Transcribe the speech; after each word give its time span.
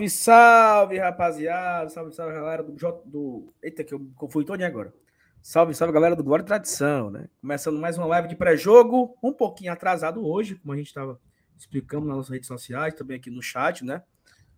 Salve, 0.00 0.08
salve, 0.08 0.98
rapaziada. 0.98 1.90
Salve, 1.90 2.14
salve, 2.14 2.32
galera 2.32 2.62
do, 2.62 2.72
do... 3.04 3.52
Eita, 3.62 3.84
que 3.84 3.92
eu 3.92 4.00
confundi 4.14 4.46
todo 4.46 4.62
agora. 4.62 4.94
Salve, 5.42 5.74
salve, 5.74 5.92
galera 5.92 6.16
do 6.16 6.24
Glória 6.24 6.42
e 6.42 6.46
Tradição, 6.46 7.10
né? 7.10 7.28
Começando 7.40 7.78
mais 7.78 7.98
uma 7.98 8.06
live 8.06 8.28
de 8.28 8.36
pré-jogo, 8.36 9.16
um 9.22 9.32
pouquinho 9.32 9.72
atrasado 9.72 10.26
hoje, 10.26 10.54
como 10.54 10.72
a 10.72 10.76
gente 10.76 10.86
estava 10.86 11.20
explicando 11.58 12.06
nas 12.06 12.16
nossas 12.16 12.30
redes 12.30 12.46
sociais, 12.46 12.94
também 12.94 13.18
aqui 13.18 13.30
no 13.30 13.42
chat, 13.42 13.84
né? 13.84 14.02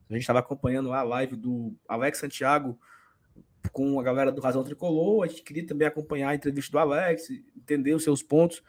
A 0.08 0.12
gente 0.12 0.22
estava 0.22 0.38
acompanhando 0.38 0.92
a 0.92 1.02
live 1.02 1.34
do 1.34 1.74
Alex 1.88 2.18
Santiago 2.18 2.78
com 3.72 3.98
a 3.98 4.02
galera 4.02 4.30
do 4.30 4.40
Razão 4.40 4.62
Tricolor. 4.62 5.24
A 5.24 5.26
gente 5.26 5.42
queria 5.42 5.66
também 5.66 5.88
acompanhar 5.88 6.28
a 6.28 6.34
entrevista 6.34 6.70
do 6.70 6.78
Alex, 6.78 7.30
entender 7.56 7.94
os 7.94 8.04
seus 8.04 8.22
pontos 8.22 8.62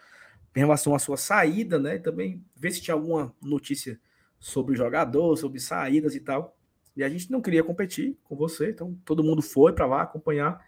em 0.56 0.60
relação 0.60 0.96
à 0.96 1.00
sua 1.00 1.18
saída, 1.18 1.78
né? 1.78 2.00
Também 2.00 2.44
ver 2.56 2.72
se 2.72 2.82
tinha 2.82 2.96
alguma 2.96 3.36
notícia 3.42 4.00
sobre 4.40 4.74
o 4.74 4.76
jogador, 4.76 5.38
sobre 5.38 5.60
saídas 5.60 6.16
e 6.16 6.20
tal. 6.20 6.58
E 6.96 7.04
a 7.04 7.10
gente 7.10 7.32
não 7.32 7.42
queria 7.42 7.64
competir 7.64 8.18
com 8.24 8.36
você, 8.36 8.70
então 8.70 8.98
todo 9.04 9.24
mundo 9.24 9.42
foi 9.42 9.74
para 9.74 9.86
lá 9.86 10.02
acompanhar. 10.04 10.64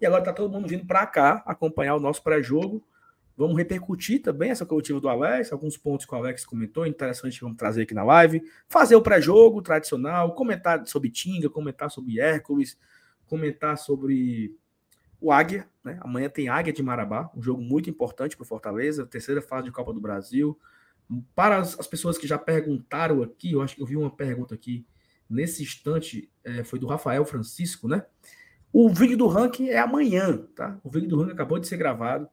E 0.00 0.06
agora 0.06 0.24
tá 0.24 0.32
todo 0.32 0.52
mundo 0.52 0.68
vindo 0.68 0.86
para 0.86 1.06
cá 1.06 1.42
acompanhar 1.46 1.94
o 1.94 2.00
nosso 2.00 2.22
pré-jogo. 2.22 2.82
Vamos 3.36 3.56
repercutir 3.56 4.22
também 4.22 4.50
essa 4.50 4.64
coletiva 4.64 4.98
do 4.98 5.08
Alex, 5.08 5.52
alguns 5.52 5.76
pontos 5.76 6.06
que 6.06 6.14
o 6.14 6.16
Alex 6.16 6.46
comentou, 6.46 6.86
interessante 6.86 7.38
vamos 7.40 7.58
trazer 7.58 7.82
aqui 7.82 7.92
na 7.92 8.02
live. 8.02 8.42
Fazer 8.66 8.96
o 8.96 9.02
pré-jogo 9.02 9.60
tradicional, 9.60 10.34
comentar 10.34 10.86
sobre 10.86 11.10
Tinga, 11.10 11.50
comentar 11.50 11.90
sobre 11.90 12.18
Hércules, 12.18 12.78
comentar 13.26 13.76
sobre 13.76 14.56
o 15.20 15.30
Águia. 15.30 15.68
Né? 15.84 15.98
Amanhã 16.00 16.30
tem 16.30 16.48
Águia 16.48 16.72
de 16.72 16.82
Marabá, 16.82 17.30
um 17.36 17.42
jogo 17.42 17.60
muito 17.60 17.90
importante 17.90 18.36
para 18.36 18.44
o 18.44 18.46
Fortaleza, 18.46 19.04
terceira 19.04 19.42
fase 19.42 19.66
de 19.66 19.72
Copa 19.72 19.92
do 19.92 20.00
Brasil. 20.00 20.58
Para 21.34 21.58
as, 21.58 21.86
pessoas 21.86 22.16
que 22.16 22.26
já 22.26 22.38
perguntaram 22.38 23.22
aqui, 23.22 23.52
eu 23.52 23.60
acho 23.60 23.76
que 23.76 23.82
eu 23.82 23.86
vi 23.86 23.96
uma 23.96 24.10
pergunta 24.10 24.54
aqui 24.54 24.86
nesse 25.28 25.62
instante, 25.62 26.30
é, 26.44 26.62
foi 26.64 26.78
do 26.78 26.86
Rafael 26.86 27.24
Francisco, 27.24 27.88
né? 27.88 28.04
O 28.72 28.88
vídeo 28.88 29.16
do 29.16 29.26
ranking 29.26 29.68
é 29.68 29.78
amanhã, 29.78 30.46
tá? 30.54 30.78
O 30.84 30.90
vídeo 30.90 31.08
do 31.08 31.18
ranking 31.18 31.32
acabou 31.32 31.58
de 31.58 31.66
ser 31.66 31.76
gravado, 31.76 32.28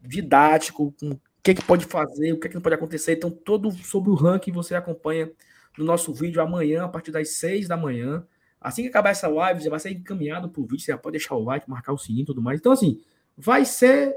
didático, 0.00 0.94
com 1.00 1.10
o 1.10 1.20
que, 1.42 1.54
que 1.54 1.64
pode 1.64 1.86
fazer, 1.86 2.32
o 2.32 2.40
que, 2.40 2.48
que 2.48 2.54
não 2.54 2.62
pode 2.62 2.74
acontecer. 2.74 3.12
Então, 3.12 3.30
todo 3.30 3.70
sobre 3.72 4.10
o 4.10 4.14
ranking 4.14 4.52
você 4.52 4.74
acompanha 4.74 5.30
no 5.78 5.84
nosso 5.84 6.12
vídeo 6.12 6.40
amanhã, 6.42 6.84
a 6.84 6.88
partir 6.88 7.10
das 7.10 7.30
6 7.30 7.68
da 7.68 7.76
manhã. 7.76 8.26
Assim 8.60 8.82
que 8.82 8.88
acabar 8.88 9.10
essa 9.10 9.28
live, 9.28 9.62
já 9.62 9.70
vai 9.70 9.78
ser 9.78 9.90
encaminhado 9.90 10.48
para 10.48 10.60
o 10.60 10.64
vídeo. 10.64 10.80
Você 10.80 10.92
já 10.92 10.98
pode 10.98 11.18
deixar 11.18 11.34
o 11.34 11.44
like, 11.44 11.68
marcar 11.68 11.92
o 11.92 11.98
sininho 11.98 12.22
e 12.22 12.26
tudo 12.26 12.42
mais. 12.42 12.58
Então, 12.58 12.72
assim, 12.72 13.00
vai 13.36 13.64
ser 13.64 14.14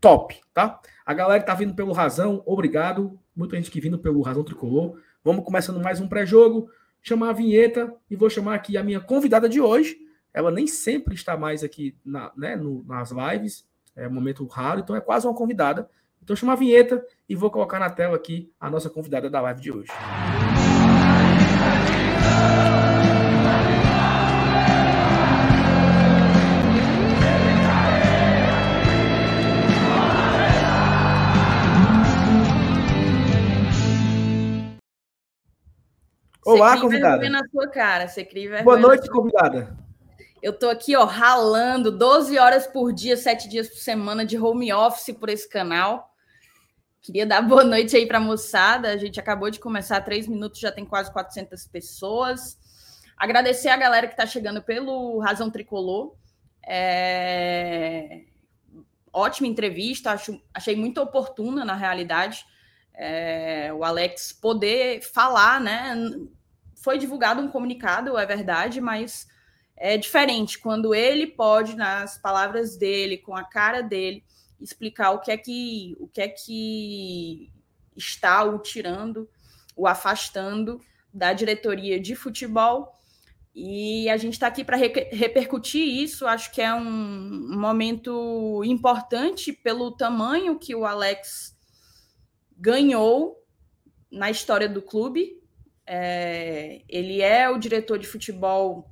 top, 0.00 0.40
tá? 0.52 0.80
A 1.04 1.14
galera 1.14 1.40
que 1.40 1.46
tá 1.46 1.54
vindo 1.54 1.74
pelo 1.74 1.92
Razão, 1.92 2.42
obrigado. 2.44 3.18
Muita 3.34 3.56
gente 3.56 3.70
que 3.70 3.80
vindo 3.80 3.98
pelo 3.98 4.20
Razão 4.20 4.44
Tricolor. 4.44 5.00
Vamos 5.24 5.44
começando 5.44 5.80
mais 5.80 6.00
um 6.00 6.08
pré-jogo. 6.08 6.68
Chamar 7.00 7.30
a 7.30 7.32
vinheta 7.32 7.94
e 8.10 8.16
vou 8.16 8.28
chamar 8.28 8.54
aqui 8.56 8.76
a 8.76 8.82
minha 8.82 9.00
convidada 9.00 9.48
de 9.48 9.60
hoje. 9.60 9.96
Ela 10.34 10.50
nem 10.50 10.66
sempre 10.66 11.14
está 11.14 11.36
mais 11.36 11.62
aqui 11.62 11.96
na, 12.04 12.32
né, 12.36 12.56
no, 12.56 12.84
nas 12.84 13.12
lives. 13.12 13.64
É 13.94 14.08
um 14.08 14.12
momento 14.12 14.44
raro, 14.46 14.80
então 14.80 14.96
é 14.96 15.00
quase 15.00 15.26
uma 15.26 15.34
convidada. 15.34 15.88
Então 16.20 16.34
chama 16.34 16.54
a 16.54 16.56
vinheta 16.56 17.04
e 17.28 17.36
vou 17.36 17.52
colocar 17.52 17.78
na 17.78 17.90
tela 17.90 18.16
aqui 18.16 18.50
a 18.58 18.68
nossa 18.68 18.90
convidada 18.90 19.30
da 19.30 19.40
live 19.40 19.60
de 19.60 19.70
hoje. 19.70 19.92
Olá, 36.44 36.80
convidada. 36.80 37.28
na 37.30 37.46
sua 37.48 37.68
cara. 37.68 38.08
Você 38.08 38.24
cria 38.24 38.62
Boa 38.64 38.76
noite, 38.76 39.08
convidada. 39.08 39.76
Eu 40.42 40.52
tô 40.52 40.68
aqui, 40.68 40.96
ó, 40.96 41.04
ralando 41.04 41.96
12 41.96 42.36
horas 42.36 42.66
por 42.66 42.92
dia, 42.92 43.16
7 43.16 43.48
dias 43.48 43.68
por 43.68 43.78
semana 43.78 44.24
de 44.24 44.36
home 44.36 44.72
office 44.72 45.14
por 45.14 45.28
esse 45.28 45.48
canal. 45.48 46.12
Queria 47.00 47.24
dar 47.24 47.42
boa 47.46 47.62
noite 47.62 47.96
aí 47.96 48.06
para 48.06 48.18
a 48.18 48.20
moçada. 48.20 48.88
A 48.88 48.96
gente 48.96 49.20
acabou 49.20 49.50
de 49.50 49.60
começar, 49.60 50.00
três 50.00 50.26
minutos, 50.26 50.58
já 50.58 50.72
tem 50.72 50.84
quase 50.84 51.12
400 51.12 51.64
pessoas. 51.68 52.58
Agradecer 53.16 53.68
a 53.68 53.76
galera 53.76 54.08
que 54.08 54.14
está 54.14 54.26
chegando 54.26 54.60
pelo 54.60 55.20
Razão 55.20 55.48
Tricolor. 55.48 56.16
É... 56.66 58.22
Ótima 59.12 59.46
entrevista, 59.46 60.10
acho, 60.10 60.42
achei 60.52 60.74
muito 60.74 61.00
oportuna, 61.00 61.64
na 61.64 61.74
realidade 61.74 62.44
é, 62.94 63.72
o 63.72 63.84
Alex 63.84 64.32
poder 64.32 65.02
falar, 65.02 65.60
né? 65.60 65.94
Foi 66.76 66.98
divulgado 66.98 67.40
um 67.40 67.48
comunicado, 67.48 68.18
é 68.18 68.26
verdade, 68.26 68.80
mas 68.80 69.26
é 69.76 69.96
diferente 69.96 70.58
quando 70.58 70.94
ele 70.94 71.26
pode, 71.26 71.74
nas 71.76 72.18
palavras 72.18 72.76
dele, 72.76 73.18
com 73.18 73.36
a 73.36 73.44
cara 73.44 73.82
dele, 73.82 74.24
explicar 74.60 75.10
o 75.10 75.20
que 75.20 75.30
é 75.30 75.36
que 75.36 75.96
o 75.98 76.06
que 76.06 76.20
é 76.20 76.28
que 76.28 77.50
está 77.96 78.44
o 78.44 78.58
tirando, 78.58 79.28
o 79.76 79.86
afastando 79.86 80.80
da 81.12 81.32
diretoria 81.32 82.00
de 82.00 82.14
futebol. 82.14 82.98
E 83.54 84.08
a 84.08 84.16
gente 84.16 84.32
está 84.32 84.46
aqui 84.46 84.64
para 84.64 84.76
re 84.76 84.88
repercutir 85.12 85.86
isso. 85.86 86.26
Acho 86.26 86.50
que 86.52 86.62
é 86.62 86.72
um, 86.72 86.80
um 86.80 87.60
momento 87.60 88.62
importante 88.64 89.52
pelo 89.52 89.90
tamanho 89.90 90.58
que 90.58 90.74
o 90.74 90.86
Alex 90.86 91.51
ganhou 92.62 93.44
na 94.08 94.30
história 94.30 94.68
do 94.68 94.80
clube. 94.80 95.42
É, 95.84 96.82
ele 96.88 97.20
é 97.20 97.50
o 97.50 97.58
diretor 97.58 97.98
de 97.98 98.06
futebol 98.06 98.88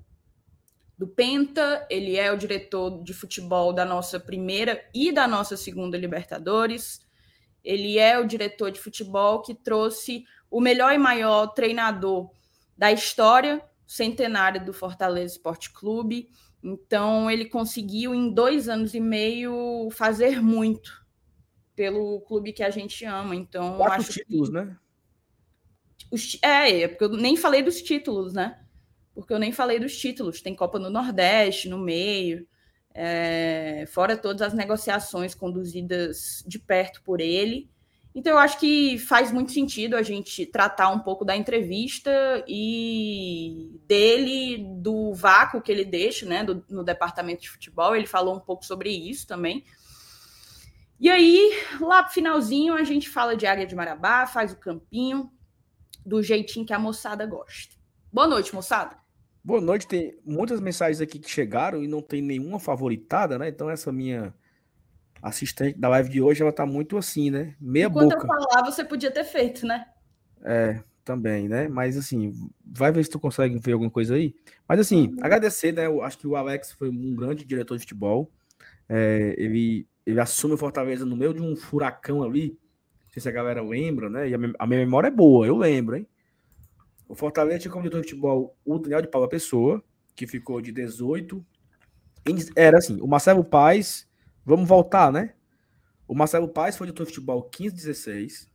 do 0.98 1.06
Penta, 1.06 1.86
ele 1.88 2.16
é 2.16 2.32
o 2.32 2.36
diretor 2.36 3.02
de 3.04 3.14
futebol 3.14 3.72
da 3.72 3.84
nossa 3.84 4.18
primeira 4.18 4.84
e 4.92 5.12
da 5.12 5.28
nossa 5.28 5.56
segunda 5.56 5.96
Libertadores. 5.96 7.00
Ele 7.62 7.96
é 7.96 8.18
o 8.18 8.26
diretor 8.26 8.72
de 8.72 8.80
futebol 8.80 9.40
que 9.40 9.54
trouxe 9.54 10.24
o 10.50 10.60
melhor 10.60 10.92
e 10.92 10.98
maior 10.98 11.46
treinador 11.54 12.28
da 12.76 12.90
história 12.90 13.62
centenária 13.86 14.60
do 14.60 14.72
Fortaleza 14.72 15.34
Esporte 15.34 15.72
Clube. 15.72 16.28
Então, 16.62 17.30
ele 17.30 17.44
conseguiu, 17.44 18.14
em 18.14 18.34
dois 18.34 18.68
anos 18.68 18.94
e 18.94 19.00
meio, 19.00 19.88
fazer 19.92 20.42
muito 20.42 21.00
pelo 21.80 22.20
clube 22.20 22.52
que 22.52 22.62
a 22.62 22.68
gente 22.68 23.06
ama. 23.06 23.34
Então, 23.34 23.78
Quatro 23.78 24.02
acho 24.02 24.12
títulos, 24.12 24.50
que... 24.50 24.54
né? 24.54 24.76
Os... 26.10 26.38
É, 26.42 26.82
é, 26.82 26.88
porque 26.88 27.04
eu 27.04 27.08
nem 27.08 27.38
falei 27.38 27.62
dos 27.62 27.80
títulos, 27.80 28.34
né? 28.34 28.60
Porque 29.14 29.32
eu 29.32 29.38
nem 29.38 29.50
falei 29.50 29.80
dos 29.80 29.96
títulos. 29.96 30.42
Tem 30.42 30.54
Copa 30.54 30.78
no 30.78 30.90
Nordeste, 30.90 31.70
no 31.70 31.78
meio, 31.78 32.46
é... 32.92 33.86
fora 33.88 34.14
todas 34.14 34.42
as 34.42 34.52
negociações 34.52 35.34
conduzidas 35.34 36.44
de 36.46 36.58
perto 36.58 37.02
por 37.02 37.18
ele. 37.18 37.70
Então, 38.14 38.32
eu 38.34 38.38
acho 38.38 38.60
que 38.60 38.98
faz 38.98 39.32
muito 39.32 39.50
sentido 39.50 39.96
a 39.96 40.02
gente 40.02 40.44
tratar 40.44 40.90
um 40.90 40.98
pouco 40.98 41.24
da 41.24 41.34
entrevista 41.34 42.44
e 42.46 43.80
dele, 43.86 44.66
do 44.82 45.14
vácuo 45.14 45.62
que 45.62 45.72
ele 45.72 45.86
deixa 45.86 46.26
né, 46.26 46.44
do, 46.44 46.62
no 46.68 46.84
departamento 46.84 47.40
de 47.40 47.48
futebol. 47.48 47.96
Ele 47.96 48.06
falou 48.06 48.36
um 48.36 48.40
pouco 48.40 48.66
sobre 48.66 48.90
isso 48.90 49.26
também. 49.26 49.64
E 51.00 51.08
aí, 51.08 51.50
lá 51.80 52.02
pro 52.02 52.12
finalzinho, 52.12 52.74
a 52.74 52.84
gente 52.84 53.08
fala 53.08 53.34
de 53.34 53.46
área 53.46 53.66
de 53.66 53.74
Marabá, 53.74 54.26
faz 54.26 54.52
o 54.52 54.56
campinho, 54.56 55.32
do 56.04 56.22
jeitinho 56.22 56.66
que 56.66 56.74
a 56.74 56.78
moçada 56.78 57.24
gosta. 57.24 57.74
Boa 58.12 58.26
noite, 58.26 58.54
moçada. 58.54 58.98
Boa 59.42 59.62
noite. 59.62 59.86
Tem 59.86 60.18
muitas 60.22 60.60
mensagens 60.60 61.00
aqui 61.00 61.18
que 61.18 61.30
chegaram 61.30 61.82
e 61.82 61.88
não 61.88 62.02
tem 62.02 62.20
nenhuma 62.20 62.60
favoritada, 62.60 63.38
né? 63.38 63.48
Então, 63.48 63.70
essa 63.70 63.90
minha 63.90 64.34
assistente 65.22 65.78
da 65.78 65.88
live 65.88 66.10
de 66.10 66.20
hoje, 66.20 66.42
ela 66.42 66.52
tá 66.52 66.66
muito 66.66 66.98
assim, 66.98 67.30
né? 67.30 67.54
Meia 67.58 67.86
Enquanto 67.86 68.10
boca. 68.10 68.24
Enquanto 68.24 68.42
eu 68.42 68.50
falar, 68.50 68.70
você 68.70 68.84
podia 68.84 69.10
ter 69.10 69.24
feito, 69.24 69.66
né? 69.66 69.86
É, 70.44 70.82
também, 71.02 71.48
né? 71.48 71.66
Mas 71.66 71.96
assim, 71.96 72.32
vai 72.62 72.92
ver 72.92 73.02
se 73.04 73.10
tu 73.10 73.18
consegue 73.18 73.58
ver 73.58 73.72
alguma 73.72 73.90
coisa 73.90 74.16
aí. 74.16 74.34
Mas 74.68 74.78
assim, 74.78 75.08
uhum. 75.08 75.16
agradecer, 75.22 75.72
né? 75.72 75.86
Eu 75.86 76.02
acho 76.02 76.18
que 76.18 76.26
o 76.26 76.36
Alex 76.36 76.72
foi 76.72 76.90
um 76.90 77.14
grande 77.14 77.46
diretor 77.46 77.76
de 77.76 77.84
futebol. 77.84 78.30
É, 78.86 79.34
ele 79.38 79.86
ele 80.10 80.20
assume 80.20 80.54
o 80.54 80.58
Fortaleza 80.58 81.04
no 81.04 81.16
meio 81.16 81.32
de 81.32 81.40
um 81.40 81.54
furacão 81.56 82.22
ali. 82.22 82.58
Não 83.04 83.12
sei 83.12 83.22
se 83.22 83.28
a 83.28 83.32
galera 83.32 83.62
lembra, 83.62 84.08
né? 84.08 84.28
E 84.28 84.34
a, 84.34 84.38
minha 84.38 84.80
memória 84.80 85.08
é 85.08 85.10
boa, 85.10 85.46
eu 85.46 85.56
lembro, 85.56 85.96
hein? 85.96 86.06
O 87.08 87.14
Fortaleza 87.14 87.60
tinha 87.60 87.72
como 87.72 87.82
diretor 87.82 88.02
de 88.02 88.08
futebol 88.08 88.56
o 88.64 88.78
Daniel 88.78 89.02
de 89.02 89.08
Paula 89.08 89.28
Pessoa, 89.28 89.82
que 90.14 90.26
ficou 90.26 90.60
de 90.60 90.70
18. 90.70 91.44
Era 92.54 92.78
assim, 92.78 93.00
o 93.00 93.06
Marcelo 93.06 93.42
Paz, 93.42 94.08
vamos 94.44 94.68
voltar, 94.68 95.12
né? 95.12 95.34
O 96.06 96.14
Marcelo 96.14 96.48
Paz 96.48 96.76
foi 96.76 96.86
diretor 96.86 97.04
de 97.04 97.10
futebol 97.10 97.42
15, 97.42 97.74
16. 97.74 98.50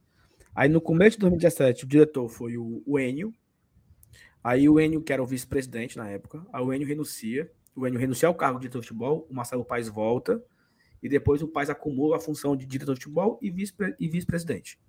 Aí 0.53 0.69
no 0.69 0.79
começo 0.79 1.17
de 1.17 1.21
2017, 1.21 1.83
o 1.83 1.87
diretor 1.87 2.29
foi 2.29 2.57
o, 2.57 2.81
o 2.85 2.97
Enio. 2.97 3.33
Aí 4.43 4.69
o 4.69 4.79
Enio, 4.79 5.01
que 5.01 5.11
era 5.11 5.21
o 5.21 5.25
vice-presidente 5.25 5.97
na 5.97 6.09
época, 6.09 6.45
aí 6.53 6.63
o 6.63 6.73
Enio 6.73 6.87
renuncia. 6.87 7.51
O 7.75 7.85
Enio 7.85 7.99
renuncia 7.99 8.27
ao 8.27 8.35
cargo 8.35 8.57
de 8.57 8.63
diretor 8.63 8.79
de 8.79 8.87
futebol, 8.87 9.27
o 9.29 9.33
Marcelo 9.33 9.65
Paz 9.65 9.89
volta 9.89 10.41
e 11.05 11.09
depois 11.09 11.43
o 11.43 11.47
Paz 11.47 11.69
acumula 11.69 12.17
a 12.17 12.19
função 12.19 12.57
de 12.57 12.65
diretor 12.65 12.95
de 12.95 13.03
futebol 13.03 13.39
e 13.39 13.51
vice-presidente. 13.51 14.79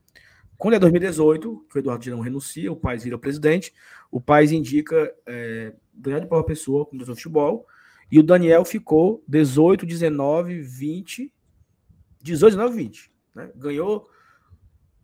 quando 0.56 0.72
é 0.72 0.78
2018, 0.78 1.66
que 1.68 1.76
o 1.76 1.78
Eduardo 1.78 2.02
Girão 2.02 2.20
renuncia, 2.20 2.72
o 2.72 2.76
Paz 2.76 3.04
vira 3.04 3.18
presidente, 3.18 3.74
o 4.10 4.18
Paz 4.18 4.50
indica 4.50 5.14
é, 5.26 5.74
Daniel 5.92 6.22
de 6.22 6.26
Paula 6.26 6.46
Pessoa 6.46 6.86
como 6.86 6.98
diretor 6.98 7.14
de 7.14 7.22
futebol, 7.22 7.66
e 8.10 8.18
o 8.18 8.22
Daniel 8.22 8.64
ficou 8.64 9.22
18, 9.28 9.84
19, 9.84 10.62
20, 10.62 11.30
18, 12.22 12.56
19, 12.56 12.76
20. 12.76 13.12
Né? 13.34 13.50
Ganhou 13.54 14.08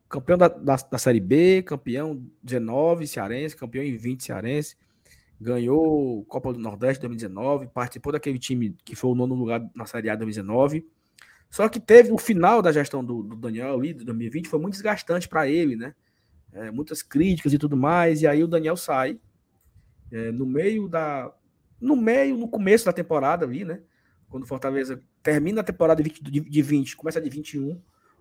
campeão 0.08 0.38
da, 0.38 0.48
da, 0.48 0.76
da, 0.76 0.96
Série 0.96 1.20
B, 1.20 1.62
campeão 1.62 2.26
19 2.42 3.06
cearense, 3.06 3.54
campeão 3.54 3.84
em 3.84 3.98
20 3.98 4.24
cearense, 4.24 4.76
ganhou 5.38 6.24
Copa 6.24 6.54
do 6.54 6.58
Nordeste 6.58 7.02
2019, 7.02 7.66
participou 7.66 8.12
daquele 8.12 8.38
time 8.38 8.74
que 8.82 8.96
foi 8.96 9.10
o 9.10 9.14
nono 9.14 9.34
lugar 9.34 9.62
na 9.74 9.84
Série 9.84 10.08
A 10.08 10.16
2019. 10.16 10.86
Só 11.52 11.68
que 11.68 11.78
teve 11.78 12.10
o 12.10 12.16
final 12.16 12.62
da 12.62 12.72
gestão 12.72 13.04
do, 13.04 13.22
do 13.22 13.36
Daniel 13.36 13.74
ali, 13.74 13.92
de 13.92 14.06
2020, 14.06 14.48
foi 14.48 14.58
muito 14.58 14.72
desgastante 14.72 15.28
para 15.28 15.46
ele, 15.46 15.76
né? 15.76 15.94
É, 16.50 16.70
muitas 16.70 17.02
críticas 17.02 17.52
e 17.52 17.58
tudo 17.58 17.76
mais, 17.76 18.22
e 18.22 18.26
aí 18.26 18.42
o 18.42 18.48
Daniel 18.48 18.74
sai 18.74 19.20
é, 20.10 20.32
no 20.32 20.46
meio 20.46 20.88
da. 20.88 21.30
No 21.78 21.94
meio, 21.94 22.38
no 22.38 22.48
começo 22.48 22.86
da 22.86 22.92
temporada 22.92 23.44
ali, 23.44 23.66
né? 23.66 23.82
Quando 24.30 24.44
o 24.44 24.46
Fortaleza 24.46 25.02
termina 25.22 25.60
a 25.60 25.64
temporada 25.64 26.02
de 26.02 26.08
20, 26.08 26.22
de 26.22 26.62
20 26.62 26.96
começa 26.96 27.20
de 27.20 27.28
21, 27.28 27.78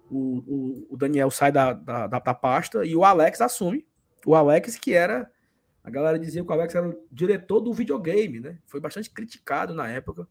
o, 0.09 0.17
o, 0.17 0.87
o 0.89 0.97
Daniel 0.97 1.31
sai 1.31 1.53
da, 1.53 1.71
da, 1.71 2.07
da, 2.07 2.19
da 2.19 2.33
pasta 2.33 2.85
e 2.85 2.97
o 2.97 3.05
Alex 3.05 3.39
assume. 3.39 3.87
O 4.25 4.35
Alex, 4.35 4.75
que 4.75 4.93
era 4.93 5.31
a 5.81 5.89
galera 5.89 6.19
dizia 6.19 6.43
que 6.43 6.49
o 6.49 6.53
Alex 6.53 6.75
era 6.75 6.89
o 6.89 7.07
diretor 7.09 7.61
do 7.61 7.73
videogame, 7.73 8.41
né? 8.41 8.59
Foi 8.67 8.81
bastante 8.81 9.09
criticado 9.09 9.73
na 9.73 9.87
época, 9.87 10.27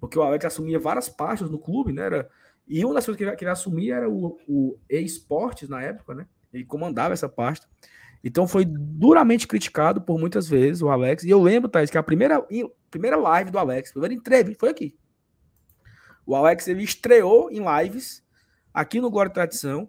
porque 0.00 0.18
o 0.18 0.22
Alex 0.22 0.44
assumia 0.44 0.78
várias 0.78 1.08
pastas 1.08 1.50
no 1.50 1.58
clube, 1.58 1.92
né? 1.92 2.02
Era, 2.02 2.30
e 2.66 2.84
uma 2.84 2.94
das 2.94 3.04
coisas 3.04 3.18
que 3.18 3.24
ele, 3.24 3.36
que 3.36 3.44
ele 3.44 3.50
assumia 3.50 3.96
era 3.96 4.08
o, 4.08 4.38
o 4.46 4.78
e-sports 4.88 5.68
na 5.68 5.82
época, 5.82 6.14
né? 6.14 6.26
Ele 6.52 6.64
comandava 6.64 7.12
essa 7.12 7.28
pasta. 7.28 7.66
Então 8.22 8.48
foi 8.48 8.64
duramente 8.64 9.46
criticado 9.46 10.00
por 10.00 10.18
muitas 10.18 10.48
vezes 10.48 10.82
o 10.82 10.88
Alex. 10.88 11.24
E 11.24 11.30
eu 11.30 11.40
lembro, 11.40 11.68
Thaís, 11.68 11.90
que 11.90 11.98
a 11.98 12.02
primeira, 12.02 12.44
primeira 12.90 13.16
live 13.16 13.50
do 13.50 13.58
Alex, 13.58 13.90
a 13.90 13.92
primeira 13.92 14.14
entrevista, 14.14 14.58
foi 14.58 14.70
aqui. 14.70 14.98
O 16.26 16.34
Alex 16.34 16.68
ele 16.68 16.82
estreou 16.82 17.50
em 17.50 17.62
lives 17.64 18.24
aqui 18.74 19.00
no 19.00 19.10
Glória 19.10 19.32
Tradição, 19.32 19.88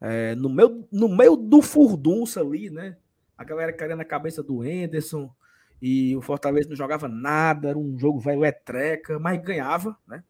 é, 0.00 0.34
no, 0.34 0.48
meio, 0.48 0.86
no 0.90 1.08
meio 1.08 1.36
do 1.36 1.60
furdunço 1.60 2.38
ali, 2.38 2.70
né? 2.70 2.96
a 3.40 3.44
galera 3.44 3.72
querendo 3.72 4.02
a 4.02 4.04
cabeça 4.04 4.42
do 4.42 4.62
Enderson, 4.62 5.34
e 5.80 6.14
o 6.16 6.20
Fortaleza 6.20 6.68
não 6.68 6.76
jogava 6.76 7.08
nada, 7.08 7.70
era 7.70 7.78
um 7.78 7.98
jogo 7.98 8.18
velho 8.18 8.44
é 8.44 8.52
treca, 8.52 9.18
mas 9.18 9.40
ganhava, 9.40 9.96
né? 10.06 10.22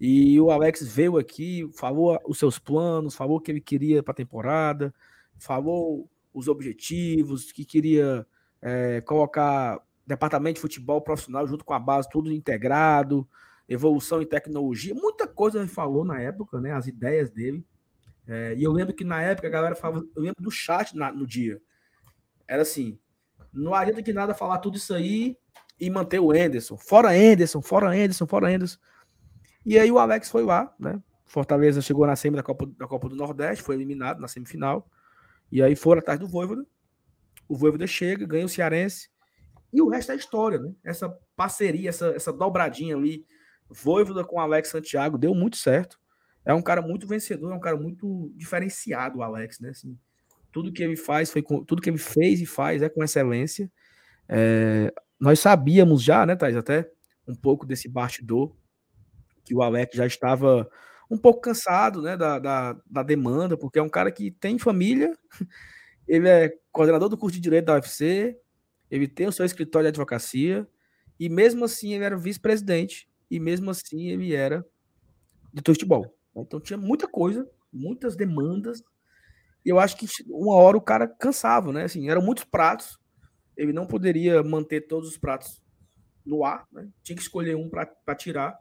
E 0.00 0.40
o 0.40 0.50
Alex 0.50 0.82
veio 0.82 1.18
aqui, 1.18 1.68
falou 1.74 2.18
os 2.26 2.38
seus 2.38 2.58
planos, 2.58 3.14
falou 3.14 3.36
o 3.36 3.40
que 3.40 3.50
ele 3.50 3.60
queria 3.60 4.02
para 4.02 4.12
a 4.12 4.14
temporada, 4.14 4.94
falou 5.38 6.08
os 6.32 6.48
objetivos, 6.48 7.52
que 7.52 7.66
queria 7.66 8.26
é, 8.62 9.02
colocar 9.02 9.78
departamento 10.06 10.54
de 10.54 10.60
futebol 10.62 11.02
profissional 11.02 11.46
junto 11.46 11.64
com 11.64 11.74
a 11.74 11.78
base, 11.78 12.08
tudo 12.10 12.32
integrado, 12.32 13.28
evolução 13.68 14.22
em 14.22 14.26
tecnologia, 14.26 14.94
muita 14.94 15.26
coisa 15.26 15.58
ele 15.58 15.68
falou 15.68 16.04
na 16.04 16.18
época, 16.20 16.60
né? 16.60 16.72
As 16.72 16.86
ideias 16.86 17.30
dele. 17.30 17.64
É, 18.26 18.54
e 18.56 18.62
eu 18.62 18.72
lembro 18.72 18.94
que 18.94 19.04
na 19.04 19.20
época 19.22 19.48
a 19.48 19.50
galera 19.50 19.76
falava, 19.76 20.04
eu 20.16 20.22
lembro 20.22 20.42
do 20.42 20.50
chat 20.50 20.96
na, 20.96 21.12
no 21.12 21.26
dia. 21.26 21.60
Era 22.48 22.62
assim: 22.62 22.98
não 23.52 23.74
adianta 23.74 24.02
que 24.02 24.12
nada 24.12 24.34
falar 24.34 24.58
tudo 24.58 24.76
isso 24.76 24.94
aí 24.94 25.36
e 25.78 25.90
manter 25.90 26.20
o 26.20 26.34
Enderson. 26.34 26.76
Fora 26.76 27.16
Enderson, 27.16 27.62
fora 27.62 27.96
Enderson, 27.96 28.26
fora 28.26 28.52
Enderson. 28.52 28.78
E 29.64 29.78
aí 29.78 29.90
o 29.90 29.98
Alex 29.98 30.28
foi 30.28 30.44
lá, 30.44 30.74
né? 30.78 31.00
Fortaleza 31.24 31.80
chegou 31.80 32.06
na 32.06 32.16
semi 32.16 32.36
da 32.36 32.42
Copa, 32.42 32.66
da 32.66 32.86
Copa 32.86 33.08
do 33.08 33.14
Nordeste, 33.14 33.62
foi 33.62 33.76
eliminado 33.76 34.20
na 34.20 34.26
semifinal. 34.26 34.90
E 35.50 35.62
aí 35.62 35.76
foram 35.76 36.00
atrás 36.00 36.18
do 36.18 36.26
Voivoda. 36.26 36.66
O 37.48 37.56
Voivoda 37.56 37.86
chega, 37.86 38.26
ganha 38.26 38.44
o 38.44 38.48
Cearense. 38.48 39.08
E 39.72 39.80
o 39.80 39.88
resto 39.88 40.12
é 40.12 40.16
história, 40.16 40.58
né? 40.58 40.72
Essa 40.82 41.08
parceria, 41.36 41.88
essa, 41.88 42.08
essa 42.08 42.32
dobradinha 42.32 42.96
ali, 42.96 43.24
Voivoda 43.68 44.24
com 44.24 44.40
Alex 44.40 44.68
Santiago, 44.68 45.16
deu 45.16 45.32
muito 45.34 45.56
certo. 45.56 45.98
É 46.44 46.52
um 46.52 46.62
cara 46.62 46.82
muito 46.82 47.06
vencedor, 47.06 47.52
é 47.52 47.54
um 47.54 47.60
cara 47.60 47.76
muito 47.76 48.32
diferenciado, 48.34 49.18
o 49.18 49.22
Alex, 49.22 49.60
né? 49.60 49.70
Assim, 49.70 49.96
tudo 50.52 50.72
que 50.72 50.82
ele 50.82 50.96
faz 50.96 51.30
foi 51.30 51.42
com, 51.42 51.64
tudo 51.64 51.82
que 51.82 51.90
ele 51.90 51.98
fez 51.98 52.40
e 52.40 52.46
faz 52.46 52.82
é 52.82 52.88
com 52.88 53.04
excelência. 53.04 53.70
É, 54.28 54.92
nós 55.18 55.38
sabíamos 55.40 56.02
já, 56.02 56.24
né, 56.24 56.36
Thais, 56.36 56.56
até 56.56 56.90
um 57.26 57.34
pouco 57.34 57.66
desse 57.66 57.88
bastidor, 57.88 58.54
que 59.44 59.54
o 59.54 59.62
Alex 59.62 59.96
já 59.96 60.06
estava 60.06 60.68
um 61.10 61.18
pouco 61.18 61.40
cansado 61.40 62.00
né, 62.00 62.16
da, 62.16 62.38
da, 62.38 62.76
da, 62.86 63.02
demanda, 63.02 63.56
porque 63.56 63.78
é 63.78 63.82
um 63.82 63.88
cara 63.88 64.12
que 64.12 64.30
tem 64.30 64.58
família, 64.58 65.12
ele 66.06 66.28
é 66.28 66.52
coordenador 66.70 67.08
do 67.08 67.18
curso 67.18 67.34
de 67.34 67.42
Direito 67.42 67.66
da 67.66 67.74
UFC, 67.74 68.36
ele 68.90 69.08
tem 69.08 69.26
o 69.26 69.32
seu 69.32 69.44
escritório 69.44 69.86
de 69.86 69.88
advocacia, 69.88 70.66
e 71.18 71.28
mesmo 71.28 71.64
assim 71.64 71.94
ele 71.94 72.04
era 72.04 72.16
vice-presidente, 72.16 73.08
e 73.30 73.40
mesmo 73.40 73.70
assim 73.70 74.08
ele 74.08 74.34
era 74.34 74.64
de 75.52 75.62
futebol. 75.64 76.16
Então 76.34 76.60
tinha 76.60 76.76
muita 76.76 77.08
coisa, 77.08 77.48
muitas 77.72 78.16
demandas, 78.16 78.82
eu 79.64 79.78
acho 79.78 79.96
que 79.96 80.06
uma 80.28 80.54
hora 80.54 80.76
o 80.76 80.80
cara 80.80 81.06
cansava, 81.06 81.72
né? 81.72 81.84
Assim, 81.84 82.08
eram 82.08 82.22
muitos 82.22 82.44
pratos. 82.44 82.98
Ele 83.56 83.72
não 83.72 83.86
poderia 83.86 84.42
manter 84.42 84.82
todos 84.82 85.08
os 85.08 85.18
pratos 85.18 85.62
no 86.24 86.44
ar, 86.44 86.66
né? 86.72 86.88
Tinha 87.02 87.16
que 87.16 87.22
escolher 87.22 87.56
um 87.56 87.68
para 87.68 88.14
tirar. 88.14 88.58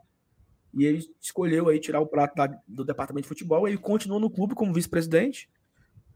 E 0.77 0.85
ele 0.85 1.03
escolheu 1.19 1.69
aí 1.69 1.79
tirar 1.79 1.99
o 1.99 2.07
prato 2.07 2.35
da, 2.35 2.47
do 2.67 2.83
departamento 2.83 3.23
de 3.23 3.29
futebol. 3.29 3.67
Ele 3.67 3.77
continuou 3.77 4.19
no 4.19 4.29
clube 4.29 4.53
como 4.55 4.73
vice-presidente. 4.73 5.49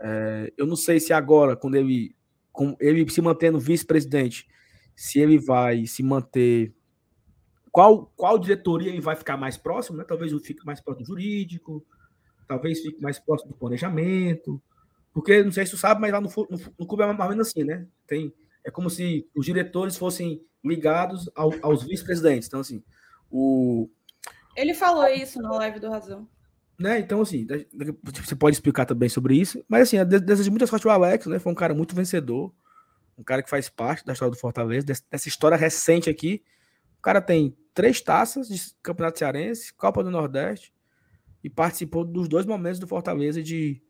É, 0.01 0.51
eu 0.57 0.67
não 0.67 0.75
sei 0.75 0.99
se 0.99 1.13
agora, 1.13 1.55
quando 1.55 1.75
ele, 1.75 2.15
com 2.51 2.75
ele 2.79 3.09
se 3.09 3.21
mantendo 3.21 3.59
vice-presidente, 3.59 4.47
se 4.95 5.19
ele 5.19 5.39
vai 5.39 5.85
se 5.85 6.03
manter. 6.03 6.73
Qual, 7.71 8.11
qual 8.15 8.37
diretoria 8.37 8.89
ele 8.89 9.01
vai 9.01 9.15
ficar 9.15 9.37
mais 9.37 9.57
próximo, 9.57 9.97
né? 9.97 10.03
Talvez 10.03 10.31
fique 10.45 10.63
mais 10.65 10.81
próximo 10.81 11.05
do 11.05 11.07
jurídico, 11.07 11.83
talvez 12.47 12.81
fique 12.81 13.01
mais 13.01 13.17
próximo 13.17 13.51
do 13.51 13.57
planejamento, 13.57 14.61
porque, 15.13 15.43
não 15.43 15.51
sei 15.51 15.65
se 15.65 15.71
tu 15.71 15.77
sabe, 15.77 16.01
mas 16.01 16.11
lá 16.11 16.19
no, 16.19 16.29
no, 16.49 16.59
no 16.79 16.87
clube 16.87 17.03
é 17.03 17.05
mais 17.05 17.19
ou 17.19 17.29
menos 17.29 17.47
assim, 17.47 17.63
né? 17.63 17.85
Tem, 18.07 18.33
é 18.63 18.71
como 18.71 18.89
se 18.89 19.29
os 19.35 19.45
diretores 19.45 19.95
fossem 19.95 20.43
ligados 20.63 21.29
ao, 21.35 21.53
aos 21.61 21.83
vice-presidentes. 21.83 22.47
Então, 22.47 22.61
assim, 22.61 22.83
o... 23.29 23.89
Ele 24.55 24.73
falou 24.73 25.07
isso 25.07 25.39
na 25.39 25.51
live 25.51 25.79
do 25.79 25.89
Razão. 25.89 26.27
Né? 26.79 26.99
Então, 26.99 27.21
assim, 27.21 27.45
você 28.25 28.35
pode 28.35 28.55
explicar 28.55 28.85
também 28.85 29.07
sobre 29.07 29.35
isso. 29.35 29.63
Mas, 29.67 29.83
assim, 29.83 30.03
desejo 30.05 30.49
muita 30.49 30.65
sorte 30.65 30.87
ao 30.87 30.93
Alex, 30.93 31.27
né? 31.27 31.37
Foi 31.37 31.51
um 31.51 31.55
cara 31.55 31.73
muito 31.73 31.95
vencedor. 31.95 32.53
Um 33.17 33.23
cara 33.23 33.43
que 33.43 33.49
faz 33.49 33.69
parte 33.69 34.03
da 34.05 34.13
história 34.13 34.31
do 34.31 34.39
Fortaleza, 34.39 34.87
dessa 34.87 35.27
história 35.27 35.55
recente 35.55 36.09
aqui. 36.09 36.43
O 36.97 37.01
cara 37.01 37.21
tem 37.21 37.55
três 37.73 38.01
taças 38.01 38.47
de 38.47 38.59
Campeonato 38.81 39.19
Cearense, 39.19 39.73
Copa 39.73 40.03
do 40.03 40.09
Nordeste, 40.09 40.73
e 41.43 41.49
participou 41.49 42.03
dos 42.03 42.27
dois 42.27 42.45
momentos 42.45 42.79
do 42.79 42.87
Fortaleza 42.87 43.43
de 43.43 43.81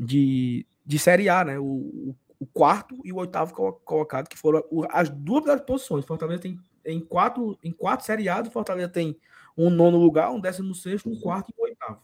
de, 0.00 0.66
de 0.84 0.98
Série 0.98 1.28
A, 1.28 1.44
né? 1.44 1.58
O, 1.58 2.16
o 2.38 2.46
quarto 2.46 2.98
e 3.04 3.12
o 3.12 3.16
oitavo 3.16 3.52
colocado, 3.84 4.26
que 4.28 4.38
foram 4.38 4.64
as 4.90 5.10
duas 5.10 5.60
posições. 5.60 6.06
Fortaleza 6.06 6.40
tem 6.40 6.58
em 6.84 6.98
quatro, 6.98 7.58
em 7.62 7.70
quatro 7.70 8.06
Série 8.06 8.28
A, 8.30 8.40
o 8.40 8.50
Fortaleza 8.50 8.88
tem 8.88 9.18
um 9.56 9.68
nono 9.68 9.98
lugar, 9.98 10.30
um 10.32 10.40
décimo 10.40 10.74
sexto, 10.74 11.10
um 11.10 11.20
quarto 11.20 11.50
e 11.50 11.60
um 11.60 11.64
oitavo. 11.64 12.00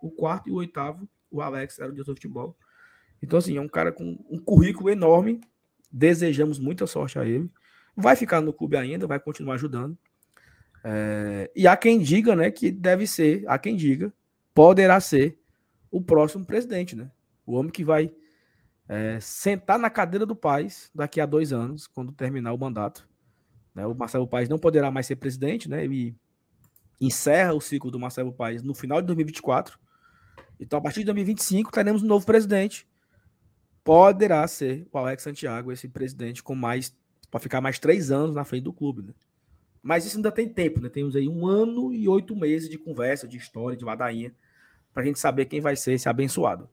O 0.00 0.10
quarto 0.10 0.48
e 0.48 0.52
o 0.52 0.56
oitavo, 0.56 1.08
o 1.28 1.40
Alex 1.40 1.78
era 1.80 1.88
o 1.88 1.92
diretor 1.92 2.14
de 2.14 2.20
futebol. 2.20 2.56
Então, 3.20 3.38
assim, 3.38 3.56
é 3.56 3.60
um 3.60 3.68
cara 3.68 3.90
com 3.90 4.16
um 4.30 4.38
currículo 4.38 4.90
enorme. 4.90 5.40
Desejamos 5.90 6.58
muita 6.58 6.86
sorte 6.86 7.18
a 7.18 7.24
ele. 7.24 7.50
Vai 7.96 8.14
ficar 8.14 8.40
no 8.40 8.52
clube 8.52 8.76
ainda, 8.76 9.06
vai 9.06 9.18
continuar 9.18 9.54
ajudando. 9.54 9.96
É, 10.84 11.50
e 11.56 11.66
há 11.66 11.76
quem 11.76 11.98
diga, 11.98 12.36
né, 12.36 12.50
que 12.50 12.70
deve 12.70 13.06
ser, 13.06 13.44
há 13.48 13.58
quem 13.58 13.74
diga, 13.74 14.12
poderá 14.54 15.00
ser 15.00 15.38
o 15.90 16.02
próximo 16.02 16.44
presidente, 16.44 16.94
né? 16.94 17.10
O 17.46 17.54
homem 17.54 17.70
que 17.70 17.84
vai 17.84 18.12
é, 18.88 19.18
sentar 19.20 19.78
na 19.78 19.90
cadeira 19.90 20.26
do 20.26 20.36
Paz 20.36 20.90
daqui 20.94 21.20
a 21.20 21.26
dois 21.26 21.52
anos, 21.52 21.86
quando 21.86 22.12
terminar 22.12 22.52
o 22.52 22.58
mandato. 22.58 23.08
Né? 23.74 23.86
O 23.86 23.94
Marcelo 23.94 24.26
Paes 24.26 24.48
não 24.48 24.58
poderá 24.58 24.90
mais 24.90 25.06
ser 25.06 25.16
presidente, 25.16 25.68
né? 25.68 25.82
Encerra 27.00 27.54
o 27.54 27.60
ciclo 27.60 27.90
do 27.90 27.98
Marcelo 27.98 28.32
Paes 28.32 28.62
no 28.62 28.74
final 28.74 29.00
de 29.00 29.06
2024. 29.08 29.78
Então, 30.60 30.78
a 30.78 30.82
partir 30.82 31.00
de 31.00 31.06
2025, 31.06 31.72
teremos 31.72 32.02
um 32.02 32.06
novo 32.06 32.24
presidente. 32.24 32.86
Poderá 33.82 34.46
ser 34.46 34.86
o 34.92 34.98
Alex 34.98 35.22
Santiago, 35.22 35.72
esse 35.72 35.88
presidente 35.88 36.42
com 36.42 36.54
mais. 36.54 36.96
para 37.30 37.40
ficar 37.40 37.60
mais 37.60 37.78
três 37.78 38.10
anos 38.10 38.34
na 38.34 38.44
frente 38.44 38.62
do 38.62 38.72
clube, 38.72 39.02
né? 39.02 39.14
Mas 39.82 40.06
isso 40.06 40.16
ainda 40.16 40.32
tem 40.32 40.48
tempo, 40.48 40.80
né? 40.80 40.88
Temos 40.88 41.14
aí 41.14 41.28
um 41.28 41.46
ano 41.46 41.92
e 41.92 42.08
oito 42.08 42.34
meses 42.34 42.70
de 42.70 42.78
conversa, 42.78 43.28
de 43.28 43.36
história, 43.36 43.76
de 43.76 43.84
ladainha, 43.84 44.34
para 44.94 45.02
a 45.02 45.06
gente 45.06 45.18
saber 45.18 45.44
quem 45.44 45.60
vai 45.60 45.76
ser 45.76 45.92
esse 45.92 46.08
abençoado. 46.08 46.70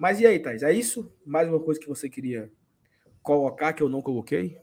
Mas 0.00 0.18
e 0.18 0.26
aí, 0.26 0.38
Thais? 0.38 0.62
É 0.62 0.72
isso? 0.72 1.12
Mais 1.26 1.46
uma 1.46 1.60
coisa 1.60 1.78
que 1.78 1.86
você 1.86 2.08
queria 2.08 2.50
colocar 3.22 3.74
que 3.74 3.82
eu 3.82 3.88
não 3.90 4.00
coloquei? 4.00 4.56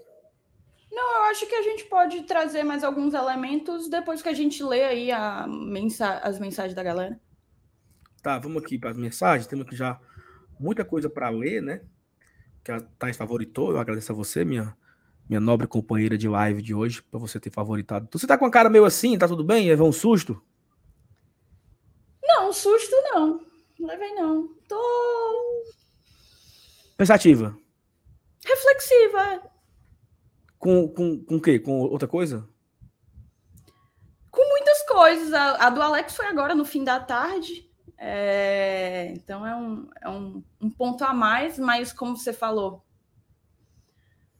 Não, 0.91 1.17
eu 1.17 1.23
acho 1.25 1.45
que 1.45 1.53
a 1.53 1.61
gente 1.61 1.83
pode 1.83 2.23
trazer 2.23 2.63
mais 2.63 2.83
alguns 2.83 3.13
elementos 3.13 3.87
depois 3.87 4.19
que 4.19 4.29
a 4.29 4.33
gente 4.33 4.63
lê 4.63 4.83
aí 4.83 5.11
a 5.11 5.45
mensa 5.45 6.17
as 6.23 6.39
mensagens 6.39 6.73
da 6.73 6.81
galera. 6.81 7.21
Tá, 8.23 8.39
vamos 8.39 8.63
aqui 8.63 8.79
para 8.79 8.89
as 8.89 8.97
mensagens. 8.97 9.45
Temos 9.45 9.67
aqui 9.67 9.75
já 9.75 10.01
muita 10.59 10.83
coisa 10.83 11.07
para 11.07 11.29
ler, 11.29 11.61
né? 11.61 11.81
Que 12.63 12.71
a 12.71 12.81
Thais 12.81 13.15
favoritou. 13.15 13.69
Eu 13.69 13.77
agradeço 13.77 14.11
a 14.11 14.15
você, 14.15 14.43
minha, 14.43 14.75
minha 15.29 15.39
nobre 15.39 15.67
companheira 15.67 16.17
de 16.17 16.27
live 16.27 16.63
de 16.63 16.73
hoje, 16.73 17.03
por 17.03 17.19
você 17.19 17.39
ter 17.39 17.51
favoritado. 17.51 18.09
Você 18.11 18.25
tá 18.25 18.39
com 18.39 18.45
a 18.47 18.51
cara 18.51 18.71
meio 18.71 18.85
assim, 18.85 19.15
tá 19.19 19.27
tudo 19.27 19.43
bem? 19.43 19.69
Levou 19.69 19.87
um 19.87 19.93
susto? 19.93 20.41
Não, 22.23 22.51
susto 22.51 22.95
não. 23.13 23.46
Não 23.79 23.87
levei, 23.87 24.13
não. 24.13 24.47
Tô. 24.67 25.63
Pensativa. 26.97 27.57
Reflexiva. 28.45 29.41
Com, 30.57 30.87
com, 30.89 31.23
com 31.23 31.35
o 31.35 31.41
quê? 31.41 31.59
Com 31.59 31.81
outra 31.81 32.07
coisa? 32.07 32.47
Com 34.31 34.47
muitas 34.49 34.83
coisas. 34.87 35.33
A, 35.33 35.67
a 35.67 35.69
do 35.69 35.81
Alex 35.81 36.15
foi 36.15 36.25
agora 36.25 36.55
no 36.55 36.65
fim 36.65 36.83
da 36.83 36.99
tarde. 36.99 37.67
É, 37.97 39.11
então 39.13 39.45
é, 39.45 39.55
um, 39.55 39.89
é 40.01 40.09
um, 40.09 40.43
um 40.61 40.69
ponto 40.69 41.03
a 41.03 41.13
mais, 41.13 41.57
mas 41.57 41.91
como 41.91 42.15
você 42.15 42.31
falou, 42.31 42.85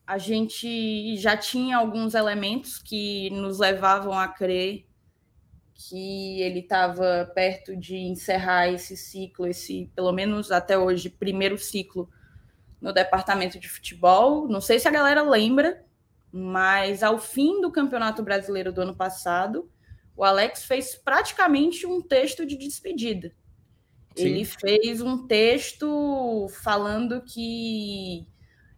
a 0.06 0.17
gente 0.17 1.17
já 1.17 1.36
tinha 1.36 1.77
alguns 1.77 2.13
elementos 2.13 2.77
que 2.77 3.29
nos 3.32 3.60
levavam 3.60 4.13
a 4.13 4.27
crer 4.27 4.87
que 5.77 6.41
ele 6.41 6.60
estava 6.60 7.31
perto 7.36 7.75
de 7.75 7.96
encerrar 7.98 8.67
esse 8.67 8.98
ciclo, 8.98 9.46
esse 9.46 9.91
pelo 9.96 10.12
menos 10.12 10.51
até 10.51 10.77
hoje 10.77 11.10
primeiro 11.10 11.57
ciclo 11.57 12.10
no 12.81 12.91
departamento 12.91 13.60
de 13.60 13.69
futebol. 13.69 14.48
Não 14.48 14.60
sei 14.60 14.79
se 14.79 14.88
a 14.88 14.91
galera 14.91 15.22
lembra, 15.22 15.86
mas 16.31 17.03
ao 17.03 17.19
fim 17.19 17.62
do 17.62 17.72
Campeonato 17.72 18.24
Brasileiro 18.24 18.72
do 18.72 18.81
ano 18.81 18.96
passado, 18.96 19.69
o 20.15 20.24
Alex 20.24 20.65
fez 20.65 20.96
praticamente 20.96 21.86
um 21.86 22.01
texto 22.01 22.43
de 22.43 22.57
despedida. 22.57 23.31
Sim. 24.15 24.25
Ele 24.25 24.46
fez 24.46 25.00
um 25.00 25.27
texto 25.27 26.48
falando 26.63 27.22
que 27.22 28.27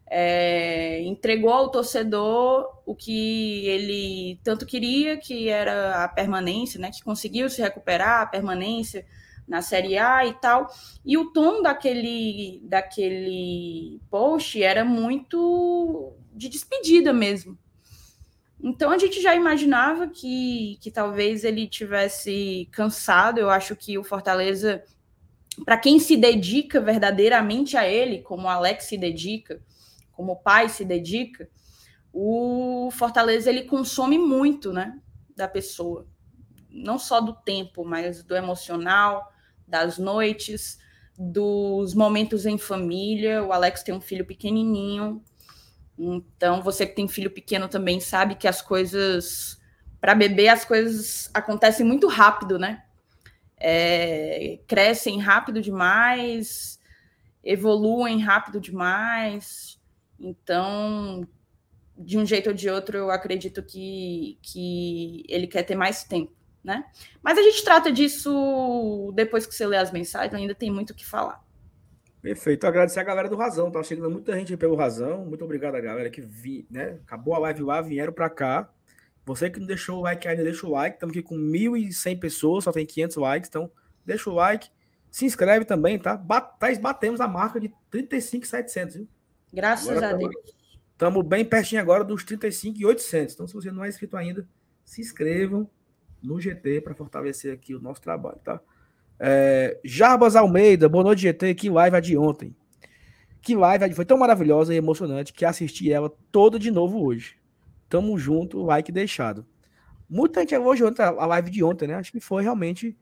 é, 0.09 1.01
entregou 1.03 1.51
ao 1.51 1.69
torcedor 1.69 2.81
o 2.85 2.95
que 2.95 3.67
ele 3.67 4.39
tanto 4.43 4.65
queria, 4.65 5.17
que 5.17 5.47
era 5.49 6.03
a 6.03 6.07
permanência, 6.07 6.79
né? 6.79 6.89
Que 6.91 7.03
conseguiu 7.03 7.49
se 7.49 7.61
recuperar, 7.61 8.21
a 8.21 8.25
permanência 8.25 9.05
na 9.47 9.61
Série 9.61 9.97
A 9.97 10.25
e 10.25 10.33
tal. 10.33 10.67
E 11.05 11.17
o 11.17 11.31
tom 11.31 11.61
daquele, 11.61 12.59
daquele 12.63 13.99
post 14.09 14.61
era 14.61 14.83
muito 14.83 16.13
de 16.33 16.49
despedida 16.49 17.13
mesmo. 17.13 17.57
Então 18.61 18.91
a 18.91 18.97
gente 18.97 19.21
já 19.21 19.35
imaginava 19.35 20.07
que, 20.07 20.77
que 20.81 20.91
talvez 20.91 21.43
ele 21.43 21.67
tivesse 21.67 22.67
cansado. 22.71 23.39
Eu 23.39 23.49
acho 23.49 23.75
que 23.75 23.97
o 23.97 24.03
Fortaleza, 24.03 24.83
para 25.63 25.77
quem 25.77 25.99
se 25.99 26.17
dedica 26.17 26.81
verdadeiramente 26.81 27.77
a 27.77 27.87
ele, 27.87 28.21
como 28.21 28.43
o 28.43 28.49
Alex 28.49 28.85
se 28.85 28.97
dedica, 28.97 29.61
como 30.19 30.33
o 30.33 30.35
pai 30.35 30.67
se 30.67 30.83
dedica, 30.83 31.47
o 32.11 32.89
Fortaleza 32.91 33.49
ele 33.49 33.63
consome 33.63 34.17
muito, 34.17 34.73
né, 34.73 34.99
da 35.33 35.47
pessoa, 35.47 36.05
não 36.69 36.99
só 36.99 37.21
do 37.21 37.31
tempo, 37.31 37.85
mas 37.85 38.21
do 38.21 38.35
emocional, 38.35 39.31
das 39.65 39.97
noites, 39.97 40.77
dos 41.17 41.93
momentos 41.93 42.45
em 42.45 42.57
família. 42.57 43.41
O 43.41 43.53
Alex 43.53 43.81
tem 43.81 43.95
um 43.95 44.01
filho 44.01 44.25
pequenininho, 44.25 45.23
então, 45.97 46.61
você 46.61 46.85
que 46.85 46.95
tem 46.95 47.07
filho 47.07 47.31
pequeno 47.31 47.69
também 47.69 48.01
sabe 48.01 48.35
que 48.35 48.47
as 48.47 48.61
coisas. 48.61 49.57
Para 50.01 50.13
bebê, 50.13 50.49
as 50.49 50.65
coisas 50.65 51.29
acontecem 51.33 51.85
muito 51.85 52.07
rápido, 52.07 52.59
né? 52.59 52.83
É, 53.57 54.59
crescem 54.67 55.17
rápido 55.17 55.61
demais, 55.61 56.77
evoluem 57.41 58.19
rápido 58.21 58.59
demais. 58.59 59.78
Então, 60.19 61.27
de 61.97 62.17
um 62.17 62.25
jeito 62.25 62.49
ou 62.49 62.53
de 62.53 62.69
outro, 62.69 62.97
eu 62.97 63.11
acredito 63.11 63.63
que, 63.63 64.37
que 64.41 65.23
ele 65.27 65.47
quer 65.47 65.63
ter 65.63 65.75
mais 65.75 66.03
tempo, 66.03 66.33
né? 66.63 66.85
Mas 67.21 67.37
a 67.37 67.41
gente 67.41 67.63
trata 67.63 67.91
disso 67.91 69.11
depois 69.15 69.45
que 69.45 69.53
você 69.53 69.65
lê 69.65 69.77
as 69.77 69.91
mensagens, 69.91 70.33
ainda 70.33 70.55
tem 70.55 70.71
muito 70.71 70.91
o 70.91 70.95
que 70.95 71.05
falar. 71.05 71.43
Perfeito. 72.21 72.67
Agradecer 72.67 72.99
a 72.99 73.03
galera 73.03 73.29
do 73.29 73.37
Razão. 73.37 73.71
Tá 73.71 73.81
chegando 73.81 74.09
muita 74.11 74.37
gente 74.37 74.55
pelo 74.57 74.75
Razão. 74.75 75.25
Muito 75.25 75.43
obrigado 75.43 75.75
a 75.75 75.81
galera 75.81 76.09
que 76.09 76.21
vi, 76.21 76.67
né? 76.69 76.99
Acabou 77.05 77.33
a 77.33 77.39
live 77.39 77.63
lá, 77.63 77.81
vieram 77.81 78.11
para 78.11 78.29
cá. 78.29 78.69
Você 79.25 79.49
que 79.49 79.59
não 79.59 79.67
deixou 79.67 79.99
o 79.99 80.01
like 80.01 80.27
ainda, 80.27 80.43
deixa 80.43 80.65
o 80.65 80.71
like. 80.71 80.95
Estamos 80.95 81.15
aqui 81.15 81.23
com 81.23 81.35
1.100 81.35 82.19
pessoas, 82.19 82.63
só 82.63 82.71
tem 82.71 82.85
500 82.85 83.17
likes. 83.17 83.49
Então, 83.49 83.71
deixa 84.05 84.29
o 84.29 84.33
like. 84.33 84.69
Se 85.09 85.25
inscreve 85.25 85.65
também, 85.65 85.97
tá? 85.97 86.17
Bat 86.17 86.57
batemos 86.81 87.21
a 87.21 87.27
marca 87.27 87.59
de 87.59 87.73
35,700, 87.89 88.95
viu? 88.95 89.07
Graças 89.53 89.89
agora 89.89 90.09
a 90.09 90.13
Deus. 90.13 90.35
Estamos 90.91 91.25
bem 91.25 91.45
pertinho 91.45 91.81
agora 91.81 92.03
dos 92.03 92.23
35,800. 92.23 93.33
Então, 93.33 93.47
se 93.47 93.53
você 93.53 93.71
não 93.71 93.85
é 93.85 93.89
inscrito 93.89 94.17
ainda, 94.17 94.47
se 94.83 95.01
inscrevam 95.01 95.69
no 96.21 96.39
GT 96.39 96.81
para 96.81 96.93
fortalecer 96.93 97.53
aqui 97.53 97.73
o 97.73 97.79
nosso 97.79 98.01
trabalho, 98.01 98.39
tá? 98.43 98.59
É, 99.19 99.79
Jarbas 99.83 100.35
Almeida, 100.35 100.89
boa 100.89 101.03
noite, 101.03 101.21
GT. 101.21 101.55
Que 101.55 101.69
live 101.69 101.95
a 101.95 101.99
de 101.99 102.17
ontem. 102.17 102.55
Que 103.41 103.55
live 103.55 103.93
foi 103.93 104.05
tão 104.05 104.17
maravilhosa 104.17 104.73
e 104.73 104.77
emocionante 104.77 105.33
que 105.33 105.45
assisti 105.45 105.91
ela 105.91 106.11
toda 106.31 106.59
de 106.59 106.69
novo 106.69 107.03
hoje. 107.03 107.37
Tamo 107.87 108.17
junto, 108.17 108.61
like 108.61 108.91
deixado. 108.91 109.45
Muita 110.09 110.41
gente 110.41 110.57
hoje 110.57 110.83
a 110.99 111.25
live 111.25 111.49
de 111.49 111.63
ontem, 111.63 111.87
né? 111.87 111.95
Acho 111.95 112.11
que 112.11 112.19
foi 112.19 112.43
realmente. 112.43 112.97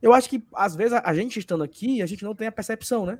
Eu 0.00 0.12
acho 0.12 0.28
que 0.28 0.42
às 0.54 0.74
vezes 0.74 0.94
a 0.94 1.14
gente 1.14 1.38
estando 1.38 1.62
aqui, 1.62 2.02
a 2.02 2.06
gente 2.06 2.24
não 2.24 2.34
tem 2.34 2.48
a 2.48 2.52
percepção, 2.52 3.04
né? 3.04 3.18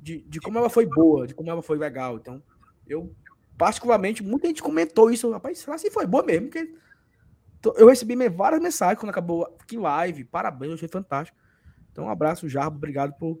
De, 0.00 0.20
de 0.20 0.40
como 0.40 0.58
ela 0.58 0.70
foi 0.70 0.86
boa, 0.86 1.26
de 1.26 1.34
como 1.34 1.50
ela 1.50 1.62
foi 1.62 1.76
legal. 1.76 2.16
Então, 2.16 2.42
eu, 2.86 3.14
particularmente, 3.56 4.22
muita 4.22 4.46
gente 4.46 4.62
comentou 4.62 5.10
isso. 5.10 5.30
Rapaz, 5.30 5.58
será 5.58 5.76
que 5.76 5.90
foi 5.90 6.06
boa 6.06 6.22
mesmo? 6.22 6.48
Porque 6.48 6.72
eu 7.76 7.88
recebi 7.88 8.16
várias 8.28 8.62
mensagens 8.62 8.98
quando 8.98 9.10
acabou. 9.10 9.56
Que 9.66 9.76
live, 9.76 10.24
parabéns, 10.24 10.70
eu 10.70 10.74
achei 10.76 10.88
fantástico. 10.88 11.36
Então, 11.90 12.04
um 12.04 12.10
abraço, 12.10 12.48
Jarbo. 12.48 12.76
Obrigado 12.76 13.12
por, 13.18 13.40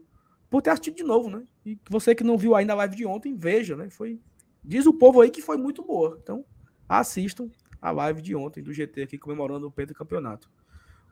por 0.50 0.60
ter 0.60 0.70
assistido 0.70 0.96
de 0.96 1.04
novo, 1.04 1.30
né? 1.30 1.44
E 1.64 1.78
você 1.88 2.14
que 2.14 2.24
não 2.24 2.36
viu 2.36 2.54
ainda 2.54 2.72
a 2.72 2.76
live 2.76 2.96
de 2.96 3.06
ontem, 3.06 3.36
veja, 3.36 3.76
né? 3.76 3.88
Foi, 3.88 4.20
diz 4.64 4.86
o 4.86 4.92
povo 4.92 5.20
aí 5.20 5.30
que 5.30 5.40
foi 5.40 5.56
muito 5.56 5.82
boa. 5.82 6.18
Então, 6.20 6.44
assistam 6.88 7.48
a 7.80 7.90
live 7.92 8.20
de 8.20 8.34
ontem 8.34 8.62
do 8.62 8.72
GT 8.72 9.02
aqui 9.02 9.18
comemorando 9.18 9.68
o 9.68 9.70
pentacampeonato. 9.70 10.50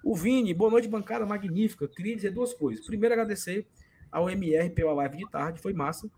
O 0.03 0.15
Vini, 0.15 0.53
boa 0.53 0.71
noite, 0.71 0.88
bancada 0.88 1.25
magnífica. 1.25 1.88
Queria 1.88 2.15
dizer 2.17 2.31
duas 2.31 2.53
coisas. 2.53 2.85
Primeiro, 2.85 3.15
agradecer 3.15 3.67
ao 4.11 4.31
MR 4.31 4.71
pela 4.71 4.93
live 4.93 5.19
de 5.19 5.31
tarde, 5.31 5.61
foi 5.61 5.73
massa. 5.73 6.11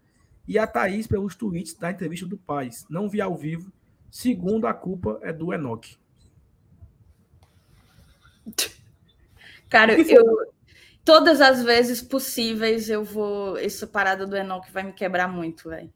E 0.47 0.59
a 0.59 0.67
Thaís 0.67 1.07
pelos 1.07 1.35
tweets 1.35 1.75
da 1.75 1.91
entrevista 1.91 2.27
do 2.27 2.39
Paz. 2.39 2.87
Não 2.89 3.09
vi 3.09 3.21
ao 3.21 3.37
vivo. 3.37 3.71
Segundo, 4.11 4.67
a 4.67 4.73
culpa 4.73 5.19
é 5.23 5.33
do 5.33 5.53
Enoch. 5.53 5.99
Cara, 9.69 9.93
eu, 10.01 10.25
todas 11.05 11.41
as 11.41 11.63
vezes 11.63 12.01
possíveis 12.01 12.89
eu 12.89 13.05
vou. 13.05 13.59
Essa 13.59 13.87
parada 13.87 14.27
do 14.27 14.37
Enoch 14.37 14.71
vai 14.73 14.83
me 14.83 14.93
quebrar 14.93 15.29
muito, 15.29 15.69
velho. 15.69 15.93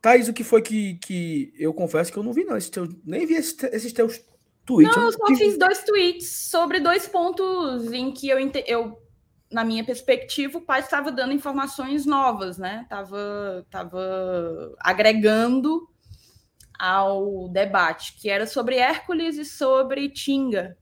Thaís, 0.00 0.28
o 0.28 0.32
que 0.32 0.44
foi 0.44 0.62
que, 0.62 0.94
que 0.94 1.52
eu 1.58 1.74
confesso 1.74 2.10
que 2.10 2.18
eu 2.18 2.22
não 2.22 2.32
vi, 2.32 2.44
não. 2.44 2.56
Esse 2.56 2.70
teu, 2.70 2.88
nem 3.04 3.26
vi 3.26 3.34
esses, 3.34 3.62
esses 3.64 3.92
teus 3.92 4.22
tweets. 4.64 4.96
Não, 4.96 5.04
eu 5.04 5.12
só 5.12 5.26
fiz 5.26 5.58
dois 5.58 5.82
tweets 5.84 6.28
sobre 6.28 6.80
dois 6.80 7.06
pontos 7.08 7.92
em 7.92 8.12
que 8.12 8.28
eu, 8.28 8.38
eu 8.66 8.98
na 9.50 9.64
minha 9.64 9.84
perspectiva, 9.84 10.58
o 10.58 10.62
pai 10.62 10.80
estava 10.80 11.10
dando 11.10 11.32
informações 11.32 12.04
novas, 12.04 12.58
né? 12.58 12.86
Tava, 12.88 13.66
tava 13.70 14.74
agregando 14.78 15.88
ao 16.78 17.48
debate, 17.48 18.14
que 18.14 18.28
era 18.28 18.46
sobre 18.46 18.76
Hércules 18.76 19.36
e 19.36 19.44
sobre 19.44 20.08
Tinga. 20.08 20.76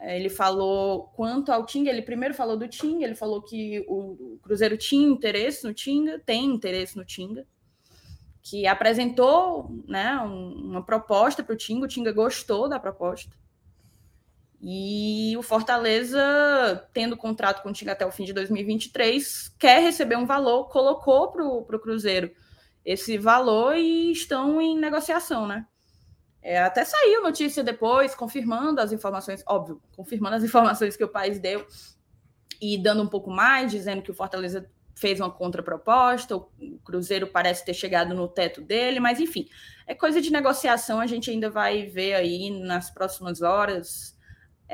Ele 0.00 0.28
falou 0.28 1.04
quanto 1.14 1.52
ao 1.52 1.66
Tinga, 1.66 1.90
ele 1.90 2.02
primeiro 2.02 2.34
falou 2.34 2.56
do 2.56 2.66
Tinga, 2.66 3.04
ele 3.04 3.14
falou 3.14 3.42
que 3.42 3.84
o 3.86 4.38
Cruzeiro 4.42 4.76
tinha 4.76 5.06
interesse 5.06 5.64
no 5.64 5.74
Tinga, 5.74 6.18
tem 6.18 6.46
interesse 6.46 6.96
no 6.96 7.04
Tinga, 7.04 7.46
que 8.42 8.66
apresentou 8.66 9.70
né, 9.86 10.16
uma 10.16 10.82
proposta 10.82 11.42
para 11.42 11.52
o 11.52 11.56
Tinga, 11.56 11.84
o 11.84 11.88
Tinga 11.88 12.12
gostou 12.12 12.68
da 12.68 12.80
proposta. 12.80 13.36
E 14.62 15.34
o 15.36 15.42
Fortaleza, 15.42 16.88
tendo 16.92 17.16
contrato 17.16 17.62
com 17.62 17.70
o 17.70 17.72
Tinga 17.72 17.92
até 17.92 18.06
o 18.06 18.12
fim 18.12 18.24
de 18.24 18.32
2023, 18.32 19.48
quer 19.58 19.82
receber 19.82 20.16
um 20.16 20.24
valor, 20.24 20.68
colocou 20.68 21.32
para 21.32 21.44
o 21.44 21.80
Cruzeiro 21.80 22.30
esse 22.84 23.18
valor 23.18 23.76
e 23.76 24.12
estão 24.12 24.60
em 24.60 24.78
negociação, 24.78 25.48
né? 25.48 25.66
É, 26.40 26.60
até 26.62 26.84
saiu 26.84 27.22
notícia 27.22 27.62
depois, 27.62 28.14
confirmando 28.14 28.80
as 28.80 28.92
informações, 28.92 29.42
óbvio, 29.46 29.80
confirmando 29.96 30.36
as 30.36 30.42
informações 30.44 30.96
que 30.96 31.04
o 31.04 31.08
país 31.08 31.40
deu 31.40 31.66
e 32.60 32.78
dando 32.78 33.02
um 33.02 33.08
pouco 33.08 33.30
mais, 33.30 33.72
dizendo 33.72 34.02
que 34.02 34.12
o 34.12 34.14
Fortaleza 34.14 34.70
fez 34.94 35.18
uma 35.18 35.30
contraproposta, 35.30 36.36
o 36.36 36.48
Cruzeiro 36.84 37.26
parece 37.26 37.64
ter 37.64 37.74
chegado 37.74 38.14
no 38.14 38.28
teto 38.28 38.60
dele, 38.60 39.00
mas 39.00 39.18
enfim, 39.18 39.48
é 39.88 39.94
coisa 39.94 40.20
de 40.20 40.30
negociação, 40.30 41.00
a 41.00 41.06
gente 41.06 41.30
ainda 41.30 41.50
vai 41.50 41.86
ver 41.86 42.14
aí 42.14 42.50
nas 42.50 42.90
próximas 42.90 43.42
horas 43.42 44.11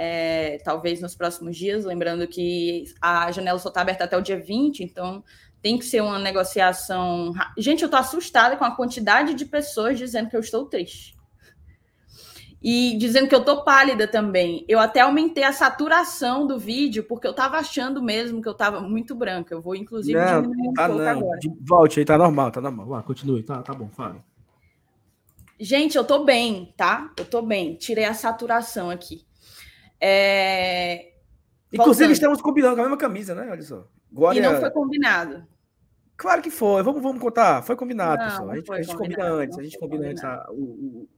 é, 0.01 0.59
talvez 0.65 1.01
nos 1.01 1.17
próximos 1.17 1.57
dias, 1.57 1.85
lembrando 1.85 2.25
que 2.29 2.85
a 3.01 3.33
janela 3.33 3.59
só 3.59 3.69
está 3.69 3.81
aberta 3.81 4.05
até 4.05 4.17
o 4.17 4.23
dia 4.23 4.39
20, 4.39 4.85
então 4.85 5.25
tem 5.61 5.77
que 5.77 5.85
ser 5.85 6.01
uma 6.01 6.21
negociação. 6.21 7.33
Gente, 7.57 7.83
eu 7.83 7.87
estou 7.87 7.99
assustada 7.99 8.57
com 8.57 8.65
a 8.65 8.77
quantidade 8.77 9.35
de 9.35 9.45
pessoas 9.45 9.99
dizendo 9.99 10.31
que 10.31 10.37
eu 10.37 10.41
estou 10.41 10.67
triste. 10.67 11.19
E 12.63 12.97
dizendo 12.97 13.29
que 13.29 13.35
eu 13.35 13.45
tô 13.45 13.65
pálida 13.65 14.07
também. 14.07 14.65
Eu 14.69 14.79
até 14.79 15.01
aumentei 15.01 15.43
a 15.43 15.53
saturação 15.53 16.47
do 16.47 16.61
vídeo, 16.61 17.03
porque 17.03 17.27
eu 17.27 17.35
tava 17.35 17.57
achando 17.57 18.01
mesmo 18.01 18.41
que 18.41 18.49
eu 18.49 18.55
tava 18.55 18.81
muito 18.81 19.17
branca. 19.17 19.53
Eu 19.53 19.61
vou, 19.61 19.75
inclusive, 19.75 20.17
não, 20.17 20.43
diminuir 20.43 20.69
um 20.69 20.75
tá 20.75 20.87
pouco 20.87 21.03
não. 21.03 21.11
agora. 21.11 21.41
Volte 21.61 21.99
aí, 21.99 22.05
tá 22.05 22.17
normal, 22.17 22.53
tá 22.53 22.61
normal. 22.61 22.87
Vá, 22.87 23.03
continue, 23.03 23.43
tá, 23.43 23.63
tá 23.63 23.75
bom, 23.75 23.89
fale. 23.89 24.21
Gente, 25.59 25.97
eu 25.97 26.05
tô 26.05 26.25
bem, 26.25 26.73
tá? 26.77 27.13
Eu 27.17 27.25
tô 27.25 27.43
bem. 27.43 27.75
Tirei 27.75 28.05
a 28.05 28.15
saturação 28.15 28.91
aqui. 28.91 29.28
É... 30.01 31.13
Inclusive, 31.73 32.07
Voltando. 32.07 32.13
estamos 32.13 32.41
combinando 32.41 32.75
com 32.77 32.81
a 32.81 32.85
mesma 32.85 32.97
camisa, 32.97 33.35
né? 33.35 33.49
Olha 33.51 33.63
só. 33.63 33.87
Glória... 34.11 34.39
E 34.39 34.43
não 34.43 34.59
foi 34.59 34.71
combinado. 34.71 35.47
Claro 36.17 36.43
que 36.43 36.51
foi. 36.51 36.83
Vamos, 36.83 37.03
vamos 37.03 37.21
contar. 37.21 37.63
Foi 37.63 37.77
combinado, 37.77 38.23
não, 38.23 38.31
pessoal. 38.31 38.51
A 38.51 38.57
gente, 38.57 38.73
a 38.73 38.83
gente 38.83 38.97
combina 38.97 39.25
antes. 39.25 39.59
A 39.59 39.63
gente 39.63 39.79
combina 39.79 40.09
antes 40.09 40.25
a, 40.25 40.47
o, 40.51 40.55
o, 40.55 41.09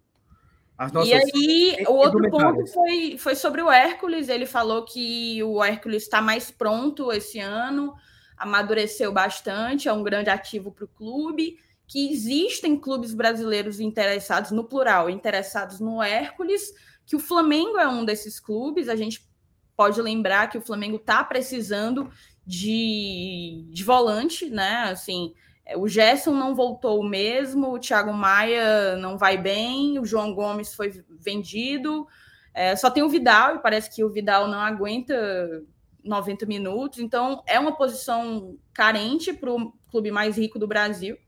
as 0.77 0.93
nossas... 0.93 1.11
E 1.11 1.15
aí, 1.15 1.85
o 1.87 1.93
outro 1.93 2.31
ponto 2.31 2.67
foi, 2.67 3.17
foi 3.17 3.35
sobre 3.35 3.63
o 3.63 3.71
Hércules. 3.71 4.29
Ele 4.29 4.45
falou 4.45 4.85
que 4.85 5.43
o 5.43 5.63
Hércules 5.65 6.03
está 6.03 6.21
mais 6.21 6.51
pronto 6.51 7.13
esse 7.13 7.39
ano, 7.39 7.95
amadureceu 8.37 9.13
bastante, 9.13 9.89
é 9.89 9.93
um 9.93 10.03
grande 10.03 10.29
ativo 10.31 10.71
para 10.73 10.85
o 10.85 10.89
clube. 10.89 11.57
Que 11.87 12.13
existem 12.13 12.79
clubes 12.79 13.15
brasileiros 13.15 13.81
interessados, 13.81 14.51
no 14.51 14.65
plural, 14.65 15.11
interessados 15.11 15.81
no 15.81 16.03
Hércules, 16.03 16.73
que 17.11 17.17
o 17.17 17.19
Flamengo 17.19 17.77
é 17.77 17.89
um 17.89 18.05
desses 18.05 18.39
clubes. 18.39 18.89
A 18.89 18.95
gente 18.95 19.29
pode 19.77 20.01
lembrar 20.01 20.49
que 20.49 20.57
o 20.57 20.61
Flamengo 20.61 20.95
está 20.95 21.25
precisando 21.25 22.09
de, 22.47 23.67
de 23.69 23.83
volante, 23.83 24.49
né? 24.49 24.85
Assim, 24.85 25.35
o 25.75 25.89
Gerson 25.89 26.31
não 26.31 26.55
voltou 26.55 27.03
mesmo, 27.03 27.73
o 27.73 27.81
Thiago 27.81 28.13
Maia 28.13 28.95
não 28.95 29.19
vai 29.19 29.37
bem, 29.37 29.99
o 29.99 30.05
João 30.05 30.33
Gomes 30.33 30.73
foi 30.73 31.03
vendido. 31.09 32.07
É, 32.55 32.77
só 32.77 32.89
tem 32.89 33.03
o 33.03 33.09
Vidal, 33.09 33.57
e 33.57 33.59
parece 33.59 33.93
que 33.93 34.05
o 34.05 34.11
Vidal 34.11 34.47
não 34.47 34.61
aguenta 34.61 35.65
90 36.05 36.47
minutos. 36.47 37.01
Então, 37.01 37.43
é 37.45 37.59
uma 37.59 37.77
posição 37.77 38.57
carente 38.73 39.33
para 39.33 39.53
o 39.53 39.73
clube 39.91 40.13
mais 40.13 40.39
rico 40.39 40.61
do 40.61 40.69
Brasil. 40.69 41.19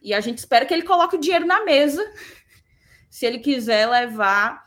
E 0.00 0.14
a 0.14 0.20
gente 0.20 0.38
espera 0.38 0.64
que 0.64 0.72
ele 0.72 0.84
coloque 0.84 1.16
o 1.16 1.20
dinheiro 1.20 1.46
na 1.46 1.64
mesa, 1.64 2.00
se 3.10 3.26
ele 3.26 3.40
quiser 3.40 3.88
levar 3.88 4.62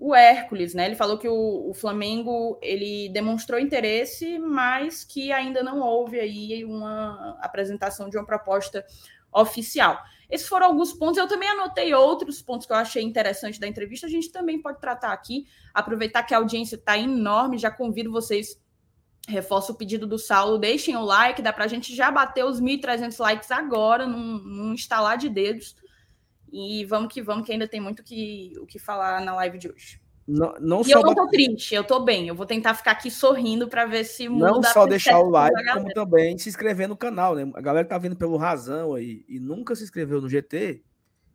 o 0.00 0.14
Hércules, 0.14 0.72
né? 0.72 0.86
Ele 0.86 0.96
falou 0.96 1.18
que 1.18 1.28
o, 1.28 1.68
o, 1.68 1.74
Flamengo 1.74 2.58
ele 2.62 3.10
demonstrou 3.10 3.60
interesse, 3.60 4.38
mas 4.38 5.04
que 5.04 5.30
ainda 5.30 5.62
não 5.62 5.80
houve 5.80 6.18
aí 6.18 6.64
uma 6.64 7.36
apresentação 7.42 8.08
de 8.08 8.16
uma 8.16 8.24
proposta 8.24 8.82
oficial. 9.30 10.02
Esses 10.30 10.48
foram 10.48 10.68
alguns 10.68 10.94
pontos. 10.94 11.18
Eu 11.18 11.28
também 11.28 11.50
anotei 11.50 11.92
outros 11.92 12.40
pontos 12.40 12.66
que 12.66 12.72
eu 12.72 12.78
achei 12.78 13.02
interessante 13.02 13.60
da 13.60 13.68
entrevista. 13.68 14.06
A 14.06 14.10
gente 14.10 14.32
também 14.32 14.62
pode 14.62 14.80
tratar 14.80 15.12
aqui. 15.12 15.46
Aproveitar 15.74 16.22
que 16.22 16.32
a 16.32 16.38
audiência 16.38 16.76
está 16.76 16.96
enorme, 16.96 17.58
já 17.58 17.70
convido 17.70 18.10
vocês. 18.10 18.58
Reforço 19.28 19.72
o 19.72 19.74
pedido 19.74 20.06
do 20.06 20.18
Saulo, 20.18 20.56
deixem 20.56 20.96
o 20.96 21.04
like, 21.04 21.42
dá 21.42 21.52
para 21.52 21.66
a 21.66 21.68
gente 21.68 21.94
já 21.94 22.10
bater 22.10 22.42
os 22.42 22.58
1.300 22.58 23.20
likes 23.20 23.50
agora, 23.50 24.06
num, 24.06 24.38
num 24.38 24.72
instalar 24.72 25.18
de 25.18 25.28
dedos. 25.28 25.76
E 26.52 26.84
vamos 26.84 27.12
que 27.12 27.22
vamos, 27.22 27.46
que 27.46 27.52
ainda 27.52 27.68
tem 27.68 27.80
muito 27.80 28.02
que, 28.02 28.52
o 28.60 28.66
que 28.66 28.78
falar 28.78 29.20
na 29.20 29.34
live 29.34 29.58
de 29.58 29.68
hoje. 29.68 30.00
Não, 30.26 30.54
não 30.60 30.82
e 30.86 30.90
eu 30.92 31.00
não 31.00 31.14
tô 31.14 31.26
triste, 31.28 31.74
eu 31.74 31.82
tô 31.82 32.00
bem. 32.00 32.28
Eu 32.28 32.34
vou 32.34 32.46
tentar 32.46 32.74
ficar 32.74 32.92
aqui 32.92 33.10
sorrindo 33.10 33.66
para 33.68 33.84
ver 33.84 34.04
se 34.04 34.28
muda. 34.28 34.52
Não 34.52 34.62
só 34.62 34.86
deixar 34.86 35.18
o 35.18 35.28
like, 35.28 35.72
como 35.72 35.92
também 35.92 36.38
se 36.38 36.48
inscrever 36.48 36.88
no 36.88 36.96
canal, 36.96 37.34
né? 37.34 37.50
A 37.54 37.60
galera 37.60 37.86
tá 37.86 37.98
vindo 37.98 38.14
pelo 38.14 38.36
Razão 38.36 38.94
aí 38.94 39.24
e 39.28 39.40
nunca 39.40 39.74
se 39.74 39.82
inscreveu 39.82 40.20
no 40.20 40.28
GT. 40.28 40.84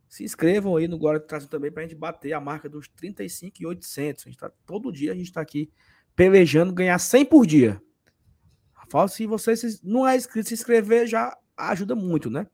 Se 0.08 0.24
inscrevam 0.24 0.76
aí 0.76 0.88
no 0.88 0.96
Glória 0.96 1.20
do 1.20 1.26
Tração 1.26 1.48
também 1.48 1.70
pra 1.70 1.82
gente 1.82 1.94
bater 1.94 2.32
a 2.32 2.40
marca 2.40 2.68
dos 2.68 2.88
35,800. 2.88 4.24
A 4.26 4.30
gente 4.30 4.38
tá 4.38 4.50
todo 4.64 4.92
dia 4.92 5.12
a 5.12 5.14
gente 5.14 5.32
tá 5.32 5.40
aqui 5.40 5.70
pelejando 6.14 6.72
ganhar 6.72 6.98
100 6.98 7.24
por 7.26 7.44
dia. 7.46 7.82
Fala 8.88 9.08
se 9.08 9.26
você 9.26 9.52
não 9.82 10.06
é 10.06 10.16
inscrito, 10.16 10.48
se 10.48 10.54
inscrever 10.54 11.06
já 11.06 11.36
ajuda 11.56 11.94
muito, 11.94 12.30
né? 12.30 12.46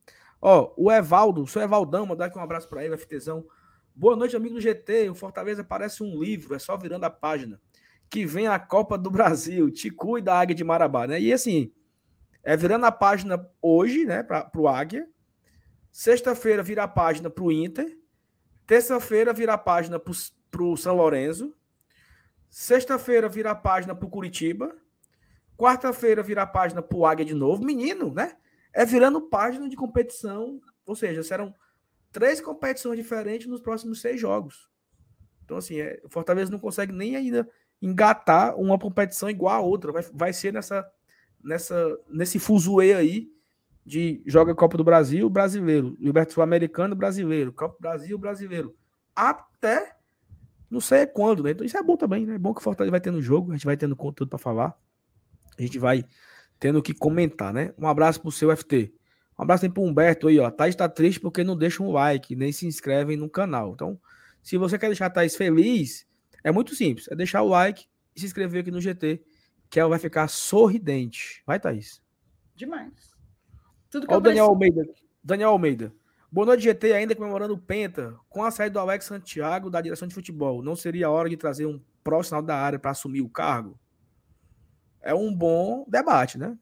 Ó, 0.44 0.72
o 0.76 0.90
Evaldo, 0.90 1.40
o 1.44 1.46
seu 1.46 1.62
Evaldão, 1.62 2.05
mandar 2.05 2.24
aqui 2.24 2.37
um 2.37 2.42
abraço 2.42 2.68
para 2.68 2.85
ele, 2.85 2.96
FTzão. 2.96 3.46
Boa 3.94 4.16
noite, 4.16 4.35
amigo 4.35 4.57
do 4.57 4.61
GT. 4.61 5.09
O 5.09 5.14
Fortaleza 5.14 5.62
parece 5.62 6.02
um 6.02 6.20
livro, 6.20 6.57
é 6.57 6.59
só 6.59 6.76
virando 6.76 7.05
a 7.05 7.11
página. 7.11 7.61
Que 8.11 8.26
vem 8.26 8.48
a 8.48 8.59
Copa 8.59 8.98
do 8.98 9.09
Brasil, 9.09 9.70
Ticu 9.70 10.18
e 10.18 10.20
da 10.20 10.37
Águia 10.37 10.57
de 10.57 10.64
Marabá, 10.64 11.07
né? 11.07 11.20
E 11.20 11.33
assim, 11.33 11.72
é 12.42 12.57
virando 12.57 12.87
a 12.87 12.90
página 12.90 13.48
hoje, 13.62 14.05
né, 14.05 14.24
para 14.24 14.50
o 14.57 14.66
Águia. 14.66 15.09
Sexta-feira 15.92 16.61
vira 16.61 16.83
a 16.83 16.88
página 16.88 17.31
para 17.31 17.44
o 17.44 17.52
Inter. 17.52 17.96
Terça-feira 18.66 19.33
vira 19.33 19.52
a 19.52 19.59
página 19.59 20.00
para 20.00 20.62
o 20.64 20.76
São 20.76 20.96
Lourenço. 20.96 21.55
Sexta-feira 22.50 23.28
vira 23.28 23.52
a 23.52 23.55
página 23.55 23.94
para 23.94 24.07
o 24.07 24.11
Curitiba. 24.11 24.74
Quarta-feira 25.57 26.20
vira 26.20 26.42
a 26.42 26.46
página 26.46 26.83
para 26.83 26.98
o 26.98 27.07
Águia 27.07 27.24
de 27.24 27.35
novo. 27.35 27.64
Menino, 27.64 28.12
né? 28.12 28.37
É 28.72 28.85
virando 28.85 29.20
página 29.20 29.68
de 29.68 29.76
competição, 29.76 30.61
ou 30.87 30.96
seja, 30.96 31.22
serão 31.22 31.54
três 32.11 32.40
competições 32.40 32.96
diferentes 32.96 33.46
nos 33.46 33.61
próximos 33.61 34.00
seis 34.00 34.20
jogos. 34.20 34.70
Então, 35.44 35.56
assim, 35.56 35.80
é, 35.80 36.00
o 36.04 36.08
Fortaleza 36.08 36.50
não 36.50 36.58
consegue 36.58 36.92
nem 36.92 37.16
ainda 37.16 37.48
engatar 37.80 38.56
uma 38.56 38.78
competição 38.78 39.28
igual 39.28 39.54
a 39.54 39.61
outra. 39.61 39.92
Vai, 39.92 40.02
vai 40.12 40.32
ser 40.32 40.52
nessa, 40.52 40.88
nessa, 41.42 41.98
nesse 42.08 42.38
fuzuê 42.38 42.94
aí 42.94 43.32
de 43.85 44.22
joga 44.24 44.54
Copa 44.54 44.76
do 44.76 44.85
Brasil, 44.85 45.28
brasileiro, 45.28 45.96
Libertadores 45.98 46.35
Sul-Americano, 46.35 46.94
brasileiro, 46.94 47.52
Copa 47.52 47.74
do 47.74 47.80
Brasil, 47.80 48.16
brasileiro. 48.16 48.76
Até 49.14 49.96
não 50.70 50.80
sei 50.80 51.06
quando, 51.06 51.42
né? 51.42 51.50
Então 51.50 51.66
isso 51.66 51.76
é 51.76 51.82
bom 51.82 51.96
também, 51.96 52.24
né? 52.24 52.37
É 52.37 52.38
bom 52.38 52.54
que 52.54 52.61
o 52.61 52.64
Fortaleza 52.64 52.90
vai 52.90 53.00
tendo 53.00 53.20
jogo, 53.20 53.50
a 53.50 53.54
gente 53.54 53.66
vai 53.66 53.76
tendo 53.76 53.96
conteúdo 53.96 54.30
para 54.30 54.38
falar. 54.38 54.74
A 55.58 55.61
gente 55.61 55.78
vai 55.78 56.04
tendo 56.62 56.81
que 56.81 56.94
comentar, 56.94 57.53
né? 57.53 57.75
Um 57.77 57.88
abraço 57.88 58.20
pro 58.20 58.31
seu 58.31 58.57
FT. 58.57 58.94
Um 59.37 59.42
abraço 59.42 59.62
também 59.62 59.75
pro 59.75 59.83
Humberto 59.83 60.29
aí, 60.29 60.38
ó. 60.38 60.48
Thaís 60.48 60.77
tá 60.77 60.88
triste 60.88 61.18
porque 61.18 61.42
não 61.42 61.57
deixa 61.57 61.83
um 61.83 61.90
like, 61.90 62.37
nem 62.37 62.53
se 62.53 62.68
inscrevem 62.68 63.16
no 63.16 63.29
canal. 63.29 63.72
Então, 63.72 64.01
se 64.40 64.57
você 64.57 64.79
quer 64.79 64.87
deixar 64.87 65.07
a 65.07 65.11
Thaís 65.11 65.35
feliz, 65.35 66.07
é 66.44 66.53
muito 66.53 66.72
simples. 66.77 67.09
É 67.09 67.16
deixar 67.16 67.42
o 67.42 67.48
like 67.48 67.87
e 68.14 68.20
se 68.20 68.27
inscrever 68.27 68.61
aqui 68.61 68.70
no 68.70 68.81
GT, 68.81 69.25
que 69.68 69.81
ela 69.81 69.90
vai 69.90 69.98
ficar 69.98 70.29
sorridente. 70.29 71.42
Vai, 71.44 71.59
Thaís. 71.59 72.01
Demais. 72.55 73.11
Tudo 73.90 74.07
que 74.07 74.14
Ó, 74.14 74.18
o 74.18 74.20
Daniel 74.20 74.44
Almeida. 74.44 74.85
Daniel 75.20 75.51
Almeida. 75.51 75.92
Boa 76.31 76.46
noite, 76.46 76.62
GT, 76.62 76.92
ainda 76.92 77.16
comemorando 77.16 77.55
o 77.55 77.59
Penta. 77.59 78.14
Com 78.29 78.44
a 78.44 78.53
saída 78.53 78.75
do 78.75 78.79
Alex 78.79 79.07
Santiago 79.07 79.68
da 79.68 79.81
direção 79.81 80.07
de 80.07 80.14
futebol, 80.14 80.62
não 80.62 80.77
seria 80.77 81.11
hora 81.11 81.29
de 81.29 81.37
trazer 81.37 81.66
um 81.66 81.83
profissional 82.05 82.40
da 82.40 82.57
área 82.57 82.79
para 82.79 82.92
assumir 82.92 83.20
o 83.20 83.29
cargo? 83.29 83.77
É 85.02 85.14
um 85.14 85.32
bom 85.32 85.84
debate, 85.88 86.38
né? 86.38 86.56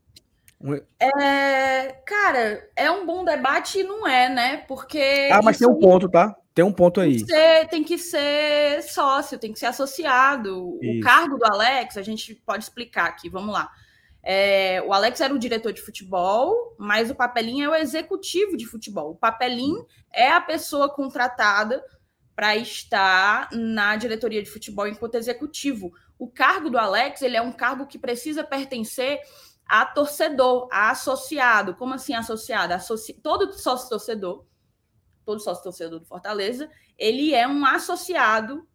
É, 0.98 1.92
cara, 2.05 2.68
é 2.76 2.90
um 2.90 3.07
bom 3.07 3.24
debate 3.24 3.81
e 3.81 3.83
não 3.83 4.07
é, 4.07 4.29
né? 4.29 4.57
Porque. 4.68 5.29
Ah, 5.33 5.40
mas 5.42 5.59
tem 5.59 5.66
um 5.66 5.79
ponto, 5.79 6.09
tá? 6.09 6.37
Tem 6.55 6.64
um 6.64 6.72
ponto 6.72 7.00
aí. 7.00 7.20
Ser, 7.20 7.68
tem 7.68 7.83
que 7.83 7.96
ser 7.96 8.83
sócio, 8.83 9.38
tem 9.38 9.53
que 9.53 9.59
ser 9.59 9.66
associado. 9.66 10.79
Isso. 10.83 10.98
O 10.98 11.00
cargo 11.00 11.38
do 11.38 11.46
Alex, 11.46 11.96
a 11.96 12.03
gente 12.03 12.35
pode 12.35 12.64
explicar 12.64 13.07
aqui, 13.07 13.31
vamos 13.31 13.55
lá. 13.55 13.70
É, 14.22 14.83
o 14.87 14.92
Alex 14.92 15.20
era 15.20 15.33
o 15.33 15.38
diretor 15.38 15.72
de 15.72 15.81
futebol, 15.81 16.76
mas 16.79 17.11
o 17.11 17.14
Papelinho 17.14 17.64
é 17.64 17.68
o 17.70 17.74
executivo 17.81 18.57
de 18.57 18.66
futebol. 18.66 19.12
O 19.12 19.16
Papelinho 19.16 19.87
é 20.12 20.31
a 20.31 20.40
pessoa 20.40 20.92
contratada 20.92 21.83
para 22.37 22.57
estar 22.57 23.48
na 23.53 23.96
diretoria 23.96 24.42
de 24.42 24.50
futebol 24.50 24.87
enquanto 24.87 25.14
executivo 25.14 25.92
o 26.21 26.29
cargo 26.29 26.69
do 26.69 26.77
Alex 26.77 27.23
ele 27.23 27.35
é 27.35 27.41
um 27.41 27.51
cargo 27.51 27.87
que 27.87 27.99
precisa 27.99 28.45
pertencer 28.45 29.23
a 29.65 29.87
torcedor, 29.87 30.69
a 30.71 30.91
associado. 30.91 31.75
Como 31.75 31.95
assim 31.95 32.15
associado? 32.15 32.75
Associ... 32.75 33.15
Todo 33.15 33.51
sócio 33.55 33.89
torcedor, 33.89 34.45
todo 35.25 35.41
sócio 35.41 35.65
torcedor 35.65 35.99
do 35.99 36.05
Fortaleza, 36.05 36.71
ele 36.99 37.35
é 37.35 37.49
um 37.49 37.65
associado 37.65 38.69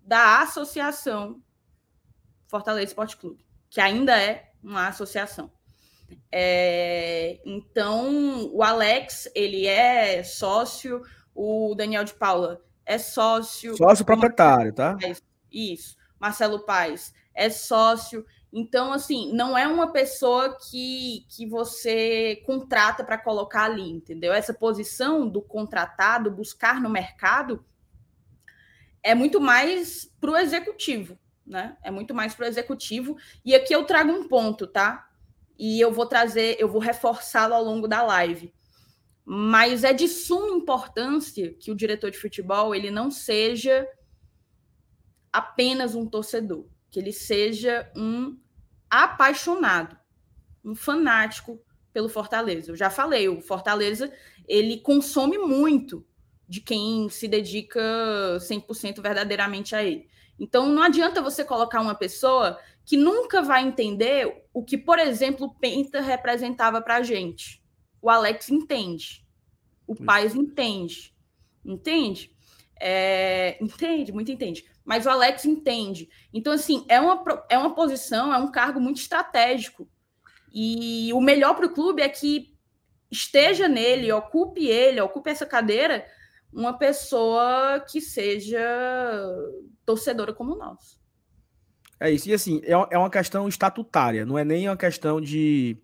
da 0.00 0.40
associação 0.40 1.42
Fortaleza 2.48 2.86
Esporte 2.86 3.18
Clube, 3.18 3.44
que 3.68 3.78
ainda 3.80 4.16
é 4.18 4.52
uma 4.62 4.88
associação. 4.88 5.52
É... 6.32 7.42
então, 7.44 8.48
o 8.54 8.62
Alex, 8.62 9.30
ele 9.34 9.66
é 9.66 10.24
sócio, 10.24 11.02
o 11.34 11.74
Daniel 11.74 12.04
de 12.04 12.14
Paula 12.14 12.64
é 12.86 12.96
sócio. 12.96 13.76
Sócio 13.76 14.04
proprietário, 14.04 14.72
tá? 14.72 14.96
Isso. 15.52 15.96
Marcelo 16.18 16.60
Paes 16.60 17.14
é 17.34 17.50
sócio. 17.50 18.24
Então, 18.52 18.92
assim, 18.92 19.32
não 19.32 19.56
é 19.56 19.66
uma 19.66 19.92
pessoa 19.92 20.56
que, 20.56 21.26
que 21.28 21.46
você 21.46 22.42
contrata 22.46 23.04
para 23.04 23.18
colocar 23.18 23.64
ali, 23.64 23.90
entendeu? 23.90 24.32
Essa 24.32 24.54
posição 24.54 25.28
do 25.28 25.42
contratado, 25.42 26.30
buscar 26.30 26.80
no 26.80 26.88
mercado, 26.88 27.64
é 29.02 29.14
muito 29.14 29.40
mais 29.40 30.10
para 30.20 30.30
o 30.30 30.36
executivo. 30.36 31.18
né? 31.46 31.76
É 31.82 31.90
muito 31.90 32.14
mais 32.14 32.34
para 32.34 32.44
o 32.44 32.48
executivo. 32.48 33.16
E 33.44 33.54
aqui 33.54 33.72
eu 33.72 33.84
trago 33.84 34.10
um 34.10 34.26
ponto, 34.26 34.66
tá? 34.66 35.08
E 35.58 35.80
eu 35.80 35.92
vou 35.92 36.06
trazer, 36.06 36.56
eu 36.58 36.68
vou 36.68 36.80
reforçá-lo 36.80 37.54
ao 37.54 37.62
longo 37.62 37.86
da 37.86 38.02
live. 38.02 38.52
Mas 39.24 39.84
é 39.84 39.92
de 39.92 40.08
suma 40.08 40.56
importância 40.56 41.54
que 41.54 41.70
o 41.70 41.74
diretor 41.74 42.10
de 42.10 42.18
futebol 42.18 42.74
ele 42.74 42.90
não 42.90 43.10
seja 43.10 43.86
apenas 45.36 45.94
um 45.94 46.06
torcedor, 46.06 46.64
que 46.90 46.98
ele 46.98 47.12
seja 47.12 47.90
um 47.94 48.38
apaixonado, 48.88 49.94
um 50.64 50.74
fanático 50.74 51.60
pelo 51.92 52.08
Fortaleza. 52.08 52.70
Eu 52.70 52.76
já 52.76 52.88
falei, 52.88 53.28
o 53.28 53.42
Fortaleza 53.42 54.10
ele 54.48 54.78
consome 54.80 55.36
muito 55.36 56.06
de 56.48 56.62
quem 56.62 57.10
se 57.10 57.28
dedica 57.28 57.80
100% 58.38 59.02
verdadeiramente 59.02 59.76
a 59.76 59.84
ele. 59.84 60.08
Então 60.38 60.70
não 60.70 60.82
adianta 60.82 61.20
você 61.20 61.44
colocar 61.44 61.82
uma 61.82 61.94
pessoa 61.94 62.58
que 62.82 62.96
nunca 62.96 63.42
vai 63.42 63.62
entender 63.62 64.46
o 64.54 64.64
que, 64.64 64.78
por 64.78 64.98
exemplo, 64.98 65.48
o 65.48 65.54
Penta 65.54 66.00
representava 66.00 66.80
para 66.80 66.96
a 66.96 67.02
gente. 67.02 67.62
O 68.00 68.08
Alex 68.08 68.48
entende, 68.48 69.22
o 69.86 69.94
Paz 69.94 70.34
entende, 70.34 71.14
entende? 71.62 72.34
É, 72.80 73.62
entende, 73.62 74.12
muito 74.12 74.32
entende. 74.32 74.64
Mas 74.86 75.04
o 75.04 75.10
Alex 75.10 75.44
entende. 75.44 76.08
Então, 76.32 76.52
assim, 76.52 76.86
é 76.88 77.00
uma, 77.00 77.22
é 77.50 77.58
uma 77.58 77.74
posição, 77.74 78.32
é 78.32 78.38
um 78.38 78.52
cargo 78.52 78.80
muito 78.80 79.00
estratégico. 79.00 79.88
E 80.54 81.12
o 81.12 81.20
melhor 81.20 81.54
para 81.54 81.66
o 81.66 81.74
clube 81.74 82.00
é 82.00 82.08
que 82.08 82.56
esteja 83.10 83.66
nele, 83.66 84.12
ocupe 84.12 84.66
ele, 84.66 85.00
ocupe 85.00 85.28
essa 85.28 85.44
cadeira, 85.44 86.06
uma 86.52 86.78
pessoa 86.78 87.84
que 87.90 88.00
seja 88.00 88.62
torcedora 89.84 90.32
como 90.32 90.54
nós. 90.54 91.00
É 91.98 92.10
isso. 92.10 92.28
E 92.28 92.32
assim, 92.32 92.60
é, 92.64 92.72
é 92.72 92.98
uma 92.98 93.10
questão 93.10 93.48
estatutária, 93.48 94.24
não 94.24 94.38
é 94.38 94.44
nem 94.44 94.68
uma 94.68 94.76
questão 94.76 95.20
de. 95.20 95.76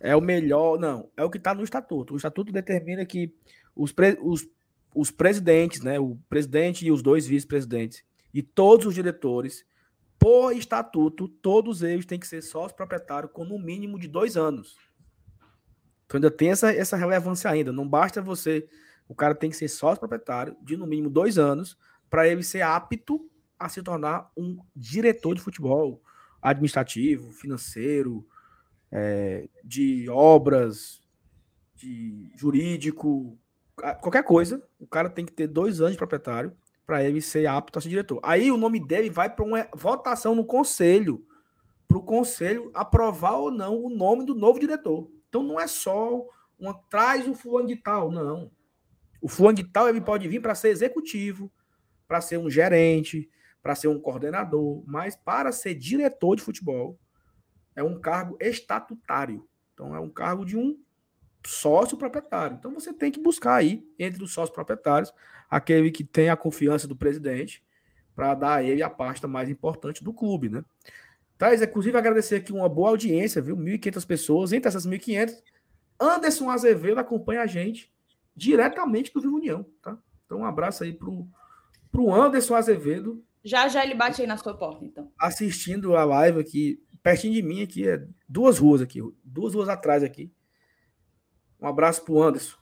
É 0.00 0.16
o 0.16 0.20
melhor, 0.20 0.78
não. 0.78 1.10
É 1.16 1.22
o 1.22 1.30
que 1.30 1.38
está 1.38 1.54
no 1.54 1.62
estatuto. 1.62 2.14
O 2.14 2.16
estatuto 2.16 2.50
determina 2.50 3.04
que 3.04 3.32
os, 3.76 3.92
pre, 3.92 4.18
os, 4.20 4.46
os 4.94 5.10
presidentes, 5.10 5.82
né, 5.82 5.98
o 5.98 6.18
presidente 6.28 6.86
e 6.86 6.90
os 6.90 7.02
dois 7.02 7.26
vice-presidentes, 7.26 8.04
e 8.32 8.42
todos 8.42 8.86
os 8.86 8.94
diretores, 8.94 9.64
por 10.18 10.52
estatuto, 10.52 11.28
todos 11.28 11.82
eles 11.82 12.04
têm 12.04 12.18
que 12.18 12.26
ser 12.26 12.42
sócio 12.42 12.76
proprietário 12.76 13.28
com 13.28 13.44
no 13.44 13.58
mínimo 13.58 13.98
de 13.98 14.06
dois 14.06 14.36
anos. 14.36 14.76
Então 16.04 16.18
ainda 16.18 16.30
tem 16.30 16.50
essa, 16.50 16.72
essa 16.72 16.96
relevância 16.96 17.50
ainda. 17.50 17.72
Não 17.72 17.88
basta 17.88 18.20
você. 18.20 18.68
O 19.08 19.14
cara 19.14 19.34
tem 19.34 19.48
que 19.48 19.56
ser 19.56 19.68
sócio 19.68 20.00
proprietário 20.00 20.56
de 20.62 20.76
no 20.76 20.86
mínimo 20.86 21.08
dois 21.08 21.38
anos 21.38 21.78
para 22.10 22.28
ele 22.28 22.42
ser 22.42 22.62
apto 22.62 23.30
a 23.58 23.68
se 23.68 23.82
tornar 23.82 24.30
um 24.36 24.58
diretor 24.74 25.34
de 25.34 25.40
futebol 25.40 26.02
administrativo, 26.42 27.30
financeiro, 27.32 28.26
é, 28.90 29.48
de 29.64 30.08
obras, 30.08 31.00
de 31.76 32.30
jurídico, 32.36 33.38
qualquer 34.00 34.22
coisa. 34.22 34.62
O 34.78 34.86
cara 34.86 35.08
tem 35.08 35.24
que 35.24 35.32
ter 35.32 35.46
dois 35.46 35.80
anos 35.80 35.92
de 35.92 35.98
proprietário 35.98 36.56
para 36.86 37.04
ele 37.04 37.20
ser 37.20 37.46
apto 37.46 37.78
a 37.78 37.82
ser 37.82 37.88
diretor. 37.88 38.20
Aí 38.22 38.50
o 38.50 38.56
nome 38.56 38.84
dele 38.84 39.10
vai 39.10 39.30
para 39.30 39.44
uma 39.44 39.68
votação 39.74 40.34
no 40.34 40.44
conselho, 40.44 41.24
para 41.86 41.98
o 41.98 42.02
conselho 42.02 42.70
aprovar 42.74 43.36
ou 43.36 43.50
não 43.50 43.84
o 43.84 43.90
nome 43.90 44.24
do 44.24 44.34
novo 44.34 44.58
diretor. 44.58 45.10
Então 45.28 45.42
não 45.42 45.60
é 45.60 45.66
só 45.66 46.26
uma 46.58 46.74
traz 46.90 47.26
o 47.28 47.34
fulano 47.34 47.68
de 47.68 47.76
tal, 47.76 48.10
não. 48.10 48.50
O 49.20 49.28
fulano 49.28 49.56
de 49.56 49.64
tal 49.64 49.88
ele 49.88 50.00
pode 50.00 50.26
vir 50.28 50.40
para 50.40 50.54
ser 50.54 50.68
executivo, 50.68 51.52
para 52.08 52.20
ser 52.20 52.38
um 52.38 52.50
gerente, 52.50 53.30
para 53.62 53.74
ser 53.74 53.88
um 53.88 54.00
coordenador, 54.00 54.82
mas 54.86 55.14
para 55.14 55.52
ser 55.52 55.74
diretor 55.74 56.36
de 56.36 56.42
futebol 56.42 56.98
é 57.76 57.82
um 57.82 58.00
cargo 58.00 58.36
estatutário. 58.40 59.46
Então 59.72 59.94
é 59.94 60.00
um 60.00 60.10
cargo 60.10 60.44
de 60.44 60.56
um 60.56 60.76
sócio 61.46 61.96
proprietário. 61.96 62.56
Então 62.58 62.72
você 62.72 62.92
tem 62.92 63.10
que 63.10 63.20
buscar 63.20 63.56
aí, 63.56 63.84
entre 63.98 64.22
os 64.22 64.32
sócios 64.32 64.54
proprietários, 64.54 65.12
aquele 65.48 65.90
que 65.90 66.04
tem 66.04 66.28
a 66.28 66.36
confiança 66.36 66.86
do 66.86 66.96
presidente 66.96 67.62
para 68.14 68.34
dar 68.34 68.54
a 68.56 68.62
ele 68.62 68.82
a 68.82 68.90
pasta 68.90 69.26
mais 69.26 69.48
importante 69.48 70.04
do 70.04 70.12
clube, 70.12 70.48
né? 70.48 70.64
Tá, 71.38 71.54
inclusive 71.54 71.96
agradecer 71.96 72.36
aqui 72.36 72.52
uma 72.52 72.68
boa 72.68 72.90
audiência, 72.90 73.40
viu? 73.40 73.56
1.500 73.56 74.06
pessoas, 74.06 74.52
entre 74.52 74.68
essas 74.68 74.86
1.500, 74.86 75.42
Anderson 75.98 76.50
Azevedo 76.50 76.98
acompanha 76.98 77.40
a 77.40 77.46
gente 77.46 77.90
diretamente 78.36 79.12
do 79.12 79.20
Vivo 79.20 79.36
União, 79.36 79.64
tá? 79.82 79.98
Então 80.26 80.40
um 80.40 80.44
abraço 80.44 80.84
aí 80.84 80.92
pro, 80.92 81.26
pro 81.90 82.12
Anderson 82.12 82.54
Azevedo. 82.54 83.24
Já 83.42 83.68
já 83.68 83.82
ele 83.82 83.94
bate 83.94 84.20
aí 84.20 84.26
na 84.26 84.36
sua 84.36 84.54
porta, 84.54 84.84
então. 84.84 85.10
Assistindo 85.18 85.96
a 85.96 86.04
live 86.04 86.40
aqui, 86.40 86.82
pertinho 87.02 87.32
de 87.32 87.42
mim 87.42 87.62
aqui, 87.62 87.88
é 87.88 88.06
duas 88.28 88.58
ruas 88.58 88.82
aqui, 88.82 89.00
duas 89.24 89.54
ruas 89.54 89.68
atrás 89.68 90.02
aqui. 90.02 90.30
Um 91.60 91.66
abraço 91.66 92.04
pro 92.04 92.22
Anderson. 92.22 92.56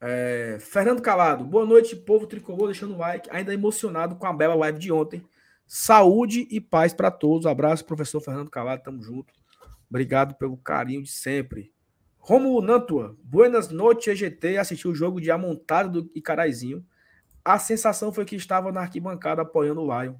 É, 0.00 0.58
Fernando 0.60 1.02
Calado, 1.02 1.44
boa 1.44 1.66
noite, 1.66 1.96
povo 1.96 2.26
tricolor, 2.26 2.66
deixando 2.66 2.94
o 2.94 2.98
like, 2.98 3.28
ainda 3.30 3.52
emocionado 3.52 4.16
com 4.16 4.26
a 4.26 4.32
bela 4.32 4.54
live 4.54 4.78
de 4.78 4.92
ontem. 4.92 5.22
Saúde 5.66 6.46
e 6.50 6.60
paz 6.60 6.94
para 6.94 7.10
todos. 7.10 7.46
Abraço, 7.46 7.84
professor 7.84 8.20
Fernando 8.20 8.50
Calado, 8.50 8.82
tamo 8.82 9.02
junto. 9.02 9.34
Obrigado 9.90 10.34
pelo 10.36 10.56
carinho 10.56 11.02
de 11.02 11.10
sempre. 11.10 11.72
Romulo 12.16 12.62
Nantua, 12.62 13.16
buenas 13.22 13.68
noites, 13.70 14.06
EGT. 14.06 14.56
Assistiu 14.56 14.90
o 14.92 14.94
jogo 14.94 15.20
de 15.20 15.30
amontado 15.30 16.02
do 16.02 16.10
Icaraizinho. 16.14 16.84
A 17.44 17.58
sensação 17.58 18.12
foi 18.12 18.24
que 18.24 18.36
estava 18.36 18.70
na 18.72 18.80
arquibancada 18.80 19.42
apoiando 19.42 19.82
o 19.82 20.02
Lion. 20.02 20.14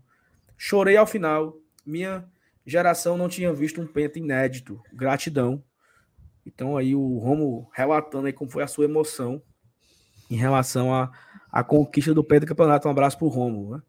Chorei 0.56 0.96
ao 0.96 1.06
final. 1.06 1.56
Minha 1.84 2.28
geração 2.66 3.16
não 3.16 3.28
tinha 3.28 3.52
visto 3.52 3.80
um 3.80 3.86
penta 3.86 4.18
inédito. 4.18 4.82
Gratidão. 4.92 5.62
Então 6.48 6.76
aí 6.76 6.94
o 6.94 7.18
Romo 7.18 7.68
relatando 7.72 8.26
aí 8.26 8.32
como 8.32 8.50
foi 8.50 8.62
a 8.62 8.66
sua 8.66 8.86
emoção 8.86 9.42
em 10.30 10.36
relação 10.36 10.94
à, 10.94 11.10
à 11.52 11.62
conquista 11.62 12.14
do 12.14 12.24
Pedro 12.24 12.48
Campeonato. 12.48 12.88
Um 12.88 12.90
abraço 12.90 13.18
pro 13.18 13.28
Romo. 13.28 13.76
Né? 13.76 13.82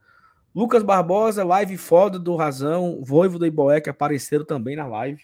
Lucas 0.53 0.83
Barbosa, 0.83 1.43
live 1.43 1.77
foda 1.77 2.19
do 2.19 2.35
Razão, 2.35 3.01
Voivo 3.01 3.39
do 3.39 3.45
Iboé 3.45 3.79
que 3.79 3.89
apareceram 3.89 4.45
também 4.45 4.75
na 4.75 4.85
live. 4.85 5.23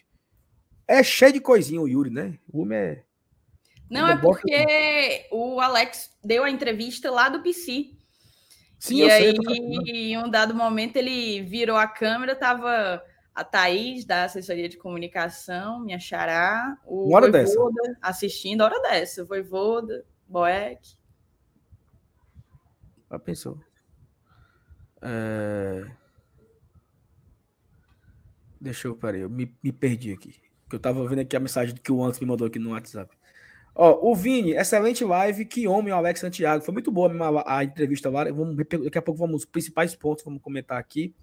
É 0.88 1.04
cheio 1.04 1.34
de 1.34 1.40
coisinha 1.42 1.82
o 1.82 1.88
Yuri, 1.88 2.10
né? 2.10 2.38
O 2.52 2.62
homem 2.62 2.78
é. 2.78 3.04
Não, 3.90 4.08
é 4.08 4.18
porque 4.18 5.28
o 5.32 5.60
Alex 5.60 6.12
deu 6.24 6.44
a 6.44 6.50
entrevista 6.50 7.12
lá 7.12 7.30
do 7.30 7.42
PC. 7.42 7.92
Sim, 8.80 8.98
e 8.98 9.10
aí, 9.10 9.36
sei, 9.36 9.58
em 9.58 10.18
um 10.18 10.30
dado 10.30 10.54
momento, 10.54 10.98
ele 10.98 11.42
virou 11.42 11.76
a 11.76 11.88
câmera, 11.88 12.36
tava 12.36 13.02
a 13.36 13.44
Thaís, 13.44 14.06
da 14.06 14.24
assessoria 14.24 14.70
de 14.70 14.78
comunicação, 14.78 15.82
minha 15.82 16.00
xará, 16.00 16.78
o 16.86 17.10
Uma 17.10 17.18
hora 17.18 17.30
Voivoda, 17.32 17.82
dessa. 17.82 17.98
assistindo, 18.02 18.62
hora 18.62 18.82
dessa, 18.82 19.26
Voivoda, 19.26 20.06
Boeck. 20.26 20.96
Ah, 23.10 23.20
pensou. 23.20 23.60
É... 25.02 25.86
Deixa 28.60 28.88
eu, 28.88 28.96
peraí, 28.96 29.22
eu 29.22 29.30
me, 29.30 29.54
me 29.62 29.72
perdi 29.72 30.14
aqui. 30.14 30.34
Que 30.70 30.78
eu 30.78 30.80
tava 30.80 31.06
vendo 31.08 31.20
aqui 31.20 31.36
a 31.36 31.40
mensagem 31.40 31.76
que 31.76 31.92
o 31.92 32.02
Anderson 32.02 32.22
me 32.22 32.32
mandou 32.32 32.48
aqui 32.48 32.58
no 32.58 32.72
WhatsApp. 32.72 33.16
Ó, 33.76 34.10
o 34.10 34.16
Vini, 34.16 34.54
excelente 34.54 35.04
live. 35.04 35.46
Que 35.46 35.68
homem, 35.68 35.94
o 35.94 35.96
Alex 35.98 36.22
Santiago. 36.22 36.64
Foi 36.64 36.74
muito 36.74 36.90
boa 36.90 37.12
a, 37.42 37.58
a 37.58 37.64
entrevista 37.64 38.10
lá. 38.10 38.24
Vamos, 38.32 38.56
daqui 38.56 38.98
a 38.98 39.02
pouco 39.02 39.20
vamos 39.20 39.42
os 39.42 39.46
principais 39.46 39.94
pontos, 39.94 40.24
vamos 40.24 40.42
comentar 40.42 40.80
aqui. 40.80 41.14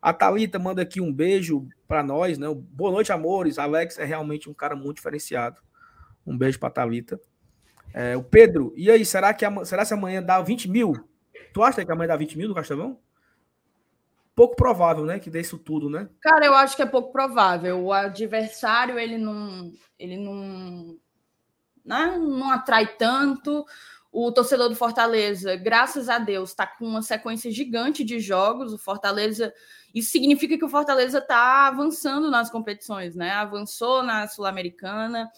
A 0.00 0.12
Thalita 0.12 0.58
manda 0.58 0.80
aqui 0.80 1.00
um 1.00 1.12
beijo 1.12 1.68
para 1.86 2.02
nós, 2.02 2.38
né? 2.38 2.46
Boa 2.54 2.90
noite, 2.90 3.12
amores. 3.12 3.58
Alex 3.58 3.98
é 3.98 4.04
realmente 4.04 4.48
um 4.48 4.54
cara 4.54 4.74
muito 4.74 4.96
diferenciado. 4.96 5.60
Um 6.26 6.36
beijo 6.36 6.58
para 6.58 6.70
Thalita. 6.70 7.20
É, 7.92 8.16
o 8.16 8.22
Pedro, 8.22 8.72
e 8.76 8.90
aí, 8.90 9.04
será 9.04 9.34
que 9.34 9.44
será 9.64 9.84
se 9.84 9.92
amanhã 9.92 10.22
dá 10.22 10.40
20 10.40 10.70
mil? 10.70 10.92
Tu 11.52 11.62
acha 11.62 11.84
que 11.84 11.92
amanhã 11.92 12.08
dá 12.08 12.16
20 12.16 12.38
mil 12.38 12.48
no 12.48 12.54
Castelão? 12.54 12.98
Pouco 14.34 14.56
provável, 14.56 15.04
né? 15.04 15.18
Que 15.18 15.28
dê 15.28 15.40
isso 15.40 15.58
tudo, 15.58 15.90
né? 15.90 16.08
Cara, 16.20 16.46
eu 16.46 16.54
acho 16.54 16.76
que 16.76 16.82
é 16.82 16.86
pouco 16.86 17.12
provável. 17.12 17.84
O 17.84 17.92
adversário, 17.92 18.98
ele 18.98 19.18
não. 19.18 19.70
Ele 19.98 20.16
não. 20.16 20.96
Né? 21.84 22.16
Não 22.16 22.50
atrai 22.50 22.86
tanto 22.96 23.66
o 24.12 24.32
torcedor 24.32 24.68
do 24.68 24.74
Fortaleza, 24.74 25.54
graças 25.54 26.08
a 26.08 26.18
Deus, 26.18 26.50
está 26.50 26.66
com 26.66 26.84
uma 26.84 27.02
sequência 27.02 27.50
gigante 27.50 28.02
de 28.02 28.18
jogos. 28.18 28.72
O 28.72 28.78
Fortaleza, 28.78 29.54
isso 29.94 30.10
significa 30.10 30.58
que 30.58 30.64
o 30.64 30.68
Fortaleza 30.68 31.18
está 31.18 31.68
avançando 31.68 32.28
nas 32.28 32.50
competições, 32.50 33.14
né? 33.14 33.30
Avançou 33.30 34.02
na 34.02 34.26
Sul-Americana, 34.26 35.30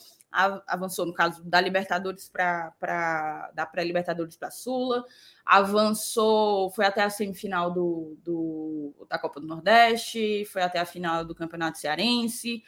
avançou 0.66 1.04
no 1.04 1.12
caso 1.12 1.44
da 1.44 1.60
Libertadores 1.60 2.30
para 2.30 3.50
da 3.54 3.66
pré-Libertadores 3.66 4.36
para 4.36 4.48
a 4.48 4.52
Sula, 4.52 5.04
avançou, 5.44 6.70
foi 6.70 6.86
até 6.86 7.02
a 7.02 7.10
semifinal 7.10 7.70
do, 7.70 8.16
do, 8.24 9.06
da 9.06 9.18
Copa 9.18 9.38
do 9.38 9.46
Nordeste, 9.46 10.46
foi 10.46 10.62
até 10.62 10.78
a 10.80 10.86
final 10.86 11.26
do 11.26 11.34
Campeonato 11.34 11.78
Cearense 11.78 12.64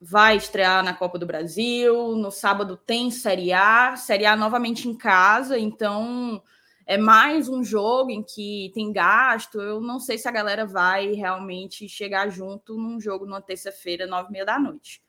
vai 0.00 0.36
estrear 0.36 0.82
na 0.84 0.94
Copa 0.94 1.18
do 1.18 1.26
Brasil. 1.26 2.14
No 2.16 2.30
sábado 2.30 2.76
tem 2.76 3.10
Série 3.10 3.52
A, 3.52 3.96
Série 3.96 4.26
A 4.26 4.36
novamente 4.36 4.88
em 4.88 4.94
casa, 4.94 5.58
então 5.58 6.42
é 6.86 6.96
mais 6.96 7.48
um 7.48 7.62
jogo 7.62 8.10
em 8.10 8.22
que 8.22 8.70
tem 8.74 8.92
gasto. 8.92 9.60
Eu 9.60 9.80
não 9.80 10.00
sei 10.00 10.16
se 10.16 10.28
a 10.28 10.32
galera 10.32 10.64
vai 10.64 11.12
realmente 11.12 11.88
chegar 11.88 12.28
junto 12.30 12.76
num 12.76 13.00
jogo 13.00 13.26
numa 13.26 13.42
terça-feira, 13.42 14.06
nove 14.06 14.28
e 14.28 14.32
meia 14.32 14.44
da 14.44 14.58
noite. 14.58 15.02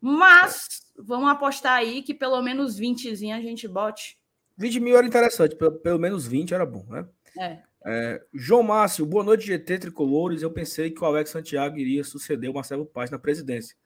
Mas 0.00 0.92
vamos 0.96 1.30
apostar 1.30 1.74
aí 1.74 2.02
que 2.02 2.14
pelo 2.14 2.40
menos 2.42 2.76
20 2.76 3.32
a 3.32 3.40
gente 3.40 3.66
bote. 3.66 4.18
20 4.56 4.80
mil 4.80 4.96
era 4.96 5.06
interessante, 5.06 5.54
pelo, 5.54 5.72
pelo 5.72 5.98
menos 5.98 6.26
20 6.26 6.52
era 6.52 6.66
bom, 6.66 6.84
né? 6.88 7.06
É. 7.38 7.58
É, 7.86 8.22
João 8.34 8.62
Márcio, 8.62 9.06
boa 9.06 9.24
noite, 9.24 9.46
GT 9.46 9.78
Tricolores. 9.78 10.42
Eu 10.42 10.50
pensei 10.50 10.90
que 10.90 11.02
o 11.02 11.06
Alex 11.06 11.30
Santiago 11.30 11.78
iria 11.78 12.02
suceder 12.04 12.50
o 12.50 12.54
Marcelo 12.54 12.84
Paz 12.84 13.10
na 13.10 13.18
presidência. 13.18 13.76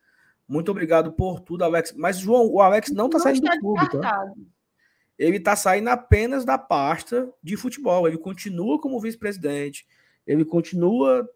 Muito 0.47 0.71
obrigado 0.71 1.13
por 1.13 1.39
tudo, 1.39 1.63
Alex. 1.63 1.93
Mas, 1.95 2.17
João, 2.17 2.47
o 2.47 2.61
Alex 2.61 2.91
não 2.91 3.05
está 3.05 3.19
saindo 3.19 3.41
do 3.41 3.59
clube, 3.59 3.89
tá? 4.01 4.31
Ele 5.17 5.37
está 5.37 5.55
saindo 5.55 5.89
apenas 5.89 6.43
da 6.43 6.57
pasta 6.57 7.31
de 7.41 7.55
futebol. 7.55 8.07
Ele 8.07 8.17
continua 8.17 8.79
como 8.79 8.99
vice-presidente. 8.99 9.87
Ele 10.25 10.43
continua. 10.43 11.27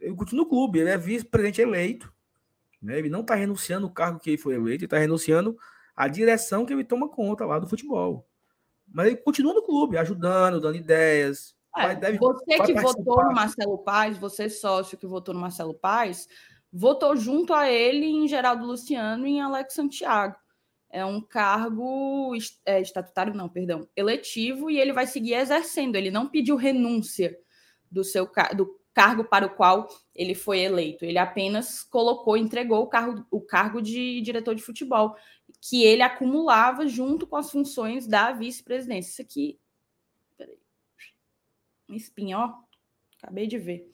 Ele 0.00 0.14
continua 0.14 0.44
no 0.44 0.48
clube. 0.48 0.78
Ele 0.80 0.90
é 0.90 0.98
vice-presidente 0.98 1.60
eleito. 1.60 2.12
Né? 2.82 2.98
Ele 2.98 3.08
não 3.08 3.20
está 3.20 3.34
renunciando 3.34 3.86
o 3.86 3.92
cargo 3.92 4.18
que 4.18 4.30
ele 4.30 4.38
foi 4.38 4.54
eleito. 4.54 4.82
Ele 4.82 4.86
está 4.86 4.98
renunciando 4.98 5.56
a 5.94 6.08
direção 6.08 6.64
que 6.64 6.72
ele 6.72 6.84
toma 6.84 7.08
conta 7.08 7.44
lá 7.44 7.58
do 7.58 7.68
futebol. 7.68 8.26
Mas 8.86 9.08
ele 9.08 9.16
continua 9.16 9.52
no 9.52 9.62
clube, 9.62 9.98
ajudando, 9.98 10.60
dando 10.60 10.76
ideias. 10.76 11.54
É, 11.76 11.94
deve, 11.94 12.18
você 12.18 12.58
que 12.60 12.74
votou 12.74 13.24
no 13.24 13.32
Marcelo 13.32 13.78
Paz, 13.78 14.16
você 14.16 14.48
sócio 14.48 14.96
que 14.96 15.06
votou 15.06 15.34
no 15.34 15.40
Marcelo 15.40 15.74
Paz, 15.74 16.26
votou 16.72 17.16
junto 17.16 17.52
a 17.52 17.70
ele 17.70 18.06
em 18.06 18.28
Geraldo 18.28 18.66
Luciano 18.66 19.26
e 19.26 19.32
em 19.32 19.40
Alex 19.40 19.74
Santiago. 19.74 20.36
É 20.90 21.04
um 21.04 21.20
cargo 21.20 22.32
é, 22.64 22.80
estatutário, 22.80 23.34
não, 23.34 23.48
perdão, 23.48 23.86
eletivo, 23.94 24.70
e 24.70 24.78
ele 24.78 24.92
vai 24.92 25.06
seguir 25.06 25.34
exercendo. 25.34 25.96
Ele 25.96 26.10
não 26.10 26.28
pediu 26.28 26.56
renúncia 26.56 27.38
do 27.90 28.02
seu 28.02 28.30
do 28.56 28.78
cargo 28.94 29.22
para 29.22 29.46
o 29.46 29.54
qual 29.54 29.86
ele 30.14 30.34
foi 30.34 30.60
eleito. 30.60 31.04
Ele 31.04 31.18
apenas 31.18 31.84
colocou, 31.84 32.36
entregou 32.36 32.82
o 32.82 32.88
cargo, 32.88 33.24
o 33.30 33.40
cargo 33.40 33.80
de 33.80 34.20
diretor 34.22 34.54
de 34.54 34.62
futebol, 34.62 35.14
que 35.60 35.84
ele 35.84 36.02
acumulava 36.02 36.86
junto 36.88 37.26
com 37.26 37.36
as 37.36 37.50
funções 37.50 38.06
da 38.06 38.32
vice-presidência. 38.32 39.10
Isso 39.10 39.22
aqui. 39.22 39.60
Peraí. 40.36 40.58
Um 41.88 41.94
espinho, 41.94 42.38
ó. 42.38 42.54
Acabei 43.22 43.46
de 43.46 43.58
ver. 43.58 43.88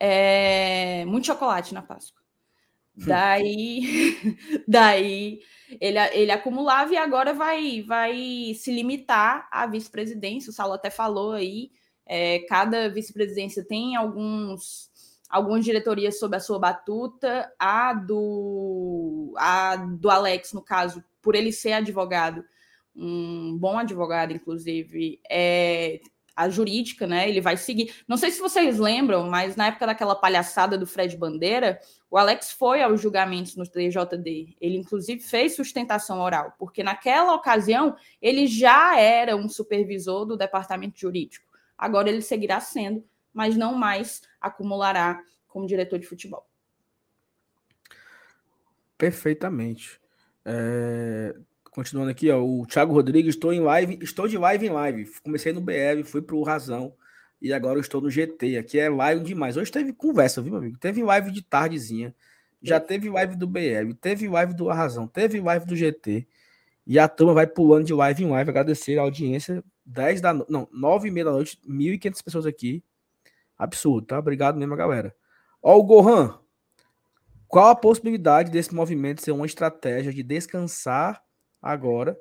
É, 0.00 1.04
muito 1.06 1.26
chocolate 1.26 1.72
na 1.74 1.82
Páscoa. 1.82 2.22
Hum. 2.96 3.04
Daí, 3.06 4.16
daí 4.68 5.40
ele, 5.80 5.98
ele 6.12 6.30
acumulava 6.30 6.92
e 6.92 6.96
agora 6.96 7.32
vai, 7.32 7.82
vai 7.82 8.54
se 8.54 8.72
limitar 8.72 9.48
à 9.50 9.66
vice-presidência. 9.66 10.50
O 10.50 10.52
Saulo 10.52 10.74
até 10.74 10.90
falou 10.90 11.32
aí, 11.32 11.70
é, 12.06 12.40
cada 12.40 12.88
vice-presidência 12.88 13.64
tem 13.64 13.96
alguns 13.96 14.92
algumas 15.34 15.64
diretorias 15.64 16.18
sob 16.20 16.36
a 16.36 16.40
sua 16.40 16.60
batuta. 16.60 17.52
A 17.58 17.92
do, 17.92 19.34
a 19.36 19.74
do 19.76 20.08
Alex, 20.08 20.52
no 20.52 20.62
caso, 20.62 21.02
por 21.20 21.34
ele 21.34 21.50
ser 21.50 21.72
advogado, 21.72 22.44
um 22.94 23.56
bom 23.58 23.76
advogado, 23.76 24.32
inclusive, 24.32 25.20
é, 25.28 26.00
a 26.36 26.48
jurídica, 26.48 27.06
né? 27.06 27.28
Ele 27.28 27.40
vai 27.40 27.56
seguir. 27.56 27.94
Não 28.08 28.16
sei 28.16 28.30
se 28.30 28.40
vocês 28.40 28.78
lembram, 28.78 29.28
mas 29.28 29.56
na 29.56 29.68
época 29.68 29.86
daquela 29.86 30.14
palhaçada 30.14 30.76
do 30.76 30.86
Fred 30.86 31.16
Bandeira, 31.16 31.80
o 32.10 32.18
Alex 32.18 32.52
foi 32.52 32.82
aos 32.82 33.00
julgamentos 33.00 33.56
no 33.56 33.64
TJD. 33.66 34.56
Ele, 34.60 34.76
inclusive, 34.76 35.20
fez 35.20 35.54
sustentação 35.54 36.20
oral, 36.20 36.54
porque 36.58 36.82
naquela 36.82 37.34
ocasião 37.34 37.96
ele 38.20 38.46
já 38.46 38.98
era 38.98 39.36
um 39.36 39.48
supervisor 39.48 40.24
do 40.24 40.36
departamento 40.36 40.98
jurídico. 40.98 41.46
Agora 41.78 42.08
ele 42.08 42.22
seguirá 42.22 42.60
sendo, 42.60 43.04
mas 43.32 43.56
não 43.56 43.74
mais 43.74 44.22
acumulará 44.40 45.20
como 45.46 45.66
diretor 45.66 45.98
de 45.98 46.06
futebol. 46.06 46.48
Perfeitamente. 48.98 50.00
É, 50.44 51.34
Continuando 51.74 52.08
aqui, 52.08 52.30
ó, 52.30 52.40
o 52.40 52.64
Thiago 52.64 52.92
Rodrigues, 52.92 53.34
estou 53.34 53.52
em 53.52 53.58
live, 53.58 53.98
estou 54.00 54.28
de 54.28 54.38
live 54.38 54.64
em 54.64 54.70
live. 54.70 55.10
Comecei 55.24 55.52
no 55.52 55.60
BR, 55.60 56.04
fui 56.04 56.22
para 56.22 56.36
o 56.36 56.44
Razão 56.44 56.94
e 57.42 57.52
agora 57.52 57.80
estou 57.80 58.00
no 58.00 58.08
GT. 58.08 58.56
Aqui 58.58 58.78
é 58.78 58.88
live 58.88 59.24
demais. 59.24 59.56
Hoje 59.56 59.72
teve 59.72 59.92
conversa, 59.92 60.40
viu, 60.40 60.52
meu 60.52 60.60
amigo? 60.60 60.78
Teve 60.78 61.02
live 61.02 61.32
de 61.32 61.42
tardezinha, 61.42 62.14
já 62.62 62.78
teve 62.78 63.10
live 63.10 63.34
do 63.34 63.48
BR, 63.48 63.92
teve 64.00 64.28
live 64.28 64.54
do 64.54 64.68
Razão, 64.68 65.08
teve 65.08 65.40
live 65.40 65.66
do 65.66 65.74
GT. 65.74 66.28
E 66.86 66.96
a 66.96 67.08
turma 67.08 67.34
vai 67.34 67.46
pulando 67.48 67.86
de 67.86 67.92
live 67.92 68.22
em 68.22 68.30
live. 68.30 68.50
Agradecer 68.50 68.96
a 68.96 69.02
audiência. 69.02 69.64
10 69.84 70.20
da 70.20 70.32
no... 70.32 70.46
não, 70.48 70.68
9 70.70 71.08
e 71.08 71.10
meia 71.10 71.24
da 71.24 71.32
noite, 71.32 71.58
1.500 71.68 72.22
pessoas 72.22 72.46
aqui. 72.46 72.84
Absurdo, 73.58 74.06
tá? 74.06 74.18
Obrigado 74.20 74.56
mesmo, 74.56 74.76
galera. 74.76 75.12
Ó, 75.60 75.76
o 75.76 75.82
Gohan. 75.82 76.38
Qual 77.48 77.66
a 77.66 77.74
possibilidade 77.74 78.48
desse 78.48 78.72
movimento 78.72 79.22
ser 79.22 79.32
uma 79.32 79.44
estratégia 79.44 80.12
de 80.12 80.22
descansar 80.22 81.23
agora 81.64 82.18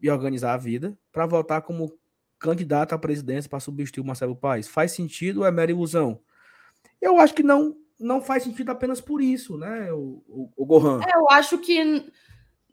e 0.00 0.10
organizar 0.10 0.54
a 0.54 0.58
vida 0.58 0.96
para 1.10 1.26
voltar 1.26 1.62
como 1.62 1.96
candidato 2.38 2.94
à 2.94 2.98
presidência 2.98 3.48
para 3.48 3.60
substituir 3.60 4.02
o 4.02 4.06
Marcelo 4.06 4.36
Paes? 4.36 4.68
Faz 4.68 4.92
sentido 4.92 5.40
ou 5.40 5.46
é 5.46 5.50
mera 5.50 5.70
ilusão? 5.70 6.20
Eu 7.00 7.18
acho 7.18 7.34
que 7.34 7.42
não 7.42 7.76
não 7.98 8.20
faz 8.20 8.42
sentido 8.42 8.70
apenas 8.70 9.00
por 9.00 9.22
isso, 9.22 9.56
né, 9.56 9.90
o, 9.92 10.22
o, 10.28 10.52
o 10.56 10.66
Gohan? 10.66 11.00
É, 11.00 11.16
eu 11.16 11.30
acho 11.30 11.58
que 11.58 12.04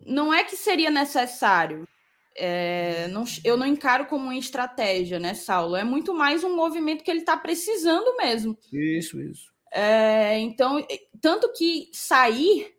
não 0.06 0.34
é 0.34 0.44
que 0.44 0.58
seria 0.58 0.90
necessário. 0.90 1.88
É, 2.36 3.08
não, 3.10 3.24
eu 3.44 3.56
não 3.56 3.66
encaro 3.66 4.06
como 4.06 4.26
uma 4.26 4.36
estratégia, 4.36 5.20
né, 5.20 5.34
Saulo? 5.34 5.76
É 5.76 5.84
muito 5.84 6.14
mais 6.14 6.44
um 6.44 6.56
movimento 6.56 7.04
que 7.04 7.12
ele 7.12 7.20
está 7.20 7.38
precisando 7.38 8.18
mesmo. 8.18 8.58
Isso, 8.72 9.22
isso. 9.22 9.52
É, 9.72 10.40
então, 10.40 10.86
tanto 11.22 11.52
que 11.54 11.90
sair 11.94 12.74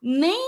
nem 0.00 0.38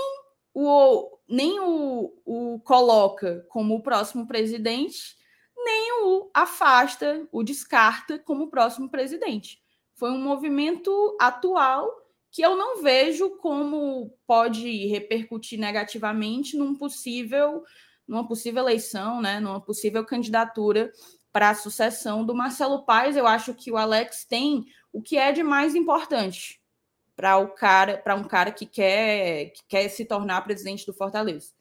o, 0.53 1.17
nem 1.27 1.59
o, 1.59 2.13
o 2.25 2.59
coloca 2.61 3.45
como 3.49 3.75
o 3.75 3.81
próximo 3.81 4.27
presidente, 4.27 5.15
nem 5.55 6.03
o 6.03 6.29
afasta, 6.33 7.27
o 7.31 7.43
descarta 7.43 8.19
como 8.19 8.45
o 8.45 8.49
próximo 8.49 8.89
presidente. 8.89 9.61
Foi 9.95 10.11
um 10.11 10.21
movimento 10.21 11.15
atual 11.19 11.89
que 12.31 12.41
eu 12.41 12.55
não 12.55 12.81
vejo 12.81 13.37
como 13.37 14.17
pode 14.25 14.87
repercutir 14.87 15.59
negativamente 15.59 16.55
num 16.55 16.73
possível, 16.73 17.63
numa 18.07 18.25
possível 18.25 18.63
eleição, 18.63 19.21
né, 19.21 19.39
numa 19.39 19.59
possível 19.59 20.05
candidatura 20.05 20.91
para 21.31 21.49
a 21.49 21.55
sucessão 21.55 22.25
do 22.25 22.33
Marcelo 22.33 22.85
Paes. 22.85 23.17
Eu 23.17 23.27
acho 23.27 23.53
que 23.53 23.71
o 23.71 23.77
Alex 23.77 24.25
tem 24.25 24.65
o 24.93 25.01
que 25.01 25.17
é 25.17 25.31
de 25.31 25.43
mais 25.43 25.75
importante, 25.75 26.60
para 27.21 27.37
o 27.37 27.49
cara, 27.49 27.97
para 27.99 28.15
um 28.15 28.23
cara 28.23 28.51
que 28.51 28.65
quer, 28.65 29.51
que 29.51 29.63
quer 29.67 29.87
se 29.89 30.05
tornar 30.05 30.41
presidente 30.41 30.87
do 30.87 30.93
Fortaleza. 30.93 31.51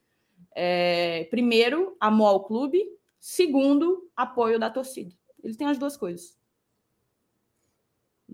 É, 0.56 1.28
primeiro, 1.30 1.94
amor 2.00 2.28
ao 2.28 2.44
clube. 2.44 2.82
Segundo, 3.18 4.10
apoio 4.16 4.58
da 4.58 4.70
torcida. 4.70 5.14
Ele 5.44 5.54
tem 5.54 5.66
as 5.66 5.76
duas 5.76 5.98
coisas. 5.98 6.34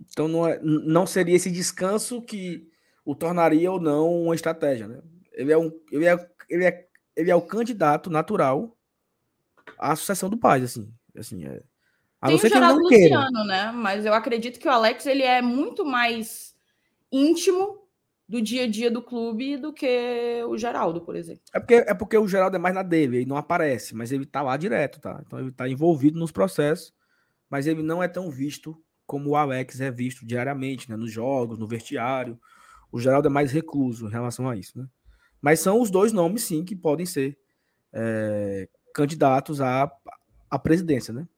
Então 0.08 0.28
não, 0.28 0.46
é, 0.46 0.60
não 0.62 1.04
seria 1.04 1.34
esse 1.34 1.50
descanso 1.50 2.22
que 2.22 2.70
o 3.04 3.12
tornaria 3.12 3.72
ou 3.72 3.80
não 3.80 4.22
uma 4.22 4.34
estratégia, 4.36 4.86
né? 4.86 5.02
Ele 5.32 5.52
é, 5.52 5.58
um, 5.58 5.72
ele 5.90 6.06
é, 6.06 6.30
ele 6.48 6.64
é, 6.64 6.86
ele 7.16 7.30
é 7.32 7.34
o 7.34 7.42
candidato 7.42 8.08
natural 8.08 8.78
à 9.76 9.96
sucessão 9.96 10.30
do 10.30 10.38
pai, 10.38 10.62
assim. 10.62 10.88
assim 11.18 11.44
é, 11.44 11.60
a 12.20 12.28
Tem 12.28 12.36
não 12.36 12.38
ser 12.38 12.46
o 12.46 12.50
Geraldo 12.50 12.82
Luciano, 12.82 13.32
queira. 13.32 13.44
né? 13.46 13.72
Mas 13.72 14.06
eu 14.06 14.14
acredito 14.14 14.60
que 14.60 14.68
o 14.68 14.70
Alex 14.70 15.06
ele 15.06 15.24
é 15.24 15.42
muito 15.42 15.84
mais 15.84 16.55
íntimo 17.10 17.86
do 18.28 18.42
dia 18.42 18.64
a 18.64 18.68
dia 18.68 18.90
do 18.90 19.00
clube 19.00 19.56
do 19.56 19.72
que 19.72 20.42
o 20.48 20.58
Geraldo, 20.58 21.00
por 21.00 21.14
exemplo. 21.14 21.42
É 21.54 21.60
porque, 21.60 21.74
é 21.74 21.94
porque 21.94 22.18
o 22.18 22.26
Geraldo 22.26 22.56
é 22.56 22.58
mais 22.58 22.74
na 22.74 22.82
dele, 22.82 23.18
ele 23.18 23.26
não 23.26 23.36
aparece, 23.36 23.94
mas 23.94 24.10
ele 24.10 24.26
tá 24.26 24.42
lá 24.42 24.56
direto, 24.56 25.00
tá? 25.00 25.22
Então 25.24 25.38
ele 25.38 25.52
tá 25.52 25.68
envolvido 25.68 26.18
nos 26.18 26.32
processos, 26.32 26.92
mas 27.48 27.66
ele 27.66 27.82
não 27.82 28.02
é 28.02 28.08
tão 28.08 28.30
visto 28.30 28.76
como 29.06 29.30
o 29.30 29.36
Alex 29.36 29.80
é 29.80 29.90
visto 29.90 30.26
diariamente, 30.26 30.90
né? 30.90 30.96
Nos 30.96 31.12
jogos, 31.12 31.58
no 31.58 31.66
vestiário. 31.66 32.38
O 32.90 32.98
Geraldo 32.98 33.28
é 33.28 33.30
mais 33.30 33.52
recluso 33.52 34.08
em 34.08 34.10
relação 34.10 34.48
a 34.48 34.56
isso, 34.56 34.78
né? 34.78 34.86
Mas 35.40 35.60
são 35.60 35.80
os 35.80 35.90
dois 35.90 36.12
nomes, 36.12 36.42
sim, 36.42 36.64
que 36.64 36.74
podem 36.74 37.06
ser 37.06 37.38
é, 37.92 38.68
candidatos 38.92 39.60
à, 39.60 39.90
à 40.50 40.58
presidência, 40.58 41.14
né? 41.14 41.28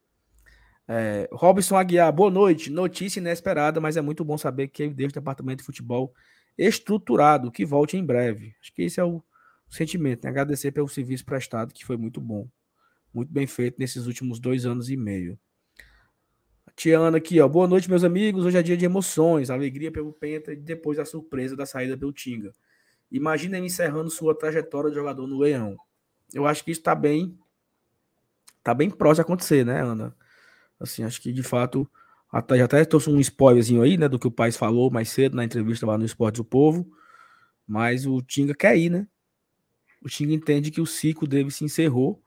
É, 0.90 1.29
Robson 1.31 1.77
Aguiar, 1.77 2.11
boa 2.11 2.31
noite. 2.31 2.70
Notícia 2.70 3.20
inesperada, 3.20 3.79
mas 3.79 3.98
é 3.98 4.01
muito 4.01 4.24
bom 4.24 4.38
saber 4.38 4.68
que 4.68 4.83
ele 4.83 4.94
deixa 4.94 5.11
o 5.11 5.20
departamento 5.20 5.59
de 5.59 5.66
futebol 5.66 6.14
estruturado, 6.57 7.53
que 7.53 7.66
volte 7.66 7.96
em 7.96 8.05
breve. 8.05 8.57
Acho 8.61 8.72
que 8.72 8.83
esse 8.83 8.98
é 8.98 9.05
o 9.05 9.22
sentimento. 9.68 10.24
Né? 10.24 10.31
Agradecer 10.31 10.72
pelo 10.72 10.88
serviço 10.88 11.27
prestado, 11.27 11.74
que 11.74 11.85
foi 11.85 11.98
muito 11.98 12.20
bom. 12.20 12.48
Muito 13.12 13.31
bem 13.31 13.46
feito 13.46 13.77
nesses 13.79 14.07
últimos 14.07 14.40
dois 14.40 14.64
anos 14.64 14.88
e 14.88 14.96
meio. 14.96 15.38
Tiana 16.74 17.18
aqui, 17.18 17.38
ó. 17.40 17.48
Boa 17.48 17.68
noite, 17.68 17.90
meus 17.90 18.05
amigos. 18.05 18.44
Hoje 18.44 18.57
é 18.57 18.62
dia 18.62 18.77
de 18.77 18.85
emoções, 18.85 19.51
alegria 19.51 19.92
pelo 19.92 20.12
Penta 20.12 20.53
e 20.53 20.57
depois 20.57 20.96
da 20.96 21.05
surpresa 21.05 21.55
da 21.55 21.66
saída 21.66 21.98
pelo 21.98 22.12
Tinga. 22.12 22.53
Imagina 23.11 23.59
ele 23.59 23.66
encerrando 23.66 24.11
sua 24.11 24.35
trajetória 24.35 24.88
de 24.88 24.96
jogador 24.96 25.27
no 25.27 25.38
Leão. 25.38 25.77
Eu 26.33 26.46
acho 26.46 26.64
que 26.64 26.70
isso 26.70 26.81
está 26.81 26.94
bem 26.94 27.38
tá 28.62 28.72
bem 28.74 28.90
próximo 28.90 29.16
de 29.16 29.20
acontecer, 29.22 29.64
né, 29.64 29.83
Ana? 29.83 30.14
Assim, 30.81 31.03
acho 31.03 31.21
que 31.21 31.33
de 31.33 31.43
fato, 31.43 31.88
até, 32.31 32.59
já 32.59 32.64
até 32.64 32.85
trouxe 32.85 33.11
um 33.11 33.21
spoilerzinho 33.21 33.83
aí, 33.83 33.97
né, 33.97 34.09
do 34.09 34.19
que 34.19 34.27
o 34.27 34.31
Paz 34.31 34.57
falou 34.57 34.91
mais 34.91 35.09
cedo 35.11 35.37
na 35.37 35.45
entrevista 35.45 35.87
lá 35.87 35.99
no 35.99 36.05
Esporte 36.05 36.37
do 36.37 36.45
Povo, 36.45 36.91
mas 37.67 38.07
o 38.07 38.23
Tinga 38.23 38.55
quer 38.55 38.77
ir, 38.77 38.91
né? 38.91 39.07
O 40.03 40.09
Tinga 40.09 40.33
entende 40.33 40.71
que 40.71 40.81
o 40.81 40.87
ciclo 40.87 41.27
dele 41.27 41.51
se 41.51 41.64
encerrou 41.64 42.23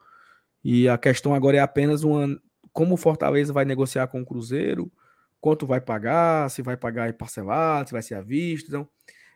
e 0.64 0.88
a 0.88 0.98
questão 0.98 1.34
agora 1.34 1.58
é 1.58 1.60
apenas 1.60 2.04
uma 2.04 2.40
como 2.74 2.94
o 2.94 2.98
Fortaleza 2.98 3.52
vai 3.52 3.66
negociar 3.66 4.08
com 4.08 4.22
o 4.22 4.26
Cruzeiro, 4.26 4.92
quanto 5.40 5.66
vai 5.66 5.82
pagar, 5.82 6.50
se 6.50 6.62
vai 6.62 6.78
pagar 6.78 7.12
parcelado, 7.14 7.90
se 7.90 7.94
vai 7.94 8.02
ser 8.02 8.16
à 8.16 8.22
vista. 8.22 8.68
Então, 8.70 8.88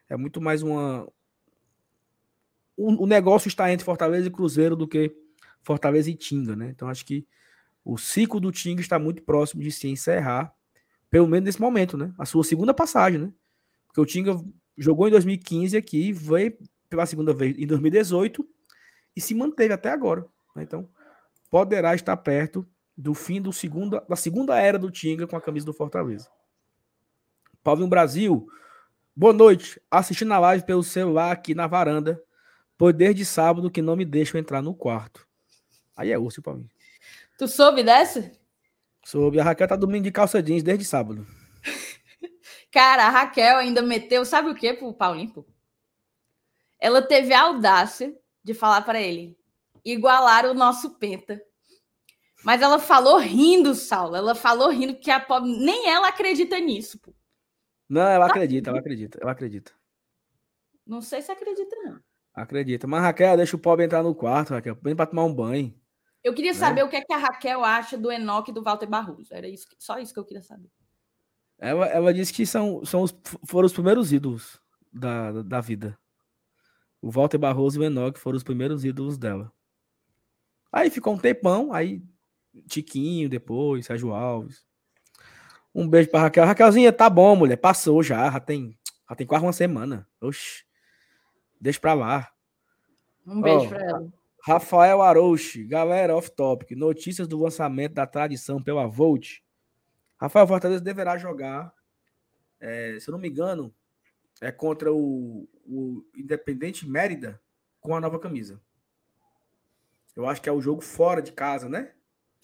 é 0.10 0.16
muito 0.16 0.40
mais 0.40 0.62
uma. 0.62 1.08
O 2.78 3.08
negócio 3.08 3.48
está 3.48 3.72
entre 3.72 3.86
Fortaleza 3.86 4.28
e 4.28 4.32
Cruzeiro 4.32 4.76
do 4.76 4.88
que 4.88 5.16
Fortaleza 5.62 6.10
e 6.10 6.16
Tinga, 6.16 6.56
né? 6.56 6.70
Então, 6.70 6.90
acho 6.90 7.06
que 7.06 7.26
o 7.86 8.00
ciclo 8.00 8.40
do 8.40 8.52
Tinga 8.52 8.82
está 8.82 8.98
muito 8.98 9.22
próximo 9.22 9.62
de 9.62 9.72
se 9.72 9.88
encerrar, 9.88 10.52
pelo 11.10 11.28
menos 11.28 11.46
nesse 11.46 11.62
momento, 11.62 11.96
né? 11.96 12.12
A 12.18 12.26
sua 12.26 12.44
segunda 12.44 12.74
passagem, 12.74 13.20
né? 13.20 13.32
Porque 13.86 14.02
o 14.02 14.06
Tinga 14.06 14.36
jogou 14.76 15.08
em 15.08 15.12
2015 15.12 15.78
aqui, 15.78 16.12
veio 16.12 16.58
pela 16.90 17.06
segunda 17.06 17.32
vez 17.32 17.56
em 17.58 17.68
2018 17.68 18.46
e 19.16 19.22
se 19.22 19.36
manteve 19.36 19.72
até 19.72 19.92
agora. 19.92 20.26
Né? 20.56 20.64
Então, 20.64 20.90
poderá 21.50 21.94
estar 21.94 22.18
perto 22.18 22.68
do 22.98 23.14
fim 23.14 23.40
do 23.40 23.54
segundo, 23.54 24.02
da 24.10 24.16
segunda 24.16 24.60
era 24.60 24.80
do 24.80 24.90
Tinga 24.90 25.28
com 25.28 25.36
a 25.36 25.42
camisa 25.42 25.66
do 25.66 25.74
Fortaleza. 25.74 26.28
Paulinho 27.64 27.88
Brasil, 27.88 28.48
boa 29.16 29.34
noite. 29.34 29.80
Assistindo 29.92 30.34
a 30.34 30.40
live 30.40 30.66
pelo 30.66 30.84
celular 30.84 31.32
aqui 31.32 31.54
na 31.54 31.68
varanda, 31.68 32.22
pois 32.78 32.96
desde 32.96 33.24
sábado 33.24 33.70
que 33.70 33.82
não 33.82 33.96
me 33.96 34.06
deixam 34.06 34.40
entrar 34.40 34.62
no 34.62 34.74
quarto. 34.74 35.26
Aí 35.96 36.12
é 36.12 36.18
osso, 36.18 36.42
Paulinho. 36.42 36.70
Tu 37.38 37.48
soube 37.48 37.84
dessa? 37.84 38.32
Soube. 39.04 39.40
A 39.40 39.44
Raquel 39.44 39.68
tá 39.68 39.76
dormindo 39.76 40.04
de 40.04 40.12
calça 40.12 40.42
jeans 40.42 40.64
desde 40.64 40.86
sábado. 40.86 41.26
Cara, 42.72 43.06
a 43.06 43.10
Raquel 43.10 43.58
ainda 43.58 43.82
meteu, 43.82 44.26
sabe 44.26 44.50
o 44.50 44.56
que 44.56 44.74
pro 44.74 44.94
Paulinho? 44.94 45.34
Pô? 45.34 45.46
Ela 46.80 47.02
teve 47.02 47.34
a 47.34 47.42
audácia 47.42 48.16
de 48.44 48.54
falar 48.54 48.82
para 48.82 49.02
ele 49.02 49.38
igualar 49.84 50.46
o 50.46 50.54
nosso 50.54 50.98
penta 50.98 51.42
mas 52.46 52.62
ela 52.62 52.78
falou 52.78 53.18
rindo, 53.18 53.74
Saulo. 53.74 54.16
Ela 54.16 54.36
falou 54.36 54.70
rindo 54.70 54.96
que 54.96 55.10
a 55.10 55.20
pobre 55.20 55.50
nem 55.58 55.90
ela 55.90 56.10
acredita 56.10 56.60
nisso. 56.60 57.00
Pô. 57.00 57.12
Não, 57.90 58.04
ela 58.04 58.28
tá 58.28 58.34
acredita, 58.34 58.70
ela 58.70 58.78
acredita, 58.78 59.18
ela 59.20 59.32
acredita. 59.32 59.72
Não 60.86 61.02
sei 61.02 61.24
se 61.24 61.32
acredita, 61.32 61.76
não. 61.78 62.00
Acredita. 62.36 62.86
Mas, 62.86 63.02
Raquel, 63.02 63.38
deixa 63.38 63.56
o 63.56 63.60
pobre 63.60 63.86
entrar 63.86 64.04
no 64.04 64.14
quarto, 64.14 64.54
Raquel. 64.54 64.78
Vem 64.80 64.96
pra 64.96 65.08
tomar 65.08 65.24
um 65.24 65.34
banho. 65.34 65.74
Eu 66.26 66.34
queria 66.34 66.54
né? 66.54 66.58
saber 66.58 66.84
o 66.84 66.90
que 66.90 66.96
é 66.96 67.02
que 67.02 67.14
a 67.14 67.18
Raquel 67.18 67.64
acha 67.64 67.96
do 67.96 68.12
Enoque 68.12 68.50
e 68.50 68.54
do 68.54 68.64
Walter 68.64 68.88
Barroso. 68.88 69.32
Era 69.32 69.48
isso, 69.48 69.68
só 69.78 70.00
isso 70.00 70.12
que 70.12 70.20
eu 70.20 70.26
queria 70.26 70.42
saber. 70.42 70.72
Ela, 71.60 71.86
ela 71.86 72.12
disse 72.12 72.34
que 72.34 72.48
são, 72.48 72.84
são 72.84 73.04
os, 73.04 73.16
foram 73.48 73.68
os 73.68 73.74
primeiros 73.74 74.12
ídolos 74.12 74.60
da, 74.92 75.44
da 75.44 75.62
vida. 75.62 75.96
O 77.00 77.12
Walter 77.12 77.38
Barroso 77.38 77.78
e 77.78 77.82
o 77.82 77.86
Enoque 77.86 78.20
foram 78.20 78.38
os 78.38 78.44
primeiros 78.44 78.84
ídolos 78.84 79.20
dela. 79.20 79.54
Aí 80.72 80.90
ficou 80.90 81.14
um 81.14 81.18
tempão, 81.20 81.72
aí 81.72 82.02
Tiquinho 82.68 83.30
depois, 83.30 83.86
Sérgio 83.86 84.12
Alves. 84.12 84.66
Um 85.76 85.88
beijo 85.88 86.10
pra 86.10 86.22
Raquel. 86.22 86.44
Raquelzinha, 86.44 86.92
tá 86.92 87.08
bom, 87.08 87.36
mulher. 87.36 87.58
Passou 87.58 88.02
já. 88.02 88.32
Já 88.32 88.40
tem, 88.40 88.76
já 89.08 89.16
tem 89.16 89.28
quase 89.28 89.46
uma 89.46 89.54
semana. 89.54 90.08
Oxi. 90.20 90.66
Deixa 91.62 91.80
pra 91.80 91.94
lá. 91.94 92.32
Um 93.28 93.40
beijo 93.40 93.66
oh, 93.68 93.70
pra 93.70 93.86
ela. 93.86 94.25
Rafael 94.46 95.02
Arouche. 95.02 95.64
Galera, 95.64 96.16
off-topic. 96.16 96.78
Notícias 96.78 97.28
do 97.28 97.40
lançamento 97.40 97.96
da 97.96 98.06
tradição 98.06 98.62
pela 98.62 98.86
Volt. 98.86 99.40
Rafael 100.18 100.46
Fortaleza 100.46 100.84
deverá 100.84 101.18
jogar, 101.18 101.74
é, 102.60 102.96
se 103.00 103.10
eu 103.10 103.14
não 103.14 103.20
me 103.20 103.28
engano, 103.28 103.74
é 104.40 104.52
contra 104.52 104.94
o, 104.94 105.50
o 105.66 106.06
Independente 106.16 106.88
Mérida 106.88 107.42
com 107.82 107.96
a 107.96 108.00
nova 108.00 108.20
camisa. 108.20 108.62
Eu 110.16 110.28
acho 110.28 110.44
que 110.44 110.48
é 110.48 110.52
o 110.52 110.62
jogo 110.62 110.82
fora 110.82 111.24
de 111.24 111.32
casa, 111.32 111.68
né? 111.68 111.94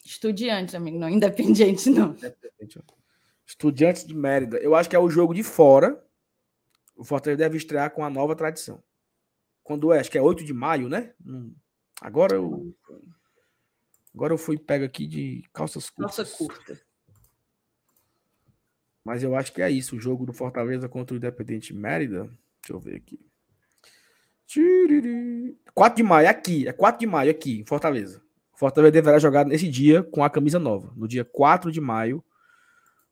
Estudiantes, 0.03 0.73
amigo, 0.73 0.97
não 0.97 1.07
independente, 1.07 1.87
não. 1.91 2.15
Estudiantes 3.45 4.07
de 4.07 4.15
Mérida. 4.15 4.57
Eu 4.57 4.73
acho 4.73 4.89
que 4.89 4.95
é 4.95 4.99
o 4.99 5.09
jogo 5.09 5.35
de 5.35 5.43
fora. 5.43 6.03
O 6.95 7.03
Fortaleza 7.03 7.37
deve 7.37 7.57
estrear 7.57 7.91
com 7.91 8.03
a 8.03 8.09
nova 8.09 8.35
tradição. 8.35 8.83
Quando 9.63 9.93
é? 9.93 9.99
Acho 9.99 10.09
que 10.09 10.17
é 10.17 10.21
8 10.21 10.43
de 10.43 10.51
maio, 10.51 10.89
né? 10.89 11.13
Hum. 11.23 11.53
Agora 12.01 12.35
eu. 12.35 12.75
Agora 14.13 14.33
eu 14.33 14.37
fui 14.37 14.57
pego 14.57 14.83
aqui 14.83 15.05
de 15.05 15.43
calças 15.53 15.89
curtas. 15.89 16.15
Calça 16.15 16.37
curta. 16.37 16.81
Mas 19.05 19.23
eu 19.23 19.35
acho 19.35 19.53
que 19.53 19.61
é 19.61 19.69
isso. 19.69 19.95
O 19.95 19.99
jogo 19.99 20.25
do 20.25 20.33
Fortaleza 20.33 20.89
contra 20.89 21.13
o 21.13 21.17
Independente 21.17 21.73
Mérida. 21.73 22.23
Deixa 22.61 22.73
eu 22.73 22.79
ver 22.79 22.95
aqui. 22.95 23.19
4 25.73 25.95
de 25.95 26.03
maio, 26.03 26.29
aqui. 26.29 26.67
É 26.67 26.73
4 26.73 26.99
de 26.99 27.07
maio, 27.07 27.31
aqui, 27.31 27.61
em 27.61 27.65
Fortaleza. 27.65 28.21
Fortaleza 28.53 28.91
deverá 28.91 29.17
jogar 29.17 29.45
nesse 29.45 29.67
dia 29.69 30.03
com 30.03 30.23
a 30.23 30.29
camisa 30.29 30.59
nova, 30.59 30.93
no 30.95 31.07
dia 31.07 31.23
4 31.23 31.71
de 31.71 31.81
maio, 31.81 32.23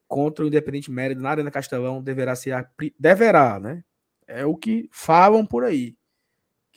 contra 0.07 0.43
o 0.43 0.47
Independente 0.47 0.91
Mérida 0.91 1.21
na 1.21 1.29
Arena 1.29 1.49
Castelão. 1.49 2.03
Deverá 2.03 2.35
ser 2.35 2.51
a. 2.51 2.69
Deverá, 2.99 3.59
né? 3.59 3.83
É 4.27 4.45
o 4.45 4.55
que 4.55 4.89
falam 4.91 5.45
por 5.45 5.63
aí. 5.63 5.97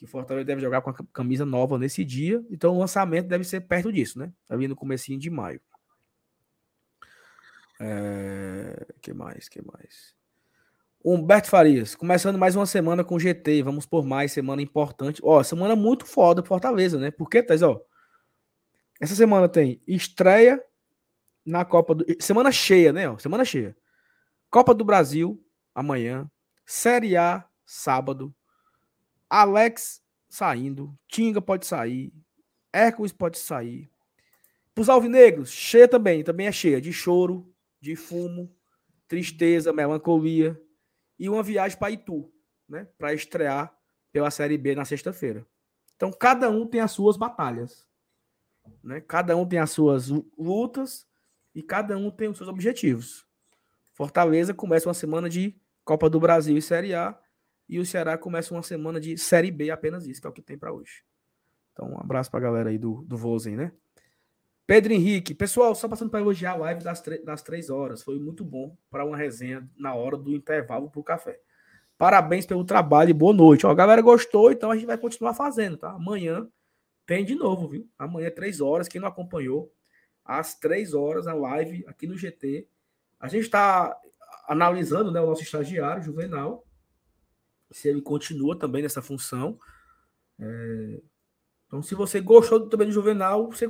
Que 0.02 0.06
Fortaleza 0.08 0.44
deve 0.44 0.60
jogar 0.60 0.80
com 0.80 0.90
a 0.90 0.94
camisa 1.12 1.46
nova 1.46 1.78
nesse 1.78 2.04
dia. 2.04 2.44
Então 2.50 2.74
o 2.74 2.78
lançamento 2.80 3.28
deve 3.28 3.44
ser 3.44 3.60
perto 3.60 3.92
disso, 3.92 4.18
né? 4.18 4.32
Ali 4.48 4.66
no 4.66 4.74
comecinho 4.74 5.16
de 5.16 5.30
maio. 5.30 5.60
É... 7.80 8.84
que 9.00 9.12
mais? 9.12 9.48
que 9.48 9.62
mais? 9.62 10.12
Humberto 11.04 11.48
Farias, 11.48 11.94
começando 11.94 12.36
mais 12.36 12.56
uma 12.56 12.66
semana 12.66 13.04
com 13.04 13.16
GT. 13.16 13.62
Vamos 13.62 13.86
por 13.86 14.04
mais, 14.04 14.32
semana 14.32 14.60
importante. 14.60 15.20
Ó, 15.22 15.40
semana 15.44 15.76
muito 15.76 16.04
foda 16.04 16.42
Fortaleza, 16.42 16.98
né? 16.98 17.12
Porque, 17.12 17.40
Thais, 17.40 17.62
ó. 17.62 17.80
Essa 19.00 19.14
semana 19.14 19.48
tem 19.48 19.80
estreia 19.86 20.60
na 21.46 21.64
Copa 21.64 21.94
do. 21.94 22.04
Semana 22.18 22.50
cheia, 22.50 22.92
né? 22.92 23.02
Semana 23.18 23.44
cheia. 23.44 23.76
Copa 24.50 24.74
do 24.74 24.84
Brasil, 24.84 25.40
amanhã. 25.72 26.28
Série 26.66 27.16
A, 27.16 27.44
sábado. 27.64 28.34
Alex 29.32 30.02
saindo. 30.28 30.94
Tinga 31.08 31.40
pode 31.40 31.66
sair. 31.66 32.12
Hércules 32.70 33.12
pode 33.12 33.38
sair. 33.38 33.90
Os 34.78 34.90
alvinegros, 34.90 35.50
cheia 35.50 35.88
também. 35.88 36.22
Também 36.22 36.46
é 36.46 36.52
cheia 36.52 36.78
de 36.82 36.92
choro, 36.92 37.50
de 37.80 37.96
fumo, 37.96 38.54
tristeza, 39.08 39.72
melancolia. 39.72 40.60
E 41.18 41.30
uma 41.30 41.42
viagem 41.42 41.78
para 41.78 41.90
Itu, 41.90 42.30
né? 42.68 42.86
Para 42.98 43.14
estrear 43.14 43.74
pela 44.12 44.30
Série 44.30 44.58
B 44.58 44.74
na 44.74 44.84
sexta-feira. 44.84 45.46
Então, 45.96 46.12
cada 46.12 46.50
um 46.50 46.66
tem 46.66 46.82
as 46.82 46.90
suas 46.90 47.16
batalhas. 47.16 47.88
Né? 48.84 49.00
Cada 49.00 49.34
um 49.34 49.48
tem 49.48 49.58
as 49.58 49.70
suas 49.70 50.08
lutas 50.36 51.06
e 51.54 51.62
cada 51.62 51.96
um 51.96 52.10
tem 52.10 52.28
os 52.28 52.36
seus 52.36 52.50
objetivos. 52.50 53.26
Fortaleza 53.94 54.52
começa 54.52 54.88
uma 54.88 54.94
semana 54.94 55.30
de 55.30 55.58
Copa 55.84 56.10
do 56.10 56.20
Brasil 56.20 56.56
e 56.56 56.62
Série 56.62 56.94
A 56.94 57.18
e 57.72 57.78
o 57.78 57.86
Ceará 57.86 58.18
começa 58.18 58.52
uma 58.52 58.62
semana 58.62 59.00
de 59.00 59.16
Série 59.16 59.50
B, 59.50 59.70
apenas 59.70 60.06
isso, 60.06 60.20
que 60.20 60.26
é 60.26 60.30
o 60.30 60.32
que 60.32 60.42
tem 60.42 60.58
para 60.58 60.70
hoje. 60.70 61.02
Então, 61.72 61.90
um 61.90 61.98
abraço 61.98 62.30
para 62.30 62.38
a 62.38 62.42
galera 62.42 62.68
aí 62.68 62.76
do, 62.76 63.02
do 63.06 63.16
Vozen, 63.16 63.56
né? 63.56 63.72
Pedro 64.66 64.92
Henrique, 64.92 65.34
pessoal, 65.34 65.74
só 65.74 65.88
passando 65.88 66.10
para 66.10 66.20
elogiar 66.20 66.52
a 66.52 66.56
live 66.56 66.84
das, 66.84 67.02
das 67.24 67.42
três 67.42 67.70
horas. 67.70 68.02
Foi 68.02 68.18
muito 68.18 68.44
bom 68.44 68.76
para 68.90 69.06
uma 69.06 69.16
resenha 69.16 69.66
na 69.74 69.94
hora 69.94 70.18
do 70.18 70.34
intervalo 70.34 70.90
para 70.90 71.00
o 71.00 71.02
café. 71.02 71.40
Parabéns 71.96 72.44
pelo 72.44 72.62
trabalho 72.62 73.08
e 73.08 73.14
boa 73.14 73.32
noite. 73.32 73.66
Ó, 73.66 73.70
a 73.70 73.74
galera 73.74 74.02
gostou, 74.02 74.52
então 74.52 74.70
a 74.70 74.74
gente 74.74 74.86
vai 74.86 74.98
continuar 74.98 75.32
fazendo, 75.32 75.78
tá? 75.78 75.92
Amanhã 75.92 76.46
tem 77.06 77.24
de 77.24 77.34
novo, 77.34 77.68
viu? 77.68 77.88
Amanhã, 77.98 78.30
três 78.30 78.60
horas. 78.60 78.86
Quem 78.86 79.00
não 79.00 79.08
acompanhou, 79.08 79.72
às 80.22 80.54
três 80.58 80.92
horas, 80.92 81.26
a 81.26 81.32
live 81.32 81.84
aqui 81.86 82.06
no 82.06 82.18
GT. 82.18 82.68
A 83.18 83.28
gente 83.28 83.44
está 83.44 83.98
analisando 84.46 85.10
né, 85.10 85.22
o 85.22 85.26
nosso 85.26 85.42
estagiário, 85.42 86.02
Juvenal, 86.02 86.66
se 87.72 87.88
ele 87.88 88.00
continua 88.00 88.56
também 88.58 88.82
nessa 88.82 89.02
função. 89.02 89.58
É... 90.40 91.00
Então, 91.66 91.82
se 91.82 91.94
você 91.94 92.20
gostou 92.20 92.68
também 92.68 92.86
do 92.86 92.92
Juvenal, 92.92 93.50
você 93.50 93.66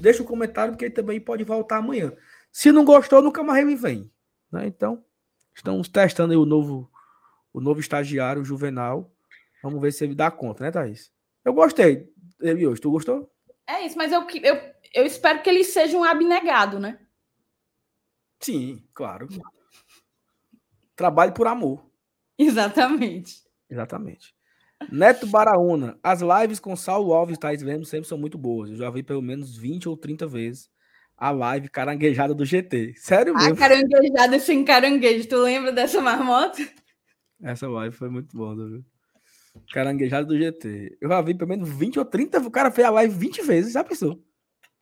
deixa 0.00 0.20
o 0.20 0.24
um 0.24 0.28
comentário, 0.28 0.72
porque 0.72 0.86
ele 0.86 0.94
também 0.94 1.20
pode 1.20 1.44
voltar 1.44 1.76
amanhã. 1.76 2.12
Se 2.50 2.72
não 2.72 2.84
gostou, 2.84 3.22
nunca 3.22 3.42
mais 3.42 3.64
ele 3.64 3.76
vem. 3.76 4.10
Né? 4.50 4.66
Então, 4.66 5.04
estamos 5.54 5.88
testando 5.88 6.40
o 6.40 6.44
novo, 6.44 6.90
o 7.52 7.60
novo 7.60 7.78
estagiário, 7.78 8.42
o 8.42 8.44
Juvenal. 8.44 9.12
Vamos 9.62 9.80
ver 9.80 9.92
se 9.92 10.02
ele 10.04 10.14
dá 10.14 10.30
conta, 10.30 10.64
né, 10.64 10.70
Thaís? 10.72 11.12
Eu 11.44 11.52
gostei 11.52 12.12
ele 12.40 12.66
hoje. 12.66 12.80
Tu 12.80 12.90
gostou? 12.90 13.30
É 13.66 13.86
isso, 13.86 13.96
mas 13.96 14.10
eu, 14.10 14.26
eu, 14.42 14.60
eu 14.92 15.06
espero 15.06 15.42
que 15.42 15.48
ele 15.48 15.62
seja 15.62 15.96
um 15.96 16.04
abnegado, 16.04 16.78
né? 16.78 16.98
Sim, 18.40 18.84
claro. 18.92 19.28
Trabalhe 20.94 21.32
por 21.32 21.46
amor. 21.46 21.84
Exatamente. 22.38 23.42
Exatamente. 23.68 24.34
Neto 24.90 25.26
Baraúna. 25.26 25.98
As 26.02 26.20
lives 26.20 26.60
com 26.60 26.76
Saulo 26.76 27.12
Alves 27.12 27.36
e 27.36 27.40
Thais 27.40 27.62
Lemos 27.62 27.88
sempre 27.88 28.08
são 28.08 28.18
muito 28.18 28.36
boas. 28.36 28.70
Eu 28.70 28.76
já 28.76 28.90
vi 28.90 29.02
pelo 29.02 29.22
menos 29.22 29.56
20 29.56 29.88
ou 29.88 29.96
30 29.96 30.26
vezes 30.26 30.70
a 31.16 31.30
live 31.30 31.68
caranguejada 31.68 32.34
do 32.34 32.44
GT. 32.44 32.94
Sério 32.96 33.34
mesmo. 33.34 33.54
A 33.54 33.56
caranguejada 33.56 34.38
sem 34.38 34.64
caranguejo. 34.64 35.28
Tu 35.28 35.36
lembra 35.36 35.72
dessa 35.72 36.00
marmota? 36.00 36.62
Essa 37.42 37.68
live 37.68 37.94
foi 37.94 38.10
muito 38.10 38.36
boa, 38.36 38.54
viu? 38.54 38.84
Caranguejada 39.72 40.26
do 40.26 40.36
GT. 40.36 40.98
Eu 41.00 41.08
já 41.08 41.20
vi 41.22 41.34
pelo 41.34 41.48
menos 41.48 41.68
20 41.68 41.98
ou 41.98 42.04
30. 42.04 42.40
O 42.40 42.50
cara 42.50 42.70
fez 42.70 42.86
a 42.86 42.90
live 42.90 43.14
20 43.14 43.42
vezes, 43.42 43.72
já 43.72 43.82
pensou? 43.82 44.22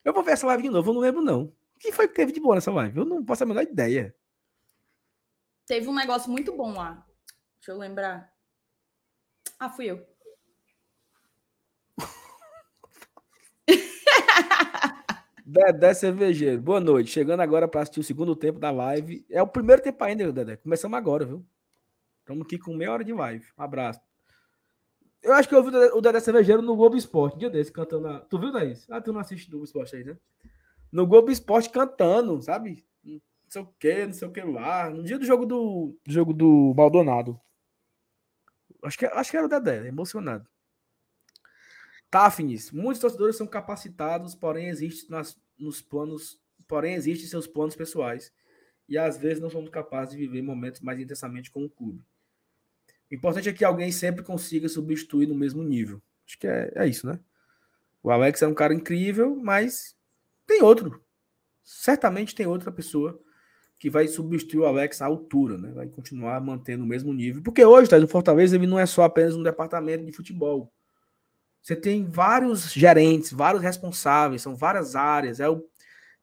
Eu 0.05 0.12
vou 0.12 0.24
ver 0.24 0.32
essa 0.32 0.46
live 0.46 0.64
de 0.64 0.70
novo, 0.70 0.90
eu 0.90 0.94
não 0.94 1.00
lembro, 1.00 1.22
não. 1.22 1.44
O 1.44 1.78
que 1.78 1.92
foi 1.92 2.09
que 2.09 2.14
teve 2.14 2.32
de 2.32 2.40
boa 2.40 2.57
nessa 2.57 2.72
live? 2.72 2.98
Eu 2.98 3.05
não 3.05 3.24
posso 3.24 3.38
ter 3.38 3.44
a 3.44 3.46
menor 3.46 3.62
ideia. 3.62 4.14
Teve 5.66 5.88
um 5.88 5.94
negócio 5.94 6.30
muito 6.30 6.55
bom 6.57 6.72
lá. 6.72 7.07
Deixa 7.64 7.72
eu 7.72 7.78
lembrar. 7.78 8.30
Ah, 9.58 9.70
fui 9.70 9.86
eu. 9.86 10.06
Dedé 15.46 15.94
Cervejeiro, 15.94 16.60
boa 16.60 16.78
noite. 16.78 17.10
Chegando 17.10 17.40
agora 17.40 17.66
para 17.66 17.80
assistir 17.80 18.00
o 18.00 18.04
segundo 18.04 18.36
tempo 18.36 18.58
da 18.58 18.70
live. 18.70 19.24
É 19.30 19.40
o 19.40 19.46
primeiro 19.46 19.80
tempo 19.80 20.04
ainda, 20.04 20.30
Dedé. 20.30 20.56
Começamos 20.56 20.94
agora, 20.98 21.24
viu? 21.24 21.42
Estamos 22.20 22.44
aqui 22.44 22.58
com 22.58 22.74
meia 22.74 22.92
hora 22.92 23.02
de 23.02 23.14
live. 23.14 23.46
Um 23.56 23.62
abraço. 23.62 24.02
Eu 25.22 25.32
acho 25.32 25.48
que 25.48 25.54
eu 25.54 25.62
vi 25.62 25.74
o 25.74 26.02
Dedé 26.02 26.20
Cervejeiro 26.20 26.60
no 26.60 26.76
Globo 26.76 26.98
Esporte, 26.98 27.38
dia 27.38 27.48
desse, 27.48 27.72
cantando. 27.72 28.08
A... 28.08 28.20
Tu 28.20 28.38
viu, 28.38 28.52
Thaís? 28.52 28.86
Ah, 28.90 29.00
tu 29.00 29.10
não 29.10 29.20
assiste 29.20 29.48
Globo 29.48 29.64
Esporte 29.64 29.96
aí, 29.96 30.04
né? 30.04 30.18
No 30.92 31.06
Globo 31.06 31.30
Esporte 31.30 31.70
cantando, 31.70 32.42
sabe? 32.42 32.84
Não 33.02 33.22
sei 33.48 33.62
o 33.62 33.66
que, 33.78 34.04
não 34.04 34.12
sei 34.12 34.28
o 34.28 34.32
que 34.32 34.42
lá. 34.42 34.90
No 34.90 35.02
dia 35.02 35.18
do 35.18 35.24
jogo 35.24 35.46
do, 35.46 35.98
do 36.04 36.12
jogo 36.12 36.34
do 36.34 36.74
Maldonado. 36.76 37.40
Acho 38.85 38.99
que, 38.99 39.07
acho 39.07 39.30
que 39.30 39.37
era 39.37 39.47
o 39.47 39.49
Dedé, 39.49 39.87
emocionado. 39.89 40.49
Tá, 42.11 42.30
Finis. 42.30 42.70
Muitos 42.70 43.01
torcedores 43.01 43.37
são 43.37 43.47
capacitados, 43.47 44.35
porém 44.35 44.68
existem 44.68 45.11
nas, 45.11 45.37
nos 45.59 45.82
planos, 45.82 46.41
porém 46.68 46.95
existem 46.95 47.28
seus 47.28 47.47
planos 47.47 47.74
pessoais 47.74 48.32
e 48.89 48.99
às 48.99 49.16
vezes 49.16 49.41
não 49.41 49.51
somos 49.51 49.70
capazes 49.70 50.14
de 50.14 50.20
viver 50.20 50.43
momentos 50.43 50.80
mais 50.80 51.01
intensamente 51.01 51.51
com 51.51 51.64
o 51.64 51.70
clube. 51.70 52.05
O 53.11 53.14
importante 53.14 53.49
é 53.49 53.53
que 53.53 53.64
alguém 53.64 53.91
sempre 53.91 54.22
consiga 54.22 54.68
substituir 54.68 55.26
no 55.26 55.35
mesmo 55.35 55.62
nível. 55.62 56.01
Acho 56.26 56.39
que 56.39 56.47
é, 56.47 56.72
é 56.74 56.87
isso, 56.87 57.07
né? 57.07 57.18
O 58.03 58.11
Alex 58.11 58.43
é 58.43 58.47
um 58.47 58.55
cara 58.55 58.74
incrível, 58.74 59.35
mas 59.37 59.97
tem 60.47 60.62
outro. 60.62 61.03
Certamente 61.62 62.35
tem 62.35 62.47
outra 62.47 62.70
pessoa 62.70 63.20
que 63.78 63.90
vai 63.90 64.06
substituir 64.08 64.60
o 64.60 64.66
Alex 64.66 65.02
à 65.02 65.06
altura, 65.06 65.58
né? 65.58 65.72
Vai 65.72 65.86
continuar 65.88 66.40
mantendo 66.40 66.84
o 66.84 66.86
mesmo 66.86 67.12
nível. 67.12 67.42
Porque 67.42 67.64
hoje, 67.64 67.90
tá, 67.90 67.98
no 67.98 68.08
Fortaleza, 68.08 68.56
ele 68.56 68.66
não 68.66 68.78
é 68.78 68.86
só 68.86 69.02
apenas 69.02 69.34
um 69.34 69.42
departamento 69.42 70.04
de 70.04 70.12
futebol. 70.12 70.72
Você 71.62 71.74
tem 71.74 72.04
vários 72.04 72.72
gerentes, 72.72 73.32
vários 73.32 73.62
responsáveis, 73.62 74.42
são 74.42 74.54
várias 74.54 74.94
áreas. 74.94 75.40
É 75.40 75.48
o, 75.48 75.64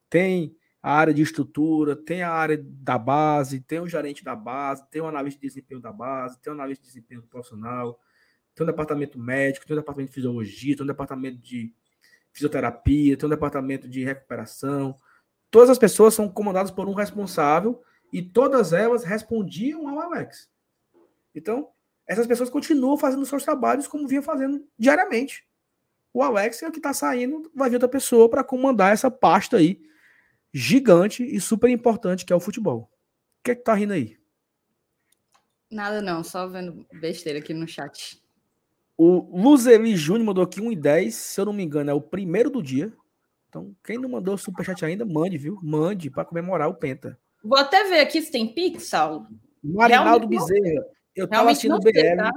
tem 0.09 0.55
a 0.81 0.93
área 0.93 1.13
de 1.13 1.21
estrutura, 1.21 1.95
tem 1.95 2.23
a 2.23 2.31
área 2.31 2.63
da 2.63 2.97
base, 2.97 3.61
tem 3.61 3.79
o 3.79 3.87
gerente 3.87 4.23
da 4.23 4.35
base, 4.35 4.83
tem 4.89 5.01
o 5.01 5.07
analista 5.07 5.39
de 5.39 5.47
desempenho 5.47 5.79
da 5.79 5.91
base, 5.91 6.39
tem 6.41 6.51
o 6.51 6.55
analista 6.55 6.83
de 6.83 6.87
desempenho 6.87 7.21
profissional, 7.23 7.99
tem 8.55 8.63
o 8.63 8.67
departamento 8.67 9.19
médico, 9.19 9.65
tem 9.65 9.75
o 9.75 9.79
departamento 9.79 10.09
de 10.09 10.15
fisiologia, 10.15 10.75
tem 10.75 10.83
o 10.83 10.87
departamento 10.87 11.37
de 11.37 11.73
fisioterapia, 12.31 13.15
tem 13.15 13.27
o 13.27 13.29
departamento 13.29 13.87
de 13.87 14.03
recuperação. 14.03 14.95
Todas 15.51 15.69
as 15.69 15.77
pessoas 15.77 16.13
são 16.13 16.29
comandadas 16.29 16.71
por 16.71 16.87
um 16.87 16.93
responsável 16.93 17.83
e 18.11 18.21
todas 18.21 18.71
elas 18.71 19.03
respondiam 19.03 19.87
ao 19.87 19.99
Alex. 19.99 20.49
Então, 21.35 21.69
essas 22.07 22.25
pessoas 22.25 22.49
continuam 22.49 22.97
fazendo 22.97 23.25
seus 23.25 23.43
trabalhos 23.43 23.87
como 23.87 24.07
vinha 24.07 24.21
fazendo 24.21 24.65
diariamente. 24.79 25.45
O 26.13 26.23
Alex 26.23 26.63
é 26.63 26.67
o 26.67 26.71
que 26.71 26.79
está 26.79 26.93
saindo, 26.93 27.51
vai 27.53 27.69
vir 27.69 27.75
outra 27.75 27.87
pessoa 27.87 28.29
para 28.29 28.43
comandar 28.43 28.93
essa 28.93 29.11
pasta 29.11 29.57
aí 29.57 29.81
gigante 30.53 31.23
e 31.23 31.39
super 31.39 31.69
importante 31.69 32.25
que 32.25 32.33
é 32.33 32.35
o 32.35 32.39
futebol. 32.39 32.89
O 33.39 33.43
que 33.43 33.51
é 33.51 33.55
que 33.55 33.63
tá 33.63 33.73
rindo 33.73 33.93
aí? 33.93 34.17
Nada 35.69 36.01
não, 36.01 36.23
só 36.23 36.47
vendo 36.47 36.85
besteira 36.99 37.39
aqui 37.39 37.53
no 37.53 37.67
chat. 37.67 38.21
O 38.97 39.41
Luzeli 39.41 39.95
Júnior 39.95 40.25
mandou 40.25 40.43
aqui 40.43 40.61
1,10, 40.61 41.11
se 41.11 41.39
eu 41.39 41.45
não 41.45 41.53
me 41.53 41.63
engano, 41.63 41.89
é 41.89 41.93
o 41.93 42.01
primeiro 42.01 42.49
do 42.49 42.61
dia. 42.61 42.93
Então, 43.51 43.75
quem 43.83 43.97
não 43.97 44.07
mandou 44.07 44.37
superchat 44.37 44.85
ainda, 44.85 45.03
mande, 45.03 45.37
viu? 45.37 45.59
Mande 45.61 46.09
para 46.09 46.23
comemorar 46.23 46.69
o 46.69 46.73
Penta. 46.73 47.19
Vou 47.43 47.59
até 47.59 47.83
ver 47.83 47.99
aqui 47.99 48.21
se 48.21 48.31
tem 48.31 48.47
Pix, 48.47 48.85
Saulo. 48.87 49.27
Marinaldo 49.61 50.25
Bezerra. 50.25 50.85
Eu 51.13 51.27
tava 51.27 51.51
assistindo 51.51 51.75
o 51.75 51.79
BL. 51.79 52.15
Tá? 52.15 52.31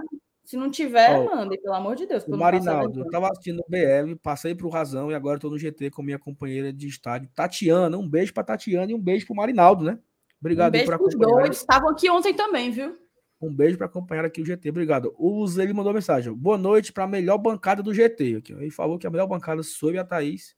Se 0.45 0.57
não 0.57 0.69
tiver, 0.69 1.17
oh, 1.21 1.37
mande, 1.37 1.57
pelo 1.59 1.75
amor 1.75 1.95
de 1.95 2.05
Deus. 2.05 2.27
Marinaldo, 2.27 2.99
eu 3.01 3.11
tava 3.11 3.29
assistindo 3.29 3.61
o 3.61 3.71
BL, 3.71 4.17
passei 4.21 4.57
pro 4.57 4.69
Razão 4.69 5.09
e 5.09 5.15
agora 5.15 5.39
tô 5.39 5.49
no 5.49 5.57
GT 5.57 5.89
com 5.93 6.03
minha 6.03 6.19
companheira 6.19 6.73
de 6.73 6.89
estádio, 6.89 7.31
Tatiana. 7.33 7.97
Um 7.97 8.09
beijo 8.09 8.35
pra 8.35 8.43
Tatiana 8.43 8.91
e 8.91 8.95
um 8.95 9.01
beijo 9.01 9.25
pro 9.25 9.37
Marinaldo, 9.37 9.85
né? 9.85 9.97
Obrigado 10.41 10.71
um 10.71 10.73
beijo 10.73 10.87
por 10.87 10.95
acompanhar. 10.95 11.43
Dois. 11.43 11.59
Estavam 11.59 11.91
aqui 11.91 12.11
ontem 12.11 12.35
também, 12.35 12.73
viu? 12.73 12.99
Um 13.41 13.55
beijo 13.55 13.79
para 13.79 13.87
acompanhar 13.87 14.25
aqui 14.25 14.43
o 14.43 14.45
GT. 14.45 14.69
Obrigado. 14.69 15.15
O 15.17 15.47
Zé 15.47 15.73
mandou 15.73 15.95
mensagem. 15.95 16.35
Boa 16.35 16.59
noite 16.59 16.93
para 16.93 17.05
a 17.05 17.09
melhor 17.09 17.39
bancada 17.39 17.85
do 17.85 17.95
GT. 17.95 18.37
Aqui, 18.39 18.53
Ele 18.53 18.71
falou 18.71 18.99
que 18.99 19.07
a 19.07 19.11
melhor 19.11 19.29
bancada 19.29 19.63
sou 19.63 19.97
a 19.97 20.05
Thaís. 20.05 20.57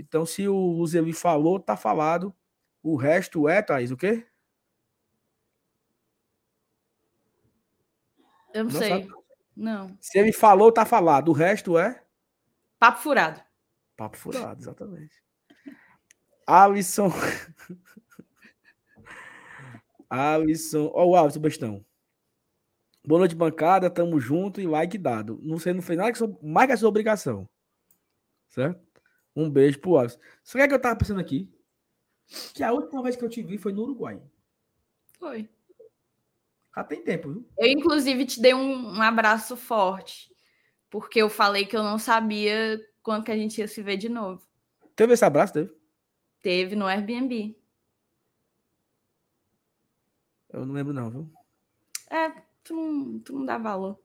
Então, 0.00 0.26
se 0.26 0.48
o 0.48 0.84
Zé 0.86 1.00
falou, 1.12 1.60
tá 1.60 1.76
falado. 1.76 2.34
O 2.82 2.96
resto 2.96 3.48
é, 3.48 3.60
Thaís, 3.60 3.90
o 3.90 3.96
quê? 3.96 4.26
Eu 8.52 8.64
não, 8.64 8.72
não 8.72 8.78
sei. 8.78 8.88
Sabe? 8.88 9.08
Não. 9.56 9.96
Se 10.00 10.18
ele 10.18 10.32
falou, 10.32 10.72
tá 10.72 10.84
falado. 10.84 11.28
O 11.28 11.32
resto 11.32 11.78
é? 11.78 12.02
Papo 12.78 13.00
furado. 13.00 13.40
Papo 13.96 14.16
furado, 14.16 14.60
exatamente. 14.60 15.22
Alisson. 16.46 17.10
Alisson. 20.08 20.90
Ó, 20.94 21.04
oh, 21.04 21.10
o 21.10 21.16
Alisson 21.16 21.40
Bestão. 21.40 21.84
Boa 23.06 23.18
noite, 23.18 23.34
bancada. 23.34 23.90
Tamo 23.90 24.18
junto 24.18 24.60
e 24.60 24.66
like 24.66 24.96
dado. 24.96 25.38
Não 25.42 25.58
sei, 25.58 25.72
não 25.72 25.82
fez 25.82 25.98
nada 25.98 26.12
que 26.12 26.20
mais 26.42 26.66
que 26.66 26.72
a 26.72 26.76
sua 26.76 26.88
obrigação. 26.88 27.48
Certo? 28.48 28.89
Um 29.34 29.48
beijo 29.48 29.78
pro. 29.78 30.08
Só 30.42 30.58
que, 30.58 30.62
é 30.62 30.68
que 30.68 30.74
eu 30.74 30.80
tava 30.80 30.96
pensando 30.96 31.20
aqui? 31.20 31.48
Que 32.54 32.62
a 32.62 32.72
última 32.72 33.02
vez 33.02 33.16
que 33.16 33.24
eu 33.24 33.28
te 33.28 33.42
vi 33.42 33.58
foi 33.58 33.72
no 33.72 33.82
Uruguai. 33.82 34.20
Foi. 35.18 35.48
Já 36.74 36.84
tem 36.84 37.02
tempo, 37.02 37.32
viu? 37.32 37.48
Eu, 37.58 37.68
inclusive, 37.68 38.24
te 38.24 38.40
dei 38.40 38.54
um, 38.54 38.96
um, 38.96 39.02
abraço 39.02 39.56
forte. 39.56 40.30
Porque 40.88 41.20
eu 41.20 41.28
falei 41.28 41.66
que 41.66 41.76
eu 41.76 41.82
não 41.82 41.98
sabia 41.98 42.80
quando 43.02 43.24
que 43.24 43.32
a 43.32 43.36
gente 43.36 43.58
ia 43.58 43.68
se 43.68 43.82
ver 43.82 43.96
de 43.96 44.08
novo. 44.08 44.42
Teve 44.94 45.14
esse 45.14 45.24
abraço, 45.24 45.52
teve? 45.52 45.72
Teve 46.40 46.76
no 46.76 46.86
Airbnb. 46.86 47.56
Eu 50.52 50.66
não 50.66 50.74
lembro, 50.74 50.92
não, 50.92 51.10
viu? 51.10 51.32
É, 52.10 52.30
tu 52.64 52.74
não, 52.74 53.18
tu 53.20 53.32
não 53.34 53.44
dá 53.44 53.56
valor. 53.58 54.00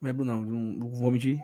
Não 0.00 0.08
lembro, 0.08 0.24
não. 0.24 0.42
Não, 0.42 0.60
não 0.60 0.88
vou 0.90 1.10
mentir. 1.10 1.40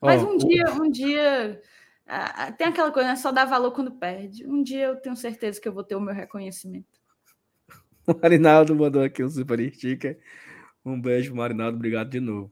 Mas 0.00 0.22
um 0.22 0.36
dia, 0.36 0.64
um 0.70 0.90
dia. 0.90 1.60
Ah, 2.06 2.52
tem 2.52 2.68
aquela 2.68 2.90
coisa, 2.90 3.08
né? 3.10 3.16
Só 3.16 3.32
dá 3.32 3.44
valor 3.44 3.72
quando 3.72 3.90
perde. 3.90 4.46
Um 4.46 4.62
dia 4.62 4.86
eu 4.86 4.96
tenho 4.96 5.16
certeza 5.16 5.60
que 5.60 5.68
eu 5.68 5.72
vou 5.72 5.84
ter 5.84 5.96
o 5.96 6.00
meu 6.00 6.14
reconhecimento. 6.14 6.98
O 8.08 8.18
Marinaldo 8.22 8.74
mandou 8.74 9.02
aqui 9.02 9.22
um 9.22 9.28
super 9.28 9.60
sticker. 9.74 10.18
Um 10.82 10.98
beijo, 10.98 11.34
Marinaldo. 11.34 11.76
Obrigado 11.76 12.08
de 12.08 12.20
novo. 12.20 12.50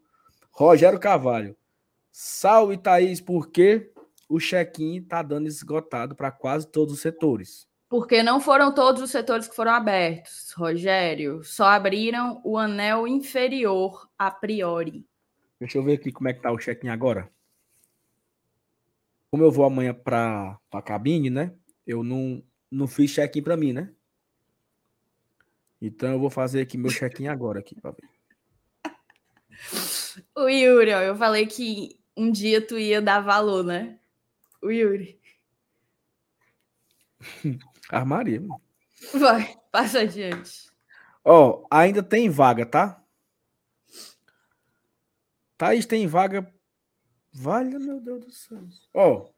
Rogério 0.50 1.00
Carvalho. 1.00 1.56
Salve, 2.12 2.76
Thaís, 2.76 3.22
por 3.22 3.50
que 3.50 3.90
o 4.28 4.38
check-in 4.38 4.98
está 4.98 5.22
dando 5.22 5.46
esgotado 5.46 6.14
para 6.14 6.30
quase 6.30 6.66
todos 6.66 6.92
os 6.92 7.00
setores? 7.00 7.66
Porque 7.88 8.22
não 8.22 8.40
foram 8.40 8.74
todos 8.74 9.00
os 9.00 9.10
setores 9.10 9.48
que 9.48 9.54
foram 9.54 9.72
abertos, 9.72 10.52
Rogério. 10.56 11.44
Só 11.44 11.64
abriram 11.64 12.40
o 12.44 12.58
anel 12.58 13.06
inferior 13.06 14.08
a 14.18 14.30
priori. 14.30 15.06
Deixa 15.60 15.78
eu 15.78 15.84
ver 15.84 15.94
aqui 15.94 16.12
como 16.12 16.28
é 16.28 16.34
que 16.34 16.42
tá 16.42 16.50
o 16.50 16.58
check-in 16.58 16.88
agora. 16.88 17.30
Como 19.36 19.44
eu 19.44 19.52
vou 19.52 19.66
amanhã 19.66 19.92
para 19.92 20.58
a 20.72 20.80
cabine, 20.80 21.28
né? 21.28 21.52
Eu 21.86 22.02
não, 22.02 22.42
não 22.70 22.86
fiz 22.86 23.12
check-in 23.12 23.42
para 23.42 23.54
mim, 23.54 23.70
né? 23.70 23.92
Então 25.78 26.10
eu 26.10 26.18
vou 26.18 26.30
fazer 26.30 26.62
aqui 26.62 26.78
meu 26.78 26.90
check-in 26.90 27.28
agora 27.28 27.60
aqui 27.60 27.78
para 27.78 27.90
ver. 27.90 28.08
O 30.34 30.48
Yuri, 30.48 30.94
ó, 30.94 31.02
eu 31.02 31.14
falei 31.14 31.46
que 31.46 32.00
um 32.16 32.32
dia 32.32 32.66
tu 32.66 32.78
ia 32.78 33.02
dar 33.02 33.20
valor, 33.20 33.62
né? 33.62 33.98
O 34.62 34.70
Yuri. 34.70 35.20
Armaria. 37.90 38.40
Vai, 39.12 39.54
passa 39.70 40.00
adiante. 40.00 40.70
Ó, 41.22 41.66
ainda 41.70 42.02
tem 42.02 42.30
vaga, 42.30 42.64
tá? 42.64 43.04
Thaís 45.58 45.84
tem 45.84 46.06
vaga. 46.06 46.50
Vale, 47.38 47.78
meu 47.78 48.00
Deus 48.00 48.24
do 48.24 48.32
céu. 48.32 48.66
Ó. 48.94 49.28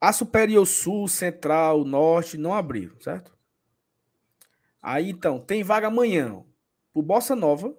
A 0.00 0.12
Superior 0.14 0.66
Sul, 0.66 1.06
Central, 1.06 1.84
Norte 1.84 2.38
não 2.38 2.54
abriram, 2.54 2.98
certo? 3.00 3.36
Aí 4.80 5.10
então, 5.10 5.38
tem 5.38 5.62
vaga 5.62 5.88
amanhã 5.88 6.42
pro 6.92 7.02
Bossa 7.02 7.36
Nova, 7.36 7.78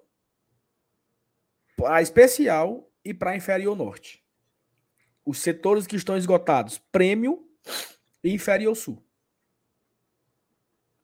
para 1.76 2.00
especial 2.00 2.88
e 3.04 3.12
para 3.12 3.36
inferior 3.36 3.76
norte. 3.76 4.24
Os 5.26 5.38
setores 5.38 5.86
que 5.86 5.96
estão 5.96 6.16
esgotados, 6.16 6.78
prêmio 6.78 7.44
e 8.22 8.32
inferior 8.32 8.76
sul. 8.76 9.04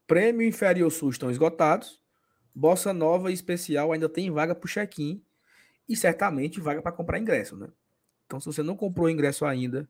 Prêmio 0.06 0.42
e 0.42 0.48
inferior 0.48 0.90
sul 0.90 1.10
estão 1.10 1.30
esgotados. 1.30 2.00
Bossa 2.54 2.92
Nova 2.92 3.30
e 3.30 3.34
especial 3.34 3.92
ainda 3.92 4.08
tem 4.08 4.30
vaga 4.30 4.54
para 4.54 4.66
o 4.66 4.70
check-in 4.70 5.24
e 5.90 5.96
certamente 5.96 6.60
vaga 6.60 6.80
para 6.80 6.92
comprar 6.92 7.18
ingresso, 7.18 7.56
né? 7.56 7.68
Então, 8.24 8.38
se 8.38 8.46
você 8.46 8.62
não 8.62 8.76
comprou 8.76 9.10
ingresso 9.10 9.44
ainda, 9.44 9.88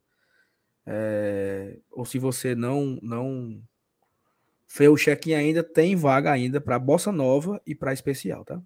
é, 0.87 1.77
ou 1.91 2.07
se 2.07 2.19
você 2.19 2.55
não 2.55 2.99
não 3.03 3.63
fez 4.67 4.89
o 4.89 4.97
check-in 4.97 5.35
ainda, 5.35 5.63
tem 5.63 5.95
vaga 5.95 6.33
ainda 6.33 6.59
para 6.59 6.79
Bossa 6.79 7.13
Nova 7.13 7.61
e 7.67 7.75
para 7.75 7.93
especial, 7.93 8.47
tá? 8.47 8.63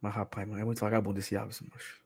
Mas, 0.00 0.14
rapaz, 0.14 0.48
é 0.48 0.64
muito 0.64 0.80
vagabundo 0.80 1.18
esse 1.18 1.36
Alisson, 1.36 1.64
macho. 1.72 2.04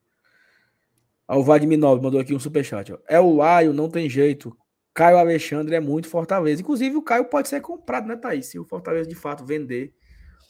O 1.29 1.45
Vladimir 1.45 1.79
Nobre 1.79 2.03
mandou 2.03 2.21
aqui 2.21 2.35
um 2.35 2.41
superchat. 2.41 2.91
Ó. 2.91 2.99
É 3.07 3.21
o 3.21 3.37
Laio, 3.37 3.75
não 3.75 3.91
tem 3.91 4.09
jeito. 4.09 4.57
Caio 4.95 5.19
Alexandre 5.19 5.75
é 5.75 5.81
muito 5.81 6.09
Fortaleza. 6.09 6.63
Inclusive, 6.63 6.97
o 6.97 7.03
Caio 7.03 7.27
pode 7.27 7.49
ser 7.49 7.61
comprado, 7.61 8.07
né, 8.09 8.17
Thaís? 8.17 8.47
Se 8.47 8.59
o 8.59 8.65
Fortaleza 8.65 9.07
de 9.07 9.15
fato 9.15 9.45
vender 9.45 9.95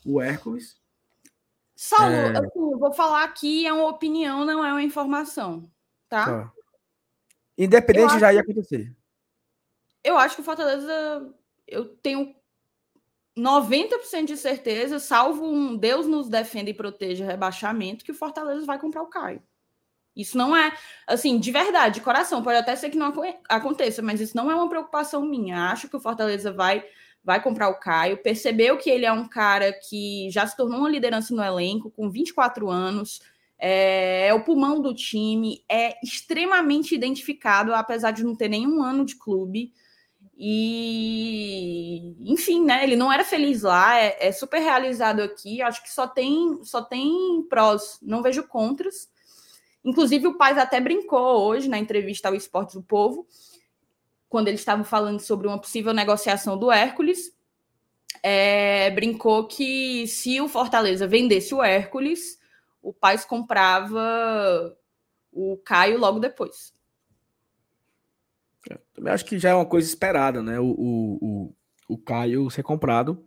o 0.04 0.20
Hércules. 0.20 0.77
Saulo, 1.80 2.12
é... 2.12 2.30
assim, 2.36 2.58
eu 2.72 2.76
vou 2.76 2.92
falar 2.92 3.22
aqui, 3.22 3.64
é 3.64 3.72
uma 3.72 3.86
opinião, 3.86 4.44
não 4.44 4.64
é 4.64 4.72
uma 4.72 4.82
informação. 4.82 5.62
Tá? 6.08 6.24
tá. 6.24 6.52
Independente 7.56 8.18
já 8.18 8.32
ia 8.32 8.40
acontecer. 8.40 8.92
Eu 10.02 10.18
acho 10.18 10.34
que 10.34 10.40
o 10.40 10.44
Fortaleza. 10.44 11.32
Eu 11.68 11.84
tenho 11.84 12.34
90% 13.38 14.24
de 14.24 14.36
certeza, 14.36 14.98
salvo 14.98 15.46
um 15.46 15.76
Deus 15.76 16.04
nos 16.04 16.28
defenda 16.28 16.68
e 16.68 16.74
proteja 16.74 17.24
rebaixamento, 17.24 18.04
que 18.04 18.10
o 18.10 18.14
Fortaleza 18.14 18.66
vai 18.66 18.80
comprar 18.80 19.02
o 19.02 19.06
Caio. 19.06 19.40
Isso 20.16 20.36
não 20.36 20.56
é, 20.56 20.76
assim, 21.06 21.38
de 21.38 21.52
verdade, 21.52 21.96
de 21.96 22.00
coração. 22.00 22.42
Pode 22.42 22.58
até 22.58 22.74
ser 22.74 22.90
que 22.90 22.98
não 22.98 23.14
aconteça, 23.48 24.02
mas 24.02 24.20
isso 24.20 24.36
não 24.36 24.50
é 24.50 24.54
uma 24.56 24.68
preocupação 24.68 25.24
minha. 25.24 25.70
Acho 25.70 25.88
que 25.88 25.96
o 25.96 26.00
Fortaleza 26.00 26.50
vai 26.50 26.84
vai 27.24 27.42
comprar 27.42 27.68
o 27.68 27.78
Caio. 27.78 28.22
Percebeu 28.22 28.76
que 28.76 28.90
ele 28.90 29.06
é 29.06 29.12
um 29.12 29.28
cara 29.28 29.72
que 29.72 30.28
já 30.30 30.46
se 30.46 30.56
tornou 30.56 30.80
uma 30.80 30.90
liderança 30.90 31.34
no 31.34 31.42
elenco, 31.42 31.90
com 31.90 32.10
24 32.10 32.70
anos, 32.70 33.20
é, 33.58 34.28
é 34.28 34.34
o 34.34 34.44
pulmão 34.44 34.80
do 34.80 34.94
time, 34.94 35.64
é 35.68 35.94
extremamente 36.02 36.94
identificado, 36.94 37.74
apesar 37.74 38.12
de 38.12 38.24
não 38.24 38.36
ter 38.36 38.48
nenhum 38.48 38.82
ano 38.82 39.04
de 39.04 39.16
clube. 39.16 39.72
E, 40.40 42.14
enfim, 42.20 42.64
né? 42.64 42.84
Ele 42.84 42.94
não 42.94 43.12
era 43.12 43.24
feliz 43.24 43.62
lá, 43.62 43.98
é, 43.98 44.28
é, 44.28 44.32
super 44.32 44.60
realizado 44.60 45.20
aqui. 45.20 45.60
Acho 45.60 45.82
que 45.82 45.92
só 45.92 46.06
tem, 46.06 46.60
só 46.62 46.80
tem 46.80 47.44
prós, 47.50 47.98
não 48.00 48.22
vejo 48.22 48.46
contras. 48.46 49.08
Inclusive, 49.84 50.28
o 50.28 50.38
Paz 50.38 50.56
até 50.56 50.80
brincou 50.80 51.48
hoje 51.48 51.68
na 51.68 51.78
entrevista 51.78 52.28
ao 52.28 52.34
Esporte 52.34 52.74
do 52.74 52.82
Povo, 52.82 53.26
quando 54.28 54.48
eles 54.48 54.60
estavam 54.60 54.84
falando 54.84 55.20
sobre 55.20 55.46
uma 55.46 55.60
possível 55.60 55.92
negociação 55.92 56.56
do 56.58 56.70
Hércules. 56.70 57.36
É, 58.22 58.90
brincou 58.90 59.46
que 59.46 60.06
se 60.06 60.40
o 60.40 60.48
Fortaleza 60.48 61.06
vendesse 61.06 61.54
o 61.54 61.62
Hércules, 61.62 62.38
o 62.82 62.92
Paz 62.92 63.24
comprava 63.24 64.76
o 65.32 65.56
Caio 65.58 65.98
logo 65.98 66.18
depois. 66.18 66.72
Também 68.92 69.12
acho 69.12 69.24
que 69.24 69.38
já 69.38 69.50
é 69.50 69.54
uma 69.54 69.66
coisa 69.66 69.88
esperada, 69.88 70.42
né? 70.42 70.58
O, 70.58 70.66
o, 70.66 71.18
o, 71.20 71.54
o 71.94 71.98
Caio 71.98 72.50
ser 72.50 72.62
comprado. 72.62 73.24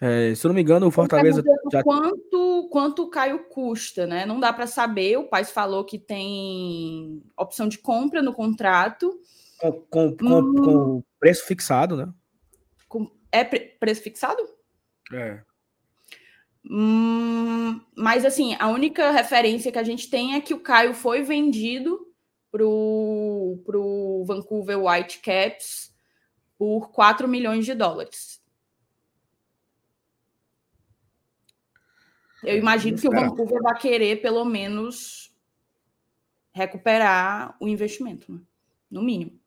É, 0.00 0.34
se 0.34 0.46
eu 0.46 0.48
não 0.48 0.54
me 0.54 0.60
engano, 0.60 0.86
o 0.86 0.90
Fortaleza. 0.90 1.42
Já... 1.72 1.82
Quanto, 1.82 2.68
quanto 2.70 3.04
o 3.04 3.10
Caio 3.10 3.44
custa, 3.48 4.06
né? 4.06 4.26
Não 4.26 4.38
dá 4.38 4.52
para 4.52 4.66
saber. 4.66 5.16
O 5.16 5.28
pai 5.28 5.44
falou 5.44 5.84
que 5.84 5.98
tem 5.98 7.22
opção 7.36 7.68
de 7.68 7.78
compra 7.78 8.20
no 8.20 8.34
contrato. 8.34 9.18
Com, 9.58 9.72
com, 9.72 10.16
com, 10.16 10.38
hum... 10.38 10.54
com 10.54 11.04
preço 11.18 11.44
fixado, 11.46 11.96
né? 11.96 12.12
Com, 12.88 13.10
é 13.32 13.44
pre, 13.44 13.76
preço 13.80 14.02
fixado? 14.02 14.42
É. 15.12 15.42
Hum, 16.68 17.80
mas 17.96 18.24
assim, 18.24 18.56
a 18.58 18.68
única 18.68 19.10
referência 19.12 19.70
que 19.70 19.78
a 19.78 19.84
gente 19.84 20.10
tem 20.10 20.34
é 20.34 20.40
que 20.40 20.52
o 20.52 20.60
Caio 20.60 20.94
foi 20.94 21.22
vendido 21.22 22.12
pro, 22.50 23.62
pro 23.64 24.24
Vancouver 24.26 24.78
Whitecaps 24.78 25.94
por 26.58 26.90
4 26.90 27.28
milhões 27.28 27.64
de 27.64 27.74
dólares. 27.74 28.42
Eu 32.42 32.58
imagino 32.58 32.98
que 32.98 33.08
o 33.08 33.10
Vancouver 33.10 33.60
vai 33.62 33.78
querer, 33.78 34.20
pelo 34.20 34.44
menos, 34.44 35.34
recuperar 36.52 37.56
o 37.60 37.68
investimento, 37.68 38.32
né? 38.32 38.40
no 38.90 39.02
mínimo. 39.02 39.38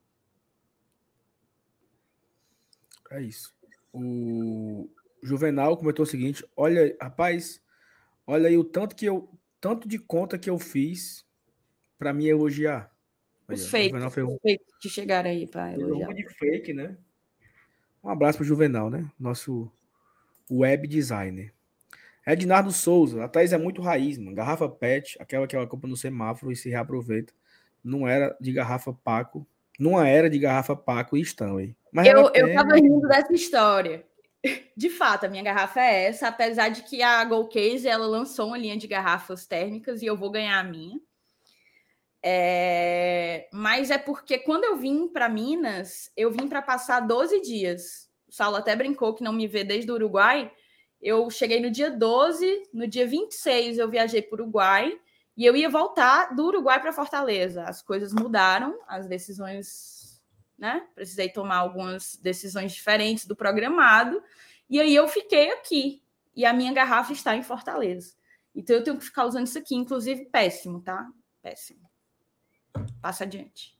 É 3.09 3.21
isso. 3.21 3.53
O 3.91 4.89
Juvenal 5.21 5.75
comentou 5.77 6.03
o 6.03 6.07
seguinte: 6.07 6.45
olha, 6.55 6.95
rapaz, 7.01 7.61
olha 8.25 8.49
aí 8.49 8.57
o 8.57 8.63
tanto 8.63 8.95
que 8.95 9.05
eu, 9.05 9.29
tanto 9.59 9.87
de 9.87 9.97
conta 9.97 10.37
que 10.37 10.49
eu 10.49 10.59
fiz 10.59 11.25
para 11.97 12.13
me 12.13 12.27
elogiar. 12.27 12.91
Os 13.47 13.67
fakes, 13.67 13.91
um... 14.17 14.37
que 14.79 14.89
chegaram 14.89 15.29
aí 15.29 15.47
para 15.47 15.73
elogiar. 15.73 16.09
Um 16.09 16.13
de 16.13 16.29
fake, 16.35 16.71
né? 16.71 16.95
Um 18.03 18.09
abraço 18.09 18.37
para 18.37 18.43
o 18.43 18.47
Juvenal, 18.47 18.89
né? 18.89 19.09
Nosso 19.19 19.71
web 20.49 20.87
designer. 20.87 21.51
Ednardo 22.25 22.71
Souza, 22.71 23.23
a 23.23 23.27
Thaís 23.27 23.51
é 23.51 23.57
muito 23.57 23.81
raiz, 23.81 24.17
mano. 24.17 24.35
Garrafa 24.35 24.69
PET, 24.69 25.17
aquela 25.19 25.47
que 25.47 25.55
ela 25.55 25.65
compra 25.65 25.89
no 25.89 25.97
semáforo 25.97 26.51
e 26.51 26.55
se 26.55 26.69
reaproveita. 26.69 27.33
Não 27.83 28.07
era 28.07 28.37
de 28.39 28.51
garrafa 28.51 28.93
Paco. 28.93 29.47
Não 29.79 29.99
era 29.99 30.29
de 30.29 30.37
garrafa 30.37 30.75
Paco 30.75 31.17
e 31.17 31.21
Stanley. 31.21 31.75
Mas 31.91 32.07
eu, 32.07 32.31
eu 32.33 32.53
tava 32.53 32.75
rindo 32.75 33.07
dessa 33.07 33.33
história. 33.33 34.05
De 34.75 34.89
fato, 34.89 35.25
a 35.25 35.29
minha 35.29 35.43
garrafa 35.43 35.81
é 35.81 36.05
essa, 36.05 36.29
apesar 36.29 36.69
de 36.69 36.83
que 36.83 37.01
a 37.03 37.23
Gold 37.25 37.49
Case 37.49 37.87
ela 37.87 38.07
lançou 38.07 38.47
uma 38.47 38.57
linha 38.57 38.77
de 38.77 38.87
garrafas 38.87 39.45
térmicas 39.45 40.01
e 40.01 40.05
eu 40.05 40.15
vou 40.15 40.31
ganhar 40.31 40.59
a 40.59 40.63
minha. 40.63 40.99
É, 42.21 43.47
mas 43.51 43.91
é 43.91 43.97
porque 43.97 44.37
quando 44.37 44.65
eu 44.65 44.77
vim 44.77 45.07
para 45.07 45.29
Minas, 45.29 46.11
eu 46.15 46.31
vim 46.31 46.47
para 46.47 46.61
passar 46.61 47.01
12 47.01 47.41
dias. 47.41 48.09
O 48.27 48.33
Saulo 48.33 48.57
até 48.57 48.75
brincou 48.75 49.13
que 49.13 49.23
não 49.23 49.33
me 49.33 49.47
vê 49.47 49.63
desde 49.63 49.91
o 49.91 49.95
Uruguai. 49.95 50.51
Eu 51.01 51.29
cheguei 51.29 51.61
no 51.61 51.71
dia 51.71 51.89
12, 51.89 52.69
no 52.73 52.85
dia 52.87 53.07
26 53.07 53.77
eu 53.77 53.89
viajei 53.89 54.21
para 54.21 54.37
o 54.37 54.43
Uruguai 54.43 54.99
e 55.35 55.45
eu 55.45 55.55
ia 55.55 55.69
voltar 55.69 56.35
do 56.35 56.45
Uruguai 56.45 56.81
para 56.81 56.91
Fortaleza. 56.91 57.63
As 57.63 57.81
coisas 57.81 58.13
mudaram, 58.13 58.77
as 58.87 59.07
decisões, 59.07 59.98
né? 60.59 60.85
Precisei 60.93 61.29
tomar 61.29 61.57
algumas 61.57 62.15
decisões 62.17 62.73
diferentes 62.73 63.25
do 63.25 63.35
programado 63.35 64.21
e 64.69 64.79
aí 64.79 64.93
eu 64.93 65.07
fiquei 65.07 65.51
aqui 65.51 66.03
e 66.35 66.45
a 66.45 66.53
minha 66.53 66.73
garrafa 66.73 67.13
está 67.13 67.35
em 67.35 67.43
Fortaleza. 67.43 68.13
Então 68.53 68.75
eu 68.75 68.83
tenho 68.83 68.97
que 68.97 69.05
ficar 69.05 69.25
usando 69.25 69.47
isso 69.47 69.57
aqui, 69.57 69.75
inclusive 69.75 70.25
péssimo, 70.25 70.81
tá? 70.81 71.09
Péssimo. 71.41 71.89
Passa 73.01 73.23
adiante. 73.23 73.77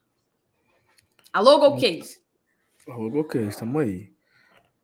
Alô, 1.34 1.60
Golcase. 1.60 2.22
Alô, 2.88 3.10
Golcase, 3.10 3.50
estamos 3.50 3.82
aí. 3.82 4.12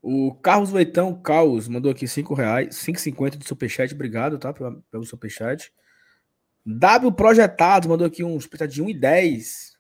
O 0.02 0.36
Carlos 0.36 0.72
Leitão 0.72 1.20
Caos 1.20 1.68
mandou 1.68 1.92
aqui 1.92 2.08
5 2.08 2.34
reais, 2.36 2.76
5,50 2.76 3.38
de 3.38 3.48
superchat, 3.48 3.94
obrigado, 3.94 4.38
tá? 4.38 4.54
Pelo, 4.54 4.84
pelo 4.92 5.06
superchat. 5.06 5.74
W 6.64 7.12
Projetados 7.12 7.88
mandou 7.88 8.06
aqui 8.06 8.24
um 8.24 8.40
superchat 8.40 8.72
de 8.72 8.84
1,10. 8.84 9.75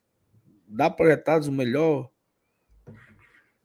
W 0.67 0.95
Projetados, 0.95 1.47
o 1.47 1.51
melhor 1.51 2.09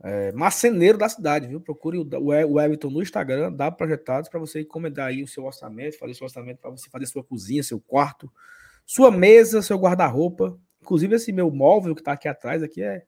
é, 0.03 0.33
marceneiro 0.33 0.97
da 0.97 1.09
cidade, 1.09 1.47
viu? 1.47 1.61
Procure 1.61 1.99
o, 1.99 2.09
o 2.19 2.61
Everton 2.61 2.91
no 2.91 3.03
Instagram, 3.03 3.53
W 3.53 3.77
Projetados, 3.77 4.29
para 4.29 4.41
você 4.41 4.63
encomendar 4.63 5.09
aí 5.09 5.23
o 5.23 5.29
seu 5.29 5.45
orçamento, 5.45 5.99
fazer 5.99 6.15
seu 6.15 6.25
orçamento 6.25 6.59
para 6.59 6.71
você 6.71 6.89
fazer 6.89 7.07
sua 7.07 7.23
cozinha, 7.23 7.63
seu 7.63 7.81
quarto, 7.81 8.33
sua 8.87 9.11
mesa, 9.11 9.63
seu 9.63 9.79
guarda-roupa, 9.79 10.59
inclusive 10.81 11.15
esse 11.15 11.33
meu 11.33 11.51
móvel 11.51 11.95
que 11.95 12.01
está 12.01 12.13
aqui 12.13 12.29
atrás, 12.29 12.63
aqui 12.63 12.83
é, 12.83 13.05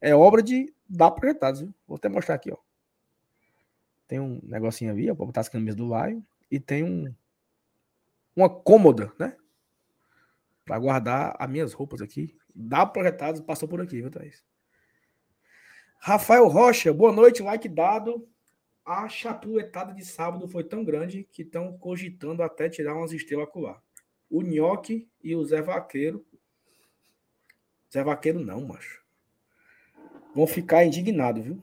é 0.00 0.14
obra 0.14 0.42
de 0.42 0.72
da 0.88 1.10
projetados, 1.10 1.60
viu? 1.60 1.74
Vou 1.86 1.96
até 1.96 2.08
mostrar 2.08 2.34
aqui, 2.34 2.52
ó. 2.52 2.56
Tem 4.06 4.20
um 4.20 4.40
negocinho 4.42 4.90
ali, 4.90 5.10
ó, 5.10 5.14
para 5.14 5.26
botar 5.26 5.40
as 5.40 5.48
camisas 5.48 5.76
do 5.76 5.86
Lion 5.86 6.20
e 6.50 6.60
tem 6.60 6.82
um 6.82 7.14
uma 8.34 8.48
cômoda, 8.48 9.12
né? 9.18 9.36
Para 10.64 10.78
guardar 10.78 11.36
as 11.38 11.50
minhas 11.50 11.72
roupas 11.72 12.00
aqui. 12.00 12.36
Da 12.54 12.84
projetados 12.86 13.40
passou 13.40 13.68
por 13.68 13.80
aqui, 13.80 14.00
viu, 14.00 14.10
Thaís? 14.10 14.44
Rafael 15.98 16.46
Rocha, 16.48 16.92
boa 16.92 17.12
noite, 17.12 17.42
like 17.42 17.68
dado. 17.68 18.28
A 18.84 19.08
chapuletada 19.08 19.94
de 19.94 20.04
sábado 20.04 20.48
foi 20.48 20.64
tão 20.64 20.84
grande 20.84 21.28
que 21.30 21.42
estão 21.42 21.78
cogitando 21.78 22.42
até 22.42 22.68
tirar 22.68 22.94
umas 22.94 23.12
estrelas 23.12 23.46
acular 23.46 23.80
o 24.32 24.40
Nhoque 24.40 25.06
e 25.22 25.36
o 25.36 25.44
Zé 25.44 25.60
Vaqueiro. 25.60 26.24
Zé 27.92 28.02
Vaqueiro 28.02 28.40
não, 28.40 28.66
macho. 28.66 29.02
Vão 30.34 30.46
ficar 30.46 30.84
indignados, 30.84 31.44
viu? 31.44 31.62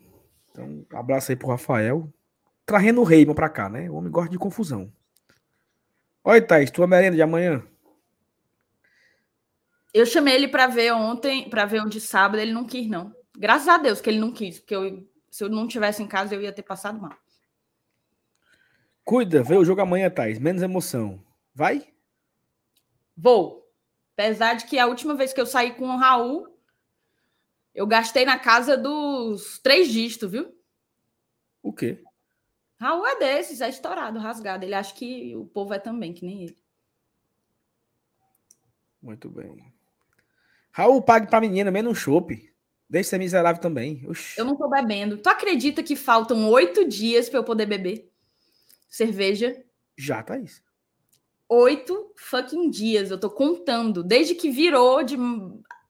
Então, 0.52 0.86
abraço 0.92 1.32
aí 1.32 1.36
pro 1.36 1.48
Rafael. 1.48 2.08
Trazendo 2.68 3.02
o 3.02 3.04
Reimon 3.04 3.34
pra 3.34 3.50
cá, 3.50 3.68
né? 3.68 3.90
O 3.90 3.96
homem 3.96 4.12
gosta 4.12 4.30
de 4.30 4.38
confusão. 4.38 4.94
Oi, 6.24 6.40
Thaís, 6.40 6.70
tua 6.70 6.86
merenda 6.86 7.16
de 7.16 7.24
amanhã? 7.24 7.64
Eu 9.94 10.06
chamei 10.06 10.36
ele 10.36 10.48
para 10.48 10.68
ver 10.68 10.94
ontem, 10.94 11.50
para 11.50 11.66
ver 11.66 11.82
um 11.82 11.90
de 11.90 12.00
sábado, 12.00 12.40
ele 12.40 12.54
não 12.54 12.66
quis, 12.66 12.88
não. 12.88 13.14
Graças 13.38 13.68
a 13.68 13.78
Deus 13.78 14.00
que 14.02 14.10
ele 14.10 14.20
não 14.20 14.32
quis, 14.32 14.60
porque 14.60 14.76
eu, 14.76 15.08
se 15.32 15.44
eu 15.44 15.50
não 15.50 15.68
tivesse 15.68 16.04
em 16.04 16.08
casa, 16.08 16.36
eu 16.36 16.42
ia 16.42 16.52
ter 16.52 16.64
passado 16.64 17.00
mal. 17.00 17.18
Cuida, 19.04 19.42
vê 19.42 19.58
o 19.58 19.66
jogo 19.66 19.82
amanhã, 19.82 20.10
Thaís. 20.10 20.38
Menos 20.38 20.62
emoção. 20.62 21.24
Vai? 21.54 21.92
Vou. 23.18 23.68
Apesar 24.14 24.56
de 24.56 24.66
que 24.66 24.78
a 24.78 24.86
última 24.86 25.16
vez 25.16 25.34
que 25.34 25.42
eu 25.42 25.46
saí 25.46 25.74
com 25.74 25.88
o 25.88 25.98
Raul, 25.98 26.48
eu 27.74 27.88
gastei 27.88 28.26
na 28.26 28.38
casa 28.38 28.78
dos 28.78 29.58
três 29.60 29.88
dígitos, 29.88 30.30
viu? 30.30 30.54
O 31.64 31.74
quê? 31.74 32.04
Raul 32.80 33.06
é 33.08 33.18
desses, 33.18 33.62
é 33.62 33.70
estourado, 33.70 34.20
rasgado. 34.20 34.64
Ele 34.64 34.76
acha 34.76 34.94
que 34.94 35.36
o 35.36 35.46
povo 35.46 35.74
é 35.74 35.80
também, 35.80 36.14
que 36.14 36.26
nem 36.26 36.44
ele. 36.44 36.58
Muito 39.02 39.30
bem. 39.30 39.74
Raul, 40.72 41.01
pague 41.01 41.28
pra 41.28 41.41
menina, 41.41 41.72
menos 41.72 41.91
um 41.91 41.95
chope. 41.95 42.49
Deixa 42.89 43.11
ser 43.11 43.20
miserável 43.20 43.61
também. 43.61 44.03
Oxi. 44.07 44.39
Eu 44.39 44.45
não 44.45 44.55
tô 44.55 44.67
bebendo. 44.67 45.17
Tu 45.17 45.30
acredita 45.30 45.84
que 45.84 45.95
faltam 45.95 46.49
oito 46.49 46.88
dias 46.88 47.30
para 47.30 47.39
eu 47.39 47.43
poder 47.43 47.65
beber 47.65 48.11
cerveja? 48.89 49.63
Já, 49.97 50.24
tá 50.24 50.38
isso. 50.38 50.63
Oito 51.47 52.13
fucking 52.17 52.70
dias. 52.70 53.11
Eu 53.11 53.20
tô 53.20 53.30
contando. 53.30 54.03
Desde 54.03 54.34
que 54.34 54.49
virou 54.49 55.03
de 55.03 55.17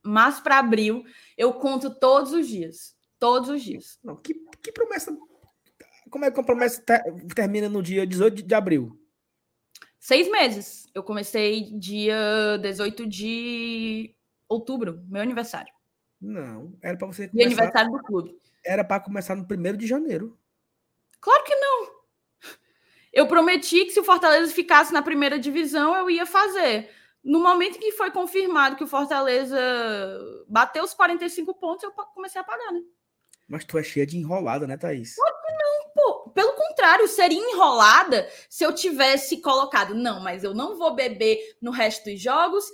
março 0.04 0.44
para 0.44 0.60
abril, 0.60 1.06
eu 1.38 1.54
conto 1.54 1.90
todos 1.90 2.34
os 2.34 2.48
dias. 2.48 2.96
Todos 3.18 3.50
os 3.50 3.64
dias. 3.64 3.98
Não, 4.04 4.18
que, 4.18 4.34
que 4.62 4.72
promessa 4.72 5.16
como 6.10 6.26
é 6.26 6.32
que 6.32 6.40
a 6.40 6.44
promessa 6.44 6.84
termina 7.36 7.70
no 7.70 7.82
dia 7.82 8.06
18 8.06 8.42
de 8.44 8.56
abril? 8.56 9.00
Seis 10.00 10.30
meses. 10.30 10.88
Eu 10.94 11.04
comecei 11.04 11.72
dia 11.78 12.58
18 12.62 13.06
de 13.06 14.16
outubro, 14.50 15.02
meu 15.08 15.22
aniversário. 15.22 15.72
Não, 16.20 16.74
era 16.82 16.98
para 16.98 17.08
você 17.08 17.30
começar... 17.30 17.48
aniversário 17.48 17.92
do 17.92 18.04
clube. 18.04 18.38
Era 18.66 18.84
para 18.84 19.00
começar 19.00 19.36
no 19.36 19.44
1 19.50 19.78
de 19.78 19.88
janeiro. 19.88 20.38
Claro 21.22 21.44
que 21.46 21.56
não. 21.56 22.00
Eu 23.14 23.28
prometi 23.28 23.86
que 23.86 23.92
se 23.92 24.00
o 24.00 24.04
Fortaleza 24.04 24.54
ficasse 24.54 24.94
na 24.94 25.02
primeira 25.02 25.40
divisão, 25.40 25.96
eu 25.96 26.10
ia 26.10 26.26
fazer. 26.26 26.90
No 27.24 27.40
momento 27.40 27.80
que 27.80 27.92
foi 27.94 28.12
confirmado 28.12 28.76
que 28.76 28.84
o 28.84 28.88
Fortaleza 28.88 29.58
bateu 30.48 30.84
os 30.84 30.94
45 30.94 31.54
pontos, 31.56 31.84
eu 31.84 31.92
comecei 31.92 32.40
a 32.40 32.44
pagar, 32.44 32.72
né? 32.72 32.82
Mas 33.48 33.66
tu 33.66 33.78
é 33.78 33.84
cheia 33.84 34.06
de 34.06 34.18
enrolada, 34.18 34.68
né, 34.68 34.78
Thaís? 34.78 35.16
Claro 35.16 35.36
que 35.46 35.52
não, 35.54 35.94
pô. 35.96 36.30
Pelo 36.30 36.54
contrário, 36.54 37.08
seria 37.08 37.40
enrolada 37.40 38.30
se 38.48 38.64
eu 38.64 38.74
tivesse 38.74 39.42
colocado, 39.42 39.96
não, 39.96 40.22
mas 40.22 40.44
eu 40.44 40.54
não 40.54 40.78
vou 40.78 40.94
beber 40.94 41.58
no 41.62 41.72
resto 41.72 42.10
dos 42.10 42.22
jogos. 42.22 42.66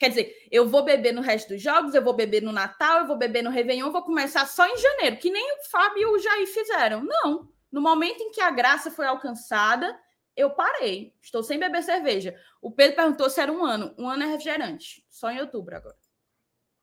Quer 0.00 0.08
dizer, 0.08 0.48
eu 0.50 0.66
vou 0.66 0.82
beber 0.82 1.12
no 1.12 1.20
resto 1.20 1.50
dos 1.50 1.60
jogos, 1.62 1.94
eu 1.94 2.02
vou 2.02 2.14
beber 2.14 2.40
no 2.40 2.52
Natal, 2.52 3.00
eu 3.00 3.06
vou 3.06 3.18
beber 3.18 3.42
no 3.42 3.50
Réveillon, 3.50 3.92
vou 3.92 4.02
começar 4.02 4.46
só 4.46 4.66
em 4.66 4.78
janeiro, 4.78 5.18
que 5.18 5.30
nem 5.30 5.52
o 5.52 5.70
Fábio 5.70 6.00
e 6.00 6.06
o 6.06 6.18
Jair 6.18 6.46
fizeram. 6.46 7.04
Não. 7.04 7.52
No 7.70 7.82
momento 7.82 8.22
em 8.22 8.30
que 8.30 8.40
a 8.40 8.50
graça 8.50 8.90
foi 8.90 9.06
alcançada, 9.06 9.94
eu 10.34 10.48
parei. 10.48 11.12
Estou 11.20 11.42
sem 11.42 11.58
beber 11.58 11.82
cerveja. 11.82 12.34
O 12.62 12.72
Pedro 12.72 12.96
perguntou 12.96 13.28
se 13.28 13.42
era 13.42 13.52
um 13.52 13.62
ano. 13.62 13.94
Um 13.98 14.08
ano 14.08 14.22
é 14.22 14.26
refrigerante. 14.26 15.04
Só 15.10 15.30
em 15.30 15.38
outubro 15.38 15.76
agora. 15.76 15.96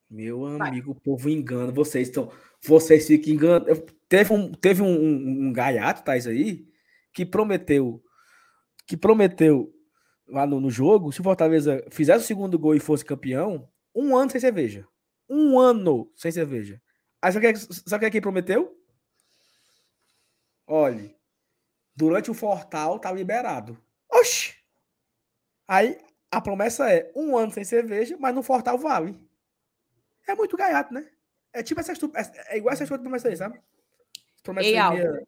Meu 0.08 0.46
amigo, 0.46 0.94
Vai. 0.94 0.98
o 0.98 1.02
povo 1.02 1.28
engana. 1.28 1.72
Vocês 1.72 2.10
estão. 2.10 2.32
Vocês 2.64 3.08
ficam 3.08 3.34
enganando. 3.34 3.84
Teve 4.08 4.32
um, 4.32 4.52
teve 4.52 4.84
um, 4.84 4.96
um, 4.96 5.48
um 5.48 5.54
gaiato, 5.54 6.04
Tais 6.04 6.28
aí, 6.28 6.68
que 7.12 7.26
prometeu. 7.26 8.02
Que 8.86 8.96
prometeu 8.96 9.74
lá 10.28 10.46
no, 10.46 10.60
no, 10.60 10.70
jogo, 10.70 11.12
se 11.12 11.22
o 11.22 11.24
Fortaleza 11.24 11.84
fizesse 11.90 12.24
o 12.24 12.28
segundo 12.28 12.60
gol 12.60 12.76
e 12.76 12.80
fosse 12.80 13.06
campeão, 13.06 13.70
um 13.96 14.16
ano 14.16 14.30
sem 14.30 14.42
cerveja. 14.42 14.88
Um 15.30 15.60
ano 15.60 16.12
sem 16.16 16.32
cerveja. 16.32 16.82
Aí 17.22 17.32
sabe 17.32 17.48
o 17.48 17.54
que, 17.54 17.60
sabe 17.60 18.06
o 18.06 18.08
que, 18.08 18.12
que 18.18 18.22
prometeu? 18.22 18.78
Olhe, 20.66 21.16
durante 21.96 22.30
o 22.30 22.34
Fortal 22.34 23.00
tá 23.00 23.12
liberado. 23.12 23.78
Oxi! 24.10 24.56
Aí 25.68 25.98
a 26.32 26.42
promessa 26.42 26.92
é 26.92 27.12
um 27.16 27.38
ano 27.38 27.52
sem 27.52 27.64
cerveja, 27.64 28.18
mas 28.20 28.36
no 28.36 28.44
Fortal 28.44 28.78
vale. 28.78 29.18
É 30.28 30.36
muito 30.36 30.58
gaiato, 30.58 30.94
né? 30.94 31.10
É 31.54 31.64
tipo 31.64 31.80
essa 31.80 31.94
é, 31.94 32.56
é 32.56 32.58
igual 32.58 32.74
essa 32.74 32.86
promessa 32.86 33.30
aí, 33.30 33.38
sabe? 33.38 33.60
Promessa 34.44 34.68
Ei, 34.68 34.74
minha... 34.74 35.28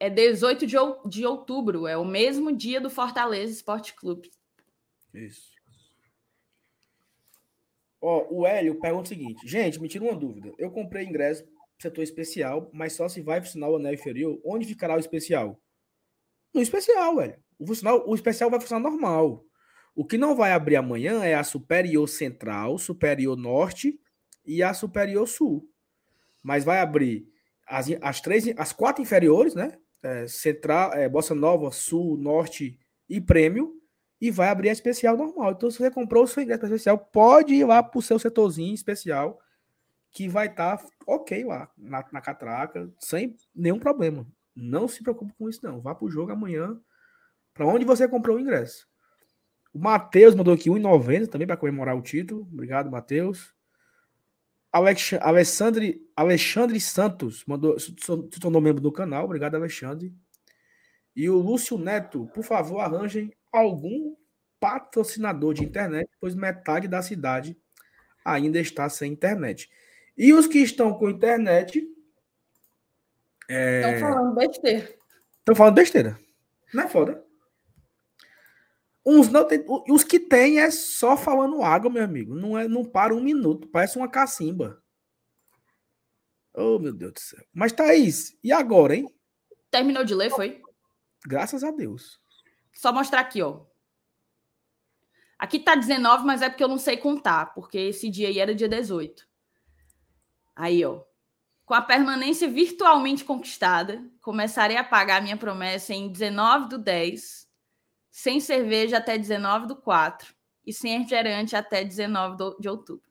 É 0.00 0.08
18 0.08 0.66
de, 0.66 0.76
de 1.06 1.26
outubro, 1.26 1.86
é 1.86 1.96
o 1.96 2.04
mesmo 2.04 2.50
dia 2.50 2.80
do 2.80 2.88
Fortaleza 2.88 3.52
Esporte 3.52 3.94
Clube. 3.94 4.30
Isso. 5.12 5.50
Ó, 8.00 8.26
o 8.30 8.46
Hélio 8.46 8.80
pergunta 8.80 9.04
o 9.04 9.08
seguinte: 9.08 9.46
gente, 9.46 9.78
me 9.78 9.88
tira 9.88 10.04
uma 10.04 10.16
dúvida. 10.16 10.52
Eu 10.58 10.70
comprei 10.70 11.04
ingresso 11.04 11.44
setor 11.78 12.02
especial, 12.02 12.70
mas 12.72 12.94
só 12.94 13.08
se 13.08 13.20
vai 13.20 13.40
funcionar 13.40 13.68
o 13.68 13.76
anel 13.76 13.94
inferior. 13.94 14.40
Onde 14.44 14.66
ficará 14.66 14.96
o 14.96 15.00
especial? 15.00 15.60
No 16.52 16.60
especial, 16.60 17.16
velho. 17.16 17.38
O, 17.58 17.66
funcional, 17.66 18.02
o 18.06 18.14
especial 18.14 18.50
vai 18.50 18.60
funcionar 18.60 18.82
normal. 18.82 19.44
O 19.94 20.04
que 20.04 20.18
não 20.18 20.34
vai 20.34 20.52
abrir 20.52 20.76
amanhã 20.76 21.24
é 21.24 21.34
a 21.34 21.44
superior 21.44 22.08
central, 22.08 22.78
superior 22.78 23.36
norte 23.36 24.00
e 24.44 24.62
a 24.62 24.72
Superior 24.72 25.26
Sul. 25.26 25.68
Mas 26.42 26.64
vai 26.64 26.80
abrir 26.80 27.28
as, 27.66 27.86
as 28.00 28.20
três, 28.20 28.46
as 28.56 28.72
quatro 28.72 29.02
inferiores, 29.02 29.54
né? 29.54 29.78
É, 30.02 30.26
Central, 30.26 30.92
é, 30.94 31.08
Bossa 31.08 31.34
Nova, 31.34 31.70
Sul, 31.70 32.16
Norte 32.16 32.78
e 33.08 33.20
Prêmio. 33.20 33.76
E 34.20 34.30
vai 34.30 34.48
abrir 34.48 34.68
a 34.68 34.72
especial 34.72 35.16
normal. 35.16 35.52
Então, 35.52 35.70
se 35.70 35.78
você 35.78 35.90
comprou 35.90 36.24
o 36.24 36.26
seu 36.26 36.42
ingresso 36.42 36.64
especial, 36.64 36.98
pode 36.98 37.54
ir 37.54 37.64
lá 37.64 37.82
para 37.82 37.98
o 37.98 38.02
seu 38.02 38.18
setorzinho 38.18 38.74
especial, 38.74 39.40
que 40.10 40.28
vai 40.28 40.46
estar 40.46 40.76
tá 40.76 40.86
ok 41.06 41.42
lá, 41.44 41.70
na, 41.76 42.04
na 42.12 42.20
catraca, 42.20 42.92
sem 42.98 43.34
nenhum 43.54 43.78
problema. 43.78 44.26
Não 44.54 44.86
se 44.86 45.02
preocupe 45.02 45.32
com 45.38 45.48
isso, 45.48 45.60
não. 45.62 45.80
Vá 45.80 45.94
para 45.94 46.04
o 46.04 46.10
jogo 46.10 46.32
amanhã, 46.32 46.78
para 47.54 47.66
onde 47.66 47.86
você 47.86 48.06
comprou 48.06 48.36
o 48.36 48.40
ingresso. 48.40 48.86
O 49.72 49.78
Matheus 49.78 50.34
mandou 50.34 50.52
aqui 50.52 50.68
1,90 50.68 51.28
também 51.28 51.46
para 51.46 51.56
comemorar 51.56 51.96
o 51.96 52.02
título. 52.02 52.42
Obrigado, 52.52 52.90
Matheus. 52.90 53.54
Alex, 54.72 55.14
Alexandre, 55.20 56.00
Alexandre 56.14 56.80
Santos 56.80 57.44
mandou, 57.44 57.78
se 57.78 57.92
tornou 58.40 58.60
membro 58.60 58.80
do 58.80 58.92
canal. 58.92 59.24
Obrigado, 59.24 59.56
Alexandre. 59.56 60.14
E 61.14 61.28
o 61.28 61.38
Lúcio 61.38 61.76
Neto, 61.76 62.30
por 62.32 62.44
favor, 62.44 62.80
arranjem 62.80 63.32
algum 63.52 64.14
patrocinador 64.60 65.54
de 65.54 65.64
internet, 65.64 66.08
pois 66.20 66.34
metade 66.34 66.86
da 66.86 67.02
cidade 67.02 67.56
ainda 68.24 68.60
está 68.60 68.88
sem 68.88 69.12
internet. 69.12 69.68
E 70.16 70.32
os 70.32 70.46
que 70.46 70.58
estão 70.58 70.94
com 70.94 71.10
internet. 71.10 71.84
É... 73.48 73.94
Estão 73.94 74.08
falando 74.08 74.34
besteira. 74.34 74.94
Estão 75.38 75.54
falando 75.54 75.74
besteira. 75.74 76.18
Não 76.72 76.84
é 76.84 76.88
foda? 76.88 77.24
Uns 79.04 79.28
não 79.28 79.46
tem, 79.46 79.64
os 79.88 80.04
que 80.04 80.20
tem 80.20 80.60
é 80.60 80.70
só 80.70 81.16
falando 81.16 81.62
água, 81.62 81.90
meu 81.90 82.04
amigo. 82.04 82.34
Não 82.34 82.58
é, 82.58 82.68
não 82.68 82.84
para 82.84 83.14
um 83.14 83.20
minuto, 83.20 83.68
parece 83.68 83.96
uma 83.96 84.08
cacimba. 84.08 84.82
Oh, 86.54 86.78
meu 86.78 86.92
Deus 86.92 87.12
do 87.12 87.20
céu. 87.20 87.44
Mas 87.52 87.72
Thaís, 87.72 88.36
e 88.42 88.52
agora, 88.52 88.94
hein? 88.94 89.08
Terminou 89.70 90.04
de 90.04 90.14
ler, 90.14 90.30
foi? 90.30 90.60
Graças 91.26 91.64
a 91.64 91.70
Deus. 91.70 92.20
Só 92.74 92.92
mostrar 92.92 93.20
aqui, 93.20 93.40
ó. 93.40 93.64
Aqui 95.38 95.58
tá 95.58 95.74
19, 95.74 96.24
mas 96.26 96.42
é 96.42 96.50
porque 96.50 96.62
eu 96.62 96.68
não 96.68 96.78
sei 96.78 96.98
contar, 96.98 97.54
porque 97.54 97.78
esse 97.78 98.10
dia 98.10 98.28
aí 98.28 98.38
era 98.38 98.54
dia 98.54 98.68
18. 98.68 99.26
Aí, 100.54 100.84
ó. 100.84 101.02
Com 101.64 101.72
a 101.72 101.80
permanência 101.80 102.50
virtualmente 102.50 103.24
conquistada, 103.24 104.04
começarei 104.20 104.76
a 104.76 104.84
pagar 104.84 105.22
minha 105.22 105.36
promessa 105.36 105.94
em 105.94 106.10
19 106.10 106.68
do 106.68 106.78
10 106.78 107.49
sem 108.10 108.40
cerveja 108.40 108.98
até 108.98 109.16
19 109.16 109.66
do 109.66 109.76
4 109.76 110.34
e 110.66 110.72
sem 110.72 110.98
refrigerante 110.98 111.54
até 111.54 111.84
19 111.84 112.56
de 112.60 112.68
outubro. 112.68 113.10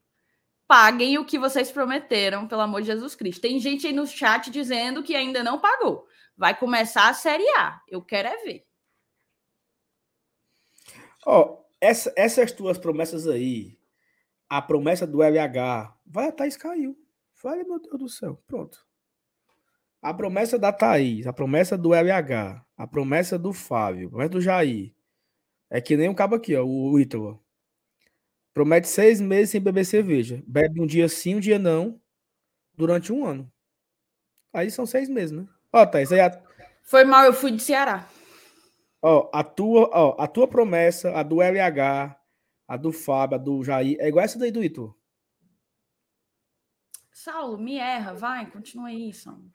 Paguem 0.68 1.18
o 1.18 1.26
que 1.26 1.40
vocês 1.40 1.72
prometeram, 1.72 2.48
pelo 2.48 2.62
amor 2.62 2.82
de 2.82 2.88
Jesus 2.88 3.16
Cristo. 3.16 3.42
Tem 3.42 3.60
gente 3.60 3.88
aí 3.88 3.94
no 3.94 4.06
chat 4.06 4.52
dizendo 4.52 5.02
que 5.02 5.16
ainda 5.16 5.44
não 5.44 5.60
pagou. 5.60 6.06
Vai 6.38 6.58
começar 6.58 7.10
a 7.10 7.14
Série 7.14 7.48
A. 7.58 7.82
Eu 7.88 8.04
quero 8.04 8.28
é 8.28 8.38
ver. 8.44 8.66
Ó, 11.26 11.42
oh, 11.42 11.66
essa, 11.82 12.14
essas 12.16 12.52
tuas 12.52 12.78
promessas 12.78 13.28
aí, 13.28 13.78
a 14.48 14.62
promessa 14.62 15.08
do 15.08 15.24
LH, 15.24 15.96
vai 16.06 16.28
a 16.28 16.32
Thaís 16.32 16.56
caiu. 16.56 16.96
Vai, 17.42 17.64
meu 17.64 17.80
Deus 17.80 18.00
do 18.00 18.10
céu. 18.10 18.42
Pronto. 18.46 18.86
A 20.02 20.14
promessa 20.14 20.58
da 20.58 20.72
Thaís, 20.72 21.26
a 21.28 21.34
promessa 21.34 21.78
do 21.78 21.94
LH, 21.94 22.64
a 22.80 22.88
promessa 22.88 23.38
do 23.38 23.52
Fábio, 23.52 24.08
a 24.08 24.10
promessa 24.12 24.30
do 24.30 24.42
Jair. 24.42 24.94
É 25.70 25.82
que 25.82 25.98
nem 25.98 26.08
um 26.08 26.16
cabo 26.16 26.36
aqui, 26.36 26.56
ó, 26.56 26.64
o 26.64 26.98
Ítalo. 26.98 27.44
Promete 28.54 28.88
seis 28.88 29.20
meses 29.20 29.50
sem 29.50 29.60
beber 29.60 29.86
cerveja. 29.86 30.42
Bebe 30.48 30.82
um 30.82 30.88
dia 30.88 31.10
sim, 31.10 31.36
um 31.36 31.40
dia 31.42 31.60
não, 31.60 32.02
durante 32.74 33.12
um 33.12 33.26
ano. 33.26 33.52
Aí 34.54 34.72
são 34.72 34.86
seis 34.86 35.10
meses, 35.10 35.32
né? 35.32 35.46
Ó, 35.74 35.86
Thaís, 35.86 36.10
aí 36.14 36.22
a... 36.22 36.42
Foi 36.82 37.04
mal, 37.04 37.26
eu 37.26 37.34
fui 37.34 37.52
de 37.52 37.62
Ceará. 37.62 38.08
Ó, 39.02 39.30
a 39.34 39.44
tua, 39.44 39.90
ó, 39.94 40.16
a 40.18 40.26
tua 40.26 40.48
promessa, 40.48 41.12
a 41.12 41.22
do 41.22 41.42
LH, 41.42 42.18
a 42.66 42.78
do 42.78 42.94
Fábio, 42.94 43.36
a 43.36 43.38
do 43.38 43.62
Jair, 43.62 43.98
é 44.00 44.08
igual 44.08 44.24
essa 44.24 44.40
daí 44.40 44.52
do 44.52 44.64
Itu. 44.64 44.96
Saulo, 47.12 47.58
me 47.58 47.76
erra, 47.76 48.14
vai, 48.14 48.50
continua 48.50 48.88
aí, 48.88 49.14
Saulo. 49.14 49.52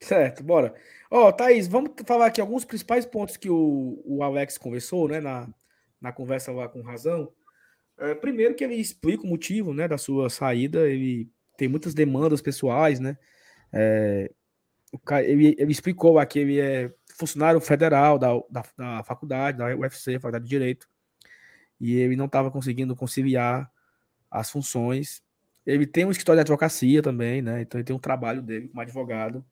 Certo, 0.00 0.42
bora. 0.42 0.74
Ó, 1.10 1.32
Thaís, 1.32 1.66
vamos 1.66 1.92
falar 2.06 2.26
aqui 2.26 2.40
alguns 2.40 2.64
principais 2.64 3.06
pontos 3.06 3.36
que 3.36 3.48
o, 3.48 4.02
o 4.04 4.22
Alex 4.22 4.58
conversou, 4.58 5.08
né, 5.08 5.20
na, 5.20 5.48
na 6.00 6.12
conversa 6.12 6.52
lá 6.52 6.68
com 6.68 6.82
razão. 6.82 7.32
É, 7.98 8.14
primeiro 8.14 8.54
que 8.54 8.64
ele 8.64 8.74
explica 8.74 9.24
o 9.24 9.26
motivo, 9.26 9.72
né, 9.72 9.88
da 9.88 9.96
sua 9.96 10.28
saída, 10.28 10.88
ele 10.88 11.30
tem 11.56 11.68
muitas 11.68 11.94
demandas 11.94 12.42
pessoais, 12.42 12.98
né, 13.00 13.16
é, 13.72 14.30
ele, 15.24 15.56
ele 15.58 15.72
explicou 15.72 16.18
aqui, 16.18 16.38
ele 16.40 16.60
é 16.60 16.92
funcionário 17.18 17.60
federal 17.60 18.18
da, 18.18 18.32
da, 18.50 18.64
da 18.76 19.04
faculdade, 19.04 19.58
da 19.58 19.66
UFC, 19.76 20.14
Faculdade 20.14 20.44
de 20.44 20.50
Direito, 20.50 20.88
e 21.80 21.94
ele 21.96 22.16
não 22.16 22.26
estava 22.26 22.50
conseguindo 22.50 22.94
conciliar 22.94 23.70
as 24.30 24.50
funções. 24.50 25.22
Ele 25.66 25.86
tem 25.86 26.04
um 26.04 26.10
escritório 26.10 26.38
de 26.38 26.42
advocacia 26.42 27.02
também, 27.02 27.42
né? 27.42 27.62
Então 27.62 27.78
ele 27.78 27.84
tem 27.84 27.94
um 27.94 28.00
trabalho 28.00 28.42
dele 28.42 28.68
como 28.68 28.80
advogado. 28.80 29.44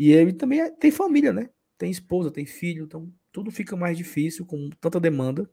E 0.00 0.12
ele 0.12 0.32
também 0.32 0.62
é, 0.62 0.70
tem 0.70 0.90
família, 0.90 1.30
né? 1.30 1.50
Tem 1.76 1.90
esposa, 1.90 2.30
tem 2.30 2.46
filho, 2.46 2.84
então 2.84 3.12
tudo 3.30 3.50
fica 3.50 3.76
mais 3.76 3.98
difícil 3.98 4.46
com 4.46 4.70
tanta 4.80 4.98
demanda. 4.98 5.46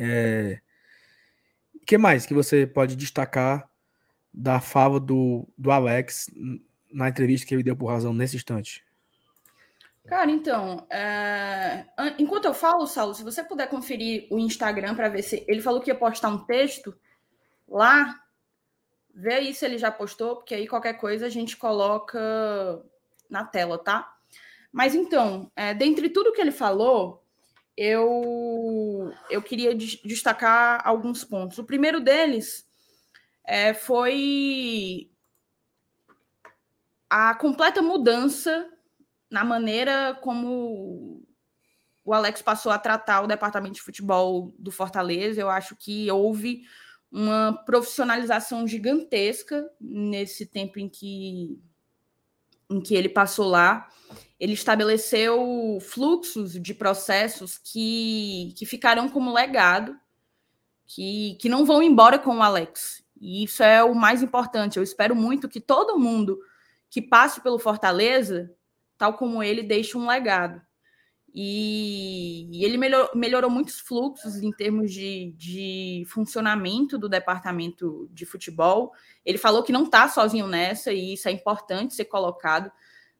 É... 0.00 0.60
O 1.72 1.78
que 1.86 1.96
mais 1.96 2.26
que 2.26 2.34
você 2.34 2.66
pode 2.66 2.96
destacar 2.96 3.70
da 4.34 4.60
fala 4.60 4.98
do, 4.98 5.48
do 5.56 5.70
Alex 5.70 6.28
na 6.92 7.08
entrevista 7.08 7.46
que 7.46 7.54
ele 7.54 7.62
deu 7.62 7.76
por 7.76 7.86
razão 7.86 8.12
nesse 8.12 8.34
instante? 8.34 8.84
Cara, 10.06 10.28
então, 10.28 10.84
é... 10.90 11.86
enquanto 12.18 12.46
eu 12.46 12.54
falo, 12.54 12.84
Saulo, 12.84 13.14
se 13.14 13.22
você 13.22 13.44
puder 13.44 13.70
conferir 13.70 14.26
o 14.28 14.40
Instagram 14.40 14.96
para 14.96 15.08
ver 15.08 15.22
se 15.22 15.44
ele 15.46 15.62
falou 15.62 15.80
que 15.80 15.88
ia 15.88 15.94
postar 15.94 16.30
um 16.30 16.44
texto 16.46 16.98
lá, 17.68 18.20
vê 19.14 19.34
aí 19.34 19.54
se 19.54 19.64
ele 19.64 19.78
já 19.78 19.92
postou, 19.92 20.34
porque 20.34 20.56
aí 20.56 20.66
qualquer 20.66 20.94
coisa 20.94 21.26
a 21.26 21.30
gente 21.30 21.56
coloca 21.56 22.84
na 23.30 23.44
tela, 23.44 23.78
tá? 23.78 24.12
Mas 24.72 24.94
então, 24.94 25.50
é, 25.56 25.74
dentre 25.74 26.08
tudo 26.08 26.32
que 26.32 26.40
ele 26.40 26.52
falou, 26.52 27.24
eu, 27.76 29.12
eu 29.30 29.42
queria 29.42 29.74
destacar 29.74 30.86
alguns 30.86 31.24
pontos. 31.24 31.58
O 31.58 31.64
primeiro 31.64 32.00
deles 32.00 32.68
é, 33.44 33.72
foi 33.72 35.10
a 37.08 37.34
completa 37.34 37.82
mudança 37.82 38.68
na 39.30 39.44
maneira 39.44 40.18
como 40.22 41.24
o 42.04 42.12
Alex 42.12 42.42
passou 42.42 42.72
a 42.72 42.78
tratar 42.78 43.22
o 43.22 43.26
departamento 43.26 43.74
de 43.74 43.82
futebol 43.82 44.54
do 44.58 44.70
Fortaleza. 44.70 45.40
Eu 45.40 45.50
acho 45.50 45.76
que 45.76 46.10
houve 46.10 46.62
uma 47.10 47.52
profissionalização 47.64 48.66
gigantesca 48.66 49.68
nesse 49.80 50.46
tempo 50.46 50.78
em 50.78 50.88
que, 50.88 51.58
em 52.70 52.80
que 52.80 52.94
ele 52.94 53.08
passou 53.08 53.48
lá. 53.48 53.88
Ele 54.38 54.54
estabeleceu 54.54 55.78
fluxos 55.82 56.52
de 56.52 56.72
processos 56.72 57.58
que, 57.58 58.54
que 58.56 58.64
ficarão 58.64 59.08
como 59.08 59.34
legado, 59.34 59.98
que, 60.86 61.36
que 61.40 61.48
não 61.48 61.66
vão 61.66 61.82
embora 61.82 62.18
com 62.18 62.38
o 62.38 62.42
Alex. 62.42 63.02
E 63.20 63.44
isso 63.44 63.62
é 63.62 63.84
o 63.84 63.94
mais 63.94 64.22
importante. 64.22 64.78
Eu 64.78 64.82
espero 64.82 65.14
muito 65.14 65.48
que 65.48 65.60
todo 65.60 65.98
mundo 65.98 66.38
que 66.88 67.02
passe 67.02 67.40
pelo 67.40 67.58
Fortaleza, 67.58 68.50
tal 68.96 69.14
como 69.14 69.42
ele, 69.42 69.62
deixe 69.62 69.96
um 69.98 70.06
legado. 70.06 70.62
E, 71.32 72.48
e 72.50 72.64
ele 72.64 72.76
melhor, 72.76 73.10
melhorou 73.14 73.50
muitos 73.50 73.78
fluxos 73.78 74.42
em 74.42 74.50
termos 74.50 74.92
de, 74.92 75.32
de 75.36 76.04
funcionamento 76.08 76.98
do 76.98 77.08
departamento 77.08 78.08
de 78.12 78.26
futebol. 78.26 78.92
Ele 79.24 79.38
falou 79.38 79.62
que 79.62 79.72
não 79.72 79.84
está 79.84 80.08
sozinho 80.08 80.46
nessa, 80.46 80.92
e 80.92 81.14
isso 81.14 81.28
é 81.28 81.32
importante 81.32 81.94
ser 81.94 82.06
colocado. 82.06 82.70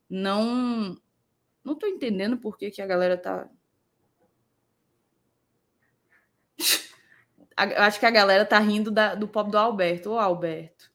Não 0.08 0.96
não 1.64 1.74
estou 1.74 1.88
entendendo 1.88 2.36
por 2.36 2.56
que, 2.56 2.70
que 2.70 2.82
a 2.82 2.86
galera 2.86 3.16
tá. 3.16 3.48
Acho 7.56 8.00
que 8.00 8.06
a 8.06 8.10
galera 8.10 8.44
tá 8.44 8.58
rindo 8.58 8.90
da, 8.90 9.14
do 9.14 9.28
pop 9.28 9.50
do 9.50 9.58
Alberto. 9.58 10.10
Ô, 10.12 10.18
Alberto. 10.18 10.90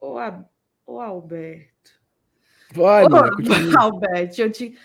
Ô, 0.00 0.16
Ô 0.86 1.00
Alberto. 1.00 1.70
Vai, 2.72 3.04
Ô, 3.04 3.08
mano, 3.08 3.36
Alberto, 3.78 4.40
eu 4.40 4.52
te... 4.52 4.78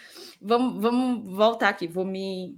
vamos, 0.46 0.82
vamos 0.82 1.36
voltar 1.36 1.70
aqui. 1.70 1.88
Vou 1.88 2.06
me, 2.06 2.58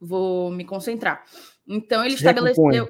vou 0.00 0.50
me 0.50 0.64
concentrar. 0.64 1.24
Então, 1.66 2.04
ele 2.04 2.14
estabeleceu. 2.14 2.88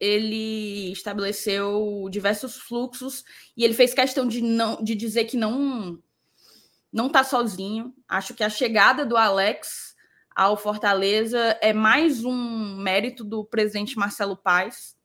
Ele 0.00 0.92
estabeleceu 0.92 2.08
diversos 2.10 2.56
fluxos 2.56 3.24
e 3.56 3.64
ele 3.64 3.74
fez 3.74 3.94
questão 3.94 4.26
de 4.26 4.42
não 4.42 4.82
de 4.82 4.94
dizer 4.94 5.24
que 5.24 5.36
não 5.36 5.98
não 6.92 7.06
está 7.06 7.24
sozinho. 7.24 7.94
Acho 8.08 8.34
que 8.34 8.42
a 8.42 8.50
chegada 8.50 9.06
do 9.06 9.16
Alex 9.16 9.94
ao 10.34 10.56
Fortaleza 10.56 11.56
é 11.60 11.72
mais 11.72 12.24
um 12.24 12.76
mérito 12.76 13.24
do 13.24 13.44
presidente 13.44 13.96
Marcelo 13.96 14.36
Paes. 14.36 14.96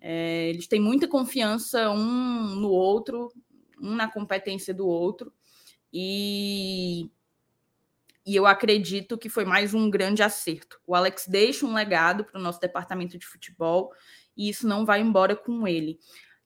É, 0.00 0.50
eles 0.50 0.68
têm 0.68 0.80
muita 0.80 1.08
confiança 1.08 1.90
um 1.90 2.54
no 2.56 2.68
outro, 2.68 3.32
um 3.80 3.94
na 3.94 4.06
competência 4.06 4.72
do 4.72 4.86
outro, 4.86 5.32
e, 5.92 7.10
e 8.26 8.36
eu 8.36 8.46
acredito 8.46 9.18
que 9.18 9.28
foi 9.28 9.44
mais 9.44 9.74
um 9.74 9.90
grande 9.90 10.22
acerto. 10.22 10.80
O 10.86 10.94
Alex 10.94 11.26
deixa 11.26 11.66
um 11.66 11.74
legado 11.74 12.24
para 12.24 12.38
o 12.38 12.42
nosso 12.42 12.60
departamento 12.60 13.18
de 13.18 13.26
futebol 13.26 13.92
e 14.36 14.48
isso 14.48 14.66
não 14.66 14.84
vai 14.84 15.00
embora 15.00 15.34
com 15.34 15.66
ele. 15.66 15.98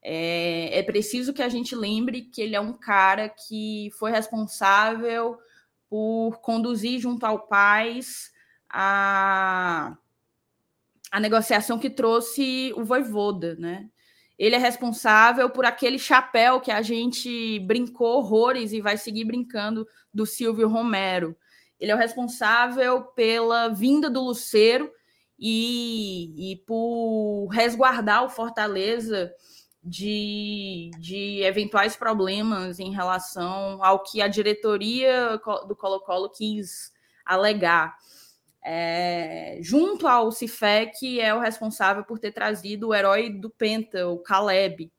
É, 0.03 0.78
é 0.78 0.82
preciso 0.82 1.32
que 1.32 1.43
a 1.43 1.49
gente 1.49 1.74
lembre 1.74 2.22
que 2.22 2.40
ele 2.40 2.57
é 2.57 2.61
um 2.61 2.72
cara 2.72 3.28
que 3.28 3.90
foi 3.99 4.11
responsável 4.11 5.38
por 5.88 6.40
conduzir 6.40 6.99
junto 6.99 7.24
ao 7.24 7.47
Paz 7.47 8.32
a 8.68 9.97
a 11.12 11.20
negociação 11.20 11.78
que 11.78 11.90
trouxe 11.90 12.72
o 12.74 12.84
Voivoda, 12.84 13.55
né? 13.57 13.90
Ele 14.39 14.55
é 14.55 14.59
responsável 14.59 15.51
por 15.51 15.64
aquele 15.64 15.99
chapéu 15.99 16.61
que 16.61 16.70
a 16.70 16.83
gente 16.83 17.59
brincou 17.61 18.18
horrores 18.18 18.72
e 18.72 18.80
vai 18.80 18.97
seguir 18.97 19.24
brincando 19.24 19.87
do 20.12 20.26
Silvio 20.26 20.68
Romero. 20.68 21.37
Ele 21.78 21.91
é 21.91 21.95
o 21.95 21.99
responsável 21.99 23.03
pela 23.03 23.68
vinda 23.68 24.09
do 24.09 24.22
Luceiro 24.22 24.91
e, 25.39 26.53
e 26.53 26.57
por 26.64 27.49
resguardar 27.49 28.24
o 28.24 28.28
Fortaleza 28.28 29.33
de, 29.83 30.91
de 30.99 31.43
eventuais 31.43 31.97
problemas 31.97 32.78
em 32.78 32.93
relação 32.93 33.83
ao 33.83 34.03
que 34.03 34.22
a 34.22 34.28
diretoria 34.28 35.41
do 35.66 35.74
Colo-Colo 35.74 36.30
quis 36.30 36.93
alegar 37.24 37.97
é, 38.64 39.58
junto 39.60 40.06
ao 40.06 40.30
Cifec, 40.30 41.20
é 41.20 41.34
o 41.34 41.40
responsável 41.40 42.04
por 42.04 42.18
ter 42.18 42.32
trazido 42.32 42.88
o 42.88 42.94
herói 42.94 43.28
do 43.28 43.50
Penta, 43.50 44.06
o 44.08 44.18
Caleb. 44.18 44.92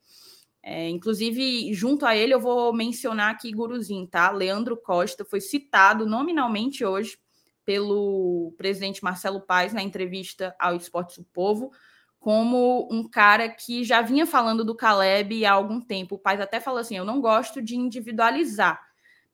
É, 0.62 0.90
inclusive, 0.90 1.74
junto 1.74 2.06
a 2.06 2.16
ele, 2.16 2.34
eu 2.34 2.40
vou 2.40 2.74
mencionar 2.74 3.32
aqui 3.32 3.52
Guruzinho, 3.52 4.08
tá? 4.08 4.32
Leandro 4.32 4.78
Costa 4.78 5.26
foi 5.26 5.42
citado 5.42 6.06
nominalmente 6.06 6.86
hoje 6.86 7.18
pelo 7.66 8.54
presidente 8.58 9.04
Marcelo 9.04 9.42
Paes 9.42 9.74
na 9.74 9.82
entrevista 9.82 10.56
ao 10.60 10.76
Esportes 10.76 11.18
do 11.18 11.26
Povo, 11.26 11.72
como 12.20 12.88
um 12.92 13.08
cara 13.08 13.50
que 13.50 13.84
já 13.84 14.02
vinha 14.02 14.26
falando 14.26 14.64
do 14.64 14.76
Caleb 14.76 15.46
há 15.46 15.52
algum 15.52 15.82
tempo. 15.82 16.16
O 16.16 16.20
Paes 16.20 16.40
até 16.40 16.60
falou 16.60 16.80
assim: 16.80 16.98
eu 16.98 17.06
não 17.06 17.20
gosto 17.20 17.62
de 17.62 17.76
individualizar, 17.76 18.82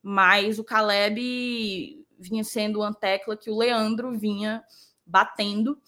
mas 0.01 0.57
o 0.57 0.63
Caleb 0.63 1.98
vinha 2.19 2.43
sendo 2.43 2.79
uma 2.79 2.93
tecla 2.93 3.37
que 3.37 3.49
o 3.49 3.57
Leandro 3.57 4.11
vinha 4.17 4.63
batendo. 5.05 5.79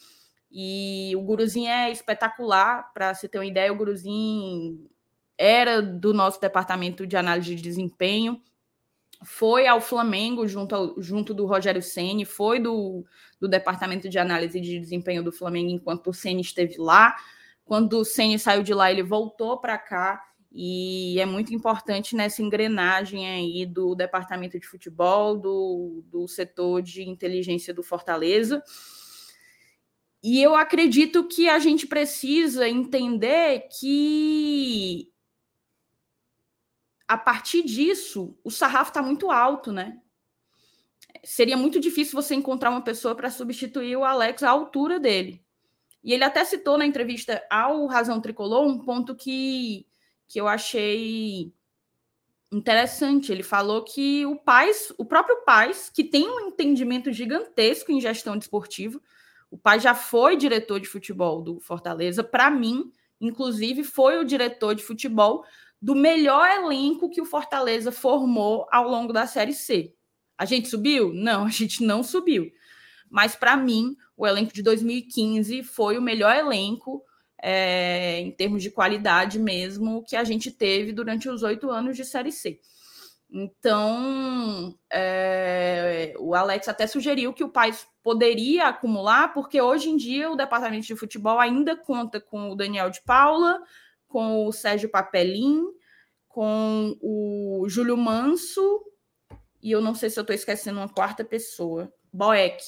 E 0.52 1.14
o 1.16 1.22
Guruzinho 1.22 1.70
é 1.70 1.92
espetacular, 1.92 2.92
para 2.94 3.14
você 3.14 3.28
ter 3.28 3.38
uma 3.38 3.46
ideia, 3.46 3.72
o 3.72 3.76
Guruzinho 3.76 4.90
era 5.38 5.82
do 5.82 6.14
nosso 6.14 6.40
departamento 6.40 7.08
de 7.08 7.18
análise 7.18 7.56
de 7.56 7.62
desempenho, 7.62 8.42
foi 9.24 9.68
ao 9.68 9.80
Flamengo 9.80 10.48
junto, 10.48 10.76
ao, 10.76 11.02
junto 11.02 11.34
do 11.34 11.46
Rogério 11.46 11.82
Ceni, 11.82 12.26
foi 12.26 12.60
do, 12.60 13.06
do 13.40 13.48
departamento 13.48 14.10
de 14.10 14.18
análise 14.18 14.60
de 14.60 14.80
desempenho 14.80 15.24
do 15.24 15.32
Flamengo 15.32 15.70
enquanto 15.70 16.10
o 16.10 16.14
Ceni 16.14 16.42
esteve 16.42 16.78
lá. 16.78 17.16
Quando 17.64 18.00
o 18.00 18.06
Ceni 18.06 18.40
saiu 18.40 18.64
de 18.64 18.74
lá, 18.74 18.92
ele 18.92 19.04
voltou 19.04 19.60
para 19.60 19.78
cá 19.78 20.22
e 20.52 21.18
é 21.20 21.26
muito 21.26 21.54
importante 21.54 22.16
nessa 22.16 22.42
engrenagem 22.42 23.28
aí 23.30 23.66
do 23.66 23.96
departamento 23.96 24.60
de 24.60 24.68
futebol, 24.68 25.38
do, 25.38 26.04
do 26.08 26.28
setor 26.28 26.82
de 26.82 27.04
inteligência 27.04 27.74
do 27.74 27.82
Fortaleza. 27.82 28.62
E 30.22 30.42
eu 30.42 30.54
acredito 30.56 31.28
que 31.28 31.50
a 31.50 31.58
gente 31.58 31.88
precisa 31.88 32.68
entender 32.68 33.68
que 33.80 35.12
a 37.08 37.18
partir 37.18 37.64
disso, 37.64 38.38
o 38.42 38.50
sarrafo 38.50 38.92
está 38.92 39.02
muito 39.02 39.30
alto, 39.30 39.72
né? 39.74 40.00
Seria 41.26 41.58
muito 41.58 41.78
difícil 41.78 42.14
você 42.14 42.34
encontrar 42.36 42.70
uma 42.70 42.82
pessoa 42.82 43.14
para 43.14 43.30
substituir 43.30 43.98
o 43.98 44.06
Alex 44.06 44.44
à 44.44 44.50
altura 44.50 44.98
dele. 44.98 45.44
E 46.02 46.14
ele 46.14 46.24
até 46.24 46.46
citou 46.46 46.78
na 46.78 46.86
entrevista 46.86 47.46
ao 47.50 47.86
Razão 47.86 48.22
Tricolor 48.22 48.66
um 48.66 48.80
ponto 48.80 49.14
que, 49.14 49.86
que 50.32 50.40
eu 50.40 50.48
achei 50.48 51.54
interessante. 52.50 53.34
Ele 53.34 53.44
falou 53.44 53.84
que 53.84 54.26
o 54.26 54.38
Paz, 54.38 54.94
o 54.98 55.04
próprio 55.04 55.44
Paz, 55.44 55.92
que 55.94 56.06
tem 56.06 56.30
um 56.30 56.48
entendimento 56.48 57.12
gigantesco 57.12 57.92
em 57.92 58.00
gestão 58.00 58.38
desportiva, 58.38 59.00
o 59.50 59.58
pai 59.58 59.82
já 59.82 59.94
foi 59.94 60.38
diretor 60.38 60.80
de 60.80 60.88
futebol 60.88 61.42
do 61.42 61.60
Fortaleza. 61.60 62.24
Para 62.24 62.50
mim, 62.50 62.90
inclusive, 63.20 63.84
foi 63.84 64.18
o 64.18 64.24
diretor 64.24 64.74
de 64.74 64.82
futebol 64.82 65.44
do 65.82 65.94
melhor 65.94 66.50
elenco 66.50 67.10
que 67.10 67.20
o 67.20 67.26
Fortaleza 67.26 67.92
formou 67.92 68.66
ao 68.72 68.88
longo 68.88 69.12
da 69.12 69.28
Série 69.28 69.54
C. 69.54 69.94
A 70.38 70.46
gente 70.46 70.70
subiu? 70.70 71.14
Não, 71.14 71.44
a 71.48 71.50
gente 71.50 71.84
não 71.84 72.02
subiu. 72.02 72.50
Mas, 73.10 73.36
para 73.36 73.58
mim, 73.58 73.98
o 74.16 74.26
elenco 74.26 74.54
de 74.54 74.64
2015 74.64 75.62
foi 75.64 75.98
o 75.98 76.02
melhor 76.02 76.34
elenco, 76.34 77.04
é, 77.42 78.20
em 78.20 78.32
termos 78.32 78.62
de 78.62 78.70
qualidade 78.70 79.40
mesmo, 79.40 80.04
que 80.04 80.16
a 80.16 80.24
gente 80.24 80.52
teve 80.52 80.94
durante 80.94 81.28
os 81.28 81.44
oito 81.44 81.70
anos 81.70 81.98
de 81.98 82.06
Série 82.06 82.32
C. 82.32 82.60
Então, 83.34 84.78
é, 84.92 86.14
o 86.20 86.36
Alex 86.36 86.68
até 86.68 86.86
sugeriu 86.86 87.34
que 87.34 87.44
o 87.44 87.50
pai 87.50 87.72
poderia 88.04 88.68
acumular, 88.68 89.34
porque 89.34 89.62
hoje 89.62 89.90
em 89.90 89.96
dia 89.96 90.30
o 90.30 90.36
departamento 90.36 90.86
de 90.86 90.96
futebol 90.96 91.40
ainda 91.40 91.76
conta 91.76 92.20
com 92.20 92.52
o 92.52 92.56
Daniel 92.56 92.90
de 92.90 93.02
Paula, 93.02 93.62
com 94.08 94.46
o 94.46 94.52
Sérgio 94.52 94.90
Papelin, 94.90 95.64
com 96.28 96.98
o 97.02 97.66
Júlio 97.70 97.96
Manso, 97.96 98.84
e 99.62 99.72
eu 99.72 99.82
não 99.82 99.94
sei 99.96 100.10
se 100.10 100.20
eu 100.20 100.22
estou 100.22 100.36
esquecendo 100.36 100.80
uma 100.80 100.90
quarta 100.90 101.24
pessoa, 101.24 101.92
Boeck. 102.12 102.62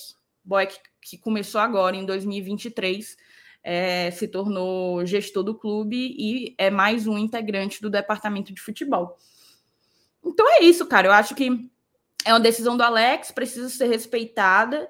Boeck, 0.44 0.78
que 1.02 1.18
começou 1.18 1.60
agora 1.60 1.96
em 1.96 2.06
2023, 2.06 3.18
é, 3.64 4.12
se 4.12 4.28
tornou 4.28 5.06
gestor 5.06 5.42
do 5.42 5.56
clube 5.56 6.16
e 6.18 6.54
é 6.58 6.70
mais 6.70 7.08
um 7.08 7.18
integrante 7.18 7.82
do 7.82 7.90
departamento 7.90 8.54
de 8.54 8.62
futebol. 8.62 9.18
Então 10.24 10.46
é 10.50 10.64
isso, 10.64 10.86
cara. 10.86 11.08
Eu 11.08 11.12
acho 11.14 11.34
que 11.34 11.50
é 12.26 12.34
uma 12.34 12.40
decisão 12.40 12.76
do 12.76 12.84
Alex, 12.84 13.32
precisa 13.32 13.70
ser 13.70 13.88
respeitada. 13.88 14.90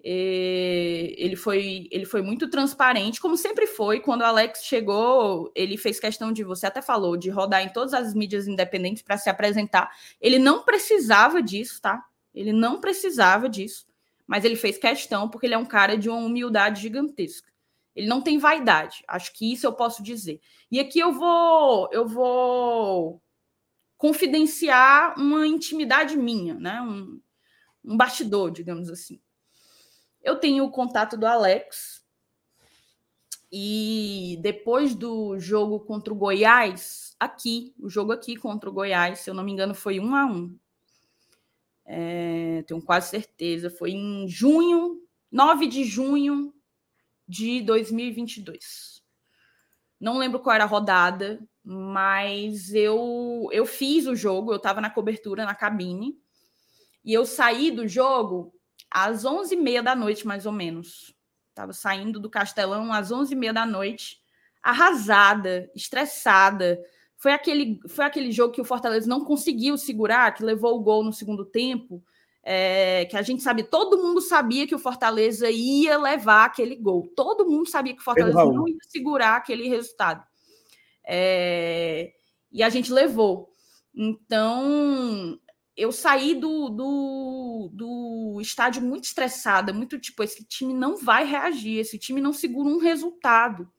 Ele 0.00 1.36
foi, 1.36 1.88
ele 1.90 2.06
foi 2.06 2.22
muito 2.22 2.48
transparente, 2.48 3.20
como 3.20 3.36
sempre 3.36 3.66
foi. 3.66 4.00
Quando 4.00 4.22
o 4.22 4.24
Alex 4.24 4.64
chegou, 4.64 5.52
ele 5.54 5.76
fez 5.76 6.00
questão 6.00 6.32
de, 6.32 6.44
você 6.44 6.66
até 6.66 6.80
falou, 6.80 7.16
de 7.16 7.30
rodar 7.30 7.62
em 7.62 7.68
todas 7.68 7.92
as 7.92 8.14
mídias 8.14 8.46
independentes 8.46 9.02
para 9.02 9.18
se 9.18 9.28
apresentar. 9.28 9.90
Ele 10.20 10.38
não 10.38 10.64
precisava 10.64 11.42
disso, 11.42 11.80
tá? 11.82 12.02
Ele 12.34 12.52
não 12.52 12.80
precisava 12.80 13.48
disso, 13.48 13.86
mas 14.26 14.44
ele 14.44 14.56
fez 14.56 14.78
questão 14.78 15.28
porque 15.28 15.46
ele 15.46 15.54
é 15.54 15.58
um 15.58 15.66
cara 15.66 15.96
de 15.98 16.08
uma 16.08 16.18
humildade 16.18 16.80
gigantesca. 16.80 17.48
Ele 17.98 18.06
não 18.06 18.22
tem 18.22 18.38
vaidade, 18.38 19.02
acho 19.08 19.32
que 19.32 19.52
isso 19.52 19.66
eu 19.66 19.72
posso 19.72 20.04
dizer. 20.04 20.40
E 20.70 20.78
aqui 20.78 21.00
eu 21.00 21.12
vou, 21.12 21.88
eu 21.90 22.06
vou 22.06 23.20
confidenciar 23.96 25.18
uma 25.18 25.44
intimidade 25.44 26.16
minha, 26.16 26.54
né? 26.54 26.80
Um, 26.80 27.20
um 27.84 27.96
bastidor, 27.96 28.52
digamos 28.52 28.88
assim. 28.88 29.20
Eu 30.22 30.38
tenho 30.38 30.64
o 30.64 30.70
contato 30.70 31.16
do 31.16 31.26
Alex 31.26 32.06
e 33.50 34.38
depois 34.42 34.94
do 34.94 35.36
jogo 35.40 35.80
contra 35.80 36.12
o 36.12 36.16
Goiás, 36.16 37.16
aqui, 37.18 37.74
o 37.80 37.90
jogo 37.90 38.12
aqui 38.12 38.36
contra 38.36 38.70
o 38.70 38.72
Goiás, 38.72 39.18
se 39.18 39.28
eu 39.28 39.34
não 39.34 39.42
me 39.42 39.50
engano, 39.50 39.74
foi 39.74 39.98
um 39.98 40.14
a 40.14 40.24
um. 40.24 40.56
É, 41.84 42.62
tenho 42.62 42.80
quase 42.80 43.10
certeza, 43.10 43.68
foi 43.68 43.90
em 43.90 44.28
junho, 44.28 45.02
9 45.32 45.66
de 45.66 45.82
junho 45.82 46.54
de 47.28 47.60
2022. 47.60 49.02
Não 50.00 50.16
lembro 50.16 50.40
qual 50.40 50.54
era 50.54 50.64
a 50.64 50.66
rodada, 50.66 51.40
mas 51.62 52.72
eu 52.72 53.48
eu 53.52 53.66
fiz 53.66 54.06
o 54.06 54.16
jogo, 54.16 54.52
eu 54.52 54.56
estava 54.56 54.80
na 54.80 54.88
cobertura 54.88 55.44
na 55.44 55.54
cabine 55.54 56.16
e 57.04 57.12
eu 57.12 57.26
saí 57.26 57.70
do 57.70 57.86
jogo 57.86 58.54
às 58.90 59.24
11h30 59.24 59.82
da 59.82 59.94
noite, 59.94 60.26
mais 60.26 60.46
ou 60.46 60.52
menos. 60.52 61.14
Estava 61.50 61.72
saindo 61.72 62.20
do 62.20 62.30
Castelão 62.30 62.92
às 62.92 63.10
11h30 63.10 63.52
da 63.52 63.66
noite, 63.66 64.20
arrasada, 64.62 65.70
estressada. 65.74 66.80
Foi 67.16 67.32
aquele, 67.32 67.80
foi 67.88 68.04
aquele 68.04 68.30
jogo 68.30 68.54
que 68.54 68.60
o 68.60 68.64
Fortaleza 68.64 69.08
não 69.08 69.24
conseguiu 69.24 69.76
segurar, 69.76 70.32
que 70.32 70.44
levou 70.44 70.76
o 70.78 70.82
gol 70.82 71.02
no 71.02 71.12
segundo 71.12 71.44
tempo. 71.44 72.02
É, 72.42 73.04
que 73.06 73.16
a 73.16 73.22
gente 73.22 73.42
sabe, 73.42 73.62
todo 73.62 73.98
mundo 73.98 74.20
sabia 74.20 74.66
que 74.66 74.74
o 74.74 74.78
Fortaleza 74.78 75.50
ia 75.50 75.98
levar 75.98 76.46
aquele 76.46 76.76
gol. 76.76 77.12
Todo 77.14 77.48
mundo 77.48 77.68
sabia 77.68 77.94
que 77.94 78.00
o 78.00 78.04
Fortaleza 78.04 78.44
não 78.44 78.66
ia 78.66 78.78
segurar 78.88 79.36
aquele 79.36 79.68
resultado. 79.68 80.24
É, 81.06 82.12
e 82.50 82.62
a 82.62 82.68
gente 82.68 82.92
levou. 82.92 83.52
Então, 83.94 85.38
eu 85.76 85.92
saí 85.92 86.34
do, 86.34 86.68
do, 86.68 87.70
do 87.72 88.38
estádio 88.40 88.82
muito 88.82 89.04
estressada, 89.04 89.72
muito 89.72 89.98
tipo, 89.98 90.22
esse 90.22 90.44
time 90.44 90.74
não 90.74 90.96
vai 90.96 91.24
reagir, 91.24 91.78
esse 91.78 91.98
time 91.98 92.20
não 92.20 92.32
segura 92.32 92.68
um 92.68 92.78
resultado. 92.78 93.70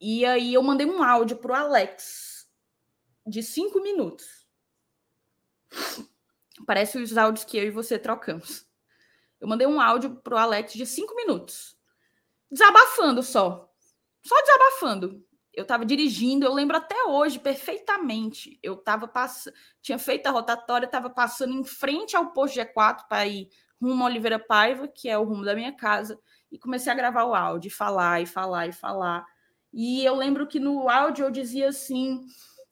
E 0.00 0.24
aí 0.24 0.52
eu 0.52 0.62
mandei 0.62 0.84
um 0.84 1.00
áudio 1.00 1.36
para 1.36 1.52
o 1.52 1.54
Alex 1.54 2.48
de 3.24 3.40
cinco 3.40 3.80
minutos. 3.80 4.26
Parece 6.66 6.98
os 6.98 7.16
áudios 7.16 7.44
que 7.44 7.58
eu 7.58 7.64
e 7.64 7.70
você 7.70 7.98
trocamos. 7.98 8.66
Eu 9.40 9.48
mandei 9.48 9.66
um 9.66 9.80
áudio 9.80 10.16
para 10.16 10.34
o 10.34 10.38
Alex 10.38 10.72
de 10.72 10.86
cinco 10.86 11.14
minutos. 11.16 11.76
Desabafando 12.50 13.22
só. 13.22 13.68
Só 14.22 14.40
desabafando 14.42 15.24
eu 15.54 15.62
estava 15.62 15.84
dirigindo, 15.84 16.46
eu 16.46 16.54
lembro 16.54 16.76
até 16.76 17.04
hoje 17.04 17.38
perfeitamente. 17.38 18.58
Eu 18.62 18.74
estava 18.74 19.06
passando, 19.06 19.54
tinha 19.82 19.98
feito 19.98 20.26
a 20.26 20.30
rotatória, 20.30 20.86
estava 20.86 21.10
passando 21.10 21.52
em 21.52 21.64
frente 21.64 22.16
ao 22.16 22.32
posto 22.32 22.58
G4 22.58 23.06
para 23.06 23.26
ir 23.26 23.50
rumo 23.80 24.02
a 24.02 24.06
Oliveira 24.06 24.38
Paiva, 24.38 24.88
que 24.88 25.08
é 25.08 25.18
o 25.18 25.24
rumo 25.24 25.44
da 25.44 25.54
minha 25.54 25.72
casa, 25.72 26.18
e 26.50 26.58
comecei 26.58 26.90
a 26.90 26.94
gravar 26.94 27.24
o 27.24 27.34
áudio, 27.34 27.70
falar 27.70 28.22
e 28.22 28.26
falar 28.26 28.66
e 28.68 28.72
falar. 28.72 29.26
E 29.72 30.04
eu 30.04 30.14
lembro 30.14 30.46
que 30.46 30.58
no 30.58 30.88
áudio 30.88 31.26
eu 31.26 31.30
dizia 31.30 31.68
assim: 31.68 32.24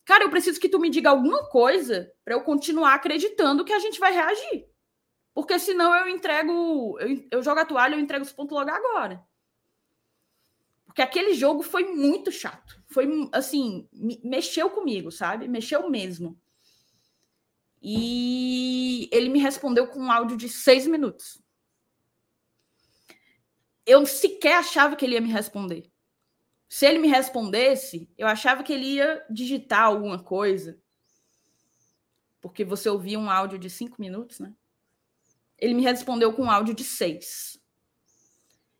"Cara, 0.05 0.24
eu 0.24 0.30
preciso 0.30 0.61
que 0.61 0.68
tu 0.68 0.78
me 0.78 0.90
diga 0.90 1.11
alguma 1.11 1.48
coisa 1.48 2.12
para 2.24 2.34
eu 2.34 2.42
continuar 2.42 2.94
acreditando 2.94 3.64
que 3.64 3.72
a 3.72 3.78
gente 3.78 4.01
vai 4.01 4.12
reagir. 4.12 4.66
Porque 5.34 5.59
senão 5.59 5.94
eu 5.94 6.09
entrego, 6.09 6.98
eu, 7.01 7.28
eu 7.30 7.42
jogo 7.42 7.61
a 7.61 7.64
toalha, 7.64 7.94
eu 7.94 8.01
entrego 8.01 8.24
os 8.24 8.32
pontos 8.32 8.57
logo 8.57 8.70
agora." 8.70 9.24
Porque 10.90 11.03
aquele 11.03 11.34
jogo 11.34 11.62
foi 11.62 11.84
muito 11.84 12.32
chato. 12.32 12.82
Foi 12.88 13.07
assim, 13.32 13.88
mexeu 14.24 14.68
comigo, 14.68 15.12
sabe? 15.12 15.46
Mexeu 15.46 15.88
mesmo. 15.88 16.36
E 17.80 19.09
ele 19.12 19.28
me 19.28 19.38
respondeu 19.38 19.86
com 19.86 20.01
um 20.01 20.11
áudio 20.11 20.36
de 20.36 20.48
seis 20.48 20.88
minutos. 20.88 21.40
Eu 23.86 24.05
sequer 24.05 24.57
achava 24.57 24.96
que 24.96 25.05
ele 25.05 25.14
ia 25.14 25.20
me 25.20 25.30
responder. 25.30 25.89
Se 26.70 26.86
ele 26.86 27.00
me 27.00 27.08
respondesse, 27.08 28.08
eu 28.16 28.28
achava 28.28 28.62
que 28.62 28.72
ele 28.72 28.86
ia 28.86 29.26
digitar 29.28 29.82
alguma 29.82 30.22
coisa. 30.22 30.80
Porque 32.40 32.64
você 32.64 32.88
ouvia 32.88 33.18
um 33.18 33.28
áudio 33.28 33.58
de 33.58 33.68
cinco 33.68 34.00
minutos, 34.00 34.38
né? 34.38 34.54
Ele 35.58 35.74
me 35.74 35.82
respondeu 35.82 36.32
com 36.32 36.44
um 36.44 36.50
áudio 36.50 36.72
de 36.72 36.84
seis. 36.84 37.60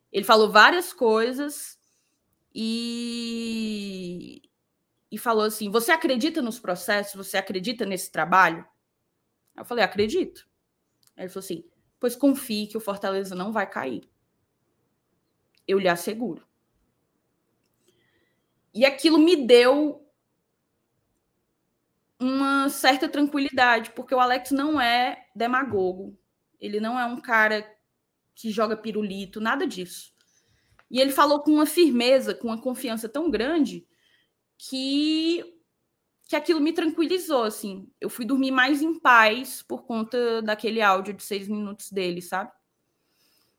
Ele 0.09 0.23
falou 0.23 0.49
várias 0.49 0.93
coisas 0.93 1.77
e, 2.55 4.41
e 5.11 5.17
falou 5.17 5.43
assim: 5.43 5.69
Você 5.69 5.91
acredita 5.91 6.41
nos 6.41 6.61
processos? 6.61 7.13
Você 7.13 7.35
acredita 7.35 7.85
nesse 7.85 8.09
trabalho? 8.09 8.65
Eu 9.53 9.65
falei: 9.65 9.83
Acredito. 9.83 10.47
Ele 11.17 11.27
falou 11.27 11.43
assim: 11.43 11.69
Pois 11.99 12.15
confie 12.15 12.67
que 12.67 12.77
o 12.77 12.81
Fortaleza 12.81 13.35
não 13.35 13.51
vai 13.51 13.69
cair. 13.69 14.09
Eu 15.67 15.77
lhe 15.77 15.89
asseguro. 15.89 16.49
E 18.73 18.85
aquilo 18.85 19.17
me 19.17 19.35
deu 19.35 20.05
uma 22.19 22.69
certa 22.69 23.09
tranquilidade, 23.09 23.91
porque 23.91 24.13
o 24.13 24.19
Alex 24.19 24.51
não 24.51 24.79
é 24.79 25.27
demagogo, 25.35 26.17
ele 26.59 26.79
não 26.79 26.97
é 26.99 27.05
um 27.05 27.19
cara 27.19 27.67
que 28.35 28.51
joga 28.51 28.77
pirulito, 28.77 29.41
nada 29.41 29.65
disso. 29.65 30.13
E 30.89 30.99
ele 30.99 31.11
falou 31.11 31.41
com 31.41 31.51
uma 31.51 31.65
firmeza, 31.65 32.35
com 32.35 32.47
uma 32.47 32.61
confiança 32.61 33.09
tão 33.09 33.29
grande 33.29 33.87
que 34.57 35.43
que 36.27 36.35
aquilo 36.37 36.61
me 36.61 36.71
tranquilizou, 36.71 37.43
assim. 37.43 37.91
Eu 37.99 38.09
fui 38.09 38.23
dormir 38.23 38.51
mais 38.51 38.81
em 38.81 38.97
paz 38.97 39.61
por 39.61 39.83
conta 39.83 40.41
daquele 40.41 40.81
áudio 40.81 41.13
de 41.13 41.23
seis 41.23 41.45
minutos 41.45 41.91
dele, 41.91 42.21
sabe? 42.21 42.49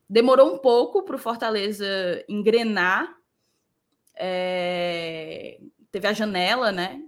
Demorou 0.09 0.55
um 0.55 0.57
pouco 0.57 1.03
para 1.03 1.15
o 1.15 1.19
Fortaleza 1.19 1.85
engrenar. 2.27 3.15
É... 4.15 5.59
Teve 5.91 6.07
a 6.07 6.13
janela, 6.13 6.71
né? 6.71 7.01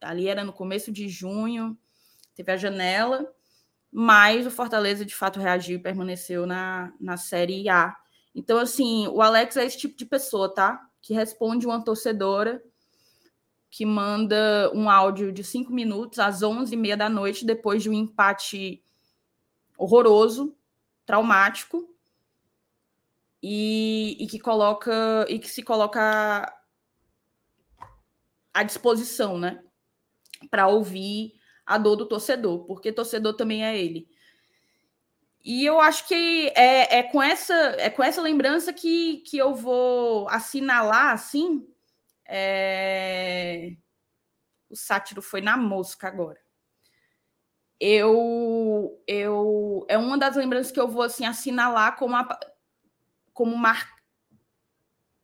Ali 0.00 0.28
era 0.28 0.44
no 0.44 0.52
começo 0.52 0.92
de 0.92 1.08
junho, 1.08 1.76
teve 2.34 2.52
a 2.52 2.56
janela, 2.56 3.32
mas 3.90 4.46
o 4.46 4.50
Fortaleza 4.50 5.04
de 5.04 5.14
fato 5.14 5.40
reagiu 5.40 5.76
e 5.76 5.82
permaneceu 5.82 6.46
na, 6.46 6.92
na 7.00 7.16
Série 7.16 7.68
A. 7.68 7.96
Então, 8.34 8.58
assim, 8.58 9.08
o 9.08 9.20
Alex 9.20 9.56
é 9.56 9.64
esse 9.64 9.78
tipo 9.78 9.96
de 9.96 10.06
pessoa, 10.06 10.52
tá? 10.52 10.88
Que 11.00 11.14
responde 11.14 11.66
uma 11.66 11.82
torcedora 11.82 12.62
que 13.70 13.84
manda 13.84 14.70
um 14.74 14.88
áudio 14.88 15.32
de 15.32 15.44
cinco 15.44 15.72
minutos 15.72 16.18
às 16.18 16.42
onze 16.42 16.74
e 16.74 16.76
meia 16.76 16.96
da 16.96 17.08
noite, 17.08 17.44
depois 17.44 17.82
de 17.82 17.90
um 17.90 17.92
empate 17.92 18.82
horroroso, 19.76 20.56
traumático, 21.04 21.88
e, 23.42 24.16
e 24.20 24.26
que 24.26 24.38
coloca 24.38 25.26
e 25.28 25.38
que 25.38 25.48
se 25.48 25.62
coloca 25.62 26.52
à 28.52 28.62
disposição, 28.62 29.38
né? 29.38 29.62
Para 30.50 30.68
ouvir 30.68 31.34
a 31.64 31.78
dor 31.78 31.96
do 31.96 32.06
torcedor, 32.06 32.64
porque 32.64 32.92
torcedor 32.92 33.34
também 33.34 33.64
é 33.64 33.78
ele. 33.78 34.08
E 35.44 35.64
eu 35.64 35.80
acho 35.80 36.06
que 36.06 36.48
é, 36.54 36.98
é, 36.98 37.02
com, 37.04 37.22
essa, 37.22 37.54
é 37.78 37.88
com 37.88 38.02
essa 38.02 38.20
lembrança 38.20 38.72
que, 38.72 39.18
que 39.18 39.38
eu 39.38 39.54
vou 39.54 40.28
assinalar 40.28 41.12
assim. 41.12 41.66
É... 42.26 43.76
O 44.68 44.76
sátiro 44.76 45.22
foi 45.22 45.40
na 45.40 45.56
mosca 45.56 46.08
agora. 46.08 46.38
Eu, 47.80 49.02
eu 49.06 49.86
é 49.88 49.96
uma 49.96 50.18
das 50.18 50.36
lembranças 50.36 50.72
que 50.72 50.80
eu 50.80 50.88
vou 50.88 51.02
assim 51.02 51.24
assinalar 51.24 51.96
como, 51.96 52.16
a, 52.16 52.38
como, 53.38 53.56
mar, 53.56 53.94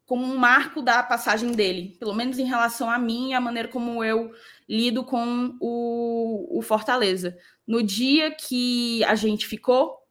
como 0.06 0.24
um 0.24 0.38
marco 0.38 0.80
da 0.80 1.02
passagem 1.02 1.50
dele, 1.50 1.96
pelo 1.98 2.14
menos 2.14 2.38
em 2.38 2.44
relação 2.44 2.88
a 2.88 2.96
mim 2.96 3.30
e 3.30 3.34
a 3.34 3.40
maneira 3.40 3.68
como 3.68 4.04
eu 4.04 4.32
lido 4.68 5.02
com 5.02 5.56
o, 5.60 6.56
o 6.56 6.62
Fortaleza. 6.62 7.36
No 7.66 7.82
dia 7.82 8.30
que 8.30 9.02
a 9.02 9.16
gente 9.16 9.48
ficou, 9.48 10.06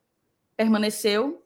permaneceu, 0.57 1.45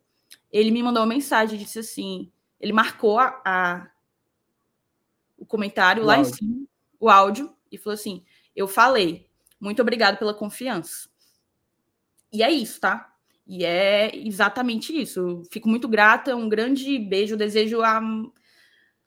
ele 0.52 0.72
me 0.72 0.82
mandou 0.82 1.04
uma 1.04 1.10
mensagem, 1.10 1.60
disse 1.60 1.78
assim, 1.78 2.32
ele 2.60 2.74
marcou 2.74 3.20
a, 3.20 3.40
a 3.46 3.92
o 5.38 5.46
comentário 5.46 6.02
o 6.02 6.06
lá 6.08 6.16
áudio. 6.16 6.32
em 6.32 6.34
cima, 6.34 6.68
o 7.00 7.08
áudio, 7.08 7.56
e 7.72 7.78
falou 7.78 7.94
assim: 7.94 8.26
Eu 8.56 8.68
falei, 8.68 9.30
muito 9.60 9.80
obrigado 9.80 10.18
pela 10.18 10.34
confiança. 10.34 11.08
E 12.34 12.42
é 12.42 12.50
isso, 12.50 12.80
tá? 12.80 13.16
E 13.48 13.64
é 13.64 14.16
exatamente 14.16 14.96
isso. 15.00 15.42
Fico 15.50 15.70
muito 15.70 15.88
grata, 15.88 16.36
um 16.36 16.50
grande 16.50 17.00
beijo, 17.00 17.38
desejo 17.38 17.82
a 17.82 18.02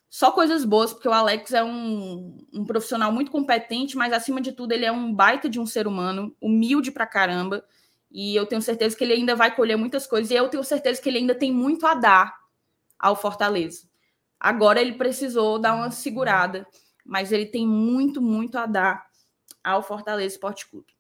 só 0.09 0.33
coisas 0.33 0.65
boas, 0.65 0.93
porque 0.93 1.07
o 1.07 1.13
Alex 1.13 1.53
é 1.53 1.63
um, 1.63 2.37
um 2.53 2.65
profissional 2.65 3.13
muito 3.13 3.31
competente, 3.31 3.97
mas 3.97 4.13
acima 4.13 4.41
de 4.41 4.51
tudo, 4.51 4.73
ele 4.73 4.85
é 4.85 4.91
um 4.91 5.15
baita 5.15 5.49
de 5.49 5.61
um 5.61 5.67
ser 5.67 5.87
humano, 5.87 6.35
humilde 6.41 6.91
pra 6.91 7.07
caramba. 7.07 7.65
E 8.11 8.35
eu 8.35 8.45
tenho 8.45 8.61
certeza 8.61 8.97
que 8.97 9.05
ele 9.05 9.13
ainda 9.13 9.37
vai 9.37 9.55
colher 9.55 9.77
muitas 9.77 10.09
coisas, 10.09 10.33
e 10.33 10.35
eu 10.35 10.49
tenho 10.49 10.65
certeza 10.65 11.01
que 11.01 11.09
ele 11.09 11.19
ainda 11.19 11.35
tem 11.35 11.53
muito 11.53 11.87
a 11.87 11.95
dar 11.95 12.37
ao 12.99 13.15
Fortaleza. 13.15 13.89
Agora 14.39 14.81
ele 14.81 14.95
precisou 14.95 15.61
dar 15.61 15.77
uma 15.77 15.93
segurada, 15.93 16.67
mas 17.05 17.31
ele 17.31 17.47
tem 17.47 17.65
muito, 17.65 18.21
muito 18.21 18.59
a 18.59 18.67
dar 18.67 19.07
ao 19.63 19.81
Fortaleza 19.81 20.35
Esporte 20.35 20.69
Clube. 20.69 20.93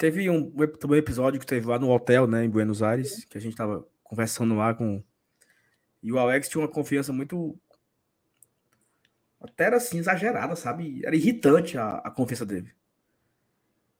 Teve 0.00 0.30
um, 0.30 0.50
um 0.56 0.94
episódio 0.94 1.38
que 1.38 1.44
teve 1.44 1.66
lá 1.66 1.78
no 1.78 1.90
hotel, 1.90 2.26
né, 2.26 2.42
em 2.42 2.48
Buenos 2.48 2.82
Aires, 2.82 3.22
que 3.26 3.36
a 3.36 3.40
gente 3.40 3.54
tava 3.54 3.86
conversando 4.02 4.56
lá 4.56 4.72
com. 4.72 5.04
E 6.02 6.10
o 6.10 6.18
Alex 6.18 6.48
tinha 6.48 6.62
uma 6.62 6.72
confiança 6.72 7.12
muito 7.12 7.60
até 9.38 9.64
era 9.64 9.76
assim, 9.76 9.98
exagerada, 9.98 10.56
sabe? 10.56 11.04
Era 11.04 11.14
irritante 11.14 11.76
a, 11.76 11.96
a 11.96 12.10
confiança 12.10 12.46
dele. 12.46 12.72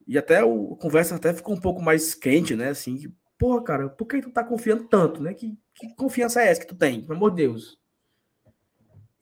E 0.06 0.16
até 0.16 0.42
o, 0.42 0.72
a 0.72 0.76
conversa 0.78 1.16
até 1.16 1.34
ficou 1.34 1.54
um 1.54 1.60
pouco 1.60 1.82
mais 1.82 2.14
quente, 2.14 2.56
né? 2.56 2.70
Assim, 2.70 2.96
que, 2.96 3.14
porra, 3.38 3.62
cara, 3.62 3.88
por 3.90 4.06
que 4.06 4.22
tu 4.22 4.30
tá 4.30 4.42
confiando 4.42 4.84
tanto, 4.84 5.22
né? 5.22 5.34
Que, 5.34 5.54
que 5.74 5.94
confiança 5.96 6.40
é 6.40 6.48
essa 6.48 6.62
que 6.62 6.66
tu 6.66 6.76
tem? 6.76 7.02
Pelo 7.02 7.16
amor 7.16 7.28
de 7.32 7.36
Deus. 7.36 7.78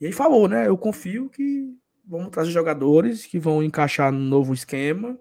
E 0.00 0.06
aí 0.06 0.12
falou, 0.12 0.46
né? 0.46 0.68
Eu 0.68 0.78
confio 0.78 1.28
que 1.28 1.76
vamos 2.06 2.30
trazer 2.30 2.52
jogadores 2.52 3.26
que 3.26 3.40
vão 3.40 3.64
encaixar 3.64 4.12
no 4.12 4.20
novo 4.20 4.54
esquema 4.54 5.18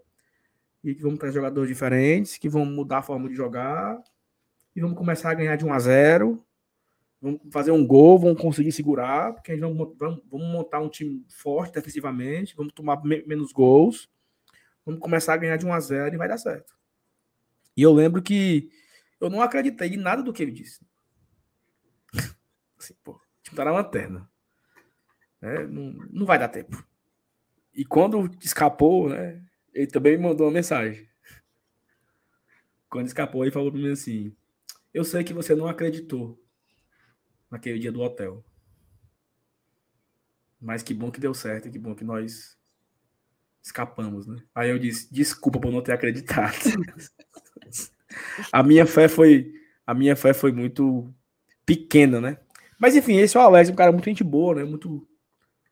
e 0.88 0.96
que 0.96 1.02
vamos 1.02 1.20
trazer 1.20 1.36
jogadores 1.36 1.68
diferentes, 1.68 2.38
que 2.38 2.48
vão 2.48 2.66
mudar 2.66 3.00
a 3.00 3.04
forma 3.04 3.28
de 3.28 3.36
jogar 3.36 4.02
e 4.74 4.80
vamos 4.80 4.98
começar 4.98 5.32
a 5.32 5.34
ganhar 5.34 5.56
de 5.58 5.66
1 5.66 5.74
a 5.74 5.80
0 5.80 6.48
vamos 7.22 7.42
fazer 7.52 7.72
um 7.72 7.86
gol, 7.86 8.20
vamos 8.20 8.42
conseguir 8.42 8.72
segurar, 8.72 9.34
porque 9.34 9.52
a 9.52 9.58
vamos, 9.58 9.98
vamos, 9.98 10.22
vamos 10.30 10.48
montar 10.48 10.80
um 10.80 10.90
time 10.90 11.26
forte 11.30 11.74
defensivamente, 11.74 12.56
vamos 12.56 12.72
tomar 12.74 13.04
me, 13.04 13.24
menos 13.26 13.52
gols, 13.52 14.10
vamos 14.86 15.02
começar 15.02 15.34
a 15.34 15.38
ganhar 15.38 15.58
de 15.58 15.66
1 15.66 15.74
a 15.74 15.80
0 15.80 16.16
e 16.16 16.18
vai 16.18 16.28
dar 16.28 16.38
certo. 16.38 16.74
E 17.76 17.82
eu 17.82 17.92
lembro 17.92 18.22
que 18.22 18.70
eu 19.20 19.30
não 19.30 19.42
acreditei 19.42 19.90
em 19.90 19.98
nada 19.98 20.22
do 20.24 20.32
que 20.32 20.44
ele 20.44 20.52
disse. 20.52 20.86
Assim, 22.80 22.94
pô, 23.04 23.14
o 23.14 23.42
time 23.42 23.58
tá 23.58 23.66
na 23.66 23.72
lanterna. 23.72 24.30
É, 25.42 25.66
não, 25.66 25.92
não 26.12 26.26
vai 26.26 26.40
dar 26.40 26.48
tempo. 26.48 26.86
E 27.74 27.84
quando 27.84 28.32
escapou, 28.42 29.10
né, 29.10 29.44
ele 29.78 29.88
também 29.88 30.18
me 30.18 30.24
mandou 30.24 30.48
uma 30.48 30.54
mensagem. 30.54 31.08
Quando 32.90 33.06
escapou, 33.06 33.44
ele 33.44 33.52
falou 33.52 33.72
para 33.72 33.80
mim 33.80 33.92
assim: 33.92 34.36
Eu 34.92 35.04
sei 35.04 35.24
que 35.24 35.34
você 35.34 35.54
não 35.54 35.68
acreditou, 35.68 36.42
naquele 37.52 37.78
dia 37.78 37.92
do 37.92 38.02
hotel. 38.02 38.44
Mas 40.60 40.82
que 40.82 40.96
bom 40.96 41.12
que 41.12 41.20
deu 41.20 41.34
certo, 41.34 41.70
que 41.70 41.78
bom 41.78 41.94
que 41.94 42.04
nós 42.04 42.58
escapamos, 43.62 44.26
né? 44.26 44.42
Aí 44.56 44.72
eu 44.72 44.80
disse, 44.80 45.14
desculpa 45.14 45.60
por 45.60 45.72
não 45.72 45.82
ter 45.82 45.92
acreditado. 45.92 46.56
a 48.52 48.64
minha 48.64 48.88
fé 48.88 49.08
foi 49.08 49.54
a 49.86 49.94
minha 49.94 50.16
fé 50.16 50.34
foi 50.34 50.52
muito 50.52 51.14
pequena, 51.66 52.20
né? 52.20 52.40
Mas 52.80 52.96
enfim, 52.96 53.18
esse 53.18 53.38
é 53.38 53.40
o 53.40 53.44
Alex, 53.44 53.70
um 53.70 53.76
cara 53.76 53.92
muito 53.92 54.06
gente 54.06 54.24
boa, 54.24 54.56
né? 54.56 54.64
Muito 54.64 55.08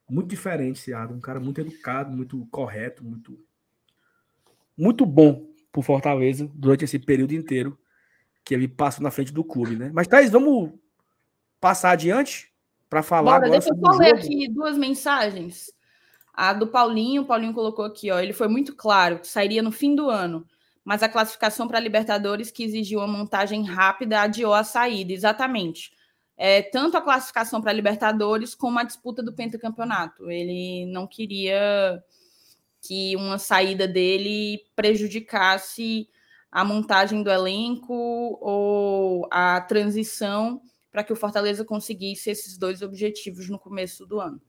muito 0.08 0.28
diferenciado, 0.28 1.12
um 1.12 1.20
cara 1.20 1.40
muito 1.40 1.60
educado, 1.60 2.16
muito 2.16 2.46
correto, 2.46 3.04
muito 3.04 3.44
muito 4.76 5.06
bom 5.06 5.46
por 5.72 5.82
Fortaleza 5.82 6.50
durante 6.54 6.84
esse 6.84 6.98
período 6.98 7.32
inteiro 7.32 7.78
que 8.44 8.54
ele 8.54 8.68
passou 8.68 9.02
na 9.02 9.10
frente 9.10 9.32
do 9.32 9.42
clube, 9.42 9.76
né? 9.76 9.90
Mas 9.92 10.06
Thaís, 10.06 10.30
vamos 10.30 10.72
passar 11.60 11.90
adiante 11.90 12.52
para 12.88 13.02
falar 13.02 13.32
Bora, 13.32 13.46
agora 13.46 13.60
deixa 13.60 13.74
eu 13.74 13.80
só 13.80 13.98
ler 13.98 14.14
aqui 14.14 14.48
duas 14.48 14.78
mensagens. 14.78 15.72
A 16.32 16.52
do 16.52 16.66
Paulinho, 16.66 17.22
o 17.22 17.24
Paulinho 17.24 17.54
colocou 17.54 17.84
aqui, 17.84 18.10
ó, 18.10 18.20
ele 18.20 18.32
foi 18.32 18.46
muito 18.46 18.74
claro 18.76 19.18
que 19.18 19.26
sairia 19.26 19.62
no 19.62 19.72
fim 19.72 19.94
do 19.94 20.10
ano, 20.10 20.46
mas 20.84 21.02
a 21.02 21.08
classificação 21.08 21.66
para 21.66 21.78
a 21.78 21.80
Libertadores 21.80 22.50
que 22.50 22.62
exigiu 22.62 23.00
uma 23.00 23.08
montagem 23.08 23.64
rápida 23.64 24.20
adiou 24.20 24.54
a 24.54 24.62
saída, 24.62 25.12
exatamente. 25.12 25.90
É, 26.36 26.62
tanto 26.62 26.96
a 26.96 27.02
classificação 27.02 27.60
para 27.60 27.70
a 27.70 27.74
Libertadores 27.74 28.54
como 28.54 28.78
a 28.78 28.84
disputa 28.84 29.22
do 29.22 29.32
pentacampeonato. 29.32 30.30
Ele 30.30 30.86
não 30.86 31.06
queria 31.06 32.02
que 32.86 33.16
uma 33.16 33.38
saída 33.38 33.88
dele 33.88 34.60
prejudicasse 34.74 36.08
a 36.50 36.64
montagem 36.64 37.22
do 37.22 37.30
elenco 37.30 37.92
ou 38.40 39.28
a 39.30 39.60
transição 39.60 40.62
para 40.90 41.04
que 41.04 41.12
o 41.12 41.16
Fortaleza 41.16 41.64
conseguisse 41.64 42.30
esses 42.30 42.56
dois 42.56 42.80
objetivos 42.80 43.48
no 43.48 43.58
começo 43.58 44.06
do 44.06 44.20
ano. 44.20 44.40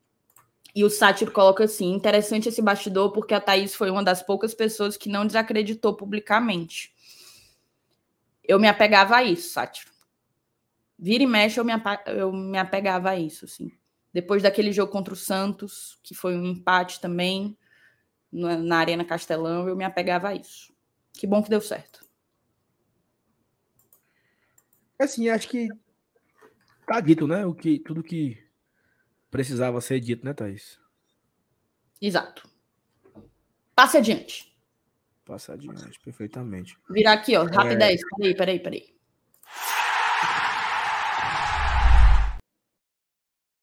E 0.73 0.83
o 0.83 0.89
Sátiro 0.89 1.31
coloca 1.31 1.63
assim: 1.63 1.91
interessante 1.93 2.49
esse 2.49 2.61
bastidor, 2.61 3.11
porque 3.11 3.33
a 3.33 3.41
Thaís 3.41 3.75
foi 3.75 3.89
uma 3.89 4.03
das 4.03 4.21
poucas 4.21 4.53
pessoas 4.53 4.95
que 4.95 5.09
não 5.09 5.25
desacreditou 5.25 5.95
publicamente. 5.95 6.93
Eu 8.43 8.59
me 8.59 8.67
apegava 8.67 9.17
a 9.17 9.23
isso, 9.23 9.49
Sátiro. 9.49 9.91
Vira 10.97 11.23
e 11.23 11.27
mexe, 11.27 11.59
eu 11.59 11.65
me, 11.65 11.73
eu 12.05 12.31
me 12.31 12.57
apegava 12.57 13.09
a 13.09 13.19
isso, 13.19 13.45
assim. 13.45 13.71
Depois 14.13 14.41
daquele 14.41 14.71
jogo 14.71 14.91
contra 14.91 15.13
o 15.13 15.17
Santos, 15.17 15.99
que 16.01 16.15
foi 16.15 16.35
um 16.35 16.45
empate 16.45 17.01
também, 17.01 17.57
na, 18.31 18.57
na 18.57 18.77
Arena 18.77 19.05
Castelão, 19.05 19.67
eu 19.67 19.75
me 19.75 19.83
apegava 19.83 20.29
a 20.29 20.35
isso. 20.35 20.73
Que 21.13 21.27
bom 21.27 21.41
que 21.41 21.49
deu 21.49 21.61
certo. 21.61 22.05
Assim, 24.99 25.29
acho 25.29 25.47
que 25.47 25.69
Tá 26.87 27.01
dito, 27.01 27.27
né? 27.27 27.45
O 27.45 27.53
que, 27.53 27.79
tudo 27.79 28.01
que 28.01 28.41
precisava 29.29 29.81
ser 29.81 29.99
dito, 29.99 30.25
né, 30.25 30.33
Thaís? 30.33 30.79
Exato. 32.01 32.49
Passe 33.75 33.97
adiante. 33.97 34.57
Passe 35.25 35.51
adiante, 35.51 35.99
perfeitamente. 35.99 36.77
Virar 36.89 37.13
aqui, 37.13 37.35
ó, 37.35 37.43
rapidez. 37.43 37.99
É... 37.99 38.15
Peraí, 38.15 38.35
peraí, 38.35 38.59
peraí. 38.59 38.96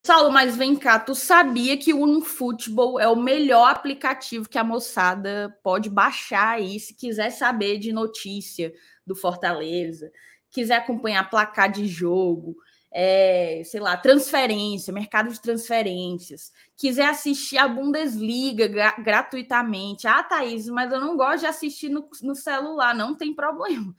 Saulo, 0.07 0.31
mas 0.31 0.55
vem 0.55 0.77
cá, 0.77 0.99
tu 0.99 1.15
sabia 1.15 1.79
que 1.79 1.95
o 1.95 2.03
OneFootball 2.03 3.01
é 3.01 3.09
o 3.09 3.17
melhor 3.17 3.71
aplicativo 3.71 4.47
que 4.47 4.59
a 4.59 4.63
moçada 4.63 5.59
pode 5.63 5.89
baixar 5.89 6.57
aí 6.57 6.79
se 6.79 6.93
quiser 6.93 7.31
saber 7.31 7.79
de 7.79 7.91
notícia 7.91 8.75
do 9.07 9.17
Fortaleza, 9.17 10.13
quiser 10.51 10.77
acompanhar 10.77 11.31
placar 11.31 11.73
de 11.73 11.87
jogo, 11.87 12.55
é, 12.93 13.63
sei 13.65 13.81
lá, 13.81 13.97
transferência, 13.97 14.93
mercado 14.93 15.33
de 15.33 15.41
transferências, 15.41 16.53
quiser 16.77 17.07
assistir 17.07 17.57
a 17.57 17.67
Bundesliga 17.67 18.69
gra 18.69 18.95
gratuitamente, 18.99 20.07
ah, 20.07 20.23
Thaís, 20.23 20.69
mas 20.69 20.93
eu 20.93 21.01
não 21.01 21.17
gosto 21.17 21.41
de 21.41 21.47
assistir 21.47 21.89
no, 21.89 22.11
no 22.23 22.35
celular, 22.35 22.95
não 22.95 23.15
tem 23.15 23.35
problema. 23.35 23.97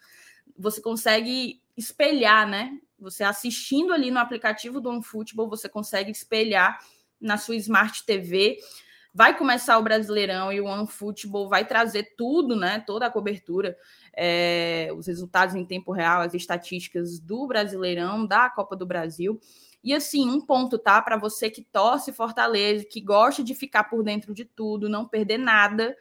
Você 0.56 0.80
consegue 0.80 1.64
espelhar, 1.76 2.48
né? 2.48 2.80
Você 3.00 3.24
assistindo 3.24 3.94
ali 3.94 4.10
no 4.10 4.20
aplicativo 4.20 4.80
do 4.80 4.90
OneFootball, 4.90 5.50
você 5.50 5.68
consegue 5.68 6.12
espelhar 6.12 6.80
na 7.20 7.38
sua 7.38 7.56
Smart 7.56 8.06
TV. 8.06 8.58
Vai 9.14 9.38
começar 9.38 9.78
o 9.78 9.84
Brasileirão 9.84 10.52
e 10.52 10.60
o 10.60 10.66
OneFootball 10.66 11.48
vai 11.48 11.66
trazer 11.66 12.16
tudo, 12.18 12.56
né? 12.56 12.84
Toda 12.86 13.06
a 13.06 13.12
cobertura 13.12 13.78
é, 14.16 14.90
os 14.96 15.08
resultados 15.08 15.56
em 15.56 15.66
tempo 15.66 15.92
real, 15.92 16.22
as 16.22 16.34
estatísticas 16.34 17.20
do 17.20 17.48
Brasileirão, 17.48 18.26
da 18.26 18.50
Copa 18.50 18.76
do 18.76 18.86
Brasil. 18.86 19.40
E 19.84 19.94
assim, 19.94 20.30
um 20.30 20.42
ponto, 20.42 20.80
tá? 20.80 21.02
Para 21.02 21.18
você 21.18 21.50
que 21.50 21.62
torce 21.62 22.12
Fortaleza, 22.12 22.86
que 22.86 23.02
gosta 23.02 23.44
de 23.44 23.54
ficar 23.54 23.84
por 23.86 24.04
dentro 24.04 24.34
de 24.34 24.44
tudo, 24.44 24.90
não 24.90 25.08
perder 25.08 25.38
nada, 25.38 25.96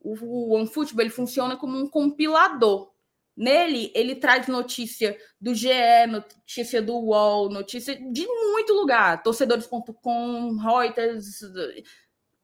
o 0.00 0.54
OneFootball 0.54 1.02
ele 1.02 1.10
funciona 1.10 1.56
como 1.56 1.78
um 1.78 1.86
compilador. 1.86 2.91
Nele, 3.36 3.90
ele 3.94 4.14
traz 4.14 4.46
notícia 4.46 5.16
do 5.40 5.54
GE, 5.54 5.68
notícia 6.08 6.82
do 6.82 6.94
UOL, 6.94 7.48
notícia 7.48 7.94
de 7.94 8.26
muito 8.26 8.74
lugar, 8.74 9.22
torcedores.com, 9.22 10.56
Reuters, 10.56 11.40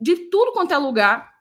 de 0.01 0.17
tudo 0.31 0.53
quanto 0.53 0.73
é 0.73 0.79
lugar 0.79 1.39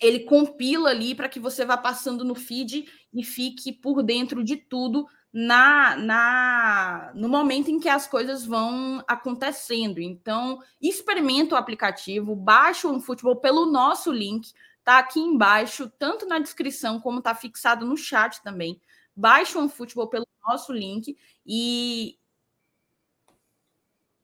ele 0.00 0.20
compila 0.20 0.90
ali 0.90 1.14
para 1.14 1.28
que 1.28 1.38
você 1.38 1.64
vá 1.64 1.76
passando 1.76 2.24
no 2.24 2.34
feed 2.34 2.88
e 3.12 3.22
fique 3.22 3.70
por 3.70 4.02
dentro 4.02 4.42
de 4.42 4.56
tudo 4.56 5.06
na, 5.32 5.94
na 5.96 7.12
no 7.14 7.28
momento 7.28 7.70
em 7.70 7.78
que 7.78 7.88
as 7.88 8.06
coisas 8.06 8.44
vão 8.44 9.04
acontecendo. 9.06 10.00
Então, 10.00 10.58
experimenta 10.80 11.54
o 11.54 11.58
aplicativo, 11.58 12.34
baixa 12.34 12.88
o 12.88 12.98
futebol 12.98 13.36
pelo 13.36 13.66
nosso 13.66 14.10
link, 14.10 14.52
tá 14.84 14.98
aqui 14.98 15.20
embaixo, 15.20 15.90
tanto 15.98 16.26
na 16.26 16.38
descrição 16.38 17.00
como 17.00 17.22
tá 17.22 17.34
fixado 17.34 17.86
no 17.86 17.96
chat 17.96 18.42
também. 18.42 18.80
Baixa 19.14 19.58
o 19.58 19.68
futebol 19.68 20.08
pelo 20.08 20.26
nosso 20.46 20.72
link 20.72 21.16
e 21.44 22.18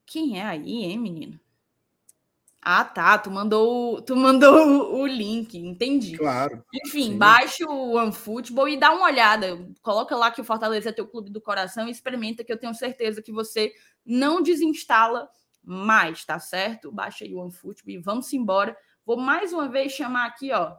quem 0.07 0.41
é 0.41 0.45
aí, 0.45 0.85
hein, 0.85 0.99
menino? 0.99 1.41
Ah, 2.69 2.85
tá. 2.85 3.17
Tu 3.17 3.31
mandou, 3.31 4.03
tu 4.03 4.17
mandou 4.17 4.93
o, 4.93 5.07
link, 5.07 5.57
entendi. 5.57 6.19
Claro. 6.19 6.65
Enfim, 6.75 7.13
sim. 7.13 7.19
baixe 7.19 7.65
o 7.65 7.95
OneFootball 7.95 8.69
e 8.69 8.77
dá 8.77 8.93
uma 8.93 9.05
olhada. 9.05 9.57
Coloca 9.81 10.17
lá 10.17 10.33
que 10.33 10.41
o 10.41 10.45
Fortaleza 10.45 10.89
é 10.89 10.93
teu 10.93 11.07
clube 11.07 11.31
do 11.31 11.41
coração 11.41 11.87
e 11.87 11.93
experimenta, 11.93 12.43
que 12.43 12.53
eu 12.53 12.59
tenho 12.59 12.75
certeza 12.75 13.23
que 13.23 13.31
você 13.31 13.73
não 14.05 14.43
desinstala 14.43 15.29
mais, 15.63 16.25
tá 16.25 16.41
certo? 16.41 16.91
Baixa 16.91 17.25
aí 17.25 17.33
o 17.33 17.39
OneFootball 17.39 17.95
e 17.95 17.99
vamos 17.99 18.33
embora. 18.33 18.77
Vou 19.07 19.17
mais 19.17 19.53
uma 19.53 19.69
vez 19.69 19.93
chamar 19.93 20.27
aqui, 20.27 20.51
ó. 20.51 20.77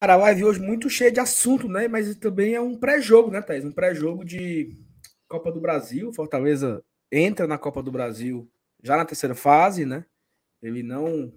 Cara, 0.00 0.12
a 0.12 0.16
live 0.16 0.44
hoje 0.44 0.60
muito 0.60 0.88
cheia 0.88 1.10
de 1.10 1.18
assunto, 1.18 1.68
né? 1.68 1.88
Mas 1.88 2.14
também 2.14 2.54
é 2.54 2.60
um 2.60 2.78
pré-jogo, 2.78 3.32
né, 3.32 3.42
Thaís? 3.42 3.64
Um 3.64 3.72
pré-jogo 3.72 4.24
de 4.24 4.76
Copa 5.26 5.50
do 5.50 5.60
Brasil. 5.60 6.12
Fortaleza 6.12 6.84
entra 7.10 7.48
na 7.48 7.58
Copa 7.58 7.82
do 7.82 7.90
Brasil 7.90 8.48
já 8.80 8.96
na 8.96 9.04
terceira 9.04 9.34
fase, 9.34 9.84
né? 9.84 10.06
Ele 10.62 10.84
não 10.84 11.32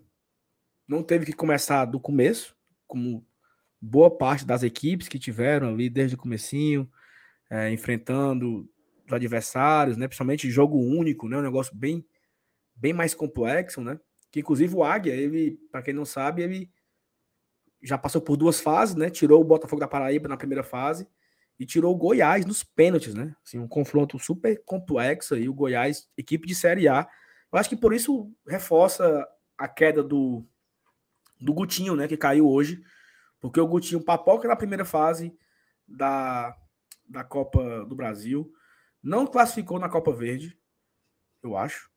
não 0.88 1.02
teve 1.02 1.26
que 1.26 1.34
começar 1.34 1.86
do 1.86 2.00
começo, 2.00 2.56
como 2.86 3.26
boa 3.82 4.16
parte 4.16 4.46
das 4.46 4.62
equipes 4.62 5.08
que 5.08 5.18
tiveram 5.18 5.70
ali 5.70 5.90
desde 5.90 6.16
o 6.16 6.20
comecinho, 6.20 6.88
é, 7.50 7.72
enfrentando 7.72 8.70
os 9.08 9.14
adversários, 9.14 9.98
né? 9.98 10.08
Principalmente 10.08 10.52
jogo 10.52 10.78
único, 10.78 11.28
né? 11.28 11.38
Um 11.38 11.42
negócio 11.42 11.76
bem 11.76 12.06
bem 12.82 12.94
mais 12.94 13.14
complexo, 13.14 13.80
né? 13.80 14.00
Que 14.32 14.40
inclusive 14.40 14.76
o 14.76 14.84
Águia, 14.84 15.14
ele, 15.14 15.60
para 15.72 15.84
quem 15.84 15.94
não 15.94 16.04
sabe, 16.04 16.42
ele 16.42 16.72
já 17.82 17.98
passou 17.98 18.20
por 18.20 18.36
duas 18.36 18.60
fases, 18.60 18.96
né? 18.96 19.10
Tirou 19.10 19.40
o 19.40 19.46
Botafogo 19.46 19.80
da 19.80 19.88
Paraíba 19.88 20.28
na 20.28 20.36
primeira 20.36 20.64
fase 20.64 21.08
e 21.60 21.66
tirou 21.66 21.94
o 21.94 21.98
Goiás 21.98 22.44
nos 22.44 22.64
pênaltis, 22.64 23.14
né? 23.14 23.36
Assim, 23.46 23.60
um 23.60 23.68
confronto 23.68 24.18
super 24.18 24.60
complexo 24.66 25.36
aí, 25.36 25.48
o 25.48 25.54
Goiás, 25.54 26.10
equipe 26.18 26.48
de 26.48 26.56
Série 26.56 26.88
A. 26.88 27.08
Eu 27.52 27.60
acho 27.60 27.70
que 27.70 27.78
por 27.78 27.94
isso 27.94 28.34
reforça 28.48 29.28
a 29.56 29.68
queda 29.68 30.04
do, 30.04 30.44
do 31.40 31.54
Gutinho, 31.54 31.96
né? 31.96 32.08
Que 32.08 32.18
caiu 32.18 32.50
hoje, 32.50 32.82
porque 33.40 33.60
o 33.60 33.68
Gutinho 33.68 34.04
papoca 34.04 34.48
na 34.48 34.56
primeira 34.56 34.86
fase 34.86 35.38
da, 35.88 36.56
da 37.08 37.24
Copa 37.24 37.86
do 37.86 37.96
Brasil, 37.96 38.52
não 39.04 39.28
classificou 39.28 39.78
na 39.78 39.90
Copa 39.90 40.12
Verde, 40.12 40.58
eu 41.44 41.58
acho, 41.58 41.91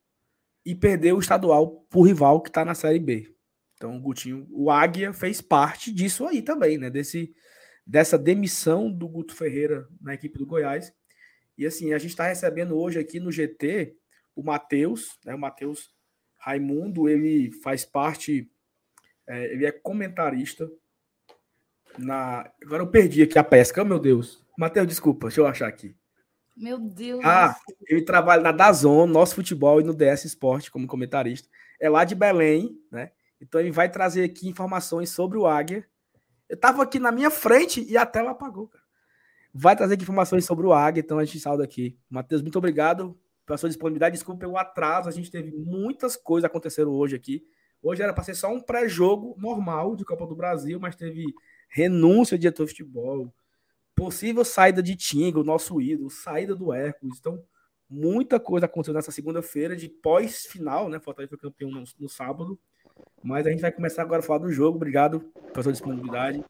e 0.65 0.73
perdeu 0.73 1.17
o 1.17 1.19
estadual 1.19 1.85
pro 1.89 2.01
rival 2.01 2.41
que 2.41 2.51
tá 2.51 2.65
na 2.65 2.73
Série 2.73 2.99
B. 2.99 3.33
Então 3.75 3.95
o 3.95 3.99
Gutinho, 3.99 4.47
o 4.51 4.71
Águia 4.71 5.13
fez 5.13 5.41
parte 5.41 5.91
disso 5.91 6.25
aí 6.25 6.41
também, 6.41 6.77
né? 6.77 6.89
Desse 6.89 7.33
dessa 7.85 8.17
demissão 8.17 8.91
do 8.91 9.07
Guto 9.07 9.35
Ferreira 9.35 9.87
na 10.01 10.15
equipe 10.15 10.39
do 10.39 10.45
Goiás. 10.45 10.91
E 11.55 11.65
assim, 11.65 11.93
a 11.93 11.99
gente 11.99 12.11
está 12.11 12.27
recebendo 12.27 12.75
hoje 12.75 12.97
aqui 12.97 13.19
no 13.19 13.31
GT 13.31 13.95
o 14.35 14.43
Matheus, 14.43 15.19
né? 15.23 15.35
O 15.35 15.39
Matheus 15.39 15.93
Raimundo, 16.37 17.07
ele 17.07 17.51
faz 17.63 17.85
parte, 17.85 18.49
é, 19.27 19.53
ele 19.53 19.65
é 19.65 19.71
comentarista 19.71 20.69
na. 21.97 22.51
Agora 22.61 22.83
eu 22.83 22.87
perdi 22.87 23.23
aqui 23.23 23.37
a 23.37 23.43
pesca, 23.43 23.83
meu 23.83 23.99
Deus. 23.99 24.43
Matheus, 24.57 24.87
desculpa, 24.87 25.27
deixa 25.27 25.41
eu 25.41 25.47
achar 25.47 25.67
aqui. 25.67 25.95
Meu 26.55 26.79
Deus. 26.79 27.21
Ah, 27.23 27.55
ele 27.87 28.01
trabalha 28.01 28.41
na 28.41 28.51
Dazon, 28.51 29.05
nosso 29.05 29.35
futebol 29.35 29.81
e 29.81 29.83
no 29.83 29.93
DS 29.93 30.25
Esporte 30.25 30.71
como 30.71 30.87
comentarista. 30.87 31.49
É 31.79 31.89
lá 31.89 32.05
de 32.05 32.15
Belém, 32.15 32.79
né? 32.91 33.11
Então 33.41 33.59
ele 33.59 33.71
vai 33.71 33.89
trazer 33.89 34.23
aqui 34.23 34.47
informações 34.47 35.09
sobre 35.09 35.37
o 35.37 35.45
Águia 35.45 35.85
eu 36.47 36.57
tava 36.57 36.83
aqui 36.83 36.99
na 36.99 37.11
minha 37.11 37.31
frente 37.31 37.83
e 37.83 37.97
a 37.97 38.05
tela 38.05 38.31
apagou, 38.31 38.67
cara. 38.67 38.83
Vai 39.53 39.75
trazer 39.75 39.99
informações 39.99 40.45
sobre 40.45 40.65
o 40.65 40.73
Águia, 40.73 41.01
então 41.01 41.17
a 41.17 41.25
gente 41.25 41.39
salda 41.39 41.63
aqui. 41.63 41.97
Matheus, 42.09 42.41
muito 42.41 42.57
obrigado 42.57 43.17
pela 43.45 43.57
sua 43.57 43.69
disponibilidade. 43.69 44.15
Desculpa 44.15 44.41
pelo 44.41 44.57
atraso, 44.57 45.07
a 45.07 45.11
gente 45.11 45.31
teve 45.31 45.51
muitas 45.51 46.15
coisas 46.15 46.45
acontecendo 46.45 46.93
hoje 46.93 47.15
aqui. 47.15 47.43
Hoje 47.81 48.01
era 48.01 48.13
para 48.13 48.23
ser 48.23 48.35
só 48.35 48.51
um 48.51 48.59
pré-jogo 48.59 49.35
normal 49.39 49.95
de 49.95 50.03
Copa 50.03 50.27
do 50.27 50.35
Brasil, 50.35 50.79
mas 50.79 50.95
teve 50.95 51.25
renúncia 51.69 52.37
de 52.37 52.41
diretor 52.41 52.65
de 52.65 52.71
futebol, 52.71 53.33
possível 53.95 54.43
saída 54.43 54.83
de 54.83 54.95
Tinga, 54.95 55.39
o 55.39 55.43
nosso 55.43 55.79
ídolo, 55.81 56.09
saída 56.09 56.55
do 56.55 56.73
Hércules. 56.73 57.17
Então, 57.19 57.41
muita 57.89 58.39
coisa 58.39 58.65
aconteceu 58.65 58.93
nessa 58.93 59.11
segunda-feira 59.11 59.75
de 59.75 59.87
pós-final, 59.87 60.89
né? 60.89 60.99
Fortaleza 60.99 61.29
foi 61.29 61.39
campeão 61.39 61.71
no, 61.71 61.83
no 61.99 62.09
sábado. 62.09 62.59
Mas 63.23 63.47
a 63.47 63.51
gente 63.51 63.61
vai 63.61 63.71
começar 63.71 64.01
agora 64.01 64.19
a 64.19 64.23
falar 64.23 64.39
do 64.39 64.51
jogo. 64.51 64.75
Obrigado 64.75 65.21
pela 65.51 65.63
sua 65.63 65.71
disponibilidade. 65.71 66.43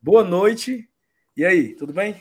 Boa 0.00 0.22
noite. 0.22 0.88
E 1.36 1.44
aí, 1.44 1.74
tudo 1.74 1.92
bem? 1.92 2.16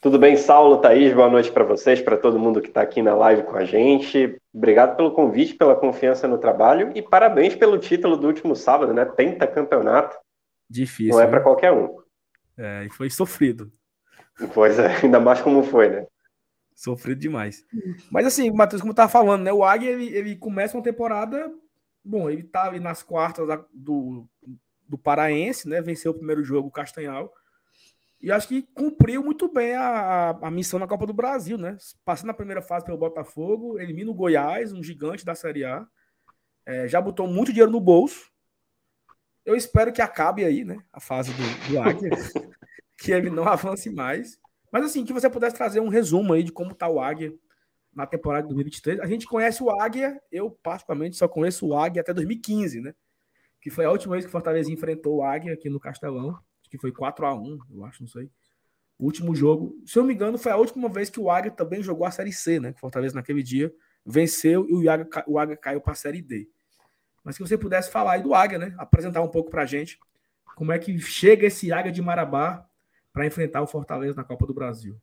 Tudo 0.00 0.18
bem, 0.18 0.36
Saulo, 0.36 0.78
Thaís? 0.78 1.14
Boa 1.14 1.28
noite 1.28 1.52
para 1.52 1.62
vocês, 1.62 2.00
para 2.00 2.16
todo 2.16 2.38
mundo 2.38 2.60
que 2.60 2.66
está 2.66 2.82
aqui 2.82 3.00
na 3.00 3.14
live 3.14 3.44
com 3.44 3.56
a 3.56 3.64
gente. 3.64 4.36
Obrigado 4.52 4.96
pelo 4.96 5.12
convite, 5.12 5.54
pela 5.54 5.76
confiança 5.76 6.26
no 6.26 6.38
trabalho 6.38 6.90
e 6.94 7.00
parabéns 7.00 7.54
pelo 7.54 7.78
título 7.78 8.16
do 8.16 8.26
último 8.26 8.56
sábado, 8.56 8.92
né? 8.92 9.04
Tenta 9.04 9.46
campeonato. 9.46 10.16
Difícil. 10.68 11.14
Não 11.14 11.20
é 11.20 11.26
para 11.28 11.40
qualquer 11.40 11.70
um. 11.70 12.01
É, 12.56 12.84
e 12.84 12.90
foi 12.90 13.10
sofrido. 13.10 13.72
Pois 14.54 14.78
é, 14.78 14.96
ainda 15.02 15.20
mais 15.20 15.40
como 15.40 15.62
foi, 15.62 15.88
né? 15.88 16.06
Sofrido 16.74 17.20
demais. 17.20 17.64
Mas 18.10 18.26
assim, 18.26 18.50
Matheus, 18.50 18.82
como 18.82 18.94
tá 18.94 19.08
falando, 19.08 19.42
né? 19.42 19.52
O 19.52 19.62
Águia 19.62 19.90
ele, 19.90 20.08
ele 20.08 20.36
começa 20.36 20.76
uma 20.76 20.82
temporada 20.82 21.52
Bom, 22.04 22.28
ele 22.28 22.42
tá 22.42 22.64
ali 22.64 22.80
nas 22.80 23.02
quartas 23.02 23.46
do, 23.72 24.28
do 24.88 24.98
Paraense, 24.98 25.68
né? 25.68 25.80
Venceu 25.80 26.10
o 26.10 26.14
primeiro 26.14 26.42
jogo, 26.42 26.68
o 26.68 26.72
Castanhal. 26.72 27.32
E 28.20 28.30
acho 28.30 28.48
que 28.48 28.62
cumpriu 28.74 29.22
muito 29.22 29.52
bem 29.52 29.74
a, 29.74 30.30
a, 30.30 30.50
missão 30.50 30.78
na 30.78 30.86
Copa 30.86 31.06
do 31.06 31.12
Brasil, 31.12 31.56
né? 31.56 31.76
Passando 32.04 32.28
na 32.28 32.34
primeira 32.34 32.62
fase 32.62 32.84
pelo 32.84 32.98
Botafogo, 32.98 33.78
elimina 33.78 34.10
o 34.10 34.14
Goiás, 34.14 34.72
um 34.72 34.82
gigante 34.82 35.24
da 35.24 35.34
Série 35.34 35.64
A. 35.64 35.86
É, 36.66 36.88
já 36.88 37.00
botou 37.00 37.26
muito 37.26 37.52
dinheiro 37.52 37.70
no 37.70 37.80
bolso. 37.80 38.30
Eu 39.44 39.56
espero 39.56 39.92
que 39.92 40.02
acabe 40.02 40.44
aí, 40.44 40.64
né? 40.64 40.78
A 40.92 41.00
fase 41.00 41.32
do, 41.32 41.68
do 41.70 41.80
Águia. 41.80 42.10
que 42.96 43.10
ele 43.10 43.30
não 43.30 43.44
avance 43.44 43.90
mais. 43.90 44.38
Mas 44.70 44.84
assim, 44.84 45.04
que 45.04 45.12
você 45.12 45.28
pudesse 45.28 45.56
trazer 45.56 45.80
um 45.80 45.88
resumo 45.88 46.32
aí 46.32 46.42
de 46.42 46.52
como 46.52 46.74
tá 46.74 46.88
o 46.88 47.00
Águia 47.00 47.34
na 47.94 48.06
temporada 48.06 48.42
de 48.42 48.48
2023. 48.48 49.00
A 49.00 49.06
gente 49.06 49.26
conhece 49.26 49.62
o 49.62 49.70
Águia, 49.70 50.20
eu 50.30 50.50
particularmente 50.50 51.16
só 51.16 51.28
conheço 51.28 51.66
o 51.66 51.76
Águia 51.76 52.00
até 52.00 52.14
2015, 52.14 52.80
né? 52.80 52.94
Que 53.60 53.70
foi 53.70 53.84
a 53.84 53.90
última 53.90 54.14
vez 54.14 54.24
que 54.24 54.28
o 54.28 54.32
Fortaleza 54.32 54.72
enfrentou 54.72 55.16
o 55.16 55.22
Águia 55.22 55.52
aqui 55.52 55.68
no 55.68 55.78
Castelão, 55.78 56.38
que 56.70 56.78
foi 56.78 56.90
4 56.90 57.26
a 57.26 57.34
1 57.34 57.58
eu 57.70 57.84
acho, 57.84 58.02
não 58.02 58.08
sei. 58.08 58.30
O 58.98 59.04
último 59.04 59.34
jogo, 59.34 59.76
se 59.84 59.98
eu 59.98 60.02
não 60.02 60.08
me 60.08 60.14
engano, 60.14 60.38
foi 60.38 60.52
a 60.52 60.56
última 60.56 60.88
vez 60.88 61.10
que 61.10 61.20
o 61.20 61.30
Águia 61.30 61.50
também 61.50 61.82
jogou 61.82 62.06
a 62.06 62.10
Série 62.10 62.32
C, 62.32 62.58
né? 62.58 62.72
Que 62.72 62.80
Fortaleza 62.80 63.14
naquele 63.14 63.42
dia 63.42 63.72
venceu 64.06 64.66
e 64.68 64.72
o 64.72 64.90
Águia, 64.90 65.08
o 65.26 65.38
Águia 65.38 65.56
caiu 65.56 65.80
para 65.80 65.92
a 65.92 65.96
Série 65.96 66.22
D. 66.22 66.48
Mas 67.24 67.36
que 67.36 67.46
você 67.46 67.56
pudesse 67.56 67.90
falar 67.90 68.12
aí 68.12 68.22
do 68.22 68.34
Águia, 68.34 68.58
né? 68.58 68.74
Apresentar 68.78 69.22
um 69.22 69.28
pouco 69.28 69.50
para 69.50 69.62
a 69.62 69.66
gente 69.66 69.98
como 70.56 70.72
é 70.72 70.78
que 70.78 70.98
chega 70.98 71.46
esse 71.46 71.72
Águia 71.72 71.92
de 71.92 72.02
Marabá 72.02 72.64
para 73.12 73.26
enfrentar 73.26 73.62
o 73.62 73.66
Fortaleza 73.66 74.16
na 74.16 74.24
Copa 74.24 74.46
do 74.46 74.54
Brasil. 74.54 74.96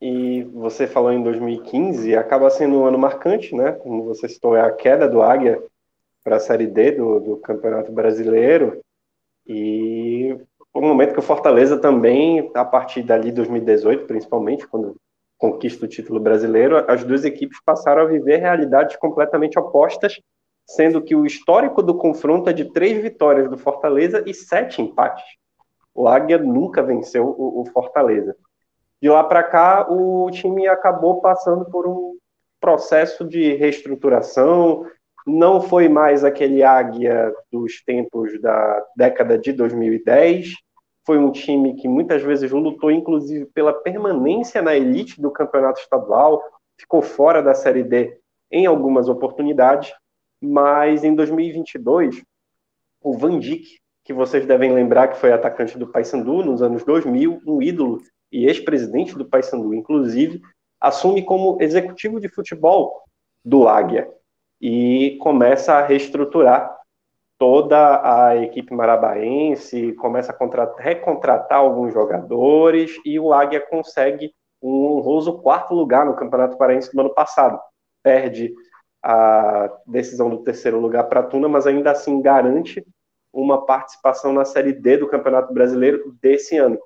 E 0.00 0.42
você 0.52 0.86
falou 0.86 1.12
em 1.12 1.22
2015, 1.22 2.16
acaba 2.16 2.50
sendo 2.50 2.80
um 2.80 2.84
ano 2.84 2.98
marcante, 2.98 3.54
né? 3.54 3.72
Como 3.72 4.04
você 4.04 4.28
citou, 4.28 4.56
é 4.56 4.60
a 4.60 4.72
queda 4.72 5.08
do 5.08 5.22
Águia 5.22 5.62
para 6.24 6.36
a 6.36 6.40
Série 6.40 6.66
D 6.66 6.92
do, 6.92 7.20
do 7.20 7.36
Campeonato 7.36 7.92
Brasileiro. 7.92 8.80
E 9.46 10.36
um 10.74 10.80
momento 10.80 11.12
que 11.12 11.20
o 11.20 11.22
Fortaleza 11.22 11.78
também, 11.78 12.50
a 12.54 12.64
partir 12.64 13.02
dali 13.02 13.30
2018, 13.30 14.06
principalmente, 14.06 14.66
quando 14.66 14.96
conquista 15.38 15.84
o 15.84 15.88
título 15.88 16.20
brasileiro, 16.20 16.84
as 16.88 17.04
duas 17.04 17.24
equipes 17.24 17.58
passaram 17.64 18.02
a 18.02 18.06
viver 18.06 18.38
realidades 18.38 18.96
completamente 18.96 19.58
opostas, 19.58 20.20
sendo 20.66 21.02
que 21.02 21.14
o 21.14 21.26
histórico 21.26 21.82
do 21.82 21.96
confronto 21.96 22.48
é 22.48 22.52
de 22.52 22.72
três 22.72 23.02
vitórias 23.02 23.48
do 23.48 23.58
Fortaleza 23.58 24.22
e 24.26 24.32
sete 24.32 24.80
empates. 24.80 25.24
O 25.94 26.08
Águia 26.08 26.38
nunca 26.38 26.82
venceu 26.82 27.26
o, 27.26 27.60
o 27.60 27.66
Fortaleza. 27.66 28.36
De 29.00 29.08
lá 29.08 29.24
para 29.24 29.42
cá, 29.42 29.86
o 29.90 30.30
time 30.30 30.66
acabou 30.66 31.20
passando 31.20 31.64
por 31.66 31.86
um 31.86 32.16
processo 32.60 33.24
de 33.24 33.54
reestruturação, 33.54 34.86
não 35.26 35.60
foi 35.60 35.88
mais 35.88 36.24
aquele 36.24 36.62
Águia 36.62 37.32
dos 37.50 37.82
tempos 37.84 38.40
da 38.40 38.84
década 38.96 39.38
de 39.38 39.52
2010. 39.52 40.54
Foi 41.04 41.18
um 41.18 41.30
time 41.30 41.74
que 41.74 41.88
muitas 41.88 42.22
vezes 42.22 42.50
lutou, 42.50 42.90
inclusive, 42.90 43.46
pela 43.46 43.72
permanência 43.72 44.62
na 44.62 44.74
elite 44.74 45.20
do 45.20 45.30
campeonato 45.30 45.80
estadual, 45.80 46.42
ficou 46.78 47.02
fora 47.02 47.42
da 47.42 47.54
Série 47.54 47.82
D 47.82 48.18
em 48.50 48.66
algumas 48.66 49.08
oportunidades, 49.08 49.92
mas 50.42 51.04
em 51.04 51.14
2022, 51.14 52.22
o 53.00 53.16
Van 53.16 53.38
Dijk, 53.38 53.78
que 54.04 54.12
vocês 54.12 54.44
devem 54.44 54.72
lembrar 54.72 55.08
que 55.08 55.18
foi 55.18 55.32
atacante 55.32 55.78
do 55.78 55.86
Paysandu 55.86 56.44
nos 56.44 56.62
anos 56.62 56.84
2000, 56.84 57.40
um 57.46 57.62
ídolo 57.62 58.00
e 58.30 58.46
ex-presidente 58.46 59.14
do 59.14 59.24
Paysandu, 59.24 59.72
inclusive, 59.72 60.40
assume 60.80 61.22
como 61.22 61.58
executivo 61.60 62.18
de 62.18 62.28
futebol 62.28 63.02
do 63.44 63.68
Águia 63.68 64.08
e 64.60 65.16
começa 65.20 65.74
a 65.74 65.86
reestruturar 65.86 66.76
toda 67.38 68.28
a 68.28 68.36
equipe 68.36 68.72
marabaense, 68.72 69.92
começa 69.94 70.32
a 70.32 70.80
recontratar 70.80 71.58
alguns 71.58 71.92
jogadores 71.92 72.96
e 73.04 73.18
o 73.18 73.32
Águia 73.32 73.60
consegue 73.60 74.32
um 74.62 74.86
honroso 74.86 75.40
quarto 75.40 75.74
lugar 75.74 76.06
no 76.06 76.14
Campeonato 76.14 76.56
Paraense 76.56 76.92
do 76.94 77.00
ano 77.00 77.12
passado. 77.12 77.60
Perde 78.02 78.54
a 79.02 79.70
decisão 79.86 80.30
do 80.30 80.38
terceiro 80.38 80.78
lugar 80.78 81.04
para 81.04 81.20
a 81.20 81.22
Tuna, 81.24 81.48
mas 81.48 81.66
ainda 81.66 81.90
assim 81.90 82.20
garante 82.20 82.86
uma 83.32 83.64
participação 83.64 84.32
na 84.32 84.44
Série 84.44 84.72
D 84.72 84.98
do 84.98 85.08
Campeonato 85.08 85.52
Brasileiro 85.52 86.14
desse 86.20 86.58
ano. 86.58 86.78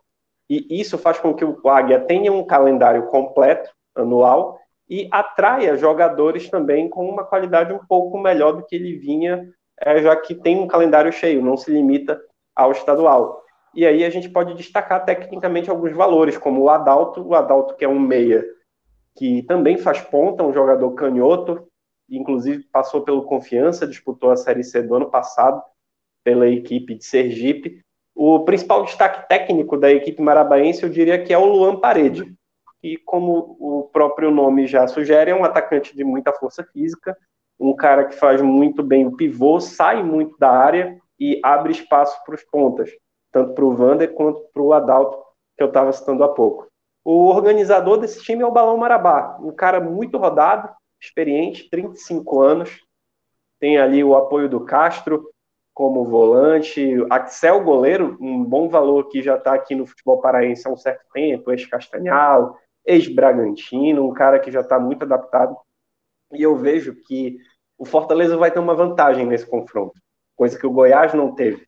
E 0.49 0.81
isso 0.81 0.97
faz 0.97 1.19
com 1.19 1.35
que 1.35 1.45
o 1.45 1.69
Águia 1.69 2.01
tenha 2.01 2.33
um 2.33 2.45
calendário 2.45 3.07
completo, 3.07 3.71
anual, 3.95 4.59
e 4.89 5.09
atraia 5.11 5.77
jogadores 5.77 6.49
também 6.49 6.89
com 6.89 7.09
uma 7.09 7.25
qualidade 7.25 7.73
um 7.73 7.81
pouco 7.87 8.17
melhor 8.19 8.53
do 8.53 8.65
que 8.65 8.77
ele 8.77 8.97
vinha, 8.97 9.49
é, 9.81 10.01
já 10.01 10.15
que 10.15 10.35
tem 10.35 10.59
um 10.59 10.69
calendário 10.69 11.13
cheio, 11.13 11.43
não 11.43 11.57
se 11.57 11.71
limita 11.71 12.21
ao 12.55 12.71
estadual. 12.71 13.43
E 13.75 13.85
aí 13.85 14.05
a 14.05 14.11
gente 14.11 14.29
pode 14.29 14.55
destacar 14.55 15.05
tecnicamente 15.05 15.69
alguns 15.69 15.93
valores, 15.93 16.39
como 16.39 16.63
o 16.63 16.71
Adalto, 16.71 17.21
o 17.27 17.35
Adalto 17.35 17.75
que 17.75 17.85
é 17.85 17.89
um 17.89 17.99
meia 17.99 18.45
que 19.17 19.43
também 19.45 19.79
faz 19.79 20.01
ponta, 20.01 20.45
um 20.45 20.53
jogador 20.53 20.91
canhoto, 20.93 21.67
inclusive 22.09 22.65
passou 22.65 23.03
pelo 23.03 23.25
Confiança, 23.25 23.87
disputou 23.87 24.31
a 24.31 24.37
Série 24.37 24.65
C 24.65 24.83
do 24.83 24.95
ano 24.95 25.11
passado 25.11 25.63
pela 26.25 26.49
equipe 26.49 26.95
de 26.95 27.05
Sergipe. 27.05 27.81
O 28.15 28.41
principal 28.41 28.85
destaque 28.85 29.29
técnico 29.29 29.77
da 29.77 29.91
equipe 29.91 30.23
marabaense, 30.23 30.83
eu 30.83 30.89
diria 30.89 31.23
que 31.23 31.33
é 31.33 31.39
o 31.39 31.45
Luan 31.45 31.79
Parede, 31.79 32.35
que, 32.81 32.97
como 32.99 33.57
o 33.61 33.91
próprio 33.93 34.31
nome 34.31 34.67
já 34.67 34.87
sugere, 34.87 35.31
é 35.31 35.35
um 35.35 35.45
atacante 35.45 35.95
de 35.97 36.05
muita 36.05 36.33
força 36.33 36.65
física, 36.65 37.17
um 37.59 37.75
cara 37.75 38.05
que 38.05 38.15
faz 38.15 38.41
muito 38.41 38.83
bem 38.83 39.07
o 39.07 39.17
pivô, 39.17 39.61
sai 39.61 40.03
muito 40.03 40.37
da 40.39 40.51
área 40.51 40.99
e 41.19 41.41
abre 41.43 41.73
espaço 41.73 42.23
para 42.25 42.35
os 42.35 42.43
pontas, 42.45 42.91
tanto 43.33 43.55
para 43.55 43.65
o 43.65 43.75
Vander 43.75 44.13
quanto 44.13 44.41
para 44.53 44.63
o 44.63 44.73
Adalto, 44.73 45.19
que 45.57 45.63
eu 45.63 45.69
estava 45.69 45.93
citando 45.93 46.23
há 46.23 46.29
pouco. 46.29 46.67
O 47.05 47.27
organizador 47.27 47.99
desse 47.99 48.23
time 48.23 48.43
é 48.43 48.47
o 48.47 48.53
Balão 48.53 48.77
Marabá, 48.77 49.39
um 49.41 49.53
cara 49.53 49.81
muito 49.81 50.19
rodado, 50.19 50.69
experiente, 51.01 51.69
35 51.71 52.41
anos, 52.41 52.81
tem 53.59 53.79
ali 53.79 54.03
o 54.03 54.17
apoio 54.17 54.49
do 54.49 54.65
Castro 54.65 55.31
como 55.75 56.05
volante, 56.05 56.95
Axel 57.11 57.63
goleiro, 57.63 58.17
um 58.19 58.43
bom 58.43 58.69
valor 58.69 59.09
que 59.09 59.23
já 59.23 59.37
está 59.37 59.53
aqui 59.53 59.75
no 59.75 59.87
futebol 59.87 60.21
paraense 60.21 60.67
há 60.67 60.71
um 60.71 60.77
certo 60.77 61.05
tempo, 61.13 61.51
ex-Castanhal, 61.51 62.57
ex-Bragantino, 62.85 64.09
um 64.09 64.15
cara 64.15 64.39
que 64.39 64.51
já 64.51 64.61
está 64.61 64.79
muito 64.79 65.03
adaptado. 65.03 65.55
E 66.33 66.43
eu 66.43 66.57
vejo 66.57 66.95
que 66.95 67.37
o 67.77 67.85
Fortaleza 67.85 68.39
vai 68.39 68.51
ter 68.51 68.59
uma 68.59 68.75
vantagem 68.75 69.27
nesse 69.27 69.45
confronto, 69.47 70.01
coisa 70.35 70.59
que 70.59 70.67
o 70.67 70.73
Goiás 70.73 71.13
não 71.13 71.35
teve. 71.35 71.67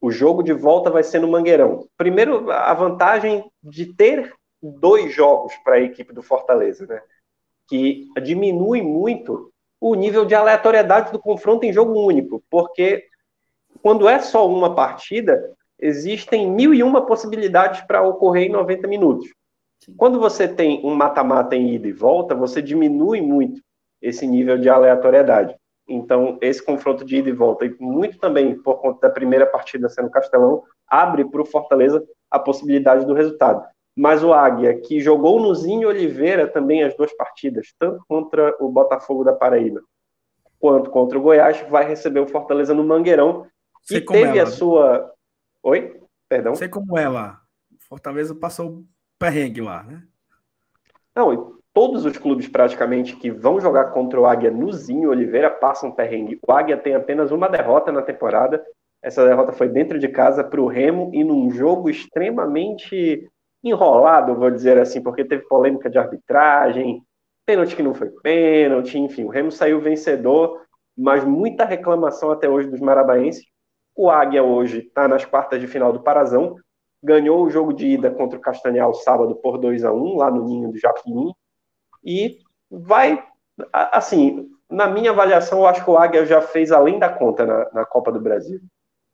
O 0.00 0.10
jogo 0.10 0.42
de 0.42 0.54
volta 0.54 0.88
vai 0.88 1.02
ser 1.02 1.18
no 1.18 1.28
Mangueirão. 1.28 1.86
Primeiro, 1.98 2.50
a 2.50 2.72
vantagem 2.72 3.44
de 3.62 3.94
ter 3.94 4.32
dois 4.62 5.12
jogos 5.12 5.54
para 5.62 5.74
a 5.74 5.80
equipe 5.80 6.14
do 6.14 6.22
Fortaleza, 6.22 6.86
né? 6.86 7.02
Que 7.70 8.08
diminui 8.22 8.82
muito 8.82 9.50
o 9.80 9.94
nível 9.94 10.26
de 10.26 10.34
aleatoriedade 10.34 11.10
do 11.10 11.18
confronto 11.18 11.64
em 11.64 11.72
jogo 11.72 11.98
único, 11.98 12.42
porque 12.50 13.04
quando 13.80 14.06
é 14.06 14.18
só 14.18 14.46
uma 14.46 14.74
partida, 14.74 15.56
existem 15.78 16.50
mil 16.50 16.74
e 16.74 16.82
uma 16.82 17.06
possibilidades 17.06 17.80
para 17.82 18.02
ocorrer 18.02 18.48
em 18.48 18.52
90 18.52 18.86
minutos. 18.86 19.28
Quando 19.96 20.20
você 20.20 20.46
tem 20.46 20.84
um 20.84 20.94
mata-mata 20.94 21.56
em 21.56 21.74
ida 21.74 21.88
e 21.88 21.92
volta, 21.92 22.34
você 22.34 22.60
diminui 22.60 23.22
muito 23.22 23.62
esse 24.02 24.26
nível 24.26 24.58
de 24.58 24.68
aleatoriedade. 24.68 25.54
Então, 25.88 26.38
esse 26.40 26.62
confronto 26.62 27.04
de 27.04 27.16
ida 27.16 27.30
e 27.30 27.32
volta, 27.32 27.64
e 27.64 27.74
muito 27.80 28.18
também 28.18 28.54
por 28.60 28.76
conta 28.76 29.08
da 29.08 29.14
primeira 29.14 29.46
partida 29.46 29.88
sendo 29.88 30.10
Castelão, 30.10 30.62
abre 30.86 31.24
para 31.24 31.40
o 31.40 31.46
Fortaleza 31.46 32.04
a 32.30 32.38
possibilidade 32.38 33.06
do 33.06 33.14
resultado. 33.14 33.66
Mas 33.96 34.22
o 34.22 34.32
Águia, 34.32 34.80
que 34.80 35.00
jogou 35.00 35.40
no 35.40 35.54
Zinho 35.54 35.88
Oliveira 35.88 36.46
também 36.46 36.82
as 36.82 36.96
duas 36.96 37.14
partidas, 37.16 37.74
tanto 37.78 38.02
contra 38.08 38.56
o 38.60 38.68
Botafogo 38.70 39.24
da 39.24 39.32
Paraíba 39.32 39.82
quanto 40.60 40.90
contra 40.90 41.18
o 41.18 41.22
Goiás, 41.22 41.58
vai 41.68 41.88
receber 41.88 42.20
o 42.20 42.28
Fortaleza 42.28 42.74
no 42.74 42.84
Mangueirão. 42.84 43.46
Sei 43.82 43.98
e 43.98 44.04
teve 44.04 44.38
é 44.38 44.42
a 44.42 44.46
sua. 44.46 45.10
Oi? 45.62 45.98
Perdão? 46.28 46.54
Sei 46.54 46.68
como 46.68 46.96
é 46.98 47.08
lá. 47.08 47.40
Fortaleza 47.88 48.34
passou 48.34 48.84
perrengue 49.18 49.62
lá, 49.62 49.82
né? 49.82 50.02
Não, 51.16 51.58
todos 51.72 52.04
os 52.04 52.16
clubes 52.18 52.46
praticamente 52.46 53.16
que 53.16 53.30
vão 53.30 53.58
jogar 53.58 53.86
contra 53.86 54.20
o 54.20 54.26
Águia 54.26 54.50
no 54.50 54.70
Zinho 54.72 55.10
Oliveira 55.10 55.50
passam 55.50 55.90
perrengue. 55.90 56.38
O 56.46 56.52
Águia 56.52 56.76
tem 56.76 56.94
apenas 56.94 57.32
uma 57.32 57.48
derrota 57.48 57.90
na 57.90 58.02
temporada. 58.02 58.62
Essa 59.02 59.26
derrota 59.26 59.52
foi 59.52 59.68
dentro 59.68 59.98
de 59.98 60.08
casa 60.08 60.44
para 60.44 60.60
o 60.60 60.68
Remo 60.68 61.10
e 61.14 61.24
num 61.24 61.50
jogo 61.50 61.88
extremamente 61.88 63.28
enrolado, 63.62 64.34
vou 64.34 64.50
dizer 64.50 64.78
assim, 64.78 65.02
porque 65.02 65.24
teve 65.24 65.46
polêmica 65.46 65.90
de 65.90 65.98
arbitragem, 65.98 67.02
pênalti 67.44 67.76
que 67.76 67.82
não 67.82 67.94
foi 67.94 68.08
pênalti, 68.08 68.98
enfim, 68.98 69.24
o 69.24 69.28
Remo 69.28 69.50
saiu 69.50 69.80
vencedor, 69.80 70.62
mas 70.96 71.24
muita 71.24 71.64
reclamação 71.64 72.30
até 72.30 72.48
hoje 72.48 72.68
dos 72.68 72.80
marabaenses. 72.80 73.44
O 73.96 74.10
Águia 74.10 74.42
hoje 74.42 74.78
está 74.78 75.08
nas 75.08 75.24
quartas 75.24 75.60
de 75.60 75.66
final 75.66 75.92
do 75.92 76.02
Parazão, 76.02 76.56
ganhou 77.02 77.42
o 77.42 77.50
jogo 77.50 77.72
de 77.72 77.86
ida 77.86 78.10
contra 78.10 78.38
o 78.38 78.42
Castanhal 78.42 78.94
sábado 78.94 79.34
por 79.36 79.58
2 79.58 79.84
a 79.84 79.92
1 79.92 80.16
lá 80.16 80.30
no 80.30 80.44
Ninho 80.44 80.70
do 80.70 80.78
Japim 80.78 81.32
e 82.04 82.38
vai, 82.70 83.22
assim, 83.72 84.48
na 84.70 84.86
minha 84.86 85.10
avaliação, 85.10 85.60
eu 85.60 85.66
acho 85.66 85.84
que 85.84 85.90
o 85.90 85.98
Águia 85.98 86.24
já 86.24 86.40
fez 86.40 86.70
além 86.70 86.98
da 86.98 87.08
conta 87.08 87.44
na, 87.44 87.70
na 87.72 87.84
Copa 87.84 88.12
do 88.12 88.20
Brasil. 88.20 88.60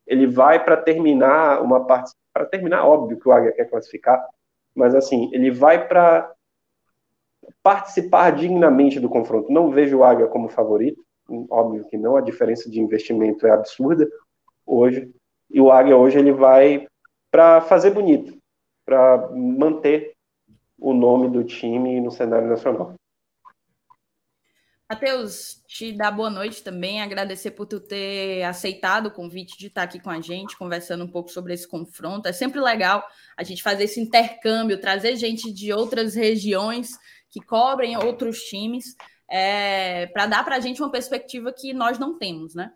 Ele 0.06 0.26
vai 0.26 0.62
para 0.62 0.76
terminar 0.76 1.62
uma 1.62 1.86
parte, 1.86 2.12
para 2.32 2.44
terminar, 2.44 2.84
óbvio 2.84 3.18
que 3.18 3.28
o 3.28 3.32
Águia 3.32 3.52
quer 3.52 3.64
classificar, 3.64 4.22
mas 4.76 4.94
assim, 4.94 5.30
ele 5.32 5.50
vai 5.50 5.88
para 5.88 6.30
participar 7.62 8.30
dignamente 8.30 9.00
do 9.00 9.08
confronto. 9.08 9.50
Não 9.50 9.70
vejo 9.70 9.98
o 9.98 10.04
Águia 10.04 10.26
como 10.26 10.48
favorito, 10.48 11.02
óbvio 11.50 11.84
que 11.88 11.96
não, 11.96 12.16
a 12.16 12.20
diferença 12.20 12.70
de 12.70 12.80
investimento 12.80 13.46
é 13.46 13.50
absurda 13.50 14.08
hoje, 14.64 15.10
e 15.50 15.60
o 15.60 15.70
Águia 15.70 15.96
hoje 15.96 16.18
ele 16.18 16.32
vai 16.32 16.86
para 17.30 17.60
fazer 17.60 17.90
bonito, 17.90 18.36
para 18.84 19.30
manter 19.32 20.14
o 20.78 20.92
nome 20.92 21.28
do 21.28 21.42
time 21.42 22.00
no 22.00 22.10
cenário 22.10 22.48
nacional. 22.48 22.94
Matheus, 24.88 25.64
te 25.66 25.90
dar 25.90 26.12
boa 26.12 26.30
noite 26.30 26.62
também, 26.62 27.02
agradecer 27.02 27.50
por 27.50 27.66
tu 27.66 27.80
ter 27.80 28.44
aceitado 28.44 29.06
o 29.06 29.10
convite 29.10 29.58
de 29.58 29.66
estar 29.66 29.82
aqui 29.82 29.98
com 29.98 30.10
a 30.10 30.20
gente, 30.20 30.56
conversando 30.56 31.02
um 31.02 31.10
pouco 31.10 31.28
sobre 31.28 31.52
esse 31.52 31.66
confronto. 31.66 32.28
É 32.28 32.32
sempre 32.32 32.60
legal 32.60 33.04
a 33.36 33.42
gente 33.42 33.64
fazer 33.64 33.84
esse 33.84 34.00
intercâmbio, 34.00 34.80
trazer 34.80 35.16
gente 35.16 35.52
de 35.52 35.72
outras 35.72 36.14
regiões 36.14 36.90
que 37.28 37.40
cobrem 37.40 37.96
outros 37.96 38.42
times, 38.42 38.94
é, 39.28 40.06
para 40.06 40.26
dar 40.26 40.44
para 40.44 40.54
a 40.54 40.60
gente 40.60 40.80
uma 40.80 40.92
perspectiva 40.92 41.52
que 41.52 41.74
nós 41.74 41.98
não 41.98 42.16
temos, 42.16 42.54
né? 42.54 42.70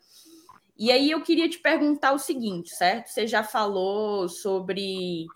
E 0.77 0.91
aí 0.91 1.13
eu 1.13 1.23
queria 1.23 1.49
te 1.49 1.61
perguntar 1.61 2.13
o 2.13 2.19
seguinte, 2.19 2.71
certo? 2.71 3.07
Você 3.07 3.25
já 3.25 3.45
falou 3.45 4.29
sobre 4.29 5.27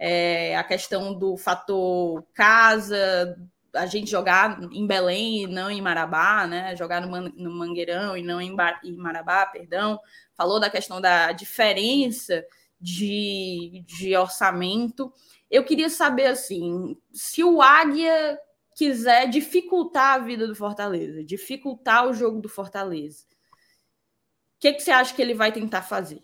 é, 0.00 0.56
a 0.56 0.64
questão 0.64 1.16
do 1.16 1.36
fator 1.36 2.26
casa, 2.34 3.36
a 3.74 3.86
gente 3.86 4.10
jogar 4.10 4.60
em 4.72 4.86
Belém 4.86 5.42
e 5.42 5.46
não 5.46 5.70
em 5.70 5.82
Marabá, 5.82 6.46
né? 6.46 6.74
Jogar 6.76 7.00
no, 7.00 7.10
Man 7.10 7.32
no 7.36 7.50
Mangueirão 7.50 8.16
e 8.16 8.22
não 8.22 8.40
em, 8.40 8.54
em 8.84 8.96
Marabá, 8.96 9.46
perdão. 9.46 9.98
Falou 10.34 10.60
da 10.60 10.70
questão 10.70 11.00
da 11.00 11.32
diferença 11.32 12.44
de, 12.80 13.82
de 13.86 14.16
orçamento. 14.16 15.12
Eu 15.50 15.64
queria 15.64 15.88
saber 15.88 16.26
assim, 16.26 16.96
se 17.12 17.42
o 17.42 17.60
Águia 17.60 18.38
quiser 18.74 19.28
dificultar 19.28 20.14
a 20.14 20.18
vida 20.18 20.46
do 20.46 20.54
Fortaleza, 20.54 21.24
dificultar 21.24 22.06
o 22.06 22.14
jogo 22.14 22.40
do 22.40 22.48
Fortaleza, 22.48 23.24
o 24.56 24.60
que, 24.60 24.72
que 24.72 24.80
você 24.80 24.90
acha 24.90 25.14
que 25.14 25.22
ele 25.22 25.34
vai 25.34 25.52
tentar 25.52 25.82
fazer? 25.82 26.22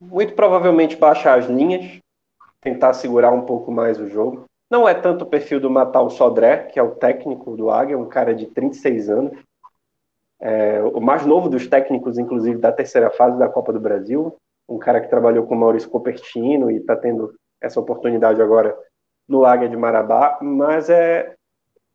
Muito 0.00 0.34
provavelmente 0.34 0.96
baixar 0.96 1.38
as 1.38 1.46
linhas, 1.46 1.98
tentar 2.60 2.92
segurar 2.94 3.32
um 3.32 3.44
pouco 3.44 3.70
mais 3.70 3.98
o 3.98 4.08
jogo. 4.08 4.49
Não 4.70 4.88
é 4.88 4.94
tanto 4.94 5.24
o 5.24 5.26
perfil 5.26 5.58
do 5.58 5.68
Matal 5.68 6.08
Sodré, 6.08 6.68
que 6.68 6.78
é 6.78 6.82
o 6.82 6.94
técnico 6.94 7.56
do 7.56 7.70
Águia, 7.70 7.98
um 7.98 8.08
cara 8.08 8.32
de 8.32 8.46
36 8.46 9.10
anos. 9.10 9.36
É, 10.40 10.80
o 10.82 11.00
mais 11.00 11.26
novo 11.26 11.48
dos 11.48 11.66
técnicos, 11.66 12.16
inclusive, 12.16 12.58
da 12.58 12.70
terceira 12.70 13.10
fase 13.10 13.36
da 13.36 13.48
Copa 13.48 13.72
do 13.72 13.80
Brasil. 13.80 14.36
Um 14.68 14.78
cara 14.78 15.00
que 15.00 15.08
trabalhou 15.08 15.44
com 15.44 15.56
o 15.56 15.58
Maurício 15.58 15.90
Copertino 15.90 16.70
e 16.70 16.76
está 16.76 16.94
tendo 16.94 17.34
essa 17.60 17.80
oportunidade 17.80 18.40
agora 18.40 18.78
no 19.28 19.44
Águia 19.44 19.68
de 19.68 19.76
Marabá. 19.76 20.38
Mas 20.40 20.88
é, 20.88 21.34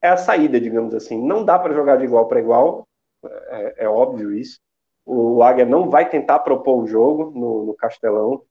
é 0.01 0.09
a 0.09 0.17
saída, 0.17 0.59
digamos 0.59 0.93
assim. 0.93 1.19
Não 1.25 1.45
dá 1.45 1.57
para 1.57 1.73
jogar 1.73 1.95
de 1.95 2.03
igual 2.03 2.27
para 2.27 2.41
igual, 2.41 2.85
é, 3.23 3.85
é, 3.85 3.89
óbvio 3.89 4.33
isso. 4.33 4.59
O 5.05 5.41
Águia 5.41 5.65
não 5.65 5.89
vai 5.89 6.09
tentar 6.09 6.39
propor 6.39 6.83
o 6.83 6.87
jogo 6.87 7.31
no, 7.31 7.65
no 7.67 7.73
Castelão 7.73 8.41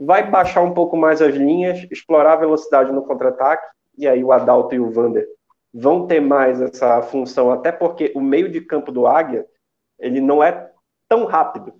vai 0.00 0.28
baixar 0.28 0.62
um 0.62 0.72
pouco 0.72 0.96
mais 0.96 1.20
as 1.20 1.34
linhas, 1.34 1.86
explorar 1.90 2.32
a 2.32 2.36
velocidade 2.36 2.90
no 2.90 3.04
contra-ataque, 3.04 3.66
e 3.98 4.08
aí 4.08 4.24
o 4.24 4.32
Adalto 4.32 4.74
e 4.74 4.80
o 4.80 4.90
Vander 4.90 5.28
vão 5.72 6.06
ter 6.06 6.20
mais 6.20 6.60
essa 6.60 7.02
função, 7.02 7.52
até 7.52 7.70
porque 7.70 8.10
o 8.16 8.20
meio 8.20 8.50
de 8.50 8.62
campo 8.62 8.90
do 8.90 9.06
Águia, 9.06 9.46
ele 9.98 10.20
não 10.20 10.42
é 10.42 10.70
tão 11.06 11.26
rápido. 11.26 11.74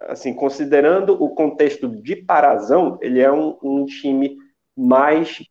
Assim, 0.00 0.32
considerando 0.32 1.20
o 1.22 1.34
contexto 1.34 1.88
de 1.88 2.14
Parazão, 2.14 2.96
ele 3.02 3.20
é 3.20 3.32
um, 3.32 3.58
um 3.62 3.84
time 3.84 4.36
mais 4.76 5.42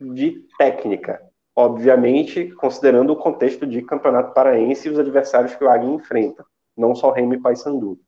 de 0.00 0.44
técnica, 0.58 1.20
obviamente, 1.54 2.50
considerando 2.56 3.12
o 3.12 3.16
contexto 3.16 3.66
de 3.66 3.82
Campeonato 3.82 4.34
Paraense 4.34 4.88
e 4.88 4.90
os 4.90 4.98
adversários 4.98 5.54
que 5.54 5.64
o 5.64 5.70
Águia 5.70 5.90
enfrenta, 5.90 6.44
não 6.76 6.94
só 6.94 7.10
Remy 7.10 7.36
e 7.36 7.40
Paysandu. 7.40 7.98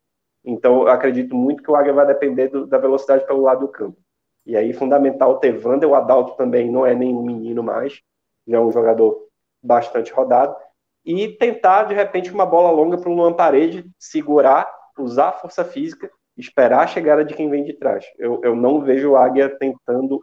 Então, 0.45 0.83
eu 0.83 0.89
acredito 0.89 1.35
muito 1.35 1.63
que 1.63 1.71
o 1.71 1.77
Águia 1.77 1.93
vai 1.93 2.07
depender 2.07 2.49
do, 2.49 2.67
da 2.67 2.79
velocidade 2.79 3.27
pelo 3.27 3.43
lado 3.43 3.61
do 3.61 3.69
campo. 3.69 3.99
E 4.47 4.57
aí, 4.57 4.73
fundamental 4.73 5.39
ter 5.39 5.65
Wander, 5.65 5.89
o 5.89 5.95
Adalto 5.95 6.37
também 6.37 6.71
não 6.71 6.87
é 6.87 6.95
nenhum 6.95 7.23
menino 7.23 7.63
mais, 7.63 8.01
já 8.47 8.57
é 8.57 8.61
um 8.61 8.73
jogador 8.73 9.29
bastante 9.63 10.13
rodado. 10.13 10.57
E 11.05 11.29
tentar, 11.29 11.85
de 11.85 11.95
repente, 11.95 12.33
uma 12.33 12.47
bola 12.47 12.71
longa 12.71 12.99
para 12.99 13.11
o 13.11 13.15
Luan 13.15 13.33
Parede, 13.33 13.85
segurar, 13.99 14.71
usar 14.99 15.29
a 15.29 15.33
força 15.33 15.65
física, 15.65 16.11
esperar 16.37 16.85
a 16.85 16.87
chegada 16.87 17.25
de 17.25 17.35
quem 17.35 17.51
vem 17.51 17.65
de 17.65 17.75
trás. 17.75 18.05
Eu, 18.19 18.41
eu 18.43 18.57
não 18.57 18.81
vejo 18.81 19.11
o 19.11 19.17
Águia 19.17 19.49
tentando 19.49 20.23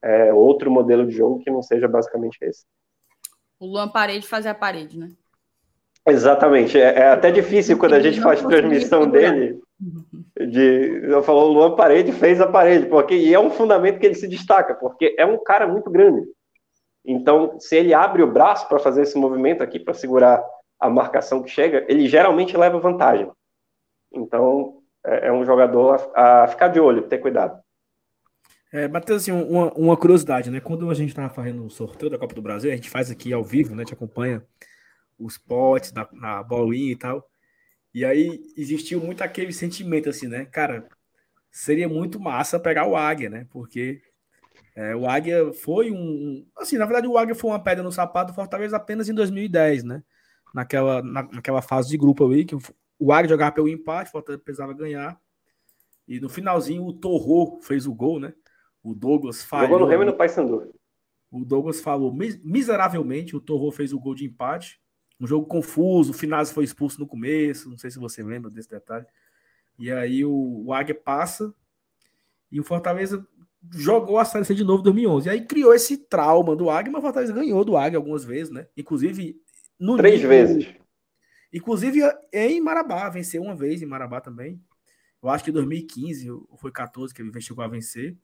é, 0.00 0.32
outro 0.32 0.70
modelo 0.70 1.06
de 1.06 1.12
jogo 1.12 1.40
que 1.40 1.50
não 1.50 1.62
seja 1.62 1.88
basicamente 1.88 2.38
esse. 2.42 2.64
O 3.58 3.66
Luan 3.66 3.88
Parede 3.88 4.26
fazer 4.26 4.48
a 4.48 4.54
parede, 4.54 4.98
né? 4.98 5.10
Exatamente. 6.06 6.80
É, 6.80 6.98
é 6.98 7.08
até 7.08 7.30
difícil 7.30 7.78
quando 7.78 7.94
a 7.94 8.00
gente 8.00 8.20
faz 8.20 8.42
transmissão 8.42 9.08
dele. 9.08 9.60
De, 10.36 11.02
eu 11.04 11.22
falo, 11.22 11.40
o 11.40 11.52
Luan 11.52 11.76
Parede 11.76 12.12
fez 12.12 12.40
a 12.40 12.46
parede, 12.46 12.86
porque 12.86 13.14
e 13.14 13.34
é 13.34 13.38
um 13.38 13.50
fundamento 13.50 13.98
que 13.98 14.06
ele 14.06 14.14
se 14.14 14.28
destaca, 14.28 14.74
porque 14.74 15.14
é 15.18 15.26
um 15.26 15.42
cara 15.42 15.66
muito 15.66 15.90
grande. 15.90 16.26
Então, 17.04 17.58
se 17.58 17.76
ele 17.76 17.92
abre 17.92 18.22
o 18.22 18.30
braço 18.30 18.68
para 18.68 18.78
fazer 18.78 19.02
esse 19.02 19.18
movimento 19.18 19.62
aqui, 19.62 19.78
para 19.78 19.94
segurar 19.94 20.44
a 20.78 20.88
marcação 20.88 21.42
que 21.42 21.50
chega, 21.50 21.84
ele 21.88 22.08
geralmente 22.08 22.56
leva 22.56 22.78
vantagem. 22.78 23.30
Então, 24.12 24.78
é, 25.04 25.28
é 25.28 25.32
um 25.32 25.44
jogador 25.44 26.12
a, 26.14 26.44
a, 26.44 26.48
ficar 26.48 26.68
de 26.68 26.80
olho, 26.80 27.02
ter 27.02 27.18
cuidado. 27.18 27.60
É, 28.72 28.88
Matheus, 28.88 29.22
assim, 29.22 29.32
uma, 29.32 29.72
uma 29.74 29.96
curiosidade, 29.96 30.50
né? 30.50 30.60
Quando 30.60 30.88
a 30.90 30.94
gente 30.94 31.10
estava 31.10 31.28
fazendo 31.28 31.64
o 31.64 31.70
sorteio 31.70 32.10
da 32.10 32.18
Copa 32.18 32.34
do 32.34 32.42
Brasil, 32.42 32.70
a 32.70 32.74
gente 32.74 32.88
faz 32.88 33.10
aqui 33.10 33.32
ao 33.32 33.44
vivo, 33.44 33.74
né? 33.74 33.84
Te 33.84 33.92
acompanha 33.92 34.42
os 35.24 35.38
potes 35.38 35.92
na, 35.92 36.08
na 36.12 36.42
bolinha 36.42 36.92
e 36.92 36.96
tal. 36.96 37.28
E 37.94 38.04
aí 38.04 38.42
existiu 38.56 39.00
muito 39.00 39.22
aquele 39.22 39.52
sentimento 39.52 40.08
assim, 40.08 40.26
né? 40.26 40.46
Cara, 40.46 40.88
seria 41.50 41.88
muito 41.88 42.18
massa 42.18 42.58
pegar 42.58 42.86
o 42.86 42.96
Águia, 42.96 43.28
né? 43.28 43.46
Porque 43.50 44.00
é, 44.74 44.96
o 44.96 45.06
Águia 45.06 45.52
foi 45.52 45.90
um. 45.90 46.46
Assim, 46.56 46.78
na 46.78 46.86
verdade, 46.86 47.06
o 47.06 47.18
Águia 47.18 47.34
foi 47.34 47.50
uma 47.50 47.62
pedra 47.62 47.84
no 47.84 47.92
sapato 47.92 48.32
do 48.32 48.34
Fortaleza 48.34 48.76
apenas 48.76 49.08
em 49.08 49.14
2010, 49.14 49.84
né? 49.84 50.02
Naquela, 50.54 51.02
na, 51.02 51.22
naquela 51.24 51.62
fase 51.62 51.88
de 51.88 51.98
grupo 51.98 52.26
ali, 52.26 52.44
que 52.44 52.56
o 52.98 53.12
Águia 53.12 53.28
jogava 53.28 53.52
pelo 53.52 53.68
empate, 53.68 54.08
o 54.08 54.12
Fortaleza 54.12 54.42
precisava 54.42 54.72
ganhar. 54.72 55.20
E 56.08 56.18
no 56.18 56.28
finalzinho, 56.28 56.84
o 56.84 56.92
Torro 56.92 57.60
fez 57.60 57.86
o 57.86 57.94
gol, 57.94 58.18
né? 58.18 58.32
O 58.82 58.94
Douglas 58.94 59.42
falhou. 59.42 59.68
Jogou 59.68 59.80
no 59.80 59.86
Remo 59.86 60.02
e 60.02 60.06
no 60.06 60.14
Paysandu. 60.14 60.74
O 61.30 61.44
Douglas 61.44 61.80
falou 61.80 62.12
miseravelmente, 62.12 63.34
o 63.36 63.40
Torro 63.40 63.70
fez 63.70 63.92
o 63.92 64.00
gol 64.00 64.14
de 64.14 64.26
empate. 64.26 64.80
Um 65.22 65.26
jogo 65.28 65.46
confuso, 65.46 66.10
o 66.10 66.14
Finazzi 66.14 66.52
foi 66.52 66.64
expulso 66.64 66.98
no 66.98 67.06
começo, 67.06 67.70
não 67.70 67.78
sei 67.78 67.92
se 67.92 67.98
você 67.98 68.24
lembra 68.24 68.50
desse 68.50 68.68
detalhe. 68.68 69.06
E 69.78 69.88
aí 69.92 70.24
o, 70.24 70.64
o 70.66 70.72
Águia 70.72 70.96
passa 70.96 71.54
e 72.50 72.58
o 72.58 72.64
Fortaleza 72.64 73.24
jogou 73.70 74.18
a 74.18 74.24
Série 74.24 74.44
C 74.44 74.52
de 74.52 74.64
novo 74.64 74.80
em 74.80 74.82
2011. 74.82 75.28
E 75.28 75.30
aí 75.30 75.46
criou 75.46 75.72
esse 75.72 75.96
trauma 75.96 76.56
do 76.56 76.68
Águia, 76.68 76.90
mas 76.90 76.98
o 76.98 77.04
Fortaleza 77.04 77.32
ganhou 77.32 77.64
do 77.64 77.76
Águia 77.76 77.98
algumas 77.98 78.24
vezes, 78.24 78.52
né? 78.52 78.66
Inclusive 78.76 79.40
no 79.78 79.96
Três 79.96 80.14
nível, 80.14 80.28
vezes. 80.28 80.74
Inclusive 81.52 82.00
em 82.32 82.60
Marabá, 82.60 83.08
venceu 83.08 83.42
uma 83.42 83.54
vez 83.54 83.80
em 83.80 83.86
Marabá 83.86 84.20
também. 84.20 84.60
Eu 85.22 85.28
acho 85.28 85.44
que 85.44 85.50
em 85.50 85.54
2015 85.54 86.32
ou 86.32 86.56
foi 86.56 86.72
14 86.72 87.14
que 87.14 87.22
ele 87.22 87.40
chegou 87.40 87.62
a 87.62 87.68
vencer. 87.68 88.16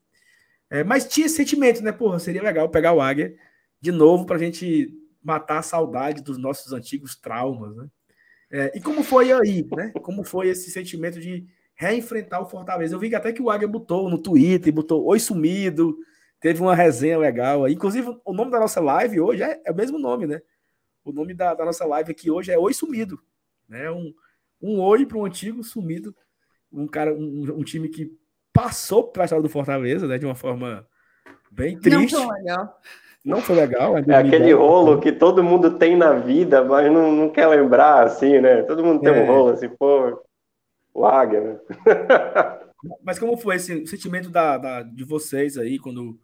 É, 0.68 0.82
mas 0.82 1.06
tinha 1.06 1.26
esse 1.26 1.36
sentimento, 1.36 1.80
né? 1.80 1.92
Porra, 1.92 2.18
seria 2.18 2.42
legal 2.42 2.68
pegar 2.68 2.92
o 2.92 3.00
Águia 3.00 3.36
de 3.80 3.92
novo 3.92 4.26
pra 4.26 4.36
gente 4.36 4.92
matar 5.28 5.58
a 5.58 5.62
saudade 5.62 6.22
dos 6.22 6.38
nossos 6.38 6.72
antigos 6.72 7.14
traumas, 7.14 7.76
né? 7.76 7.86
É, 8.50 8.72
e 8.74 8.80
como 8.80 9.02
foi 9.02 9.30
aí, 9.30 9.68
né? 9.76 9.92
Como 10.00 10.24
foi 10.24 10.48
esse 10.48 10.70
sentimento 10.70 11.20
de 11.20 11.46
reenfrentar 11.74 12.40
o 12.40 12.48
Fortaleza? 12.48 12.94
Eu 12.94 12.98
vi 12.98 13.10
que 13.10 13.14
até 13.14 13.30
que 13.30 13.42
o 13.42 13.50
Águia 13.50 13.68
botou 13.68 14.08
no 14.08 14.16
Twitter, 14.16 14.72
botou 14.72 15.04
Oi 15.04 15.20
Sumido, 15.20 15.98
teve 16.40 16.62
uma 16.62 16.74
resenha 16.74 17.18
legal. 17.18 17.68
Inclusive, 17.68 18.18
o 18.24 18.32
nome 18.32 18.50
da 18.50 18.58
nossa 18.58 18.80
live 18.80 19.20
hoje 19.20 19.42
é, 19.42 19.60
é 19.66 19.70
o 19.70 19.76
mesmo 19.76 19.98
nome, 19.98 20.26
né? 20.26 20.40
O 21.04 21.12
nome 21.12 21.34
da, 21.34 21.52
da, 21.52 21.62
nossa 21.62 21.84
live 21.84 22.10
aqui 22.10 22.30
hoje 22.30 22.50
é 22.50 22.58
Oi 22.58 22.72
Sumido, 22.72 23.20
né? 23.68 23.90
Um, 23.90 24.14
um 24.62 24.80
oi 24.80 25.04
para 25.04 25.18
um 25.18 25.26
antigo 25.26 25.62
sumido, 25.62 26.16
um 26.72 26.86
cara, 26.86 27.12
um, 27.12 27.58
um 27.58 27.62
time 27.62 27.90
que 27.90 28.10
passou 28.50 29.04
pela 29.04 29.26
história 29.26 29.42
do 29.42 29.50
Fortaleza, 29.50 30.06
né? 30.06 30.16
De 30.16 30.24
uma 30.24 30.34
forma 30.34 30.88
bem 31.50 31.78
triste. 31.78 32.14
Não 32.14 32.30
legal. 32.30 32.80
Não 33.28 33.42
foi 33.42 33.56
legal. 33.56 33.98
É, 33.98 34.04
é 34.08 34.14
aquele 34.14 34.54
rolo 34.54 34.98
que 34.98 35.12
todo 35.12 35.44
mundo 35.44 35.78
tem 35.78 35.94
na 35.94 36.14
vida, 36.14 36.64
mas 36.64 36.90
não, 36.90 37.12
não 37.12 37.28
quer 37.28 37.46
lembrar, 37.46 38.04
assim, 38.04 38.40
né? 38.40 38.62
Todo 38.62 38.82
mundo 38.82 39.02
tem 39.02 39.12
é. 39.12 39.22
um 39.22 39.26
rolo, 39.26 39.50
assim, 39.50 39.68
pô, 39.68 40.24
o 40.94 41.04
águia, 41.04 41.40
né? 41.42 41.58
mas 43.04 43.18
como 43.18 43.36
foi 43.36 43.56
esse 43.56 43.86
sentimento 43.86 44.30
da, 44.30 44.56
da, 44.56 44.82
de 44.82 45.04
vocês 45.04 45.58
aí, 45.58 45.78
quando, 45.78 46.18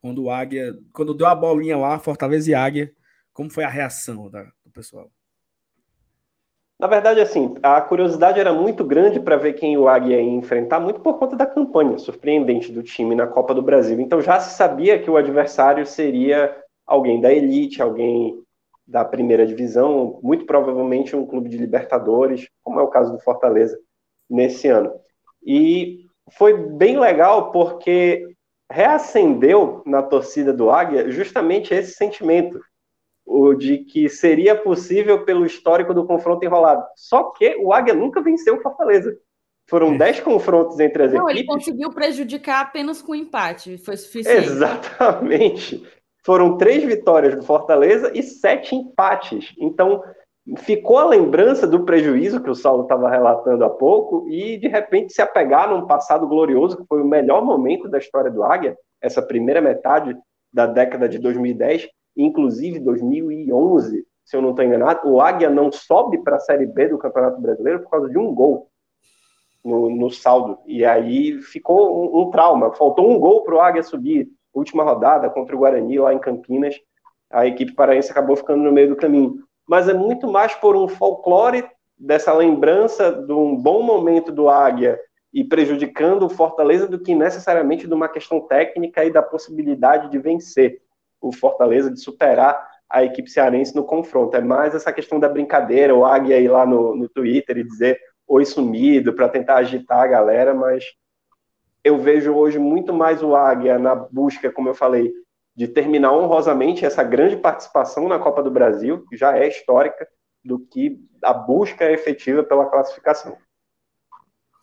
quando 0.00 0.24
o 0.24 0.30
águia, 0.30 0.74
quando 0.94 1.12
deu 1.12 1.26
a 1.26 1.34
bolinha 1.34 1.76
lá, 1.76 1.98
Fortaleza 1.98 2.50
e 2.50 2.54
Águia, 2.54 2.90
como 3.34 3.50
foi 3.50 3.64
a 3.64 3.68
reação 3.68 4.30
da, 4.30 4.44
do 4.64 4.70
pessoal? 4.72 5.10
Na 6.78 6.86
verdade, 6.86 7.20
assim, 7.20 7.54
a 7.62 7.80
curiosidade 7.80 8.38
era 8.38 8.52
muito 8.52 8.84
grande 8.84 9.18
para 9.18 9.36
ver 9.36 9.54
quem 9.54 9.78
o 9.78 9.88
Águia 9.88 10.20
ia 10.20 10.30
enfrentar, 10.30 10.78
muito 10.78 11.00
por 11.00 11.18
conta 11.18 11.34
da 11.34 11.46
campanha 11.46 11.96
surpreendente 11.96 12.70
do 12.70 12.82
time 12.82 13.14
na 13.14 13.26
Copa 13.26 13.54
do 13.54 13.62
Brasil. 13.62 13.98
Então 13.98 14.20
já 14.20 14.38
se 14.38 14.54
sabia 14.56 14.98
que 14.98 15.10
o 15.10 15.16
adversário 15.16 15.86
seria 15.86 16.54
alguém 16.86 17.18
da 17.18 17.32
elite, 17.32 17.80
alguém 17.80 18.42
da 18.86 19.04
primeira 19.04 19.46
divisão, 19.46 20.20
muito 20.22 20.44
provavelmente 20.44 21.16
um 21.16 21.26
clube 21.26 21.48
de 21.48 21.56
Libertadores, 21.56 22.46
como 22.62 22.78
é 22.78 22.82
o 22.82 22.88
caso 22.88 23.10
do 23.10 23.20
Fortaleza 23.20 23.76
nesse 24.28 24.68
ano. 24.68 24.92
E 25.44 26.06
foi 26.32 26.54
bem 26.54 26.98
legal 26.98 27.52
porque 27.52 28.36
reacendeu 28.70 29.82
na 29.86 30.02
torcida 30.02 30.52
do 30.52 30.70
Águia 30.70 31.10
justamente 31.10 31.72
esse 31.72 31.94
sentimento 31.94 32.60
o 33.26 33.52
de 33.54 33.78
que 33.78 34.08
seria 34.08 34.54
possível 34.54 35.24
pelo 35.24 35.44
histórico 35.44 35.92
do 35.92 36.06
confronto 36.06 36.44
enrolado. 36.44 36.84
Só 36.94 37.24
que 37.32 37.56
o 37.56 37.72
Águia 37.72 37.92
nunca 37.92 38.22
venceu 38.22 38.56
o 38.56 38.62
Fortaleza. 38.62 39.18
Foram 39.68 39.96
10 39.96 40.18
é. 40.18 40.22
confrontos 40.22 40.78
entre 40.78 41.02
as 41.02 41.12
Não, 41.12 41.28
equipes. 41.28 41.34
Não, 41.34 41.40
ele 41.40 41.44
conseguiu 41.44 41.90
prejudicar 41.90 42.60
apenas 42.60 43.02
com 43.02 43.14
empate, 43.14 43.76
foi 43.78 43.96
suficiente. 43.96 44.46
Exatamente. 44.46 45.84
Foram 46.24 46.56
três 46.56 46.84
vitórias 46.84 47.34
do 47.34 47.42
Fortaleza 47.42 48.12
e 48.14 48.22
sete 48.22 48.76
empates. 48.76 49.52
Então, 49.58 50.02
ficou 50.58 50.98
a 50.98 51.06
lembrança 51.06 51.66
do 51.66 51.84
prejuízo 51.84 52.40
que 52.40 52.50
o 52.50 52.54
Saulo 52.54 52.82
estava 52.82 53.10
relatando 53.10 53.64
há 53.64 53.70
pouco 53.70 54.28
e 54.28 54.56
de 54.56 54.68
repente 54.68 55.12
se 55.12 55.20
apegar 55.20 55.68
num 55.68 55.86
passado 55.86 56.26
glorioso 56.28 56.76
que 56.76 56.86
foi 56.86 57.02
o 57.02 57.06
melhor 57.06 57.44
momento 57.44 57.88
da 57.88 57.98
história 57.98 58.30
do 58.30 58.44
Águia, 58.44 58.76
essa 59.00 59.20
primeira 59.20 59.60
metade 59.60 60.16
da 60.52 60.66
década 60.66 61.08
de 61.08 61.18
2010, 61.18 61.88
inclusive 62.16 62.78
2011, 62.80 64.06
se 64.24 64.36
eu 64.36 64.42
não 64.42 64.50
estou 64.50 64.64
enganado, 64.64 65.08
o 65.08 65.20
Águia 65.20 65.48
não 65.48 65.70
sobe 65.70 66.18
para 66.18 66.36
a 66.36 66.40
Série 66.40 66.66
B 66.66 66.88
do 66.88 66.98
Campeonato 66.98 67.40
Brasileiro 67.40 67.80
por 67.80 67.90
causa 67.90 68.10
de 68.10 68.18
um 68.18 68.34
gol 68.34 68.68
no, 69.64 69.88
no 69.88 70.10
saldo. 70.10 70.58
E 70.66 70.84
aí 70.84 71.40
ficou 71.42 72.04
um, 72.04 72.22
um 72.22 72.30
trauma. 72.30 72.72
Faltou 72.72 73.10
um 73.10 73.20
gol 73.20 73.42
para 73.42 73.54
o 73.54 73.60
Águia 73.60 73.82
subir. 73.82 74.28
Última 74.52 74.82
rodada 74.82 75.30
contra 75.30 75.54
o 75.54 75.58
Guarani 75.58 75.98
lá 75.98 76.14
em 76.14 76.18
Campinas. 76.18 76.74
A 77.30 77.46
equipe 77.46 77.72
paraense 77.72 78.10
acabou 78.10 78.36
ficando 78.36 78.62
no 78.62 78.72
meio 78.72 78.88
do 78.88 78.96
caminho. 78.96 79.44
Mas 79.66 79.88
é 79.88 79.94
muito 79.94 80.26
mais 80.26 80.54
por 80.54 80.76
um 80.76 80.88
folclore 80.88 81.64
dessa 81.98 82.32
lembrança 82.32 83.12
de 83.12 83.32
um 83.32 83.56
bom 83.56 83.82
momento 83.82 84.32
do 84.32 84.48
Águia 84.48 84.98
e 85.32 85.44
prejudicando 85.44 86.24
o 86.24 86.30
Fortaleza 86.30 86.86
do 86.86 86.98
que 86.98 87.14
necessariamente 87.14 87.86
de 87.86 87.92
uma 87.94 88.08
questão 88.08 88.40
técnica 88.40 89.04
e 89.04 89.12
da 89.12 89.22
possibilidade 89.22 90.10
de 90.10 90.18
vencer 90.18 90.80
o 91.20 91.32
Fortaleza, 91.32 91.90
de 91.90 92.00
superar 92.00 92.68
a 92.88 93.04
equipe 93.04 93.30
cearense 93.30 93.74
no 93.74 93.84
confronto. 93.84 94.36
É 94.36 94.40
mais 94.40 94.74
essa 94.74 94.92
questão 94.92 95.18
da 95.18 95.28
brincadeira, 95.28 95.94
o 95.94 96.04
Águia 96.04 96.38
ir 96.38 96.48
lá 96.48 96.64
no, 96.64 96.94
no 96.94 97.08
Twitter 97.08 97.58
e 97.58 97.64
dizer 97.64 97.98
oi 98.28 98.44
sumido 98.44 99.12
para 99.12 99.28
tentar 99.28 99.56
agitar 99.56 100.00
a 100.00 100.06
galera, 100.06 100.54
mas 100.54 100.84
eu 101.84 101.98
vejo 101.98 102.32
hoje 102.32 102.58
muito 102.58 102.92
mais 102.92 103.22
o 103.22 103.36
Águia 103.36 103.78
na 103.78 103.94
busca, 103.94 104.50
como 104.50 104.68
eu 104.68 104.74
falei, 104.74 105.12
de 105.54 105.68
terminar 105.68 106.12
honrosamente 106.12 106.84
essa 106.84 107.02
grande 107.02 107.36
participação 107.36 108.08
na 108.08 108.18
Copa 108.18 108.42
do 108.42 108.50
Brasil, 108.50 109.06
que 109.08 109.16
já 109.16 109.38
é 109.38 109.48
histórica, 109.48 110.06
do 110.44 110.58
que 110.58 111.00
a 111.22 111.32
busca 111.32 111.90
efetiva 111.90 112.42
pela 112.42 112.66
classificação. 112.66 113.36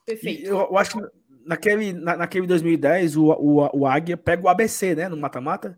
Perfeito. 0.05 0.45
Eu, 0.45 0.57
eu, 0.59 0.77
acho 0.77 0.97
que 0.97 1.07
naquele, 1.45 1.93
na, 1.93 2.17
naquele 2.17 2.45
2010, 2.45 3.17
o, 3.17 3.31
o, 3.31 3.79
o 3.79 3.87
Águia 3.87 4.17
pega 4.17 4.43
o 4.43 4.49
ABC, 4.49 4.95
né, 4.95 5.09
no 5.09 5.17
mata-mata, 5.17 5.77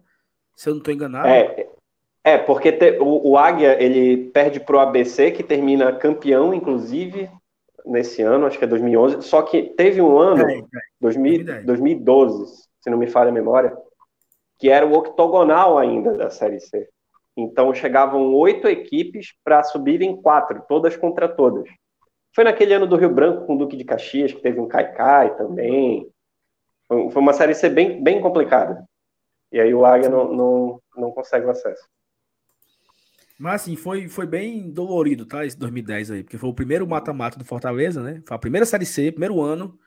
se 0.55 0.69
eu 0.69 0.73
não 0.73 0.79
estou 0.79 0.93
enganado. 0.93 1.27
É, 1.27 1.67
é, 2.23 2.37
porque 2.37 2.71
te, 2.71 2.97
o, 2.99 3.31
o 3.31 3.37
Águia 3.37 3.81
ele 3.81 4.29
perde 4.31 4.59
para 4.59 4.77
o 4.77 4.79
ABC, 4.79 5.31
que 5.31 5.43
termina 5.43 5.93
campeão, 5.93 6.53
inclusive, 6.53 7.29
nesse 7.85 8.21
ano, 8.21 8.47
acho 8.47 8.57
que 8.57 8.63
é 8.63 8.67
2011. 8.67 9.21
Só 9.21 9.41
que 9.41 9.63
teve 9.77 10.01
um 10.01 10.17
ano, 10.17 10.49
é, 10.49 10.57
é, 10.57 10.63
2000, 10.99 11.63
2012, 11.63 12.63
se 12.81 12.89
não 12.89 12.97
me 12.97 13.07
falha 13.07 13.29
a 13.29 13.33
memória, 13.33 13.77
que 14.57 14.69
era 14.69 14.85
o 14.85 14.93
octogonal 14.93 15.77
ainda 15.77 16.13
da 16.13 16.29
Série 16.29 16.59
C. 16.59 16.87
Então 17.37 17.73
chegavam 17.73 18.33
oito 18.33 18.67
equipes 18.67 19.33
para 19.43 19.61
subirem 19.61 20.15
quatro, 20.15 20.63
todas 20.67 20.95
contra 20.95 21.27
todas. 21.27 21.69
Foi 22.33 22.43
naquele 22.43 22.73
ano 22.73 22.87
do 22.87 22.95
Rio 22.95 23.09
Branco 23.09 23.45
com 23.45 23.55
o 23.55 23.57
Duque 23.57 23.77
de 23.77 23.83
Caxias, 23.83 24.33
que 24.33 24.41
teve 24.41 24.59
um 24.59 24.67
Caicai 24.67 25.35
também. 25.35 26.07
Foi 26.87 27.21
uma 27.21 27.33
Série 27.33 27.53
C 27.53 27.69
bem, 27.69 28.01
bem 28.01 28.21
complicada. 28.21 28.83
E 29.55 29.59
aí 29.61 29.73
o 29.73 29.85
Águia 29.85 30.09
não, 30.09 30.33
não, 30.33 30.81
não 30.97 31.11
consegue 31.11 31.45
o 31.45 31.49
acesso. 31.49 31.87
Mas 33.39 33.61
assim, 33.61 33.77
foi, 33.77 34.09
foi 34.09 34.27
bem 34.27 34.69
dolorido, 34.69 35.25
tá? 35.25 35.45
Esse 35.45 35.57
2010 35.57 36.11
aí, 36.11 36.23
porque 36.23 36.37
foi 36.37 36.49
o 36.49 36.53
primeiro 36.53 36.85
mata-mata 36.85 37.39
do 37.39 37.45
Fortaleza, 37.45 38.03
né? 38.03 38.21
Foi 38.27 38.35
a 38.35 38.39
primeira 38.39 38.65
Série 38.65 38.85
C, 38.85 39.13
primeiro 39.13 39.41
ano. 39.41 39.79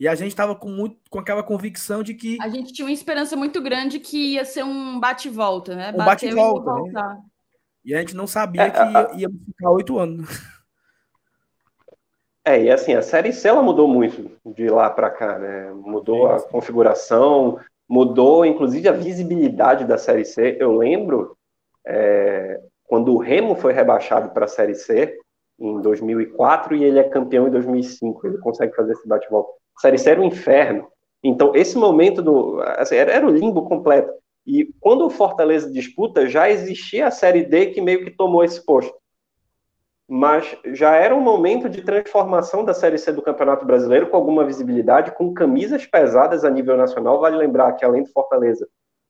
E 0.00 0.08
a 0.08 0.16
gente 0.16 0.34
tava 0.34 0.56
com, 0.56 0.68
muito, 0.68 0.98
com 1.08 1.20
aquela 1.20 1.44
convicção 1.44 2.02
de 2.02 2.12
que. 2.12 2.38
A 2.42 2.48
gente 2.48 2.72
tinha 2.72 2.84
uma 2.84 2.92
esperança 2.92 3.36
muito 3.36 3.62
grande 3.62 4.00
que 4.00 4.32
ia 4.32 4.44
ser 4.44 4.64
um 4.64 4.98
bate-volta, 4.98 5.76
né? 5.76 5.92
Um 5.92 6.04
bate-volta. 6.04 6.72
Né? 6.72 7.22
E 7.84 7.94
a 7.94 8.00
gente 8.00 8.16
não 8.16 8.26
sabia 8.26 8.62
é, 8.62 8.70
que 8.72 8.78
ia, 8.78 9.10
ia 9.14 9.28
ficar 9.46 9.70
oito 9.70 9.96
anos. 9.96 10.28
É, 12.44 12.64
e 12.64 12.68
assim, 12.68 12.94
a 12.94 13.00
Série 13.00 13.32
C 13.32 13.46
ela 13.46 13.62
mudou 13.62 13.86
muito 13.86 14.28
de 14.44 14.68
lá 14.68 14.90
para 14.90 15.08
cá, 15.08 15.38
né? 15.38 15.70
Mudou 15.72 16.26
a 16.26 16.42
configuração, 16.42 17.60
mudou 17.88 18.44
inclusive 18.44 18.88
a 18.88 18.92
visibilidade 18.92 19.84
da 19.84 19.98
Série 19.98 20.24
C. 20.24 20.56
Eu 20.58 20.76
lembro 20.76 21.36
é, 21.86 22.60
quando 22.84 23.14
o 23.14 23.18
Remo 23.18 23.54
foi 23.54 23.72
rebaixado 23.72 24.30
para 24.30 24.44
a 24.44 24.48
Série 24.48 24.74
C 24.74 25.18
em 25.58 25.80
2004 25.80 26.76
e 26.76 26.84
ele 26.84 26.98
é 26.98 27.04
campeão 27.04 27.46
em 27.46 27.50
2005, 27.50 28.26
ele 28.26 28.38
consegue 28.38 28.74
fazer 28.74 28.92
esse 28.92 29.06
bate-volta. 29.06 29.50
Série 29.78 29.98
C 29.98 30.10
era 30.10 30.20
um 30.20 30.24
inferno. 30.24 30.88
Então, 31.22 31.54
esse 31.54 31.76
momento 31.76 32.22
do. 32.22 32.60
Assim, 32.76 32.96
era, 32.96 33.12
era 33.12 33.26
o 33.26 33.30
limbo 33.30 33.62
completo. 33.62 34.12
E 34.46 34.68
quando 34.78 35.06
o 35.06 35.10
Fortaleza 35.10 35.70
disputa, 35.70 36.28
já 36.28 36.50
existia 36.50 37.06
a 37.06 37.10
Série 37.10 37.44
D 37.44 37.66
que 37.66 37.80
meio 37.80 38.04
que 38.04 38.10
tomou 38.10 38.44
esse 38.44 38.64
posto. 38.64 38.94
Mas 40.08 40.56
já 40.66 40.94
era 40.96 41.14
um 41.14 41.20
momento 41.20 41.68
de 41.68 41.82
transformação 41.82 42.64
da 42.64 42.74
Série 42.74 42.98
C 42.98 43.10
do 43.10 43.22
Campeonato 43.22 43.64
Brasileiro, 43.64 44.10
com 44.10 44.16
alguma 44.16 44.44
visibilidade, 44.44 45.12
com 45.12 45.32
camisas 45.32 45.86
pesadas 45.86 46.44
a 46.44 46.50
nível 46.50 46.76
nacional. 46.76 47.20
Vale 47.20 47.36
lembrar 47.36 47.72
que, 47.72 47.84
além 47.84 48.02
do 48.02 48.10
Fortaleza, 48.10 48.68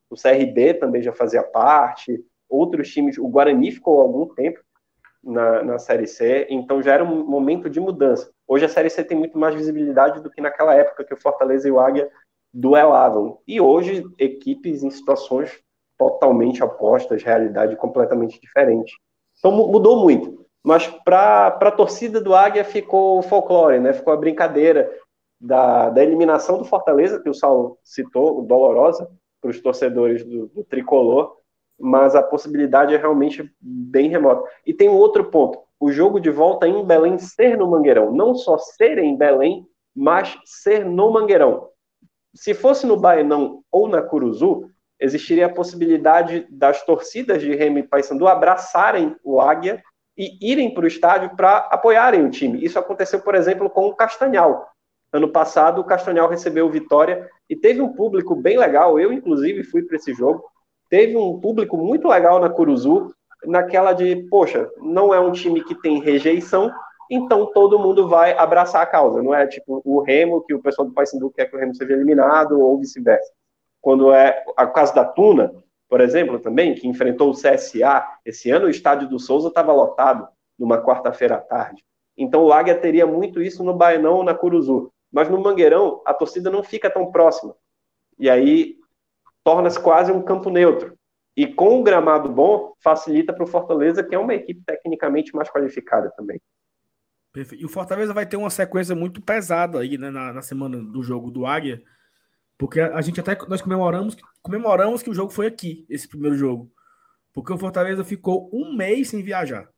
o 0.09 0.15
CRB 0.15 0.75
também 0.75 1.03
já 1.03 1.13
fazia 1.13 1.43
parte, 1.43 2.25
outros 2.49 2.89
times, 2.91 3.19
o 3.19 3.29
Guarani 3.29 3.73
ficou 3.73 4.01
algum 4.01 4.33
tempo 4.35 4.61
na, 5.23 5.65
na 5.65 5.79
Série 5.79 6.07
C, 6.07 6.47
então 6.51 6.83
já 6.83 6.95
era 6.95 7.05
um 7.05 7.25
momento 7.27 7.69
de 7.69 7.81
mudança. 7.81 8.31
Hoje 8.47 8.65
a 8.65 8.69
Série 8.69 8.91
C 8.91 9.03
tem 9.03 9.19
muito 9.19 9.39
mais 9.39 9.55
visibilidade 9.55 10.23
do 10.23 10.31
que 10.31 10.41
naquela 10.41 10.75
época 10.75 11.05
que 11.05 11.15
o 11.15 11.21
Fortaleza 11.21 11.67
e 11.67 11.73
o 11.73 11.81
Águia 11.81 12.11
duelavam. 12.53 13.39
E 13.49 13.61
hoje, 13.61 14.05
equipes 14.19 14.83
em 14.83 14.91
situações 14.91 15.59
totalmente 15.99 16.63
opostas, 16.63 17.23
realidade 17.23 17.75
completamente 17.77 18.41
diferente. 18.41 18.93
Então 19.39 19.51
mudou 19.51 20.01
muito. 20.01 20.44
Mas 20.65 20.87
para 20.87 21.49
a 21.49 21.71
torcida 21.71 22.23
do 22.23 22.35
Águia 22.35 22.65
ficou 22.65 23.21
folclore, 23.23 23.79
né? 23.79 23.93
ficou 23.93 24.15
a 24.15 24.17
brincadeira 24.17 24.91
da, 25.39 25.91
da 25.91 26.03
eliminação 26.03 26.57
do 26.57 26.65
Fortaleza, 26.65 27.21
que 27.21 27.29
o 27.29 27.35
Saulo 27.35 27.79
citou, 27.85 28.43
dolorosa, 28.43 29.11
para 29.43 29.51
os 29.51 29.61
torcedores 29.61 30.25
do, 30.25 30.47
do 30.47 30.65
tricolor, 30.65 31.37
mas 31.79 32.15
a 32.15 32.23
possibilidade 32.23 32.95
é 32.95 32.97
realmente 32.97 33.53
bem 33.61 34.09
remota. 34.09 34.49
E 34.65 34.73
tem 34.73 34.89
um 34.89 34.97
outro 34.97 35.25
ponto: 35.25 35.59
o 35.79 35.93
jogo 35.93 36.19
de 36.19 36.31
volta 36.31 36.67
em 36.67 36.83
Belém 36.83 37.19
ser 37.19 37.59
no 37.59 37.71
Mangueirão, 37.71 38.11
não 38.11 38.35
só 38.35 38.57
ser 38.57 38.97
em 38.99 39.15
Belém, 39.15 39.67
mas 39.95 40.39
ser 40.47 40.87
no 40.87 41.11
Mangueirão. 41.11 41.69
Se 42.35 42.55
fosse 42.55 42.87
no 42.87 42.97
Baenão 42.97 43.63
ou 43.71 43.87
na 43.87 44.01
Curuzu, 44.01 44.71
existiria 44.99 45.47
a 45.47 45.53
possibilidade 45.53 46.47
das 46.51 46.83
torcidas 46.85 47.43
de 47.43 47.55
Remy 47.55 47.81
e 47.81 47.87
Paysandu 47.87 48.27
abraçarem 48.27 49.15
o 49.23 49.41
Águia 49.41 49.83
e 50.17 50.39
irem 50.41 50.73
para 50.73 50.85
o 50.85 50.87
estádio 50.87 51.37
para 51.37 51.57
apoiarem 51.71 52.25
o 52.25 52.31
time. 52.31 52.65
Isso 52.65 52.79
aconteceu, 52.79 53.21
por 53.21 53.35
exemplo, 53.35 53.69
com 53.69 53.87
o 53.87 53.95
Castanhal. 53.95 54.69
Ano 55.13 55.29
passado, 55.29 55.81
o 55.81 55.85
Castanhal 55.85 56.29
recebeu 56.29 56.69
vitória 56.71 57.29
e 57.49 57.55
teve 57.57 57.81
um 57.81 57.93
público 57.93 58.35
bem 58.35 58.59
legal. 58.59 58.99
Eu, 58.99 59.13
inclusive, 59.13 59.65
fui 59.65 59.83
para 59.83 59.97
esse 59.97 60.13
jogo 60.15 60.45
teve 60.95 61.17
um 61.17 61.41
público 61.41 61.77
muito 61.77 62.07
legal 62.07 62.39
na 62.39 62.49
Curuzu, 62.49 63.13
naquela 63.45 63.93
de, 63.93 64.15
poxa, 64.31 64.71
não 64.79 65.13
é 65.13 65.19
um 65.19 65.33
time 65.33 65.63
que 65.65 65.75
tem 65.75 66.01
rejeição, 66.01 66.71
então 67.11 67.47
todo 67.53 67.81
mundo 67.81 68.09
vai 68.09 68.33
abraçar 68.39 68.83
a 68.83 68.87
causa. 68.87 69.21
Não 69.21 69.35
é 69.35 69.45
tipo 69.45 69.83
o 69.85 70.01
Remo, 70.01 70.43
que 70.43 70.55
o 70.55 70.63
pessoal 70.63 70.87
do 70.87 70.95
Paysandu 70.95 71.31
quer 71.31 71.47
que 71.47 71.57
o 71.57 71.59
Remo 71.59 71.75
seja 71.75 71.93
eliminado, 71.93 72.61
ou 72.61 72.79
vice-versa. 72.79 73.29
Quando 73.81 74.13
é 74.13 74.45
a 74.57 74.69
caso 74.69 74.95
da 74.95 75.05
Tuna, 75.05 75.53
por 75.95 76.01
exemplo, 76.01 76.41
também, 76.41 76.75
que 76.75 76.89
enfrentou 76.89 77.31
o 77.31 77.35
CSA, 77.35 78.05
esse 78.25 78.51
ano 78.51 78.67
o 78.67 78.69
estádio 78.69 79.09
do 79.09 79.17
Souza 79.17 79.47
estava 79.47 79.73
lotado 79.73 80.27
numa 80.59 80.83
quarta-feira 80.83 81.37
à 81.37 81.39
tarde. 81.39 81.85
Então 82.19 82.43
o 82.43 82.53
Águia 82.53 82.75
teria 82.75 83.07
muito 83.07 83.41
isso 83.41 83.63
no 83.63 83.73
Baenão 83.73 84.15
ou 84.15 84.25
na 84.25 84.35
Curuzu. 84.35 84.93
Mas 85.13 85.31
no 85.31 85.41
Mangueirão, 85.41 86.03
a 86.05 86.13
torcida 86.13 86.51
não 86.51 86.65
fica 86.65 86.91
tão 86.91 87.13
próxima. 87.13 87.55
E 88.19 88.29
aí 88.29 88.75
torna-se 89.45 89.79
quase 89.79 90.11
um 90.11 90.21
campo 90.21 90.51
neutro. 90.51 90.99
E 91.37 91.47
com 91.47 91.79
o 91.79 91.85
gramado 91.85 92.29
bom, 92.29 92.73
facilita 92.83 93.33
para 93.33 93.45
o 93.45 93.47
Fortaleza, 93.47 94.03
que 94.03 94.17
é 94.17 94.19
uma 94.19 94.35
equipe 94.35 94.65
tecnicamente 94.67 95.33
mais 95.33 95.49
qualificada 95.49 96.13
também. 96.17 96.41
Perfeito. 97.33 97.63
E 97.63 97.65
o 97.65 97.71
Fortaleza 97.71 98.13
vai 98.13 98.27
ter 98.27 98.37
uma 98.37 98.51
sequência 98.51 98.97
muito 98.97 99.23
pesada 99.23 99.79
aí 99.79 99.97
né, 99.97 100.11
na, 100.11 100.33
na 100.33 100.43
semana 100.43 100.77
do 100.77 101.05
jogo 101.05 101.31
do 101.31 101.47
Águia, 101.47 101.81
porque 102.57 102.81
a, 102.81 103.01
gente 103.01 103.21
até 103.21 103.37
nós 103.49 103.61
comemoramos, 103.61 104.17
comemoramos 104.41 105.03
que 105.03 105.11
o 105.11 105.15
jogo 105.15 105.31
foi 105.31 105.47
aqui, 105.47 105.85
esse 105.89 106.09
primeiro 106.09 106.37
jogo. 106.37 106.73
Porque 107.33 107.53
o 107.53 107.59
Fortaleza 107.59 108.05
ficou 108.05 108.49
um 108.53 108.77
mês 108.77 109.09
sem 109.09 109.23
viajar. 109.23 109.69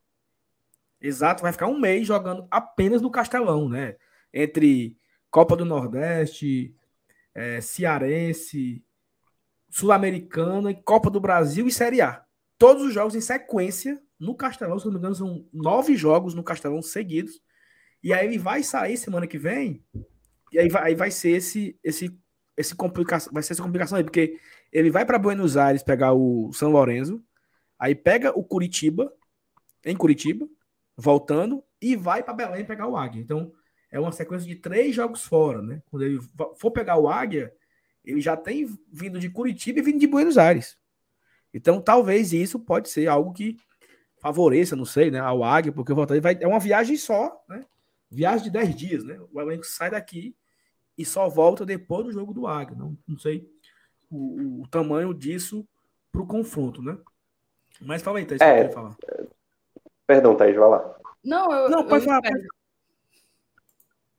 Exato, 1.00 1.42
vai 1.42 1.52
ficar 1.52 1.66
um 1.66 1.78
mês 1.78 2.06
jogando 2.06 2.46
apenas 2.50 3.00
no 3.00 3.10
Castelão, 3.10 3.68
né? 3.68 3.96
Entre 4.32 4.96
Copa 5.30 5.56
do 5.56 5.64
Nordeste, 5.64 6.74
é, 7.34 7.60
Cearense, 7.60 8.84
Sul-Americana, 9.70 10.74
Copa 10.74 11.10
do 11.10 11.20
Brasil 11.20 11.66
e 11.66 11.72
Série 11.72 12.00
A. 12.00 12.24
Todos 12.58 12.82
os 12.82 12.92
jogos 12.92 13.14
em 13.14 13.20
sequência 13.20 14.00
no 14.18 14.34
Castelão, 14.34 14.78
se 14.78 14.86
não 14.86 14.92
me 14.92 14.98
engano, 14.98 15.14
são 15.14 15.46
nove 15.52 15.96
jogos 15.96 16.34
no 16.34 16.42
Castelão 16.42 16.80
seguidos. 16.82 17.40
E 18.02 18.12
aí 18.12 18.26
ele 18.26 18.38
vai 18.38 18.62
sair 18.62 18.96
semana 18.96 19.26
que 19.26 19.38
vem. 19.38 19.84
E 20.52 20.58
aí 20.58 20.68
vai, 20.68 20.84
aí 20.84 20.94
vai 20.94 21.10
ser 21.10 21.30
esse, 21.30 21.78
esse, 21.82 22.18
esse 22.56 22.74
complicação, 22.74 23.32
vai 23.32 23.42
ser 23.42 23.52
essa 23.52 23.62
complicação 23.62 23.98
aí, 23.98 24.04
porque 24.04 24.38
ele 24.72 24.90
vai 24.90 25.04
para 25.04 25.18
Buenos 25.18 25.56
Aires 25.56 25.82
pegar 25.82 26.12
o 26.14 26.52
São 26.52 26.70
Lourenço, 26.70 27.22
aí 27.78 27.94
pega 27.94 28.36
o 28.36 28.42
Curitiba, 28.42 29.12
em 29.84 29.96
Curitiba, 29.96 30.48
voltando, 30.96 31.62
e 31.80 31.94
vai 31.94 32.22
para 32.22 32.34
Belém 32.34 32.64
pegar 32.64 32.88
o 32.88 32.96
Águia. 32.96 33.20
Então, 33.20 33.52
é 33.90 34.00
uma 34.00 34.12
sequência 34.12 34.48
de 34.48 34.56
três 34.56 34.94
jogos 34.94 35.24
fora, 35.24 35.60
né? 35.62 35.82
Quando 35.90 36.02
ele 36.02 36.18
for 36.56 36.70
pegar 36.70 36.96
o 36.96 37.08
Águia, 37.08 37.52
ele 38.04 38.20
já 38.20 38.36
tem 38.36 38.66
vindo 38.90 39.18
de 39.18 39.28
Curitiba 39.28 39.78
e 39.78 39.82
vindo 39.82 39.98
de 39.98 40.06
Buenos 40.06 40.38
Aires. 40.38 40.78
Então, 41.52 41.80
talvez 41.80 42.32
isso 42.32 42.58
pode 42.58 42.88
ser 42.88 43.06
algo 43.06 43.32
que 43.32 43.56
favoreça, 44.18 44.74
não 44.74 44.84
sei, 44.84 45.10
né, 45.10 45.20
ao 45.20 45.44
Águia, 45.44 45.72
porque 45.72 45.92
o 45.92 46.20
vai 46.20 46.36
é 46.40 46.46
uma 46.46 46.58
viagem 46.58 46.96
só, 46.96 47.44
né? 47.48 47.64
Viagem 48.10 48.44
de 48.44 48.50
10 48.50 48.74
dias, 48.74 49.04
né? 49.04 49.18
O 49.32 49.40
elenco 49.40 49.64
sai 49.64 49.90
daqui 49.90 50.34
e 50.96 51.04
só 51.04 51.28
volta 51.28 51.64
depois 51.64 52.06
do 52.06 52.12
jogo 52.12 52.32
do 52.32 52.46
Águia. 52.46 52.76
Não, 52.76 52.96
não 53.06 53.18
sei 53.18 53.48
o, 54.10 54.62
o 54.62 54.68
tamanho 54.68 55.12
disso 55.12 55.66
para 56.10 56.22
o 56.22 56.26
confronto, 56.26 56.82
né? 56.82 56.96
Mas 57.80 58.02
fala 58.02 58.18
aí, 58.18 58.24
Thaís, 58.24 58.40
é, 58.40 58.68
falar. 58.70 58.96
Perdão, 60.06 60.34
Thaís, 60.34 60.56
vai 60.56 60.68
lá. 60.68 60.96
Não, 61.22 61.52
eu, 61.52 61.68
não 61.68 61.84
pode 61.84 62.04
eu 62.04 62.08
falar. 62.08 62.22
Pode... 62.22 62.46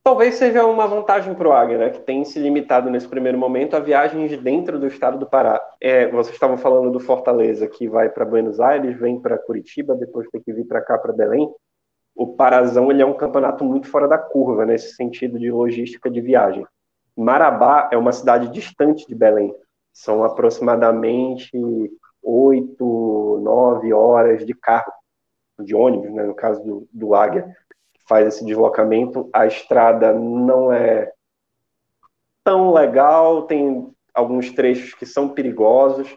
Talvez 0.03 0.35
seja 0.35 0.65
uma 0.65 0.87
vantagem 0.87 1.33
para 1.35 1.49
o 1.49 1.51
Águia, 1.51 1.77
né, 1.77 1.89
que 1.89 1.99
tem 1.99 2.23
se 2.23 2.39
limitado 2.39 2.89
nesse 2.89 3.07
primeiro 3.07 3.37
momento 3.37 3.75
a 3.75 3.79
viagens 3.81 4.41
dentro 4.41 4.79
do 4.79 4.87
estado 4.87 5.17
do 5.17 5.25
Pará. 5.25 5.61
É, 5.81 6.07
vocês 6.07 6.33
estavam 6.33 6.57
falando 6.57 6.89
do 6.91 6.99
Fortaleza, 6.99 7.67
que 7.67 7.89
vai 7.89 8.07
para 8.07 8.23
Buenos 8.23 8.61
Aires, 8.61 8.97
vem 8.97 9.19
para 9.19 9.37
Curitiba, 9.37 9.95
depois 9.95 10.29
tem 10.29 10.41
que 10.41 10.53
vir 10.53 10.65
para 10.65 10.81
cá, 10.81 10.97
para 10.97 11.11
Belém. 11.11 11.53
O 12.17 12.27
Parazão 12.27 12.91
ele 12.91 13.01
é 13.01 13.05
um 13.05 13.13
campeonato 13.13 13.63
muito 13.63 13.87
fora 13.87 14.07
da 14.07 14.17
curva, 14.17 14.65
nesse 14.65 14.95
sentido 14.95 15.39
de 15.39 15.51
logística 15.51 16.09
de 16.09 16.19
viagem. 16.19 16.65
Marabá 17.15 17.89
é 17.91 17.97
uma 17.97 18.11
cidade 18.11 18.49
distante 18.49 19.07
de 19.07 19.15
Belém. 19.15 19.53
São 19.93 20.23
aproximadamente 20.23 21.51
oito, 22.21 23.39
nove 23.41 23.93
horas 23.93 24.45
de 24.45 24.53
carro, 24.53 24.91
de 25.59 25.73
ônibus, 25.73 26.11
né, 26.11 26.23
no 26.23 26.35
caso 26.35 26.63
do, 26.63 26.87
do 26.91 27.15
Águia 27.15 27.55
faz 28.07 28.27
esse 28.27 28.45
deslocamento. 28.45 29.29
A 29.33 29.45
estrada 29.45 30.13
não 30.13 30.71
é 30.71 31.11
tão 32.43 32.73
legal, 32.73 33.43
tem 33.43 33.91
alguns 34.13 34.51
trechos 34.51 34.93
que 34.93 35.05
são 35.05 35.29
perigosos 35.29 36.15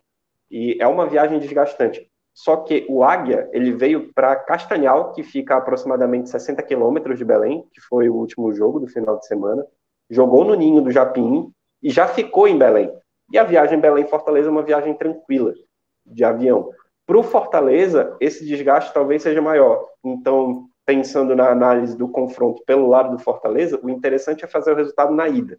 e 0.51 0.77
é 0.81 0.87
uma 0.87 1.07
viagem 1.07 1.39
desgastante. 1.39 2.10
Só 2.33 2.57
que 2.59 2.87
o 2.89 3.03
Águia, 3.03 3.49
ele 3.53 3.73
veio 3.73 4.13
para 4.15 4.37
Castanhal, 4.37 5.13
que 5.13 5.23
fica 5.23 5.55
a 5.55 5.59
aproximadamente 5.59 6.31
60 6.31 6.63
quilômetros 6.63 7.19
de 7.19 7.25
Belém, 7.25 7.67
que 7.73 7.81
foi 7.81 8.09
o 8.09 8.15
último 8.15 8.53
jogo 8.53 8.81
do 8.81 8.87
final 8.87 9.19
de 9.19 9.27
semana, 9.27 9.67
jogou 10.09 10.45
no 10.45 10.55
ninho 10.55 10.81
do 10.81 10.91
Japim 10.91 11.53
e 11.83 11.91
já 11.91 12.07
ficou 12.07 12.49
em 12.49 12.59
Belém. 12.59 12.93
E 13.33 13.39
a 13.39 13.45
viagem 13.45 13.79
Belém-Fortaleza 13.79 14.49
é 14.49 14.51
uma 14.53 14.63
viagem 14.63 14.95
tranquila, 14.95 15.53
de 16.05 16.25
avião. 16.25 16.71
Para 17.07 17.19
o 17.19 17.23
Fortaleza, 17.23 18.17
esse 18.21 18.45
desgaste 18.45 18.95
talvez 18.95 19.23
seja 19.23 19.43
maior. 19.43 19.85
Então, 20.05 20.69
pensando 20.87 21.37
na 21.37 21.51
análise 21.51 21.97
do 21.97 22.09
confronto 22.09 22.63
pelo 22.65 22.89
lado 22.89 23.17
do 23.17 23.23
Fortaleza, 23.23 23.79
o 23.83 23.91
interessante 23.91 24.45
é 24.45 24.49
fazer 24.49 24.73
o 24.73 24.77
resultado 24.77 25.13
na 25.13 25.29
ida. 25.29 25.59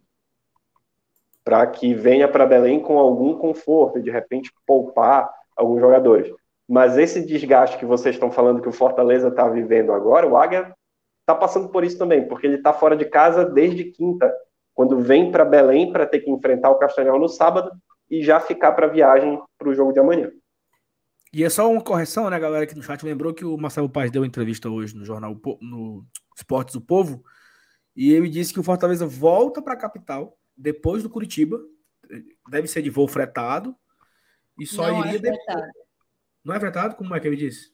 Para 1.44 1.66
que 1.66 1.94
venha 1.94 2.28
para 2.28 2.46
Belém 2.46 2.80
com 2.80 2.98
algum 2.98 3.36
conforto 3.36 4.00
de 4.00 4.10
repente 4.10 4.52
poupar 4.66 5.30
alguns 5.56 5.80
jogadores. 5.80 6.32
Mas 6.72 6.96
esse 6.96 7.20
desgaste 7.20 7.76
que 7.76 7.84
vocês 7.84 8.14
estão 8.14 8.32
falando 8.32 8.62
que 8.62 8.68
o 8.68 8.72
Fortaleza 8.72 9.28
está 9.28 9.46
vivendo 9.46 9.92
agora, 9.92 10.26
o 10.26 10.38
Águia 10.38 10.74
está 11.20 11.34
passando 11.34 11.68
por 11.68 11.84
isso 11.84 11.98
também, 11.98 12.26
porque 12.26 12.46
ele 12.46 12.56
está 12.56 12.72
fora 12.72 12.96
de 12.96 13.04
casa 13.04 13.44
desde 13.44 13.84
quinta, 13.92 14.34
quando 14.72 14.98
vem 14.98 15.30
para 15.30 15.44
Belém 15.44 15.92
para 15.92 16.06
ter 16.06 16.20
que 16.20 16.30
enfrentar 16.30 16.70
o 16.70 16.78
Castanhal 16.78 17.18
no 17.18 17.28
sábado 17.28 17.70
e 18.08 18.22
já 18.22 18.40
ficar 18.40 18.72
para 18.72 18.86
a 18.86 18.88
viagem 18.88 19.38
para 19.58 19.68
o 19.68 19.74
jogo 19.74 19.92
de 19.92 20.00
amanhã. 20.00 20.30
E 21.30 21.44
é 21.44 21.50
só 21.50 21.70
uma 21.70 21.82
correção, 21.82 22.30
né, 22.30 22.40
galera, 22.40 22.66
que 22.66 22.74
no 22.74 22.82
chat 22.82 23.04
lembrou 23.04 23.34
que 23.34 23.44
o 23.44 23.58
Marcelo 23.58 23.90
Paz 23.90 24.10
deu 24.10 24.22
uma 24.22 24.26
entrevista 24.26 24.70
hoje 24.70 24.96
no 24.96 25.04
jornal 25.04 25.38
no 25.60 26.06
Esportes 26.34 26.72
do 26.72 26.80
Povo 26.80 27.22
e 27.94 28.14
ele 28.14 28.30
disse 28.30 28.50
que 28.50 28.60
o 28.60 28.64
Fortaleza 28.64 29.06
volta 29.06 29.60
para 29.60 29.74
a 29.74 29.78
capital 29.78 30.38
depois 30.56 31.02
do 31.02 31.10
Curitiba, 31.10 31.60
deve 32.48 32.66
ser 32.66 32.80
de 32.80 32.88
voo 32.88 33.06
fretado 33.06 33.76
e 34.58 34.64
só 34.64 34.90
Não 34.90 35.00
iria 35.00 35.18
é 35.18 35.20
depois. 35.20 35.81
Não 36.44 36.54
é 36.54 36.60
fretado? 36.60 36.96
Como 36.96 37.14
é 37.14 37.20
que 37.20 37.26
ele 37.26 37.36
disse? 37.36 37.72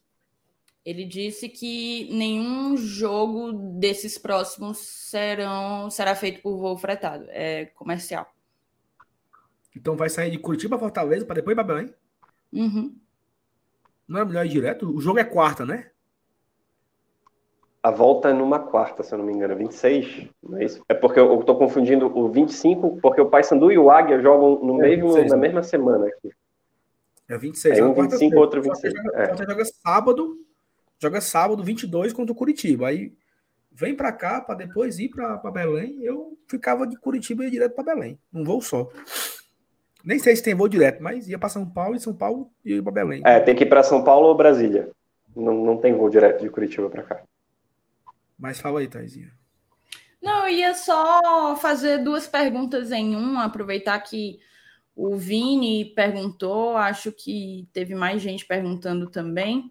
Ele 0.85 1.05
disse 1.05 1.49
que 1.49 2.09
nenhum 2.11 2.77
jogo 2.77 3.53
desses 3.53 4.17
próximos 4.17 4.79
serão 4.79 5.91
será 5.91 6.15
feito 6.15 6.41
por 6.41 6.57
voo 6.57 6.79
fretado, 6.79 7.27
é 7.29 7.67
comercial. 7.67 8.27
Então 9.77 9.97
vai 9.97 10.09
sair 10.09 10.31
de 10.31 10.39
Curitiba 10.39 10.77
a 10.77 10.79
Fortaleza 10.79 11.27
para 11.27 11.37
depois 11.37 11.53
ir 11.53 11.57
para 11.57 11.75
Belém? 11.75 11.95
Uhum. 12.53 12.97
Não 14.07 14.21
é 14.21 14.25
melhor 14.25 14.47
ir 14.47 14.49
direto? 14.49 14.91
O 14.91 15.01
jogo 15.01 15.19
é 15.19 15.25
quarta, 15.25 15.67
né? 15.67 15.91
A 17.83 17.91
volta 17.91 18.31
é 18.31 18.33
numa 18.33 18.59
quarta, 18.59 19.03
se 19.03 19.15
eu 19.15 19.19
não 19.19 19.25
me 19.25 19.33
engano, 19.33 19.57
26, 19.57 20.29
não 20.43 20.59
é 20.59 20.65
isso? 20.65 20.83
É 20.89 20.95
porque 20.95 21.21
eu 21.21 21.39
estou 21.39 21.57
confundindo 21.57 22.07
o 22.07 22.29
25, 22.29 22.99
porque 23.01 23.21
o 23.21 23.31
Paysandu 23.31 23.71
e 23.71 23.79
o 23.79 23.91
Águia 23.91 24.21
jogam 24.21 24.59
no 24.65 24.83
é 24.83 24.89
mesmo, 24.89 25.09
26, 25.09 25.31
na 25.31 25.37
né? 25.37 25.43
mesma 25.43 25.63
semana 25.63 26.07
aqui. 26.07 26.31
É 27.29 27.37
26. 27.37 27.79
É 27.79 27.85
um 27.85 27.93
25, 27.93 28.37
outro 28.37 28.63
26. 28.63 28.95
Joga, 28.95 29.23
é. 29.23 29.37
joga 29.37 29.65
sábado, 29.65 30.37
joga 31.01 31.21
sábado 31.21 31.63
22 31.63 32.13
contra 32.13 32.33
o 32.33 32.35
Curitiba. 32.35 32.89
Aí 32.89 33.13
vem 33.71 33.95
para 33.95 34.11
cá 34.13 34.41
para 34.41 34.55
depois 34.55 34.99
ir 34.99 35.11
para 35.11 35.37
Belém. 35.51 36.03
Eu 36.03 36.39
ficava 36.49 36.87
de 36.87 36.97
Curitiba 36.97 37.43
e 37.43 37.47
ia 37.47 37.51
direto 37.51 37.75
para 37.75 37.95
Belém. 37.95 38.19
Um 38.33 38.45
voo 38.45 38.63
só. 38.63 38.91
Nem 40.03 40.19
sei 40.19 40.35
se 40.35 40.43
tem 40.43 40.55
voo 40.55 40.69
direto, 40.69 41.03
mas 41.03 41.29
ia 41.29 41.39
para 41.39 41.51
São 41.51 41.69
Paulo 41.69 41.95
e 41.95 42.01
São 42.01 42.15
Paulo 42.15 42.51
ia 42.65 42.83
para 42.83 42.93
Belém. 42.93 43.23
É, 43.27 43.39
tem 43.41 43.55
que 43.55 43.65
ir 43.65 43.69
para 43.69 43.83
São 43.83 44.03
Paulo 44.03 44.29
ou 44.29 44.37
Brasília. 44.37 44.91
Não, 45.37 45.55
não 45.65 45.77
tem 45.77 45.93
voo 45.93 46.09
direto 46.09 46.43
de 46.43 46.49
Curitiba 46.49 46.89
para 46.89 47.03
cá. 47.03 47.23
Mas 48.39 48.59
fala 48.59 48.81
aí, 48.81 48.89
Thaisinha. 48.89 49.31
Não, 50.23 50.49
eu 50.49 50.55
ia 50.55 50.75
só 50.75 51.57
fazer 51.57 51.99
duas 51.99 52.27
perguntas 52.27 52.91
em 52.91 53.17
um, 53.17 53.39
aproveitar 53.39 53.99
que 54.01 54.39
o 54.99 55.17
Vini 55.17 55.85
perguntou, 55.85 56.77
acho 56.77 57.13
que 57.13 57.69
teve 57.73 57.95
mais 57.95 58.21
gente 58.21 58.45
perguntando 58.45 59.09
também. 59.09 59.71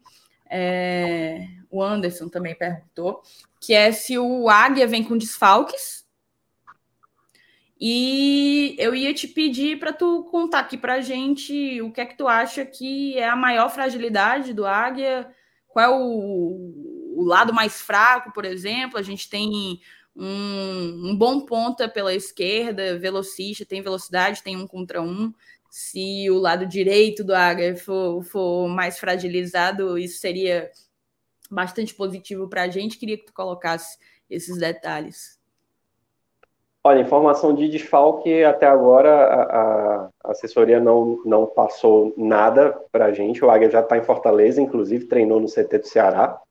É, 0.50 1.46
o 1.70 1.84
Anderson 1.84 2.30
também 2.30 2.56
perguntou, 2.56 3.22
que 3.60 3.74
é 3.74 3.92
se 3.92 4.18
o 4.18 4.48
Águia 4.48 4.88
vem 4.88 5.04
com 5.04 5.18
desfalques 5.18 6.08
e 7.78 8.74
eu 8.80 8.96
ia 8.96 9.14
te 9.14 9.28
pedir 9.28 9.78
para 9.78 9.92
tu 9.92 10.24
contar 10.32 10.60
aqui 10.60 10.78
para 10.78 11.02
gente 11.02 11.82
o 11.82 11.92
que 11.92 12.00
é 12.00 12.06
que 12.06 12.18
tu 12.18 12.26
acha 12.26 12.66
que 12.66 13.18
é 13.18 13.28
a 13.28 13.36
maior 13.36 13.70
fragilidade 13.70 14.54
do 14.54 14.66
Águia, 14.66 15.30
qual 15.68 15.86
é 15.86 15.90
o, 15.90 17.18
o 17.18 17.24
lado 17.26 17.54
mais 17.54 17.82
fraco, 17.82 18.32
por 18.32 18.46
exemplo. 18.46 18.98
A 18.98 19.04
gente 19.04 19.30
tem 19.30 19.82
um, 20.18 21.12
um, 21.12 21.16
bom 21.16 21.42
ponta 21.42 21.88
pela 21.88 22.14
esquerda, 22.14 22.98
velocista, 22.98 23.66
tem 23.66 23.82
velocidade, 23.82 24.42
tem 24.42 24.58
um 24.58 24.66
contra 24.66 25.02
um. 25.02 25.32
Se 25.70 26.30
o 26.32 26.40
lado 26.40 26.66
direito 26.66 27.24
do 27.24 27.36
Águia 27.36 27.76
for, 27.78 28.24
for 28.24 28.68
mais 28.68 28.98
fragilizado, 28.98 29.98
isso 29.98 30.20
seria 30.20 30.72
bastante 31.52 31.94
positivo 31.94 32.50
para 32.50 32.64
a 32.64 32.68
gente. 32.68 32.98
Queria 32.98 33.18
que 33.18 33.26
tu 33.26 33.34
colocasse 33.34 33.98
esses 34.28 34.58
detalhes. 34.58 35.38
Olha, 36.84 37.02
informação 37.02 37.54
de 37.54 37.68
desfalque, 37.68 38.44
até 38.44 38.66
agora 38.66 39.12
a, 39.12 40.10
a 40.24 40.32
assessoria 40.32 40.80
não, 40.80 41.22
não 41.26 41.46
passou 41.46 42.14
nada 42.18 42.72
para 42.92 43.06
a 43.06 43.12
gente. 43.12 43.44
O 43.44 43.52
Águia 43.52 43.70
já 43.70 43.82
está 43.82 43.98
em 43.98 44.04
Fortaleza, 44.04 44.62
inclusive 44.62 45.06
treinou 45.06 45.40
no 45.40 45.48
CT 45.48 45.80
do 45.80 45.88
Ceará, 45.88 46.42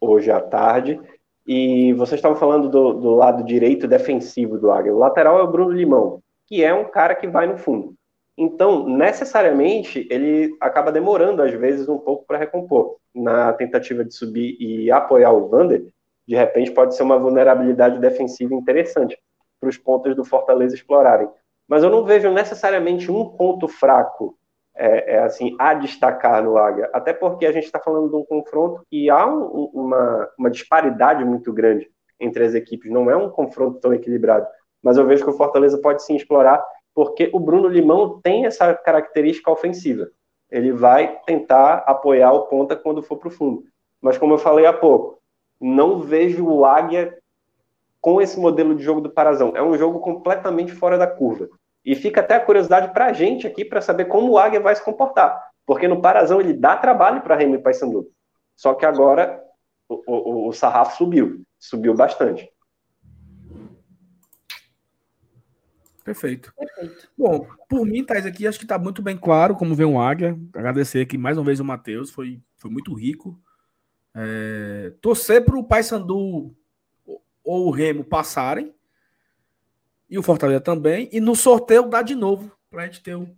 hoje 0.00 0.30
à 0.30 0.40
tarde. 0.40 1.00
E 1.46 1.92
vocês 1.94 2.18
estavam 2.18 2.36
falando 2.36 2.68
do, 2.68 2.94
do 2.94 3.14
lado 3.14 3.44
direito 3.44 3.86
defensivo 3.86 4.58
do 4.58 4.70
Águia. 4.70 4.94
O 4.94 4.98
lateral 4.98 5.38
é 5.38 5.42
o 5.42 5.50
Bruno 5.50 5.72
Limão, 5.72 6.20
que 6.46 6.62
é 6.64 6.72
um 6.72 6.84
cara 6.84 7.14
que 7.14 7.28
vai 7.28 7.46
no 7.46 7.58
fundo. 7.58 7.94
Então, 8.36 8.88
necessariamente, 8.88 10.08
ele 10.10 10.56
acaba 10.60 10.90
demorando, 10.90 11.42
às 11.42 11.52
vezes, 11.52 11.88
um 11.88 11.98
pouco 11.98 12.24
para 12.26 12.38
recompor. 12.38 12.96
Na 13.14 13.52
tentativa 13.52 14.04
de 14.04 14.14
subir 14.14 14.56
e 14.58 14.90
apoiar 14.90 15.32
o 15.32 15.48
Vander, 15.48 15.86
de 16.26 16.34
repente 16.34 16.72
pode 16.72 16.96
ser 16.96 17.02
uma 17.02 17.18
vulnerabilidade 17.18 18.00
defensiva 18.00 18.54
interessante 18.54 19.16
para 19.60 19.68
os 19.68 19.78
pontos 19.78 20.16
do 20.16 20.24
Fortaleza 20.24 20.74
explorarem. 20.74 21.28
Mas 21.68 21.82
eu 21.82 21.90
não 21.90 22.04
vejo 22.04 22.30
necessariamente 22.30 23.10
um 23.10 23.28
ponto 23.30 23.68
fraco 23.68 24.36
é, 24.74 25.14
é 25.14 25.18
assim 25.20 25.54
a 25.58 25.74
destacar 25.74 26.42
no 26.42 26.56
Águia, 26.56 26.90
até 26.92 27.12
porque 27.12 27.46
a 27.46 27.52
gente 27.52 27.64
está 27.64 27.78
falando 27.78 28.08
de 28.08 28.16
um 28.16 28.24
confronto 28.24 28.82
que 28.90 29.08
há 29.08 29.26
um, 29.26 29.70
uma, 29.72 30.28
uma 30.38 30.50
disparidade 30.50 31.24
muito 31.24 31.52
grande 31.52 31.88
entre 32.18 32.44
as 32.44 32.54
equipes, 32.54 32.90
não 32.90 33.10
é 33.10 33.16
um 33.16 33.28
confronto 33.28 33.78
tão 33.80 33.92
equilibrado. 33.92 34.46
Mas 34.82 34.96
eu 34.96 35.06
vejo 35.06 35.24
que 35.24 35.30
o 35.30 35.36
Fortaleza 35.36 35.78
pode 35.78 36.02
sim 36.02 36.16
explorar, 36.16 36.64
porque 36.94 37.30
o 37.32 37.40
Bruno 37.40 37.68
Limão 37.68 38.20
tem 38.22 38.46
essa 38.46 38.74
característica 38.74 39.50
ofensiva. 39.50 40.08
Ele 40.50 40.72
vai 40.72 41.18
tentar 41.26 41.78
apoiar 41.86 42.32
o 42.32 42.46
ponta 42.46 42.76
quando 42.76 43.02
for 43.02 43.16
para 43.16 43.28
o 43.28 43.30
fundo. 43.30 43.64
Mas 44.00 44.18
como 44.18 44.34
eu 44.34 44.38
falei 44.38 44.66
há 44.66 44.72
pouco, 44.72 45.18
não 45.60 46.00
vejo 46.00 46.46
o 46.46 46.64
Águia 46.64 47.16
com 48.00 48.20
esse 48.20 48.38
modelo 48.38 48.74
de 48.74 48.82
jogo 48.82 49.00
do 49.00 49.10
Parazão. 49.10 49.52
É 49.56 49.62
um 49.62 49.76
jogo 49.76 49.98
completamente 50.00 50.72
fora 50.72 50.98
da 50.98 51.06
curva. 51.06 51.48
E 51.84 51.94
fica 51.94 52.20
até 52.20 52.36
a 52.36 52.40
curiosidade 52.40 52.92
para 52.92 53.06
a 53.06 53.12
gente 53.12 53.46
aqui 53.46 53.64
para 53.64 53.80
saber 53.80 54.06
como 54.06 54.32
o 54.32 54.38
Águia 54.38 54.60
vai 54.60 54.74
se 54.74 54.84
comportar. 54.84 55.50
Porque 55.66 55.86
no 55.86 56.00
Parazão 56.00 56.40
ele 56.40 56.54
dá 56.54 56.76
trabalho 56.76 57.22
para 57.22 57.36
Remy 57.36 57.58
Paysandu. 57.58 58.10
Só 58.56 58.74
que 58.74 58.86
agora 58.86 59.42
o, 59.88 60.02
o, 60.06 60.48
o 60.48 60.52
sarrafo 60.52 60.96
subiu, 60.96 61.42
subiu 61.58 61.94
bastante. 61.94 62.50
Perfeito. 66.04 66.52
Perfeito. 66.54 67.08
Bom, 67.16 67.46
por 67.66 67.86
mim, 67.86 68.04
Thais, 68.04 68.26
aqui 68.26 68.46
acho 68.46 68.58
que 68.58 68.66
está 68.66 68.78
muito 68.78 69.00
bem 69.00 69.16
claro 69.16 69.56
como 69.56 69.74
vem 69.74 69.86
um 69.86 70.00
águia. 70.00 70.38
Agradecer 70.54 71.00
aqui 71.00 71.16
mais 71.16 71.38
uma 71.38 71.44
vez 71.44 71.60
o 71.60 71.64
Matheus, 71.64 72.10
foi, 72.10 72.40
foi 72.56 72.70
muito 72.70 72.92
rico. 72.92 73.40
É, 74.14 74.92
torcer 75.00 75.44
para 75.44 75.58
o 75.58 75.64
Paysandu 75.64 76.54
ou 77.42 77.66
o 77.66 77.70
Remo 77.70 78.04
passarem. 78.04 78.74
E 80.08 80.18
o 80.18 80.22
Fortaleza 80.22 80.60
também. 80.60 81.08
E 81.12 81.20
no 81.20 81.34
sorteio 81.34 81.88
dá 81.88 82.02
de 82.02 82.14
novo, 82.14 82.50
para 82.70 82.82
a 82.82 82.86
gente 82.86 83.02
ter 83.02 83.16
um. 83.16 83.34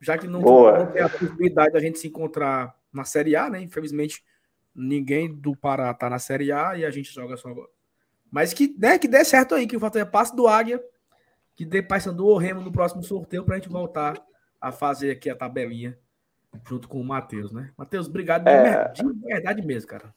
Já 0.00 0.18
que 0.18 0.26
não, 0.26 0.40
não 0.40 0.86
tem 0.92 1.02
a 1.02 1.08
possibilidade 1.08 1.72
da 1.72 1.80
gente 1.80 1.98
se 1.98 2.08
encontrar 2.08 2.74
na 2.92 3.04
Série 3.04 3.34
A, 3.34 3.48
né? 3.48 3.60
Infelizmente, 3.60 4.22
ninguém 4.74 5.34
do 5.34 5.56
Pará 5.56 5.92
tá 5.94 6.10
na 6.10 6.18
Série 6.18 6.52
A 6.52 6.76
e 6.76 6.84
a 6.84 6.90
gente 6.90 7.12
joga 7.12 7.36
só 7.36 7.48
agora. 7.48 7.68
Mas 8.30 8.52
que, 8.52 8.74
né, 8.78 8.98
que 8.98 9.08
dê 9.08 9.24
certo 9.24 9.54
aí, 9.54 9.66
que 9.66 9.76
o 9.76 9.80
Fortaleza 9.80 10.10
passe 10.10 10.36
do 10.36 10.46
Águia 10.46 10.82
que 11.56 11.64
dê 11.64 11.82
Paysandu 11.82 12.26
ou 12.26 12.36
Remo 12.36 12.60
no 12.60 12.72
próximo 12.72 13.02
sorteio 13.02 13.44
para 13.44 13.54
a 13.56 13.58
gente 13.58 13.68
voltar 13.68 14.20
a 14.60 14.72
fazer 14.72 15.12
aqui 15.12 15.30
a 15.30 15.36
tabelinha 15.36 15.96
junto 16.68 16.88
com 16.88 17.00
o 17.00 17.04
Matheus, 17.04 17.52
né? 17.52 17.72
Matheus, 17.76 18.06
obrigado 18.06 18.48
é... 18.48 18.88
de 18.88 19.02
verdade 19.22 19.62
mesmo, 19.62 19.88
cara. 19.88 20.14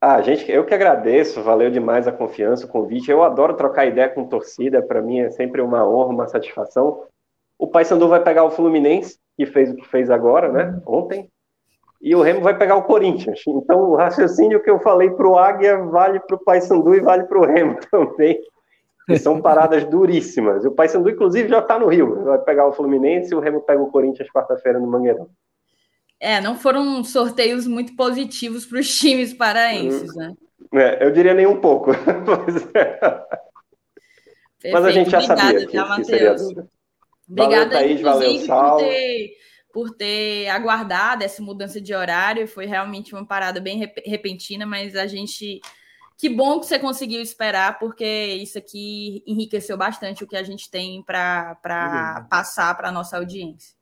Ah, 0.00 0.22
gente, 0.22 0.50
eu 0.50 0.64
que 0.64 0.72
agradeço, 0.72 1.42
valeu 1.42 1.70
demais 1.70 2.06
a 2.06 2.12
confiança, 2.12 2.66
o 2.66 2.68
convite. 2.68 3.10
Eu 3.10 3.24
adoro 3.24 3.54
trocar 3.54 3.86
ideia 3.86 4.08
com 4.08 4.28
torcida, 4.28 4.80
para 4.80 5.02
mim 5.02 5.20
é 5.20 5.30
sempre 5.30 5.60
uma 5.60 5.86
honra, 5.88 6.12
uma 6.12 6.28
satisfação. 6.28 7.04
O 7.58 7.66
Paysandu 7.66 8.06
vai 8.06 8.22
pegar 8.22 8.44
o 8.44 8.50
Fluminense, 8.50 9.18
que 9.36 9.44
fez 9.44 9.72
o 9.72 9.74
que 9.74 9.88
fez 9.88 10.08
agora, 10.08 10.52
né? 10.52 10.80
Ontem. 10.86 11.28
E 12.00 12.14
o 12.14 12.22
Remo 12.22 12.42
vai 12.42 12.56
pegar 12.56 12.76
o 12.76 12.84
Corinthians. 12.84 13.42
Então, 13.48 13.90
o 13.90 13.96
raciocínio 13.96 14.62
que 14.62 14.70
eu 14.70 14.78
falei 14.78 15.10
para 15.10 15.28
o 15.28 15.36
Águia 15.36 15.76
vale 15.78 16.20
para 16.20 16.36
o 16.36 16.44
Paysandu 16.44 16.94
e 16.94 17.00
vale 17.00 17.24
para 17.24 17.38
o 17.38 17.44
Remo 17.44 17.76
também. 17.90 18.40
E 19.08 19.18
são 19.18 19.42
paradas 19.42 19.84
duríssimas. 19.84 20.64
O 20.64 20.70
Paysandu, 20.70 21.10
inclusive, 21.10 21.48
já 21.48 21.58
está 21.58 21.76
no 21.76 21.88
Rio. 21.88 22.22
Vai 22.22 22.38
pegar 22.38 22.68
o 22.68 22.72
Fluminense 22.72 23.32
e 23.32 23.36
o 23.36 23.40
Remo 23.40 23.62
pega 23.62 23.82
o 23.82 23.90
Corinthians 23.90 24.30
quarta-feira 24.30 24.78
no 24.78 24.86
Mangueirão. 24.86 25.28
É, 26.20 26.40
não 26.40 26.56
foram 26.56 27.02
sorteios 27.04 27.66
muito 27.66 27.94
positivos 27.94 28.66
para 28.66 28.80
os 28.80 28.88
times 28.98 29.32
paraenses, 29.32 30.14
né? 30.14 30.34
É, 30.74 31.04
eu 31.04 31.12
diria 31.12 31.34
nem 31.34 31.46
um 31.46 31.60
pouco. 31.60 31.92
Mas, 32.26 32.68
é. 32.74 34.72
Mas 34.72 34.84
a 34.84 34.90
gente 34.90 35.10
já 35.10 35.18
Obrigada, 35.18 35.40
sabia 35.42 35.66
que, 35.66 35.76
tá, 35.76 35.96
que 35.96 36.04
seria 36.04 36.34
duro. 36.34 36.68
Obrigada, 37.28 37.70
valeu, 37.70 37.70
Thaís, 37.70 38.00
valeu, 38.00 38.38
Sal. 38.40 38.76
Por 38.76 38.84
ter, 38.84 39.30
por 39.72 39.90
ter 39.90 40.48
aguardado 40.48 41.22
essa 41.22 41.42
mudança 41.42 41.80
de 41.80 41.94
horário. 41.94 42.48
Foi 42.48 42.66
realmente 42.66 43.14
uma 43.14 43.24
parada 43.24 43.60
bem 43.60 43.78
repentina, 44.04 44.66
mas 44.66 44.96
a 44.96 45.06
gente 45.06 45.60
que 46.18 46.28
bom 46.28 46.58
que 46.58 46.66
você 46.66 46.80
conseguiu 46.80 47.22
esperar, 47.22 47.78
porque 47.78 48.04
isso 48.04 48.58
aqui 48.58 49.22
enriqueceu 49.24 49.76
bastante 49.76 50.24
o 50.24 50.26
que 50.26 50.36
a 50.36 50.42
gente 50.42 50.68
tem 50.68 51.00
para 51.04 52.26
passar 52.28 52.76
para 52.76 52.88
a 52.88 52.92
nossa 52.92 53.16
audiência. 53.16 53.77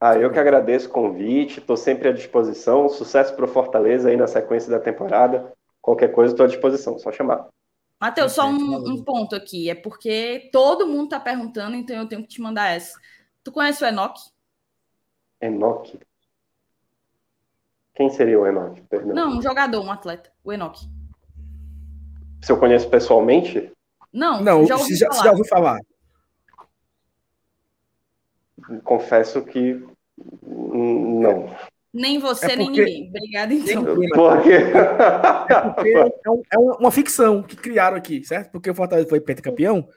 Ah, 0.00 0.16
eu 0.16 0.32
que 0.32 0.38
agradeço 0.38 0.88
o 0.88 0.92
convite, 0.92 1.58
estou 1.58 1.76
sempre 1.76 2.08
à 2.08 2.12
disposição. 2.12 2.88
Sucesso 2.88 3.36
para 3.36 3.44
o 3.44 3.48
Fortaleza 3.48 4.08
aí 4.08 4.16
na 4.16 4.26
sequência 4.26 4.70
da 4.70 4.80
temporada. 4.80 5.52
Qualquer 5.82 6.08
coisa, 6.08 6.32
estou 6.32 6.44
à 6.44 6.48
disposição, 6.48 6.98
só 6.98 7.12
chamar. 7.12 7.48
Matheus, 8.00 8.32
só 8.32 8.46
um, 8.46 8.92
um, 8.92 9.04
ponto 9.04 9.36
aqui. 9.36 9.68
É 9.68 9.74
porque 9.74 10.48
todo 10.50 10.86
mundo 10.86 11.04
está 11.04 11.20
perguntando, 11.20 11.76
então 11.76 11.96
eu 11.96 12.08
tenho 12.08 12.22
que 12.22 12.28
te 12.28 12.40
mandar 12.40 12.70
essa. 12.70 12.98
Tu 13.44 13.52
conhece 13.52 13.84
o 13.84 13.86
Enoch? 13.86 14.18
Enoch? 15.38 16.00
Quem 17.94 18.08
seria 18.08 18.40
o 18.40 18.46
Enoch? 18.46 18.80
Perdão. 18.88 19.14
Não, 19.14 19.36
um 19.36 19.42
jogador, 19.42 19.84
um 19.84 19.90
atleta. 19.90 20.32
O 20.42 20.50
Enoch. 20.50 20.80
Se 22.42 22.50
eu 22.50 22.58
conheço 22.58 22.88
pessoalmente? 22.88 23.70
Não, 24.10 24.42
não 24.42 24.66
já 24.66 24.76
ouvi, 24.76 24.96
já, 24.96 25.08
falar. 25.08 25.22
já 25.22 25.30
ouviu 25.30 25.44
falar. 25.44 25.78
Confesso 28.82 29.44
que 29.44 29.89
não. 30.42 31.54
Nem 31.92 32.18
você, 32.18 32.52
é 32.52 32.56
nem 32.56 32.68
ninguém. 32.68 33.08
Obrigada, 33.08 33.52
então. 33.52 33.84
Porque... 33.84 34.52
É 34.52 35.60
porque 35.74 35.88
é, 36.24 36.30
um, 36.30 36.42
é, 36.52 36.58
uma 36.58 36.90
ficção 36.90 37.42
que 37.42 37.56
criaram 37.56 37.96
aqui, 37.96 38.24
certo? 38.24 38.52
Porque 38.52 38.70
o 38.70 38.74
Fortaleza 38.74 39.08
foi 39.08 39.20
pentacampeão 39.20 39.88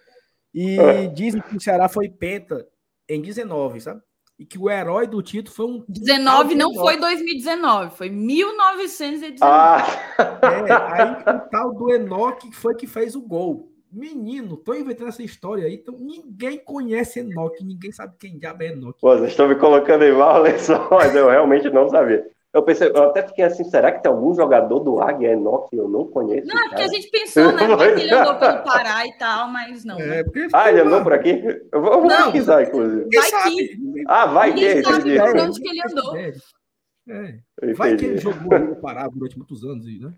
e 0.53 0.79
ah. 0.79 1.07
dizem 1.13 1.41
que 1.41 1.55
o 1.55 1.61
Ceará 1.61 1.87
foi 1.87 2.09
penta 2.09 2.67
em 3.07 3.21
19, 3.21 3.81
sabe? 3.81 4.01
e 4.37 4.45
que 4.45 4.57
o 4.57 4.69
herói 4.69 5.07
do 5.07 5.21
título 5.21 5.55
foi 5.55 5.65
um. 5.65 5.85
19 5.87 6.55
não 6.55 6.73
foi 6.73 6.99
2019, 6.99 7.95
foi 7.95 8.09
1919. 8.09 9.37
Ah. 9.41 9.85
É, 10.17 10.73
aí 10.93 11.35
o 11.35 11.39
tal 11.49 11.73
do 11.73 11.91
Enoque 11.93 12.51
foi 12.51 12.75
que 12.75 12.87
fez 12.87 13.15
o 13.15 13.21
gol. 13.21 13.72
Menino, 13.93 14.57
tô 14.57 14.73
inventando 14.73 15.09
essa 15.09 15.21
história 15.21 15.65
aí, 15.65 15.75
então 15.75 15.95
ninguém 15.99 16.57
conhece 16.57 17.19
Enoque, 17.19 17.63
ninguém 17.63 17.91
sabe 17.91 18.15
quem 18.19 18.39
diabo 18.39 18.63
é 18.63 18.69
Enoque. 18.69 18.99
Pô, 18.99 19.15
vocês 19.15 19.29
estão 19.29 19.47
me 19.47 19.53
colocando 19.55 20.03
em 20.03 20.11
mal, 20.11 20.43
só, 20.57 20.89
mas 20.89 21.15
eu 21.15 21.29
realmente 21.29 21.69
não 21.69 21.87
sabia. 21.87 22.25
Eu 22.51 22.63
pensei, 22.63 22.89
eu 22.89 23.03
até 23.03 23.21
fiquei 23.27 23.45
assim, 23.45 23.63
será 23.63 23.91
que 23.91 24.01
tem 24.01 24.11
algum 24.11 24.33
jogador 24.33 24.79
do 24.79 24.99
Águia 24.99 25.33
Enoch 25.33 25.69
que 25.69 25.75
eu 25.75 25.87
não 25.87 26.07
conheço? 26.07 26.47
Não, 26.47 26.57
é 26.59 26.69
porque 26.69 26.81
a 26.81 26.87
gente 26.87 27.09
pensou, 27.09 27.51
né? 27.51 27.65
Porque 27.77 28.01
ele 28.01 28.13
andou 28.13 28.35
pelo 28.35 28.63
Pará 28.63 29.07
e 29.07 29.17
tal, 29.17 29.47
mas 29.47 29.85
não. 29.85 29.99
É, 29.99 30.23
porque, 30.23 30.47
ah, 30.53 30.69
ele 30.69 30.81
andou 30.81 31.03
por 31.03 31.13
aqui? 31.13 31.43
Eu 31.71 31.81
vou, 31.81 31.93
eu 31.93 32.01
vou 32.01 32.09
não, 32.09 32.23
pesquisar, 32.25 32.63
inclusive. 32.63 33.09
Vai 33.11 33.31
que. 33.31 34.03
Ah, 34.07 34.25
vai 34.27 34.53
que. 34.53 34.83
Sabe 34.83 35.17
por 35.17 35.37
onde 35.37 35.61
que 35.61 35.69
ele 35.69 35.81
andou. 35.89 36.17
É. 36.17 37.73
Vai 37.73 37.95
que 37.95 38.05
ele 38.05 38.17
jogou 38.17 38.59
no 38.59 38.75
Pará 38.75 39.07
durante 39.07 39.37
muitos 39.37 39.63
anos, 39.63 39.85
né? 39.85 40.13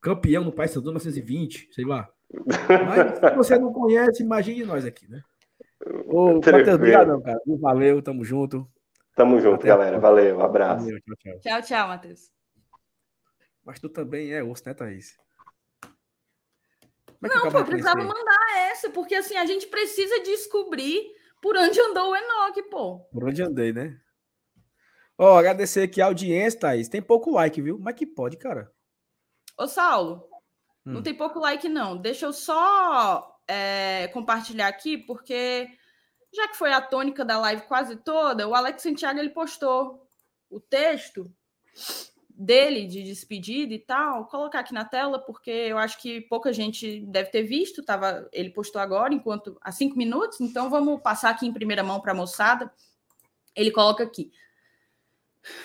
Campeão 0.00 0.44
no 0.44 0.52
Paysandu 0.52 0.86
1920, 0.86 1.68
sei 1.72 1.84
lá. 1.84 2.08
Mas 2.30 3.18
se 3.18 3.36
você 3.36 3.58
não 3.58 3.72
conhece, 3.72 4.22
imagine 4.22 4.64
nós 4.64 4.84
aqui, 4.84 5.08
né? 5.08 5.22
Ô, 6.06 6.34
Matheus, 6.34 6.68
obrigado, 6.74 7.22
cara. 7.22 7.40
Valeu, 7.46 8.02
tamo 8.02 8.24
junto. 8.24 8.68
Tamo 9.14 9.40
junto, 9.40 9.56
Até 9.56 9.68
galera. 9.68 9.98
Valeu, 9.98 10.38
um 10.38 10.42
abraço. 10.42 10.84
Valeu, 10.84 11.00
tchau, 11.00 11.16
tchau. 11.16 11.40
Tchau, 11.40 11.62
tchau, 11.62 11.88
Matheus. 11.88 12.30
Mas 13.64 13.80
tu 13.80 13.88
também 13.88 14.32
é 14.32 14.42
osso, 14.42 14.62
né, 14.66 14.74
Thaís? 14.74 15.16
É 17.22 17.28
não, 17.28 17.50
pô, 17.50 17.58
eu 17.58 17.64
precisava 17.64 18.02
mandar 18.02 18.70
essa, 18.70 18.90
porque 18.90 19.14
assim, 19.14 19.36
a 19.36 19.44
gente 19.44 19.66
precisa 19.66 20.22
descobrir 20.22 21.02
por 21.42 21.56
onde 21.56 21.80
andou 21.80 22.10
o 22.10 22.16
Enoque, 22.16 22.62
pô. 22.64 23.00
Por 23.10 23.24
onde 23.24 23.42
andei, 23.42 23.72
né? 23.72 23.98
Ó, 25.16 25.34
oh, 25.34 25.36
agradecer 25.36 25.82
aqui 25.82 26.00
a 26.00 26.06
audiência, 26.06 26.60
Thaís. 26.60 26.88
Tem 26.88 27.02
pouco 27.02 27.32
like, 27.32 27.60
viu? 27.60 27.76
Mas 27.80 27.94
que 27.94 28.06
pode, 28.06 28.36
cara. 28.36 28.70
Ô, 29.58 29.66
Saulo, 29.66 30.27
hum. 30.88 30.94
não 30.94 31.02
tem 31.02 31.14
pouco 31.14 31.38
like, 31.38 31.68
não. 31.68 31.96
Deixa 31.96 32.26
eu 32.26 32.32
só 32.32 33.40
é, 33.46 34.08
compartilhar 34.12 34.68
aqui, 34.68 34.96
porque 34.96 35.68
já 36.34 36.48
que 36.48 36.56
foi 36.56 36.72
a 36.72 36.80
tônica 36.80 37.24
da 37.24 37.38
live 37.38 37.62
quase 37.62 37.96
toda, 37.96 38.48
o 38.48 38.54
Alex 38.54 38.82
Santiago 38.82 39.18
ele 39.18 39.30
postou 39.30 40.06
o 40.50 40.60
texto 40.60 41.30
dele 42.30 42.86
de 42.86 43.02
despedida 43.02 43.74
e 43.74 43.80
tal, 43.80 44.20
Vou 44.20 44.26
colocar 44.26 44.60
aqui 44.60 44.72
na 44.72 44.84
tela 44.84 45.18
porque 45.18 45.50
eu 45.50 45.76
acho 45.76 46.00
que 46.00 46.20
pouca 46.20 46.52
gente 46.52 47.00
deve 47.00 47.30
ter 47.30 47.42
visto, 47.42 47.82
tava, 47.82 48.28
ele 48.32 48.50
postou 48.50 48.80
agora 48.80 49.12
enquanto 49.12 49.58
há 49.60 49.72
cinco 49.72 49.98
minutos, 49.98 50.40
então 50.40 50.70
vamos 50.70 51.00
passar 51.02 51.30
aqui 51.30 51.46
em 51.46 51.52
primeira 51.52 51.82
mão 51.82 52.00
para 52.00 52.12
a 52.12 52.14
moçada. 52.14 52.72
Ele 53.56 53.72
coloca 53.72 54.04
aqui: 54.04 54.30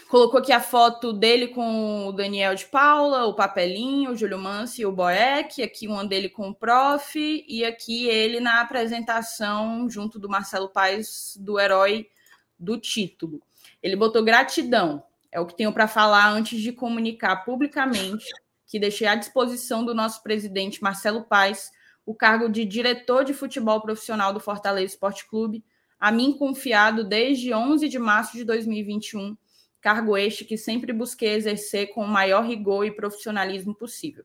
Colocou 0.07 0.39
aqui 0.39 0.51
a 0.51 0.60
foto 0.60 1.11
dele 1.11 1.47
com 1.47 2.07
o 2.07 2.11
Daniel 2.11 2.53
de 2.53 2.65
Paula, 2.65 3.26
o 3.26 3.34
Papelinho, 3.34 4.11
o 4.11 4.15
Júlio 4.15 4.38
Mansi 4.38 4.81
e 4.81 4.85
o 4.85 4.91
Boeck, 4.91 5.61
aqui 5.64 5.88
uma 5.88 6.05
dele 6.05 6.30
com 6.30 6.49
o 6.49 6.55
Prof, 6.55 7.15
e 7.18 7.65
aqui 7.65 8.07
ele 8.07 8.39
na 8.39 8.61
apresentação 8.61 9.89
junto 9.89 10.19
do 10.19 10.30
Marcelo 10.30 10.69
Paes 10.69 11.35
do 11.39 11.60
herói 11.60 12.07
do 12.60 12.77
título. 12.77 13.41
Ele 13.81 13.95
botou 13.95 14.23
gratidão, 14.23 15.03
é 15.31 15.39
o 15.39 15.45
que 15.45 15.55
tenho 15.55 15.73
para 15.73 15.88
falar 15.88 16.30
antes 16.30 16.61
de 16.61 16.72
comunicar 16.72 17.38
publicamente 17.38 18.26
que 18.68 18.80
deixei 18.80 19.07
à 19.07 19.15
disposição 19.15 19.85
do 19.85 19.93
nosso 19.93 20.23
presidente 20.23 20.81
Marcelo 20.81 21.23
Paes 21.23 21.72
o 22.05 22.14
cargo 22.14 22.49
de 22.49 22.65
diretor 22.65 23.23
de 23.23 23.34
futebol 23.34 23.81
profissional 23.81 24.34
do 24.34 24.39
Fortaleza 24.39 24.93
Esporte 24.93 25.27
Clube, 25.27 25.64
a 25.99 26.11
mim 26.11 26.34
confiado 26.34 27.03
desde 27.03 27.53
11 27.53 27.88
de 27.88 27.97
março 27.97 28.34
de 28.34 28.43
2021 28.43 29.38
cargo 29.84 30.15
este 30.18 30.45
que 30.45 30.57
sempre 30.57 30.93
busquei 30.93 31.34
exercer 31.34 31.88
com 31.88 32.05
o 32.05 32.07
maior 32.07 32.45
rigor 32.45 32.85
e 32.85 32.95
profissionalismo 32.95 33.76
possível. 33.76 34.23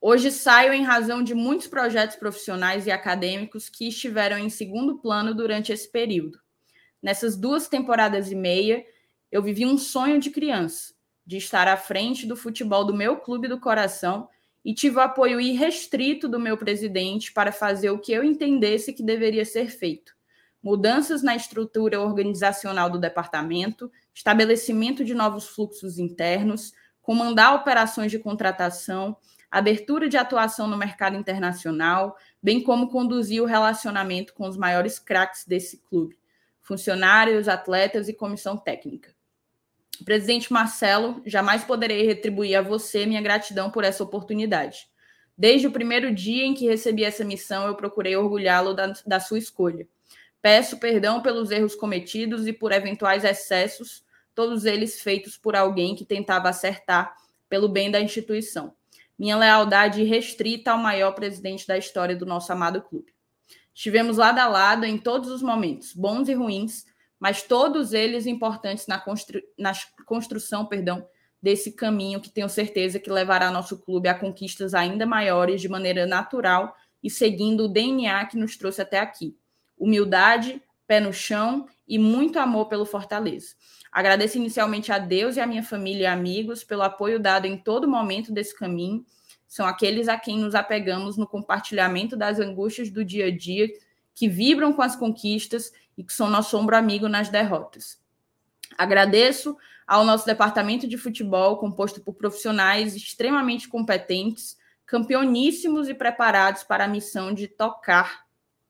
Hoje 0.00 0.30
saio 0.30 0.72
em 0.72 0.82
razão 0.82 1.22
de 1.22 1.34
muitos 1.34 1.66
projetos 1.66 2.16
profissionais 2.16 2.86
e 2.86 2.90
acadêmicos 2.90 3.68
que 3.68 3.86
estiveram 3.86 4.38
em 4.38 4.48
segundo 4.48 4.96
plano 4.96 5.34
durante 5.34 5.70
esse 5.70 5.86
período. 5.92 6.40
Nessas 7.02 7.36
duas 7.36 7.68
temporadas 7.68 8.32
e 8.32 8.34
meia, 8.34 8.82
eu 9.30 9.42
vivi 9.42 9.66
um 9.66 9.76
sonho 9.76 10.18
de 10.18 10.30
criança, 10.30 10.94
de 11.26 11.36
estar 11.36 11.68
à 11.68 11.76
frente 11.76 12.26
do 12.26 12.36
futebol 12.36 12.86
do 12.86 12.94
meu 12.94 13.18
clube 13.18 13.48
do 13.48 13.60
coração 13.60 14.30
e 14.64 14.72
tive 14.72 14.96
o 14.96 15.00
apoio 15.00 15.38
irrestrito 15.38 16.26
do 16.26 16.40
meu 16.40 16.56
presidente 16.56 17.34
para 17.34 17.52
fazer 17.52 17.90
o 17.90 17.98
que 17.98 18.12
eu 18.12 18.24
entendesse 18.24 18.94
que 18.94 19.02
deveria 19.02 19.44
ser 19.44 19.68
feito 19.68 20.15
mudanças 20.62 21.22
na 21.22 21.36
estrutura 21.36 22.00
organizacional 22.00 22.90
do 22.90 22.98
departamento, 22.98 23.90
estabelecimento 24.14 25.04
de 25.04 25.14
novos 25.14 25.48
fluxos 25.48 25.98
internos, 25.98 26.72
comandar 27.00 27.54
operações 27.54 28.10
de 28.10 28.18
contratação, 28.18 29.16
abertura 29.50 30.08
de 30.08 30.16
atuação 30.16 30.66
no 30.66 30.76
mercado 30.76 31.16
internacional, 31.16 32.16
bem 32.42 32.62
como 32.62 32.88
conduzir 32.88 33.42
o 33.42 33.46
relacionamento 33.46 34.34
com 34.34 34.48
os 34.48 34.56
maiores 34.56 34.98
craques 34.98 35.44
desse 35.46 35.78
clube, 35.78 36.18
funcionários, 36.60 37.48
atletas 37.48 38.08
e 38.08 38.12
comissão 38.12 38.56
técnica. 38.56 39.14
Presidente 40.04 40.52
Marcelo, 40.52 41.22
jamais 41.24 41.64
poderei 41.64 42.04
retribuir 42.04 42.56
a 42.56 42.62
você 42.62 43.06
minha 43.06 43.22
gratidão 43.22 43.70
por 43.70 43.84
essa 43.84 44.02
oportunidade. 44.02 44.88
Desde 45.38 45.66
o 45.66 45.70
primeiro 45.70 46.14
dia 46.14 46.44
em 46.44 46.54
que 46.54 46.66
recebi 46.66 47.04
essa 47.04 47.24
missão, 47.24 47.66
eu 47.66 47.74
procurei 47.74 48.16
orgulhá-lo 48.16 48.74
da, 48.74 48.92
da 49.06 49.20
sua 49.20 49.38
escolha. 49.38 49.86
Peço 50.46 50.78
perdão 50.78 51.20
pelos 51.20 51.50
erros 51.50 51.74
cometidos 51.74 52.46
e 52.46 52.52
por 52.52 52.70
eventuais 52.70 53.24
excessos, 53.24 54.04
todos 54.32 54.64
eles 54.64 55.00
feitos 55.00 55.36
por 55.36 55.56
alguém 55.56 55.96
que 55.96 56.04
tentava 56.04 56.48
acertar 56.48 57.16
pelo 57.48 57.68
bem 57.68 57.90
da 57.90 58.00
instituição. 58.00 58.72
Minha 59.18 59.36
lealdade 59.36 60.04
restrita 60.04 60.70
ao 60.70 60.78
maior 60.78 61.10
presidente 61.16 61.66
da 61.66 61.76
história 61.76 62.14
do 62.14 62.24
nosso 62.24 62.52
amado 62.52 62.80
clube. 62.80 63.12
Estivemos 63.74 64.18
lado 64.18 64.38
a 64.38 64.46
lado 64.46 64.84
em 64.84 64.96
todos 64.96 65.32
os 65.32 65.42
momentos, 65.42 65.92
bons 65.92 66.28
e 66.28 66.34
ruins, 66.34 66.84
mas 67.18 67.42
todos 67.42 67.92
eles 67.92 68.24
importantes 68.24 68.86
na, 68.86 69.00
constru... 69.00 69.42
na 69.58 69.72
construção 70.06 70.64
perdão, 70.64 71.04
desse 71.42 71.72
caminho 71.72 72.20
que 72.20 72.30
tenho 72.30 72.48
certeza 72.48 73.00
que 73.00 73.10
levará 73.10 73.50
nosso 73.50 73.78
clube 73.78 74.08
a 74.08 74.14
conquistas 74.16 74.74
ainda 74.74 75.04
maiores 75.06 75.60
de 75.60 75.68
maneira 75.68 76.06
natural 76.06 76.72
e 77.02 77.10
seguindo 77.10 77.64
o 77.64 77.68
DNA 77.68 78.26
que 78.26 78.36
nos 78.36 78.56
trouxe 78.56 78.80
até 78.80 79.00
aqui. 79.00 79.36
Humildade, 79.78 80.62
pé 80.86 81.00
no 81.00 81.12
chão 81.12 81.66
e 81.86 81.98
muito 81.98 82.38
amor 82.38 82.66
pelo 82.66 82.84
Fortaleza. 82.84 83.54
Agradeço 83.90 84.36
inicialmente 84.36 84.92
a 84.92 84.98
Deus 84.98 85.36
e 85.36 85.40
a 85.40 85.46
minha 85.46 85.62
família 85.62 86.02
e 86.04 86.06
amigos 86.06 86.62
pelo 86.62 86.82
apoio 86.82 87.18
dado 87.18 87.46
em 87.46 87.56
todo 87.56 87.88
momento 87.88 88.32
desse 88.32 88.56
caminho. 88.56 89.04
São 89.46 89.66
aqueles 89.66 90.08
a 90.08 90.18
quem 90.18 90.38
nos 90.38 90.54
apegamos 90.54 91.16
no 91.16 91.26
compartilhamento 91.26 92.16
das 92.16 92.38
angústias 92.38 92.90
do 92.90 93.04
dia 93.04 93.26
a 93.26 93.30
dia, 93.36 93.68
que 94.14 94.28
vibram 94.28 94.72
com 94.72 94.82
as 94.82 94.96
conquistas 94.96 95.72
e 95.96 96.02
que 96.02 96.12
são 96.12 96.28
nosso 96.28 96.56
ombro 96.58 96.76
amigo 96.76 97.08
nas 97.08 97.28
derrotas. 97.28 97.98
Agradeço 98.76 99.56
ao 99.86 100.04
nosso 100.04 100.26
departamento 100.26 100.88
de 100.88 100.98
futebol, 100.98 101.58
composto 101.58 102.00
por 102.00 102.14
profissionais 102.14 102.96
extremamente 102.96 103.68
competentes, 103.68 104.56
campeoníssimos 104.84 105.88
e 105.88 105.94
preparados 105.94 106.64
para 106.64 106.84
a 106.84 106.88
missão 106.88 107.32
de 107.32 107.46
tocar 107.46 108.25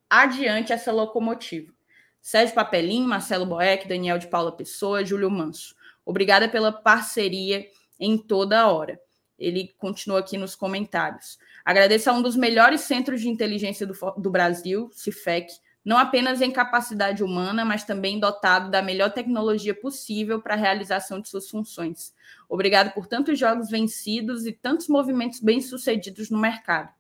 adiante 0.08 0.72
essa 0.72 0.92
locomotiva. 0.92 1.72
Sérgio 2.20 2.54
Papelim, 2.54 3.04
Marcelo 3.04 3.46
Boeck, 3.46 3.86
Daniel 3.86 4.18
de 4.18 4.26
Paula 4.26 4.50
Pessoa, 4.50 5.04
Júlio 5.04 5.30
Manso. 5.30 5.74
Obrigada 6.04 6.48
pela 6.48 6.72
parceria 6.72 7.66
em 7.98 8.18
toda 8.18 8.66
hora. 8.68 8.98
Ele 9.38 9.74
continua 9.78 10.20
aqui 10.20 10.36
nos 10.36 10.56
comentários. 10.56 11.38
Agradeço 11.64 12.10
a 12.10 12.12
um 12.12 12.22
dos 12.22 12.36
melhores 12.36 12.82
centros 12.82 13.20
de 13.20 13.28
inteligência 13.28 13.86
do, 13.86 13.94
do 14.16 14.30
Brasil, 14.30 14.90
CIFEC, 14.92 15.52
não 15.84 15.96
apenas 15.98 16.40
em 16.40 16.50
capacidade 16.50 17.22
humana, 17.22 17.64
mas 17.64 17.84
também 17.84 18.18
dotado 18.18 18.72
da 18.72 18.82
melhor 18.82 19.12
tecnologia 19.12 19.72
possível 19.72 20.42
para 20.42 20.54
a 20.54 20.56
realização 20.56 21.20
de 21.20 21.28
suas 21.28 21.48
funções. 21.48 22.12
Obrigado 22.48 22.92
por 22.92 23.06
tantos 23.06 23.38
jogos 23.38 23.70
vencidos 23.70 24.46
e 24.46 24.52
tantos 24.52 24.88
movimentos 24.88 25.38
bem-sucedidos 25.38 26.28
no 26.28 26.38
mercado. 26.38 26.92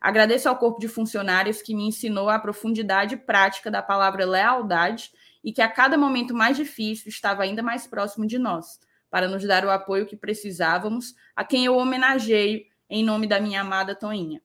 Agradeço 0.00 0.48
ao 0.48 0.56
corpo 0.56 0.80
de 0.80 0.88
funcionários 0.88 1.60
que 1.60 1.74
me 1.74 1.84
ensinou 1.84 2.28
a 2.28 2.38
profundidade 2.38 3.16
prática 3.16 3.70
da 3.70 3.82
palavra 3.82 4.24
lealdade 4.24 5.10
e 5.42 5.52
que 5.52 5.62
a 5.62 5.68
cada 5.68 5.98
momento 5.98 6.34
mais 6.34 6.56
difícil 6.56 7.08
estava 7.08 7.42
ainda 7.42 7.62
mais 7.62 7.86
próximo 7.86 8.26
de 8.26 8.38
nós, 8.38 8.78
para 9.10 9.28
nos 9.28 9.44
dar 9.44 9.64
o 9.64 9.70
apoio 9.70 10.06
que 10.06 10.16
precisávamos, 10.16 11.14
a 11.34 11.44
quem 11.44 11.64
eu 11.64 11.76
homenageio 11.76 12.64
em 12.88 13.04
nome 13.04 13.26
da 13.26 13.40
minha 13.40 13.60
amada 13.60 13.94
Toinha. 13.94 14.40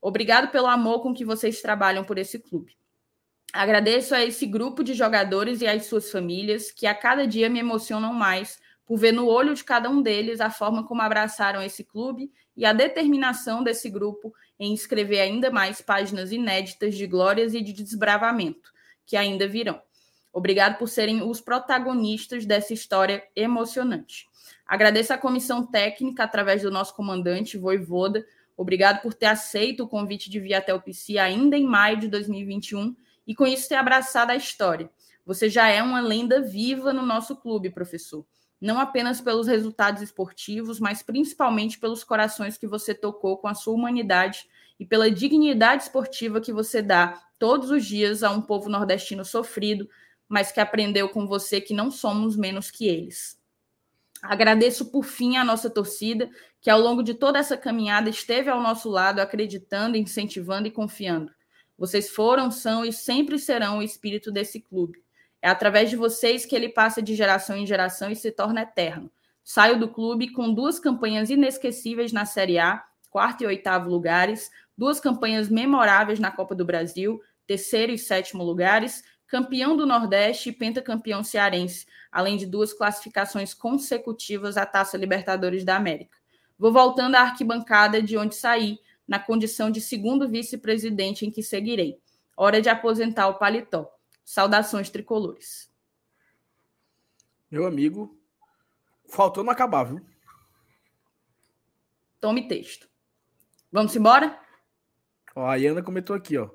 Obrigado 0.00 0.50
pelo 0.50 0.66
amor 0.66 1.00
com 1.00 1.14
que 1.14 1.24
vocês 1.24 1.62
trabalham 1.62 2.04
por 2.04 2.18
esse 2.18 2.38
clube. 2.38 2.76
Agradeço 3.52 4.14
a 4.14 4.24
esse 4.24 4.46
grupo 4.46 4.82
de 4.82 4.94
jogadores 4.94 5.60
e 5.60 5.66
às 5.66 5.86
suas 5.86 6.10
famílias 6.10 6.72
que 6.72 6.86
a 6.86 6.94
cada 6.94 7.26
dia 7.26 7.48
me 7.48 7.60
emocionam 7.60 8.12
mais 8.12 8.58
por 8.84 8.98
ver 8.98 9.12
no 9.12 9.26
olho 9.26 9.54
de 9.54 9.62
cada 9.62 9.88
um 9.88 10.02
deles 10.02 10.40
a 10.40 10.50
forma 10.50 10.84
como 10.84 11.02
abraçaram 11.02 11.62
esse 11.62 11.84
clube 11.84 12.32
e 12.56 12.64
a 12.66 12.72
determinação 12.72 13.62
desse 13.62 13.88
grupo 13.88 14.34
em 14.64 14.72
escrever 14.72 15.18
ainda 15.18 15.50
mais 15.50 15.80
páginas 15.80 16.30
inéditas 16.30 16.94
de 16.94 17.04
glórias 17.04 17.52
e 17.52 17.60
de 17.60 17.72
desbravamento 17.72 18.72
que 19.04 19.16
ainda 19.16 19.48
virão. 19.48 19.82
Obrigado 20.32 20.78
por 20.78 20.88
serem 20.88 21.20
os 21.20 21.40
protagonistas 21.40 22.46
dessa 22.46 22.72
história 22.72 23.24
emocionante. 23.34 24.28
Agradeço 24.64 25.12
à 25.12 25.18
comissão 25.18 25.66
técnica 25.66 26.22
através 26.22 26.62
do 26.62 26.70
nosso 26.70 26.94
comandante 26.94 27.58
Voivoda. 27.58 28.24
Obrigado 28.56 29.02
por 29.02 29.12
ter 29.12 29.26
aceito 29.26 29.82
o 29.82 29.88
convite 29.88 30.30
de 30.30 30.38
vir 30.38 30.54
até 30.54 30.72
o 30.72 30.80
PC 30.80 31.18
ainda 31.18 31.56
em 31.56 31.66
maio 31.66 31.98
de 31.98 32.06
2021 32.06 32.94
e 33.26 33.34
com 33.34 33.44
isso 33.44 33.68
ter 33.68 33.74
abraçado 33.74 34.30
a 34.30 34.36
história. 34.36 34.88
Você 35.26 35.50
já 35.50 35.66
é 35.66 35.82
uma 35.82 36.00
lenda 36.00 36.40
viva 36.40 36.92
no 36.92 37.04
nosso 37.04 37.34
clube, 37.34 37.68
professor. 37.68 38.24
Não 38.62 38.78
apenas 38.78 39.20
pelos 39.20 39.48
resultados 39.48 40.00
esportivos, 40.00 40.78
mas 40.78 41.02
principalmente 41.02 41.80
pelos 41.80 42.04
corações 42.04 42.56
que 42.56 42.68
você 42.68 42.94
tocou 42.94 43.36
com 43.36 43.48
a 43.48 43.54
sua 43.54 43.74
humanidade 43.74 44.46
e 44.78 44.86
pela 44.86 45.10
dignidade 45.10 45.82
esportiva 45.82 46.40
que 46.40 46.52
você 46.52 46.80
dá 46.80 47.20
todos 47.40 47.72
os 47.72 47.84
dias 47.84 48.22
a 48.22 48.30
um 48.30 48.40
povo 48.40 48.68
nordestino 48.68 49.24
sofrido, 49.24 49.90
mas 50.28 50.52
que 50.52 50.60
aprendeu 50.60 51.08
com 51.08 51.26
você 51.26 51.60
que 51.60 51.74
não 51.74 51.90
somos 51.90 52.36
menos 52.36 52.70
que 52.70 52.86
eles. 52.86 53.36
Agradeço 54.22 54.92
por 54.92 55.02
fim 55.02 55.36
a 55.36 55.44
nossa 55.44 55.68
torcida, 55.68 56.30
que 56.60 56.70
ao 56.70 56.80
longo 56.80 57.02
de 57.02 57.14
toda 57.14 57.40
essa 57.40 57.56
caminhada 57.56 58.08
esteve 58.08 58.48
ao 58.48 58.62
nosso 58.62 58.88
lado, 58.88 59.18
acreditando, 59.18 59.96
incentivando 59.96 60.68
e 60.68 60.70
confiando. 60.70 61.32
Vocês 61.76 62.10
foram, 62.10 62.48
são 62.48 62.84
e 62.84 62.92
sempre 62.92 63.40
serão 63.40 63.78
o 63.78 63.82
espírito 63.82 64.30
desse 64.30 64.60
clube. 64.60 65.02
É 65.42 65.48
através 65.48 65.90
de 65.90 65.96
vocês 65.96 66.46
que 66.46 66.54
ele 66.54 66.68
passa 66.68 67.02
de 67.02 67.16
geração 67.16 67.56
em 67.56 67.66
geração 67.66 68.10
e 68.10 68.16
se 68.16 68.30
torna 68.30 68.62
eterno. 68.62 69.10
Saio 69.42 69.78
do 69.78 69.88
clube 69.88 70.30
com 70.30 70.54
duas 70.54 70.78
campanhas 70.78 71.28
inesquecíveis 71.28 72.12
na 72.12 72.24
Série 72.24 72.60
A, 72.60 72.84
quarto 73.10 73.42
e 73.42 73.46
oitavo 73.46 73.90
lugares, 73.90 74.50
duas 74.78 75.00
campanhas 75.00 75.48
memoráveis 75.48 76.20
na 76.20 76.30
Copa 76.30 76.54
do 76.54 76.64
Brasil, 76.64 77.20
terceiro 77.44 77.90
e 77.90 77.98
sétimo 77.98 78.44
lugares, 78.44 79.02
campeão 79.26 79.76
do 79.76 79.84
Nordeste 79.84 80.50
e 80.50 80.52
pentacampeão 80.52 81.24
cearense, 81.24 81.86
além 82.10 82.36
de 82.36 82.46
duas 82.46 82.72
classificações 82.72 83.52
consecutivas 83.52 84.56
à 84.56 84.64
Taça 84.64 84.96
Libertadores 84.96 85.64
da 85.64 85.74
América. 85.74 86.16
Vou 86.56 86.72
voltando 86.72 87.16
à 87.16 87.22
arquibancada 87.22 88.00
de 88.00 88.16
onde 88.16 88.36
saí, 88.36 88.78
na 89.08 89.18
condição 89.18 89.70
de 89.70 89.80
segundo 89.80 90.28
vice-presidente 90.28 91.26
em 91.26 91.30
que 91.30 91.42
seguirei. 91.42 91.98
Hora 92.36 92.62
de 92.62 92.68
aposentar 92.68 93.26
o 93.26 93.34
paletó. 93.34 93.91
Saudações 94.24 94.90
tricolores. 94.90 95.70
Meu 97.50 97.66
amigo, 97.66 98.18
faltou 99.08 99.44
não 99.44 99.52
acabar, 99.52 99.84
viu? 99.84 100.00
Tome 102.20 102.48
texto. 102.48 102.88
Vamos 103.70 103.94
embora? 103.96 104.40
Ó, 105.34 105.46
a 105.46 105.56
Iana 105.56 105.82
comentou 105.82 106.14
aqui, 106.14 106.38
ó. 106.38 106.50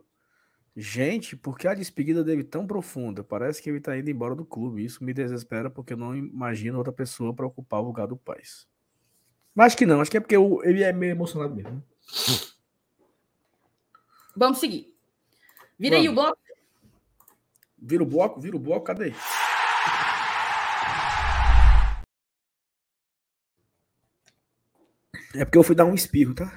Gente, 0.75 1.35
por 1.35 1.57
que 1.57 1.67
a 1.67 1.73
despedida 1.73 2.23
dele 2.23 2.43
tão 2.43 2.67
profunda? 2.67 3.23
Parece 3.23 3.61
que 3.61 3.69
ele 3.69 3.81
tá 3.81 3.97
indo 3.97 4.11
embora 4.11 4.35
do 4.35 4.45
clube. 4.45 4.85
Isso 4.85 5.03
me 5.03 5.11
desespera 5.11 5.71
porque 5.71 5.93
eu 5.93 5.97
não 5.97 6.15
imagino 6.15 6.77
outra 6.77 6.93
pessoa 6.93 7.33
para 7.33 7.47
ocupar 7.47 7.81
o 7.81 7.85
lugar 7.85 8.07
do 8.07 8.15
Paz. 8.15 8.67
Mas 9.55 9.67
acho 9.67 9.77
que 9.77 9.87
não, 9.87 9.99
acho 9.99 10.11
que 10.11 10.17
é 10.17 10.19
porque 10.19 10.35
ele 10.35 10.83
é 10.83 10.93
meio 10.93 11.11
emocionado 11.11 11.55
mesmo. 11.55 11.71
Né? 11.71 11.81
Vamos 14.35 14.59
seguir. 14.59 14.95
Vira 15.79 15.95
Vamos. 15.95 16.07
aí 16.07 16.13
o 16.13 16.15
bloco. 16.15 16.46
Vira 17.87 18.03
o 18.03 18.05
bloco, 18.05 18.41
vira 18.41 18.57
o 18.57 18.59
bloco, 18.59 18.85
cadê? 18.85 19.13
É 25.33 25.45
porque 25.45 25.57
eu 25.57 25.63
fui 25.63 25.73
dar 25.73 25.85
um 25.85 25.95
espirro, 25.95 26.35
tá? 26.35 26.51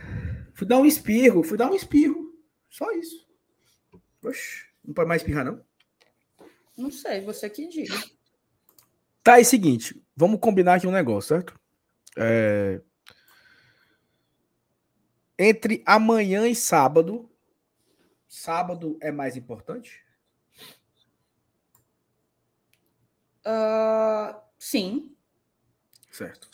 Fui 0.55 0.67
dar 0.67 0.79
um 0.79 0.85
espirro, 0.85 1.45
fui 1.45 1.57
dar 1.57 1.71
um 1.71 1.75
espirro. 1.77 2.35
Só 2.69 2.91
isso. 2.91 3.29
Oxe, 4.25 4.67
não 4.85 4.93
pode 4.93 5.09
mais 5.09 5.23
espirrar, 5.23 5.45
não? 5.45 5.65
Não 6.77 6.91
sei, 6.91 7.21
você 7.21 7.49
que 7.49 7.69
diga. 7.69 7.95
Tá, 9.23 9.39
é 9.39 9.43
o 9.43 9.45
seguinte, 9.45 10.03
vamos 10.17 10.41
combinar 10.41 10.75
aqui 10.75 10.87
um 10.89 10.91
negócio, 10.91 11.29
certo? 11.29 11.61
É 12.17 12.81
entre 15.39 15.83
amanhã 15.87 16.47
e 16.49 16.57
sábado, 16.57 17.31
sábado 18.29 18.99
é 19.01 19.11
mais 19.13 19.37
importante? 19.37 20.05
Uh, 23.47 24.39
sim. 24.59 25.15
Certo. 26.11 26.49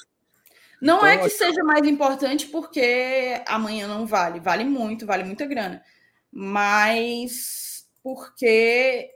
Não 0.81 0.99
então, 0.99 1.09
é 1.09 1.19
que 1.19 1.31
seja 1.31 1.65
mais 1.65 1.87
importante 1.87 2.47
porque 2.49 3.43
amanhã 3.47 3.89
não 3.89 4.07
vale. 4.07 4.41
Vale 4.41 4.65
muito, 4.65 5.07
vale 5.07 5.25
muita 5.25 5.47
grana. 5.47 5.83
Mas 6.31 7.89
porque 8.03 9.11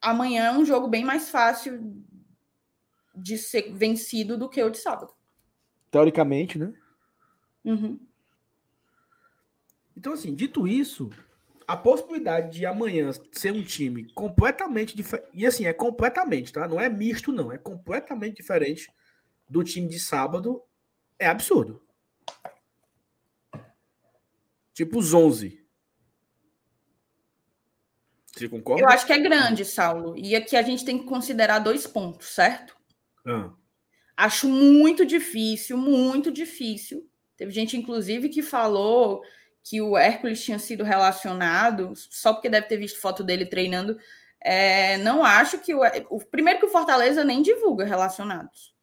amanhã 0.00 0.46
é 0.46 0.52
um 0.52 0.64
jogo 0.64 0.86
bem 0.86 1.04
mais 1.04 1.28
fácil 1.30 2.04
de 3.14 3.36
ser 3.36 3.72
vencido 3.72 4.36
do 4.38 4.48
que 4.48 4.62
o 4.62 4.70
de 4.70 4.78
sábado. 4.78 5.12
Teoricamente, 5.90 6.58
né? 6.58 6.72
Uhum. 7.64 7.98
Então, 9.96 10.12
assim, 10.12 10.34
dito 10.34 10.68
isso, 10.68 11.10
a 11.68 11.76
possibilidade 11.76 12.56
de 12.56 12.64
amanhã 12.64 13.10
ser 13.30 13.52
um 13.52 13.62
time 13.62 14.10
completamente 14.14 14.96
diferente. 14.96 15.28
E 15.34 15.46
assim, 15.46 15.66
é 15.66 15.72
completamente, 15.74 16.50
tá? 16.50 16.66
Não 16.66 16.80
é 16.80 16.88
misto, 16.88 17.30
não. 17.30 17.52
É 17.52 17.58
completamente 17.58 18.36
diferente 18.36 18.90
do 19.46 19.62
time 19.62 19.86
de 19.86 20.00
sábado. 20.00 20.62
É 21.18 21.26
absurdo. 21.26 21.82
Tipo 24.72 24.98
os 24.98 25.12
11. 25.12 25.62
Você 28.32 28.48
concorda? 28.48 28.82
Eu 28.82 28.88
acho 28.88 29.06
que 29.06 29.12
é 29.12 29.18
grande, 29.18 29.62
Saulo. 29.66 30.16
E 30.16 30.34
aqui 30.34 30.56
a 30.56 30.62
gente 30.62 30.86
tem 30.86 30.98
que 30.98 31.04
considerar 31.04 31.58
dois 31.58 31.86
pontos, 31.86 32.28
certo? 32.28 32.74
Ah. 33.26 33.52
Acho 34.16 34.48
muito 34.48 35.04
difícil, 35.04 35.76
muito 35.76 36.32
difícil. 36.32 37.06
Teve 37.36 37.52
gente, 37.52 37.76
inclusive, 37.76 38.30
que 38.30 38.40
falou 38.40 39.22
que 39.68 39.82
o 39.82 39.98
Hércules 39.98 40.42
tinha 40.42 40.58
sido 40.58 40.82
relacionado, 40.82 41.92
só 41.94 42.32
porque 42.32 42.48
deve 42.48 42.66
ter 42.66 42.78
visto 42.78 42.98
foto 43.00 43.22
dele 43.22 43.44
treinando. 43.44 43.98
É, 44.40 44.96
não 44.98 45.22
acho 45.22 45.58
que 45.58 45.74
o, 45.74 45.80
o, 46.08 46.24
Primeiro 46.24 46.58
que 46.58 46.64
o 46.64 46.70
Fortaleza 46.70 47.22
nem 47.22 47.42
divulga 47.42 47.84
relacionados. 47.84 48.74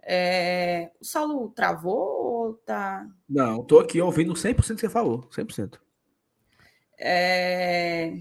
É, 0.00 0.92
o 1.00 1.04
Saulo 1.04 1.48
travou 1.50 1.96
ou 1.96 2.54
tá. 2.54 3.08
Não, 3.28 3.64
tô 3.64 3.80
aqui 3.80 4.00
ouvindo 4.00 4.34
100% 4.34 4.54
que 4.54 4.80
você 4.82 4.88
falou. 4.88 5.22
100%. 5.30 5.80
É... 6.96 8.12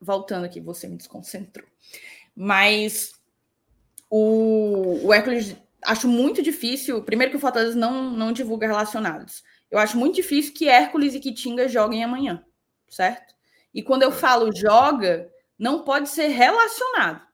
Voltando 0.00 0.44
aqui, 0.44 0.60
você 0.60 0.88
me 0.88 0.96
desconcentrou. 0.96 1.68
Mas 2.34 3.12
o, 4.08 5.06
o 5.06 5.14
Hércules 5.14 5.54
acho 5.84 6.08
muito 6.08 6.42
difícil. 6.42 7.04
Primeiro 7.04 7.30
que 7.30 7.36
o 7.36 7.40
Fortaleza 7.40 7.78
não, 7.78 8.10
não 8.10 8.32
divulga 8.32 8.66
relacionados. 8.66 9.44
Eu 9.70 9.78
acho 9.78 9.96
muito 9.96 10.16
difícil 10.16 10.52
que 10.52 10.68
Hércules 10.68 11.14
e 11.14 11.20
Kitinga 11.20 11.68
joguem 11.68 12.02
amanhã, 12.02 12.44
certo? 12.88 13.34
E 13.72 13.82
quando 13.82 14.02
eu 14.02 14.10
falo 14.10 14.54
joga, 14.54 15.30
não 15.58 15.84
pode 15.84 16.08
ser 16.08 16.26
relacionado. 16.28 17.24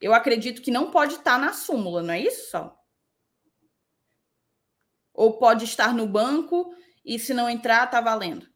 Eu 0.00 0.12
acredito 0.12 0.60
que 0.60 0.70
não 0.70 0.90
pode 0.90 1.14
estar 1.14 1.38
na 1.38 1.52
súmula, 1.52 2.02
não 2.02 2.12
é 2.12 2.20
isso, 2.20 2.50
só? 2.50 2.76
Ou 5.14 5.38
pode 5.38 5.64
estar 5.64 5.94
no 5.94 6.06
banco 6.06 6.74
e 7.04 7.18
se 7.18 7.32
não 7.32 7.48
entrar, 7.48 7.86
tá 7.86 8.00
valendo. 8.00 8.46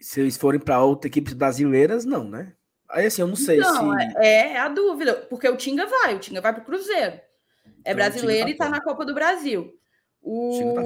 Se 0.00 0.20
eles 0.20 0.36
forem 0.36 0.60
para 0.60 0.82
outras 0.82 1.10
equipes 1.10 1.34
brasileiras, 1.34 2.04
não, 2.04 2.24
né? 2.24 2.54
Aí 2.88 3.06
assim, 3.06 3.22
eu 3.22 3.28
não 3.28 3.36
sei 3.36 3.58
não, 3.58 3.92
se. 3.98 4.16
É, 4.16 4.52
é 4.52 4.58
a 4.58 4.68
dúvida, 4.68 5.14
porque 5.28 5.48
o 5.48 5.56
Tinga 5.56 5.86
vai, 5.86 6.14
o 6.14 6.18
Tinga 6.18 6.40
vai 6.40 6.52
para 6.52 6.62
o 6.62 6.64
Cruzeiro. 6.64 7.20
É 7.84 7.92
então, 7.92 7.94
brasileiro 7.94 8.44
tá 8.44 8.48
e 8.48 8.52
está 8.52 8.68
na 8.68 8.80
Copa 8.80 9.04
do 9.04 9.14
Brasil. 9.14 9.72
O, 10.22 10.74
tá 10.74 10.82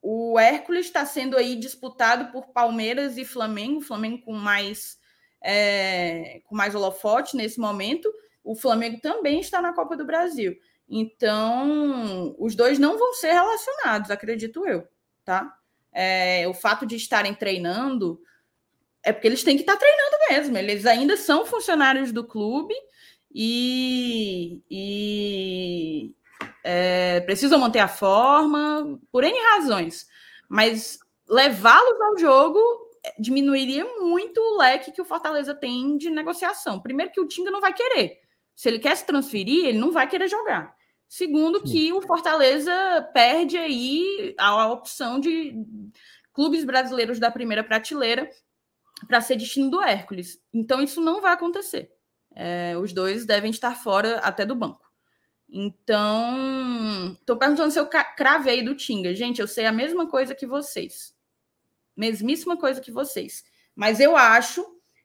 o 0.00 0.38
Hércules 0.38 0.86
está 0.86 1.04
sendo 1.04 1.36
aí 1.36 1.56
disputado 1.56 2.30
por 2.32 2.48
Palmeiras 2.48 3.16
e 3.18 3.24
Flamengo, 3.24 3.80
Flamengo 3.80 4.22
com 4.24 4.32
mais, 4.32 4.98
é, 5.42 6.40
com 6.44 6.54
mais 6.54 6.74
holofote 6.74 7.36
nesse 7.36 7.58
momento. 7.58 8.12
O 8.44 8.54
Flamengo 8.54 9.00
também 9.00 9.40
está 9.40 9.60
na 9.60 9.72
Copa 9.72 9.96
do 9.96 10.04
Brasil. 10.04 10.56
Então, 10.88 12.34
os 12.38 12.54
dois 12.54 12.78
não 12.78 12.98
vão 12.98 13.14
ser 13.14 13.32
relacionados, 13.32 14.10
acredito 14.10 14.66
eu, 14.66 14.86
tá? 15.24 15.56
É, 15.92 16.46
o 16.48 16.54
fato 16.54 16.84
de 16.84 16.96
estarem 16.96 17.34
treinando 17.34 18.20
é 19.02 19.12
porque 19.12 19.26
eles 19.26 19.42
têm 19.42 19.56
que 19.56 19.62
estar 19.62 19.76
treinando 19.76 20.16
mesmo. 20.30 20.58
Eles 20.58 20.86
ainda 20.86 21.16
são 21.16 21.44
funcionários 21.44 22.12
do 22.12 22.24
clube 22.24 22.74
e, 23.34 24.62
e 24.70 26.14
é, 26.62 27.20
precisam 27.20 27.58
manter 27.58 27.78
a 27.78 27.88
forma 27.88 28.98
por 29.10 29.24
N 29.24 29.36
razões, 29.54 30.06
mas 30.48 30.98
levá-los 31.28 32.00
ao 32.00 32.18
jogo 32.18 32.60
diminuiria 33.18 33.84
muito 34.00 34.38
o 34.40 34.58
leque 34.58 34.92
que 34.92 35.02
o 35.02 35.04
Fortaleza 35.04 35.54
tem 35.54 35.96
de 35.96 36.08
negociação. 36.10 36.80
Primeiro 36.80 37.10
que 37.10 37.20
o 37.20 37.26
Tinga 37.26 37.50
não 37.50 37.60
vai 37.60 37.72
querer. 37.72 38.20
Se 38.54 38.68
ele 38.68 38.78
quer 38.78 38.96
se 38.96 39.04
transferir, 39.04 39.66
ele 39.66 39.78
não 39.78 39.90
vai 39.90 40.08
querer 40.08 40.28
jogar. 40.28 40.74
Segundo 41.08 41.62
que 41.62 41.92
o 41.92 42.00
Fortaleza 42.00 42.72
perde 43.12 43.58
aí 43.58 44.34
a 44.38 44.66
opção 44.70 45.20
de 45.20 45.54
clubes 46.32 46.64
brasileiros 46.64 47.18
da 47.18 47.30
primeira 47.30 47.62
prateleira 47.62 48.30
para 49.06 49.20
ser 49.20 49.36
destino 49.36 49.70
do 49.70 49.82
Hércules. 49.82 50.40
Então 50.54 50.80
isso 50.80 51.00
não 51.00 51.20
vai 51.20 51.32
acontecer. 51.32 51.90
É, 52.34 52.76
os 52.78 52.92
dois 52.92 53.26
devem 53.26 53.50
estar 53.50 53.74
fora 53.74 54.18
até 54.18 54.44
do 54.44 54.54
banco. 54.54 54.82
Então, 55.48 57.14
estou 57.20 57.36
perguntando 57.36 57.70
se 57.70 57.78
eu 57.78 57.86
cravei 57.86 58.62
do 58.62 58.74
Tinga. 58.74 59.14
Gente, 59.14 59.40
eu 59.40 59.46
sei 59.46 59.66
a 59.66 59.72
mesma 59.72 60.08
coisa 60.08 60.34
que 60.34 60.46
vocês. 60.46 61.14
Mesmíssima 61.94 62.56
coisa 62.56 62.80
que 62.80 62.90
vocês. 62.90 63.44
Mas 63.76 64.00
eu 64.00 64.16
acho. 64.16 64.64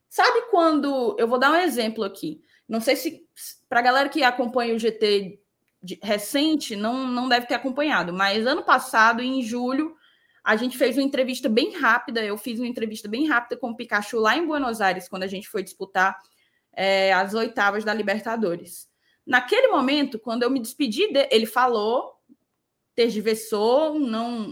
Sabe 0.10 0.50
quando. 0.50 1.18
Eu 1.20 1.28
vou 1.28 1.38
dar 1.38 1.52
um 1.52 1.58
exemplo 1.58 2.04
aqui. 2.04 2.42
Não 2.68 2.80
sei 2.80 2.96
se. 2.96 3.28
Para 3.68 3.80
a 3.80 3.84
galera 3.84 4.10
que 4.10 4.24
acompanha 4.24 4.74
o 4.74 4.80
GT 4.80 5.38
de, 5.84 6.00
recente, 6.02 6.78
não, 6.78 7.08
não 7.08 7.28
deve 7.28 7.46
ter 7.46 7.56
acompanhado. 7.56 8.14
Mas 8.14 8.48
ano 8.48 8.64
passado, 8.64 9.22
em 9.22 9.42
julho, 9.44 9.98
a 10.42 10.56
gente 10.56 10.78
fez 10.78 10.96
uma 10.98 11.04
entrevista 11.04 11.50
bem 11.50 11.78
rápida. 11.78 12.24
Eu 12.24 12.38
fiz 12.38 12.58
uma 12.58 12.68
entrevista 12.68 13.10
bem 13.10 13.28
rápida 13.28 13.58
com 13.58 13.72
o 13.72 13.76
Pikachu 13.76 14.18
lá 14.18 14.38
em 14.38 14.48
Buenos 14.48 14.80
Aires, 14.80 15.10
quando 15.10 15.24
a 15.24 15.28
gente 15.28 15.50
foi 15.50 15.62
disputar 15.62 16.18
é, 16.78 17.12
as 17.12 17.34
oitavas 17.34 17.84
da 17.84 17.92
Libertadores. 17.92 18.88
Naquele 19.26 19.68
momento, 19.70 20.20
quando 20.20 20.44
eu 20.44 20.52
me 20.52 20.60
despedi, 20.60 21.12
de, 21.12 21.28
ele 21.32 21.48
falou, 21.48 22.14
tergiversou, 22.96 24.00
não, 24.00 24.48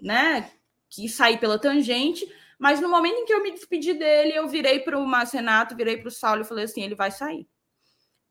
né, 0.00 0.50
quis 0.88 1.14
sair 1.14 1.38
pela 1.38 1.58
tangente, 1.58 2.26
mas 2.58 2.80
no 2.80 2.88
momento 2.88 3.18
em 3.18 3.24
que 3.26 3.34
eu 3.34 3.42
me 3.42 3.50
despedi 3.50 3.92
dele, 3.92 4.32
eu 4.34 4.46
virei 4.46 4.78
para 4.78 4.96
o 4.96 5.04
Márcio 5.04 5.38
Renato, 5.38 5.74
virei 5.74 5.96
para 5.96 6.08
o 6.08 6.12
Saulo 6.12 6.42
e 6.42 6.46
falei 6.46 6.64
assim: 6.64 6.82
ele 6.82 6.94
vai 6.94 7.10
sair. 7.10 7.46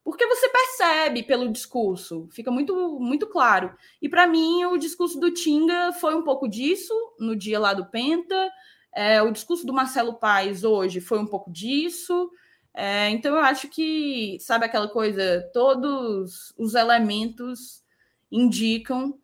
Porque 0.04 0.26
você 0.26 0.50
percebe 0.50 1.24
pelo 1.24 1.52
discurso, 1.52 2.28
fica 2.32 2.50
muito, 2.50 3.00
muito 3.00 3.28
claro. 3.28 3.76
E 4.02 4.10
para 4.10 4.26
mim, 4.26 4.66
o 4.66 4.78
discurso 4.78 5.20
do 5.20 5.32
Tinga 5.32 5.94
foi 5.94 6.16
um 6.16 6.24
pouco 6.24 6.48
disso, 6.48 6.94
no 7.20 7.36
dia 7.36 7.60
lá 7.60 7.74
do 7.74 7.86
Penta. 7.86 8.52
É, 8.96 9.22
o 9.22 9.32
discurso 9.32 9.66
do 9.66 9.74
Marcelo 9.74 10.16
Paes 10.16 10.64
hoje 10.64 11.00
foi 11.00 11.20
um 11.20 11.26
pouco 11.26 11.52
disso. 11.52 12.32
É, 12.74 13.10
então 13.10 13.36
eu 13.36 13.42
acho 13.42 13.68
que, 13.68 14.38
sabe 14.40 14.66
aquela 14.66 14.88
coisa, 14.88 15.48
todos 15.54 16.54
os 16.58 16.74
elementos 16.74 17.84
indicam 18.32 19.20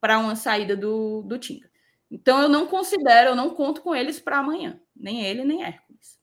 para 0.00 0.18
uma 0.18 0.34
saída 0.34 0.76
do, 0.76 1.22
do 1.22 1.38
Tinga. 1.38 1.70
Então 2.10 2.42
eu 2.42 2.48
não 2.48 2.66
considero, 2.66 3.30
eu 3.30 3.36
não 3.36 3.50
conto 3.50 3.82
com 3.82 3.94
eles 3.94 4.18
para 4.18 4.38
amanhã, 4.38 4.80
nem 4.96 5.24
ele, 5.24 5.44
nem 5.44 5.62
Hércules. 5.62 6.18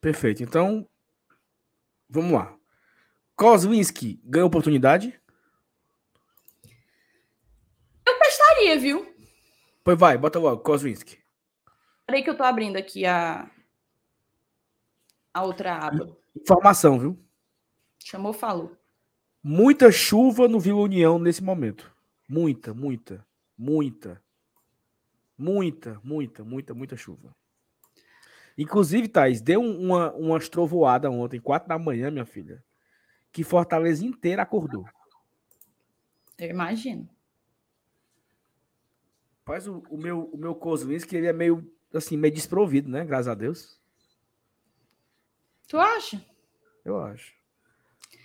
Perfeito. 0.00 0.42
Então, 0.42 0.88
vamos 2.08 2.32
lá. 2.32 2.56
Kozlinski 3.34 4.20
ganha 4.24 4.46
oportunidade? 4.46 5.18
Eu 8.06 8.18
testaria, 8.18 8.78
viu? 8.78 9.14
Pois 9.82 9.98
vai, 9.98 10.16
bota 10.16 10.38
logo, 10.38 10.62
Kozlinski. 10.62 11.18
Peraí 12.06 12.22
que 12.22 12.30
eu 12.30 12.36
tô 12.36 12.42
abrindo 12.42 12.76
aqui 12.76 13.06
a, 13.06 13.50
a 15.32 15.42
outra 15.42 15.76
aba. 15.76 16.16
Informação, 16.36 16.98
viu? 16.98 17.18
Chamou, 17.98 18.32
falou. 18.32 18.76
Muita 19.42 19.90
chuva 19.90 20.48
no 20.48 20.60
Vila 20.60 20.80
União 20.80 21.18
nesse 21.18 21.42
momento. 21.42 21.90
Muita, 22.28 22.74
muita, 22.74 23.26
muita. 23.56 24.22
Muita, 25.36 26.00
muita, 26.04 26.44
muita, 26.44 26.74
muita 26.74 26.96
chuva. 26.96 27.34
Inclusive, 28.58 29.08
Thaís, 29.08 29.40
deu 29.40 29.62
uma, 29.62 30.12
uma 30.12 30.38
trovoada 30.38 31.10
ontem, 31.10 31.40
quatro 31.40 31.68
da 31.68 31.78
manhã, 31.78 32.10
minha 32.10 32.26
filha, 32.26 32.62
que 33.32 33.42
Fortaleza 33.42 34.04
inteira 34.04 34.42
acordou. 34.42 34.84
Eu 36.36 36.50
imagino. 36.50 37.08
Mas 39.46 39.66
o, 39.66 39.82
o 39.88 39.96
meu, 39.96 40.24
o 40.32 40.36
meu 40.36 40.54
Kozlinski, 40.54 41.16
ele 41.16 41.26
é 41.26 41.32
meio, 41.32 41.66
assim, 41.94 42.16
meio 42.16 42.34
desprovido, 42.34 42.90
né? 42.90 43.04
Graças 43.04 43.28
a 43.28 43.34
Deus. 43.34 43.79
Tu 45.70 45.78
acha? 45.78 46.20
Eu 46.84 47.00
acho. 47.00 47.32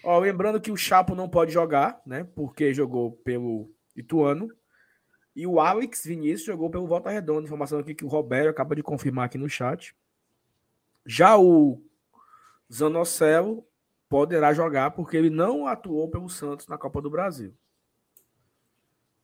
Ó, 0.04 0.18
lembrando 0.18 0.60
que 0.60 0.72
o 0.72 0.76
Chapo 0.76 1.14
não 1.14 1.30
pode 1.30 1.54
jogar, 1.54 2.02
né? 2.04 2.24
Porque 2.24 2.74
jogou 2.74 3.12
pelo 3.12 3.72
Ituano. 3.96 4.50
E 5.36 5.46
o 5.46 5.60
Alex 5.60 6.06
Vinícius 6.06 6.48
jogou 6.48 6.72
pelo 6.72 6.88
Volta 6.88 7.12
Redonda. 7.12 7.46
Informação 7.46 7.78
aqui 7.78 7.94
que 7.94 8.04
o 8.04 8.08
Roberto 8.08 8.50
acaba 8.50 8.76
de 8.76 8.82
confirmar 8.82 9.28
aqui 9.28 9.38
no 9.38 9.48
chat. 9.48 9.96
Já 11.06 11.38
o 11.38 11.80
Zanocelo 12.74 13.64
poderá 14.10 14.52
jogar 14.52 14.90
porque 14.92 15.16
ele 15.16 15.30
não 15.30 15.68
atuou 15.68 16.10
pelo 16.10 16.28
Santos 16.28 16.66
na 16.68 16.80
Copa 16.80 17.00
do 17.00 17.12
Brasil. 17.12 17.56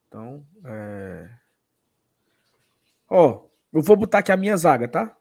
Então, 0.07 0.45
é... 0.63 1.27
Ó, 3.09 3.47
eu 3.73 3.81
vou 3.81 3.95
botar 3.95 4.19
aqui 4.19 4.31
a 4.31 4.37
minha 4.37 4.55
zaga, 4.55 4.87
tá? 4.87 5.17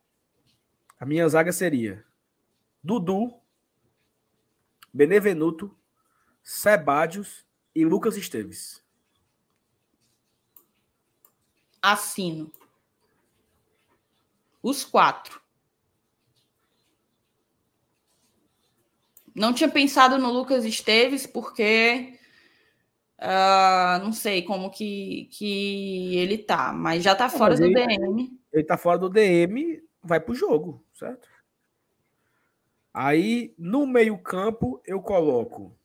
A 0.98 1.06
minha 1.06 1.26
zaga 1.30 1.50
seria 1.50 2.04
Dudu, 2.82 3.34
Benevenuto, 4.92 5.76
Sebadios 6.42 7.44
e 7.74 7.84
Lucas 7.84 8.16
Esteves. 8.16 8.82
Assino. 11.80 12.52
Os 14.62 14.84
quatro. 14.84 15.40
Não 19.34 19.54
tinha 19.54 19.70
pensado 19.70 20.18
no 20.18 20.30
Lucas 20.30 20.64
Esteves 20.64 21.26
porque 21.26 22.18
uh, 23.18 24.02
não 24.02 24.12
sei 24.12 24.42
como 24.42 24.70
que, 24.70 25.28
que 25.32 26.16
ele 26.16 26.36
tá, 26.36 26.72
mas 26.72 27.02
já 27.02 27.14
tá 27.14 27.28
fora 27.28 27.56
do 27.56 27.64
ele, 27.64 27.74
DM. 27.74 28.40
Ele 28.52 28.64
tá 28.64 28.76
fora 28.76 28.98
do 28.98 29.08
DM, 29.08 29.82
vai 30.02 30.20
pro 30.20 30.34
jogo, 30.34 30.84
certo? 30.92 31.28
Aí 32.92 33.54
no 33.56 33.86
meio-campo 33.86 34.80
eu 34.84 35.00
coloco. 35.00 35.76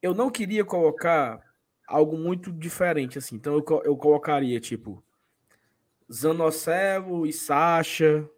Eu 0.00 0.14
não 0.14 0.30
queria 0.30 0.64
colocar 0.64 1.42
algo 1.86 2.16
muito 2.16 2.50
diferente 2.50 3.18
assim, 3.18 3.36
então 3.36 3.54
eu, 3.54 3.82
eu 3.84 3.96
colocaria 3.96 4.58
tipo 4.58 5.02
Zanocelo 6.12 7.26
e 7.26 7.32
Sacha. 7.32 8.28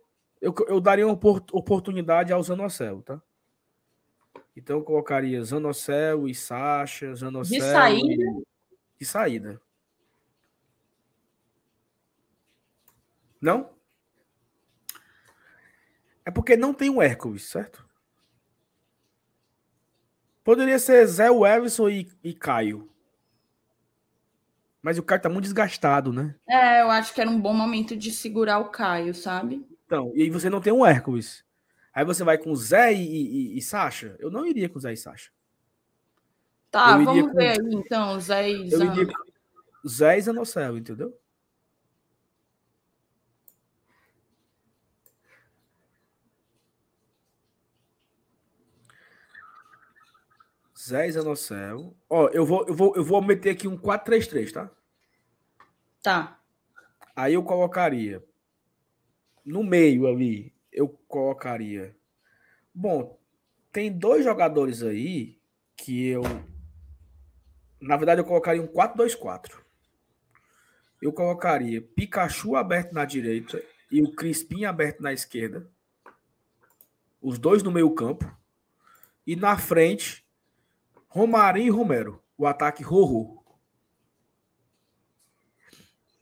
Eu, 0.41 0.55
eu 0.69 0.81
daria 0.81 1.07
uma 1.07 1.19
oportunidade 1.53 2.33
ao 2.33 2.43
Zanocelo, 2.43 3.03
tá? 3.03 3.21
Então 4.57 4.79
eu 4.79 4.85
colocaria 4.85 5.43
Zanocelo 5.45 6.29
e 6.29 6.35
Sacha, 6.35 7.15
Zanocelo. 7.15 7.61
De 7.61 7.71
saída? 7.71 8.25
E... 8.25 8.45
De 8.99 9.07
saída. 9.07 9.61
Não? 13.41 13.71
É 16.29 16.31
porque 16.31 16.59
não 16.59 16.75
tem 16.75 16.91
um 16.91 17.01
Hércules, 17.01 17.45
certo? 17.45 17.83
Poderia 20.45 20.79
ser 20.79 21.07
Zé 21.07 21.29
Everson 21.29 21.89
e, 21.89 22.07
e 22.23 22.35
Caio. 22.35 22.87
Mas 24.83 24.99
o 24.99 25.03
Caio 25.03 25.23
tá 25.23 25.31
muito 25.31 25.45
desgastado, 25.45 26.13
né? 26.13 26.35
É, 26.47 26.83
eu 26.83 26.91
acho 26.91 27.15
que 27.15 27.21
era 27.23 27.31
um 27.31 27.41
bom 27.41 27.55
momento 27.55 27.97
de 27.97 28.13
segurar 28.13 28.59
o 28.59 28.69
Caio, 28.69 29.15
sabe? 29.15 29.67
Então, 29.87 30.13
e 30.15 30.21
aí 30.21 30.29
você 30.29 30.51
não 30.51 30.61
tem 30.61 30.71
um 30.71 30.85
Hércules. 30.85 31.43
Aí 31.95 32.05
você 32.05 32.23
vai 32.23 32.37
com 32.37 32.55
Zé 32.55 32.93
e, 32.93 33.07
e, 33.07 33.57
e 33.57 33.63
Sasha? 33.63 34.15
Eu 34.19 34.31
não 34.31 34.45
iria 34.45 34.69
com 34.69 34.79
Zé 34.79 34.93
e 34.93 34.99
Sasha. 34.99 35.31
Tá, 36.71 36.99
vamos 36.99 37.33
com... 37.33 37.35
ver 37.39 37.53
aí 37.53 37.73
então, 37.73 38.21
Zé 38.21 38.51
e 38.51 38.69
Zan. 38.69 38.85
Eu 38.85 38.93
iria 38.93 39.07
com 39.07 39.89
Zé 39.89 40.19
e 40.19 40.21
Zanocelo, 40.21 40.77
entendeu? 40.77 41.19
Zé 50.89 51.11
Zanocelo. 51.11 51.95
Ó, 52.09 52.29
eu 52.29 52.47
vou, 52.47 52.67
eu, 52.67 52.75
vou, 52.75 52.97
eu 52.97 53.05
vou 53.05 53.23
meter 53.23 53.51
aqui 53.51 53.69
um 53.69 53.77
4-3-3, 53.77 54.53
tá? 54.53 54.71
Tá. 56.03 56.41
Aí 57.15 57.35
eu 57.35 57.43
colocaria 57.43 58.25
no 59.45 59.63
meio 59.63 60.07
ali, 60.07 60.55
eu 60.73 60.89
colocaria. 61.07 61.95
Bom, 62.75 63.21
tem 63.71 63.93
dois 63.93 64.25
jogadores 64.25 64.83
aí 64.83 65.39
que 65.77 66.07
eu. 66.07 66.23
Na 67.81 67.97
verdade, 67.97 68.21
eu 68.21 68.25
colocaria 68.25 68.63
um 68.63 68.67
4-2-4. 68.67 69.53
Eu 71.01 71.13
colocaria 71.13 71.83
Pikachu 71.83 72.57
aberto 72.57 72.93
na 72.93 73.05
direita 73.05 73.63
e 73.91 74.03
o 74.03 74.13
Crispim 74.13 74.65
aberto 74.65 75.01
na 75.01 75.13
esquerda. 75.13 75.71
Os 77.21 77.39
dois 77.39 77.63
no 77.63 77.71
meio 77.71 77.91
campo. 77.95 78.35
E 79.27 79.37
na 79.37 79.59
frente, 79.59 80.28
Romarinho 81.19 81.67
e 81.67 81.71
Romero. 81.71 82.23
O 82.37 82.47
ataque 82.47 82.85
Rorô. 82.85 83.43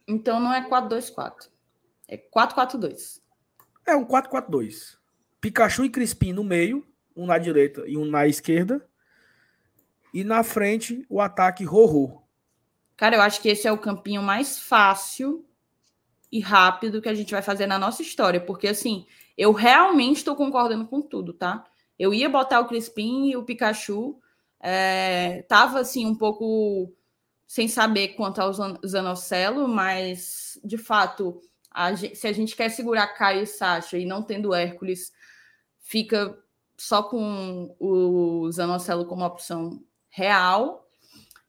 Então 0.09 0.41
não 0.41 0.55
é 0.55 0.67
4-2-4. 0.67 1.51
É 2.09 2.17
4-4-2. 2.17 3.21
É 3.85 3.95
um 3.95 4.07
4-4-2. 4.07 4.97
Pikachu 5.39 5.85
e 5.85 5.91
Crispim 5.91 6.33
no 6.33 6.43
meio, 6.43 6.83
um 7.15 7.27
na 7.27 7.37
direita 7.37 7.85
e 7.87 7.99
um 7.99 8.07
na 8.07 8.27
esquerda. 8.27 8.89
E 10.15 10.25
na 10.25 10.43
frente, 10.43 11.05
o 11.11 11.21
ataque 11.21 11.63
Rorô. 11.63 12.23
Cara, 12.97 13.17
eu 13.17 13.21
acho 13.21 13.43
que 13.43 13.51
esse 13.51 13.69
é 13.69 13.73
o 13.73 13.77
campinho 13.77 14.23
mais 14.23 14.59
fácil 14.59 15.45
e 16.33 16.41
rápido 16.41 17.03
que 17.03 17.09
a 17.11 17.15
gente 17.15 17.33
vai 17.33 17.43
fazer 17.43 17.67
na 17.67 17.79
nossa 17.79 18.01
história. 18.01 18.41
Porque, 18.41 18.67
assim, 18.67 19.07
eu 19.37 19.53
realmente 19.53 20.17
estou 20.17 20.35
concordando 20.35 20.87
com 20.87 21.03
tudo, 21.03 21.35
tá? 21.35 21.67
Eu 21.99 22.15
ia 22.15 22.31
botar 22.31 22.61
o 22.61 22.67
Crispim 22.67 23.29
e 23.29 23.37
o 23.37 23.45
Pikachu. 23.45 24.19
É, 24.69 25.43
tava, 25.43 25.79
assim, 25.79 26.05
um 26.05 26.17
pouco 26.17 26.93
sem 27.47 27.69
saber 27.69 28.17
quanto 28.17 28.41
ao 28.41 28.53
Zanocelo, 28.53 29.69
mas, 29.69 30.59
de 30.65 30.77
fato, 30.77 31.41
a 31.71 31.95
gente, 31.95 32.17
se 32.17 32.27
a 32.27 32.33
gente 32.33 32.57
quer 32.57 32.69
segurar 32.71 33.15
Caio 33.15 33.45
e 33.45 33.47
Sacha 33.47 33.97
e 33.97 34.05
não 34.05 34.25
tendo 34.25 34.53
Hércules, 34.53 35.13
fica 35.79 36.37
só 36.77 37.05
com 37.05 37.77
o 37.79 38.51
Zanocelo 38.51 39.07
como 39.07 39.25
opção 39.25 39.85
real. 40.11 40.91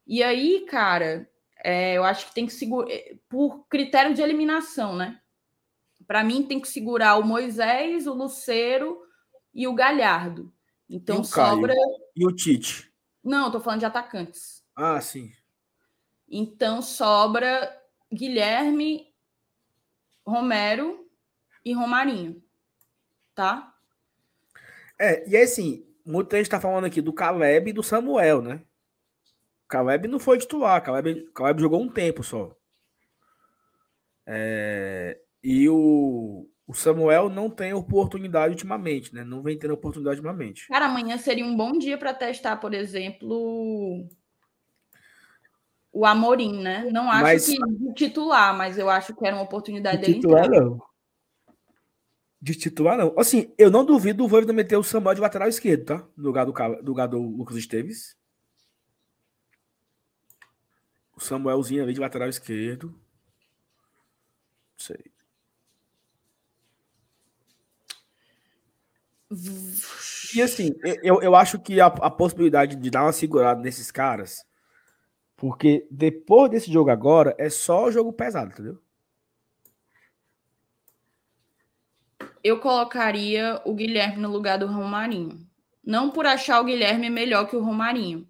E 0.05 0.21
aí, 0.21 0.63
cara, 0.69 1.27
é, 1.63 1.97
eu 1.97 2.03
acho 2.03 2.27
que 2.27 2.35
tem 2.35 2.45
que 2.45 2.53
segurar 2.53 2.91
é, 2.91 3.15
por 3.27 3.65
critério 3.67 4.13
de 4.13 4.21
eliminação, 4.21 4.95
né? 4.95 5.19
Para 6.05 6.23
mim 6.23 6.43
tem 6.43 6.61
que 6.61 6.67
segurar 6.67 7.17
o 7.17 7.25
Moisés, 7.25 8.05
o 8.05 8.13
Luceiro 8.13 9.01
e 9.55 9.67
o 9.67 9.73
Galhardo. 9.73 10.53
Então 10.87 11.17
e 11.17 11.21
o 11.21 11.23
sobra. 11.23 11.73
Caio. 11.73 11.97
E 12.15 12.27
o 12.27 12.31
Tite. 12.31 12.86
Não, 13.27 13.51
tô 13.51 13.59
falando 13.59 13.81
de 13.81 13.85
atacantes. 13.85 14.63
Ah, 14.73 15.01
sim. 15.01 15.33
Então 16.29 16.81
sobra 16.81 17.69
Guilherme 18.11 19.13
Romero 20.25 21.05
e 21.65 21.73
Romarinho, 21.73 22.41
tá? 23.35 23.75
É, 24.97 25.27
e 25.27 25.35
assim, 25.35 25.85
muita 26.05 26.37
gente 26.37 26.49
tá 26.49 26.61
falando 26.61 26.85
aqui 26.85 27.01
do 27.01 27.11
Caleb 27.11 27.69
e 27.69 27.73
do 27.73 27.83
Samuel, 27.83 28.41
né? 28.41 28.63
Caleb 29.67 30.07
não 30.07 30.19
foi 30.19 30.37
titular, 30.37 30.81
Caleb, 30.81 31.29
Caleb 31.35 31.61
jogou 31.61 31.81
um 31.81 31.89
tempo 31.89 32.23
só. 32.23 32.55
É, 34.25 35.19
e 35.43 35.67
o, 35.67 36.49
o 36.67 36.73
Samuel 36.73 37.29
não 37.29 37.49
tem 37.49 37.73
oportunidade 37.73 38.51
ultimamente, 38.51 39.15
né? 39.15 39.23
Não 39.23 39.41
vem 39.41 39.57
tendo 39.57 39.73
oportunidade 39.73 40.17
ultimamente. 40.17 40.67
Cara, 40.67 40.85
amanhã 40.85 41.17
seria 41.17 41.45
um 41.45 41.55
bom 41.55 41.71
dia 41.71 41.97
para 41.97 42.13
testar, 42.13 42.57
por 42.57 42.73
exemplo, 42.73 44.05
o 45.93 46.05
Amorim, 46.05 46.61
né? 46.61 46.89
Não 46.91 47.09
acho 47.09 47.23
mas, 47.23 47.45
que 47.45 47.57
de 47.57 47.93
titular, 47.93 48.55
mas 48.55 48.77
eu 48.77 48.89
acho 48.89 49.15
que 49.15 49.25
era 49.25 49.37
uma 49.37 49.45
oportunidade 49.45 49.97
de 49.99 50.07
dele 50.07 50.15
titular, 50.15 50.45
entrar. 50.45 50.59
não. 50.61 50.81
De 52.41 52.53
titular, 52.53 52.97
não. 52.97 53.17
Assim, 53.17 53.53
eu 53.57 53.71
não 53.71 53.85
duvido 53.85 54.25
o 54.25 54.27
Voivoda 54.27 54.51
meter 54.51 54.75
o 54.75 54.83
Samuel 54.83 55.15
de 55.15 55.21
lateral 55.21 55.47
esquerdo, 55.47 55.85
tá? 55.85 56.07
No 56.17 56.25
lugar 56.25 56.45
do, 56.45 56.51
do, 56.51 56.87
lugar 56.89 57.07
do 57.07 57.17
Lucas 57.17 57.55
Esteves. 57.55 58.17
O 61.15 61.21
Samuelzinho 61.21 61.81
ali 61.81 61.93
de 61.93 61.99
lateral 62.01 62.27
esquerdo. 62.27 62.89
Não 62.89 62.99
sei. 64.77 65.16
E 70.35 70.41
assim, 70.41 70.73
eu, 71.03 71.21
eu 71.21 71.35
acho 71.35 71.59
que 71.59 71.81
a, 71.81 71.87
a 71.87 72.09
possibilidade 72.09 72.75
de 72.75 72.89
dar 72.89 73.03
uma 73.03 73.11
segurada 73.11 73.61
nesses 73.61 73.91
caras 73.91 74.47
porque 75.37 75.87
depois 75.91 76.49
desse 76.49 76.71
jogo 76.71 76.89
agora, 76.89 77.35
é 77.37 77.47
só 77.47 77.91
jogo 77.91 78.11
pesado, 78.11 78.51
entendeu? 78.51 78.81
Eu 82.43 82.59
colocaria 82.59 83.61
o 83.63 83.75
Guilherme 83.75 84.17
no 84.17 84.31
lugar 84.31 84.57
do 84.57 84.65
Romarinho. 84.65 85.47
Não 85.85 86.09
por 86.09 86.25
achar 86.25 86.59
o 86.59 86.65
Guilherme 86.65 87.09
melhor 87.09 87.47
que 87.47 87.55
o 87.55 87.63
Romarinho, 87.63 88.27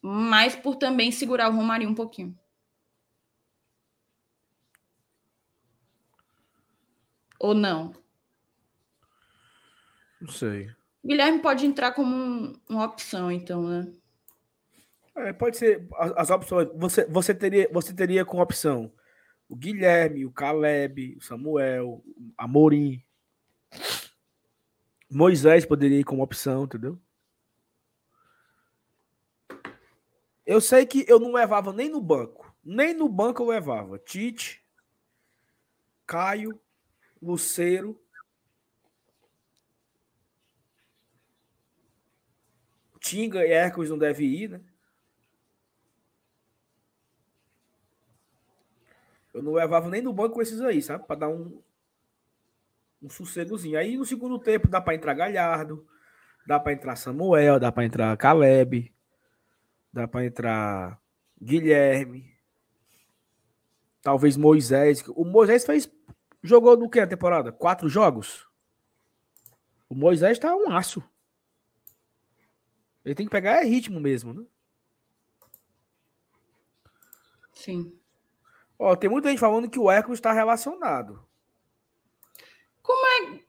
mas 0.00 0.56
por 0.56 0.76
também 0.76 1.12
segurar 1.12 1.50
o 1.50 1.54
Romarinho 1.54 1.90
um 1.90 1.94
pouquinho. 1.94 2.36
Ou 7.38 7.54
não? 7.54 7.94
Não 10.20 10.28
sei. 10.28 10.70
Guilherme 11.04 11.40
pode 11.40 11.64
entrar 11.64 11.92
como 11.92 12.14
um, 12.14 12.60
uma 12.68 12.84
opção, 12.84 13.30
então, 13.32 13.66
né? 13.66 13.92
É, 15.16 15.32
pode 15.32 15.56
ser 15.56 15.86
as, 15.94 16.12
as, 16.12 16.30
opções. 16.30 16.68
Você, 16.74 17.04
você, 17.06 17.34
teria, 17.34 17.68
você 17.72 17.92
teria 17.92 18.24
com 18.24 18.40
opção 18.40 18.92
o 19.50 19.56
Guilherme, 19.56 20.24
o 20.24 20.30
Caleb, 20.30 21.16
o 21.16 21.20
Samuel, 21.20 22.04
o 22.06 22.32
Amorim. 22.38 23.02
Moisés 25.10 25.66
poderia 25.66 25.98
ir 25.98 26.04
como 26.04 26.22
opção, 26.22 26.64
entendeu? 26.64 26.96
Eu 30.46 30.60
sei 30.60 30.86
que 30.86 31.04
eu 31.08 31.18
não 31.18 31.32
levava 31.32 31.72
nem 31.72 31.88
no 31.88 32.00
banco. 32.00 32.54
Nem 32.64 32.94
no 32.94 33.08
banco 33.08 33.42
eu 33.42 33.48
levava. 33.48 33.98
Tite, 33.98 34.64
Caio, 36.06 36.60
Luceiro. 37.20 38.00
Tinga 43.00 43.44
e 43.44 43.50
Hércules 43.50 43.90
não 43.90 43.98
devem 43.98 44.28
ir, 44.28 44.50
né? 44.50 44.60
Eu 49.32 49.42
não 49.42 49.52
levava 49.52 49.88
nem 49.88 50.02
no 50.02 50.12
banco 50.12 50.42
esses 50.42 50.60
aí, 50.60 50.82
sabe? 50.82 51.06
Para 51.06 51.20
dar 51.20 51.28
um, 51.28 51.62
um 53.02 53.08
sossegozinho. 53.08 53.78
Aí 53.78 53.96
no 53.96 54.04
segundo 54.04 54.38
tempo 54.38 54.68
dá 54.68 54.80
para 54.80 54.94
entrar 54.94 55.14
Galhardo, 55.14 55.86
dá 56.46 56.58
para 56.58 56.72
entrar 56.72 56.96
Samuel, 56.96 57.58
dá 57.58 57.72
para 57.72 57.84
entrar 57.84 58.16
Caleb, 58.16 58.92
dá 59.92 60.06
para 60.06 60.26
entrar 60.26 61.00
Guilherme, 61.40 62.36
talvez 64.02 64.36
Moisés. 64.36 65.02
O 65.08 65.24
Moisés 65.24 65.64
fez 65.64 65.90
jogou 66.42 66.76
no 66.76 66.90
que 66.90 67.00
a 67.00 67.06
temporada? 67.06 67.52
Quatro 67.52 67.88
jogos. 67.88 68.46
O 69.88 69.94
Moisés 69.94 70.38
tá 70.38 70.54
um 70.54 70.70
aço. 70.70 71.02
Ele 73.04 73.14
tem 73.14 73.26
que 73.26 73.32
pegar 73.32 73.62
é 73.62 73.64
ritmo 73.64 73.98
mesmo, 73.98 74.34
né? 74.34 74.44
Sim. 77.52 77.92
Ó, 78.78 78.96
tem 78.96 79.10
muita 79.10 79.28
gente 79.28 79.38
falando 79.38 79.68
que 79.68 79.78
o 79.78 79.90
Hércules 79.90 80.18
está 80.18 80.32
relacionado. 80.32 81.22
Como 82.82 83.06
é. 83.06 83.40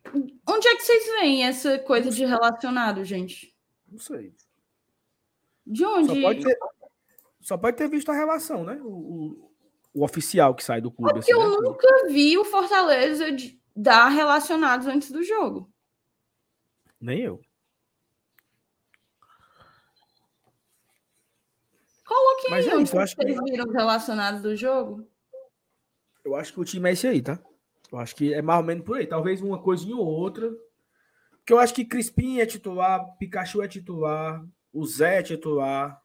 Onde 0.48 0.68
é 0.68 0.76
que 0.76 0.84
vocês 0.84 1.06
veem 1.06 1.46
essa 1.46 1.80
coisa 1.80 2.10
de 2.10 2.26
relacionado, 2.26 3.04
gente? 3.06 3.56
Não 3.90 3.98
sei. 3.98 4.34
De 5.66 5.86
onde? 5.86 6.08
Só 6.08 6.22
pode 6.22 6.44
ter, 6.44 6.60
só 7.40 7.58
pode 7.58 7.78
ter 7.78 7.88
visto 7.88 8.10
a 8.10 8.16
relação, 8.16 8.64
né? 8.64 8.80
O, 8.84 9.50
o, 9.94 10.04
oficial 10.04 10.54
que 10.54 10.64
sai 10.64 10.82
do 10.82 10.92
clube. 10.92 11.14
Porque 11.14 11.32
assim, 11.32 11.42
eu 11.42 11.50
né? 11.50 11.58
nunca 11.62 12.08
vi 12.10 12.38
o 12.38 12.46
Fortaleza 12.46 13.32
de- 13.32 13.60
dar 13.76 14.10
relacionados 14.10 14.88
antes 14.88 15.12
do 15.12 15.24
jogo. 15.24 15.72
Nem 17.00 17.22
eu. 17.22 17.42
Coloquem 22.14 22.52
Mas 22.52 22.68
aí 22.68 22.74
é 22.74 22.82
isso, 22.82 22.96
eu 22.96 23.00
acho 23.02 23.16
que- 23.16 23.24
vocês 23.24 23.40
viram 23.46 23.66
os 23.66 23.74
relacionados 23.74 24.42
do 24.42 24.54
jogo. 24.56 25.08
Eu 26.26 26.36
acho 26.36 26.52
que 26.54 26.60
o 26.60 26.66
time 26.66 26.90
é 26.90 26.94
esse 26.94 27.08
aí, 27.08 27.22
tá? 27.22 27.40
Eu 27.90 27.98
acho 28.00 28.14
que 28.16 28.34
é 28.34 28.42
mais 28.42 28.60
ou 28.60 28.66
menos 28.66 28.84
por 28.86 28.98
aí. 28.98 29.08
Talvez 29.08 29.42
uma 29.42 29.62
coisinha 29.62 29.96
ou 29.96 30.06
outra. 30.06 30.52
Porque 31.32 31.54
eu 31.54 31.60
acho 31.60 31.74
que 31.74 31.86
Crispim 31.86 32.40
é 32.40 32.46
titular, 32.46 33.16
Pikachu 33.18 33.62
é 33.62 33.68
titular, 33.68 34.46
o 34.74 34.86
Zé 34.86 35.20
é 35.20 35.24
titular. 35.24 36.02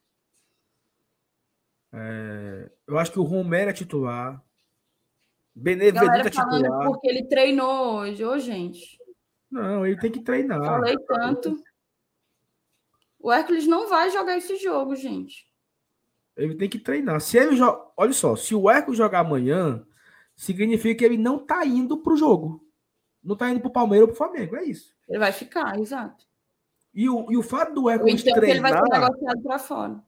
É, 1.93 2.71
Eu 2.87 2.99
acho 2.99 3.11
que 3.13 3.19
o 3.19 3.25
Romero 3.25 3.71
é 3.71 3.73
titular. 3.73 4.41
Benevenuto 5.55 6.07
Galera 6.07 6.29
é 6.29 6.33
falando 6.33 6.63
titular. 6.63 6.87
porque 6.89 7.09
ele 7.09 7.25
treinou 7.27 7.97
hoje. 7.99 8.25
Ô, 8.25 8.39
gente, 8.39 8.97
Não, 9.51 9.85
ele 9.87 9.99
tem 9.99 10.11
que 10.13 10.21
treinar. 10.23 10.63
falei 10.65 10.97
tanto. 11.07 11.61
O 13.19 13.33
Hércules 13.33 13.67
não 13.67 13.89
vai 13.89 14.09
jogar 14.11 14.37
esse 14.37 14.57
jogo, 14.57 14.95
gente. 14.95 15.46
Ele 16.37 16.55
tem 16.55 16.69
que 16.69 16.79
treinar. 16.79 17.21
Se 17.21 17.39
ele 17.39 17.57
jo... 17.57 17.65
Olha 17.97 18.13
só, 18.13 18.37
se 18.37 18.55
o 18.55 18.69
Eco 18.71 18.95
jogar 18.95 19.21
amanhã, 19.21 19.85
significa 20.37 20.99
que 20.99 21.05
ele 21.05 21.17
não 21.17 21.39
tá 21.39 21.65
indo 21.65 21.97
pro 21.99 22.17
jogo. 22.17 22.65
Não 23.23 23.35
tá 23.35 23.51
indo 23.51 23.61
pro 23.61 23.71
Palmeiras 23.71 24.09
ou 24.09 24.15
pro 24.15 24.19
Flamengo. 24.19 24.57
É 24.57 24.65
isso. 24.65 24.95
Ele 25.09 25.19
vai 25.19 25.33
ficar, 25.33 25.79
exato. 25.81 26.25
E 26.93 27.09
o, 27.09 27.31
e 27.31 27.37
o 27.37 27.43
fato 27.43 27.75
do 27.75 27.91
Hércules 27.91 28.21
então 28.23 28.41
que 28.41 28.51
ele 28.51 28.61
vai 28.61 28.73
treinar. 28.73 29.01
ser 29.01 29.01
negociado 29.01 29.43
para 29.43 29.59
fora. 29.59 30.05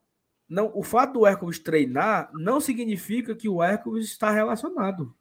Não, 0.49 0.73
o 0.75 0.83
fato 0.83 1.15
do 1.15 1.27
Hércules 1.27 1.59
treinar 1.59 2.31
não 2.33 2.61
significa 2.61 3.35
que 3.35 3.49
o 3.49 3.63
Hércules 3.63 4.07
está 4.07 4.31
relacionado. 4.31 5.15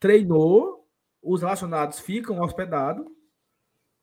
Treinou, 0.00 0.88
os 1.22 1.42
relacionados 1.42 2.00
ficam 2.00 2.40
hospedados, 2.40 3.06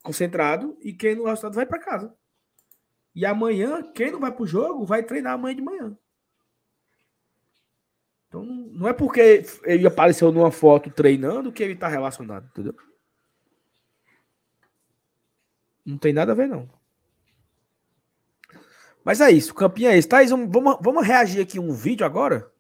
concentrados, 0.04 0.74
e 0.82 0.94
quem 0.94 1.16
não 1.16 1.24
é 1.24 1.26
relacionado 1.26 1.56
vai 1.56 1.66
para 1.66 1.80
casa. 1.80 2.16
E 3.14 3.26
amanhã, 3.26 3.84
quem 3.94 4.12
não 4.12 4.20
vai 4.20 4.32
para 4.32 4.44
o 4.44 4.48
jogo, 4.48 4.86
vai 4.86 5.04
treinar 5.04 5.34
amanhã 5.34 5.56
de 5.56 5.62
manhã. 5.62 5.98
Então, 8.28 8.44
não 8.44 8.88
é 8.88 8.94
porque 8.94 9.46
ele 9.64 9.88
apareceu 9.88 10.32
numa 10.32 10.52
foto 10.52 10.90
treinando 10.92 11.52
que 11.52 11.64
ele 11.64 11.74
está 11.74 11.88
relacionado, 11.88 12.46
entendeu? 12.48 12.76
Não 15.86 15.98
tem 15.98 16.12
nada 16.12 16.34
a 16.34 16.36
ver, 16.36 16.48
não. 16.48 16.70
Mas 19.04 19.22
é 19.22 19.32
isso, 19.32 19.54
campinho 19.56 19.90
é 19.90 19.98
esse. 19.98 20.08
Thaís, 20.08 20.30
vamos, 20.30 20.50
vamos, 20.52 20.78
vamos 20.82 21.08
reagir 21.08 21.42
aqui 21.42 21.58
um 21.58 21.72
vídeo 21.72 22.06
agora? 22.06 22.52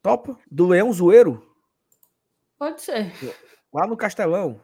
Topa? 0.00 0.38
Do 0.50 0.66
Leão 0.66 0.90
Zoeiro, 0.92 1.54
Pode 2.58 2.80
ser, 2.80 3.12
lá 3.72 3.86
no 3.86 3.96
Castelão. 3.96 4.58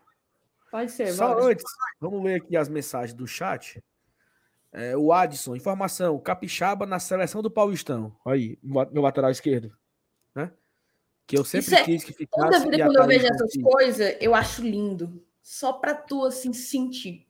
pode 0.70 0.90
ser. 0.90 1.12
Só 1.12 1.34
bora. 1.34 1.52
antes, 1.52 1.64
vamos 2.00 2.22
ler 2.24 2.40
aqui 2.40 2.56
as 2.56 2.68
mensagens 2.68 3.12
do 3.12 3.26
chat. 3.26 3.82
É, 4.72 4.96
o 4.96 5.12
Adson, 5.12 5.56
informação: 5.56 6.18
Capixaba 6.20 6.86
na 6.86 6.98
seleção 6.98 7.42
do 7.42 7.50
Paulistão. 7.50 8.16
Aí, 8.24 8.58
meu 8.62 9.02
lateral 9.02 9.30
esquerdo. 9.30 9.76
Né? 10.34 10.52
Que 11.26 11.36
eu 11.38 11.44
sempre 11.44 11.66
Isso 11.66 11.74
é- 11.74 11.84
quis 11.84 12.04
que 12.04 12.26
Toda 12.26 12.46
ficasse. 12.52 12.64
vida 12.64 12.76
e 12.76 12.82
a 12.82 12.86
quando 12.86 12.96
eu 12.96 13.06
vejo 13.06 13.26
essas 13.26 13.52
coisas, 13.62 14.16
eu 14.20 14.34
acho 14.34 14.62
lindo. 14.62 15.24
Só 15.42 15.72
pra 15.72 15.94
tu, 15.94 16.24
assim, 16.24 16.52
sentir. 16.52 17.26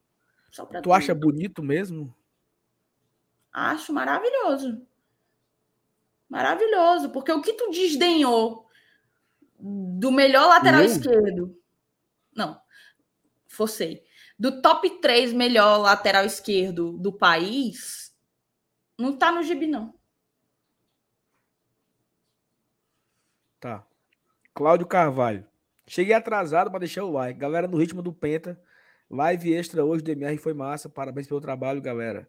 Só 0.51 0.67
pra 0.67 0.83
Tu 0.83 0.93
acha 0.93 1.15
bonito 1.15 1.63
mesmo? 1.63 2.15
Acho 3.53 3.93
maravilhoso. 3.93 4.87
Maravilhoso, 6.29 7.11
porque 7.11 7.33
o 7.33 7.43
que 7.43 7.53
tu 7.55 7.71
desdenhou 7.71 8.67
do 9.59 10.11
melhor 10.13 10.47
lateral 10.49 10.81
Eu? 10.81 10.87
esquerdo. 10.87 11.57
Não, 12.35 12.61
forcei. 13.49 14.05
Do 14.41 14.63
top 14.63 14.89
3 15.03 15.35
melhor 15.35 15.77
lateral 15.77 16.25
esquerdo 16.25 16.97
do 16.97 17.13
país, 17.13 18.11
não 18.99 19.15
tá 19.15 19.31
no 19.31 19.43
gibi, 19.43 19.67
não. 19.67 19.95
Tá. 23.61 23.87
Cláudio 24.55 24.87
Carvalho. 24.87 25.47
Cheguei 25.87 26.15
atrasado 26.15 26.71
para 26.71 26.81
deixar 26.81 27.05
o 27.05 27.13
like. 27.13 27.39
Galera, 27.39 27.69
no 27.69 27.77
ritmo 27.77 28.01
do 28.01 28.15
Penta. 28.15 28.59
Live 29.11 29.53
extra 29.53 29.85
hoje 29.85 30.03
do 30.03 30.11
MR 30.11 30.39
foi 30.39 30.55
massa. 30.55 30.89
Parabéns 30.89 31.29
pelo 31.29 31.43
trabalho, 31.43 31.83
galera. 31.83 32.27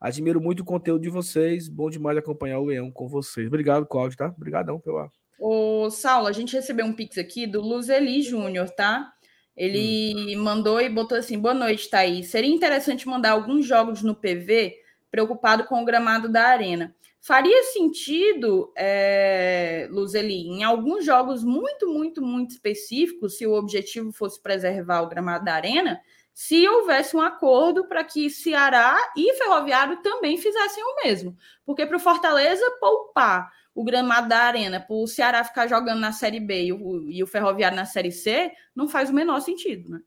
Admiro 0.00 0.40
muito 0.40 0.60
o 0.60 0.64
conteúdo 0.64 1.02
de 1.02 1.10
vocês. 1.10 1.68
Bom 1.68 1.90
demais 1.90 2.16
acompanhar 2.16 2.60
o 2.60 2.64
Leão 2.64 2.90
com 2.90 3.06
vocês. 3.06 3.46
Obrigado, 3.46 3.84
Cláudio, 3.84 4.16
tá? 4.16 4.28
Obrigadão 4.28 4.80
pela. 4.80 5.10
Ô, 5.38 5.90
Saulo, 5.90 6.28
a 6.28 6.32
gente 6.32 6.56
recebeu 6.56 6.86
um 6.86 6.94
pix 6.94 7.18
aqui 7.18 7.46
do 7.46 7.60
Luzeli 7.60 8.22
Júnior, 8.22 8.70
tá? 8.70 9.12
Ele 9.56 10.34
mandou 10.36 10.80
e 10.80 10.88
botou 10.88 11.18
assim: 11.18 11.38
boa 11.38 11.54
noite, 11.54 11.88
Thaís. 11.88 12.30
Seria 12.30 12.50
interessante 12.50 13.06
mandar 13.06 13.32
alguns 13.32 13.66
jogos 13.66 14.02
no 14.02 14.14
PV, 14.14 14.76
preocupado 15.10 15.64
com 15.64 15.82
o 15.82 15.84
gramado 15.84 16.28
da 16.28 16.44
arena. 16.46 16.94
Faria 17.20 17.62
sentido, 17.64 18.72
é, 18.76 19.86
Luzeli, 19.92 20.48
em 20.48 20.64
alguns 20.64 21.04
jogos 21.04 21.44
muito, 21.44 21.88
muito, 21.88 22.20
muito 22.20 22.50
específicos, 22.50 23.38
se 23.38 23.46
o 23.46 23.52
objetivo 23.52 24.10
fosse 24.10 24.42
preservar 24.42 25.02
o 25.02 25.08
gramado 25.08 25.44
da 25.44 25.54
arena, 25.54 26.00
se 26.34 26.66
houvesse 26.66 27.16
um 27.16 27.20
acordo 27.20 27.86
para 27.86 28.02
que 28.02 28.28
Ceará 28.28 28.96
e 29.16 29.34
Ferroviário 29.34 30.02
também 30.02 30.36
fizessem 30.36 30.82
o 30.82 31.04
mesmo. 31.04 31.36
Porque 31.64 31.86
para 31.86 31.96
o 31.96 32.00
Fortaleza 32.00 32.64
poupar 32.80 33.52
o 33.74 33.84
gramado 33.84 34.28
da 34.28 34.38
arena 34.38 34.80
para 34.80 34.94
o 34.94 35.06
Ceará 35.06 35.42
ficar 35.44 35.66
jogando 35.66 35.98
na 36.00 36.12
Série 36.12 36.40
B 36.40 36.64
e 36.66 36.72
o, 36.72 37.10
e 37.10 37.22
o 37.22 37.26
Ferroviário 37.26 37.76
na 37.76 37.86
Série 37.86 38.12
C, 38.12 38.52
não 38.74 38.88
faz 38.88 39.10
o 39.10 39.14
menor 39.14 39.40
sentido, 39.40 39.90
né? 39.90 40.00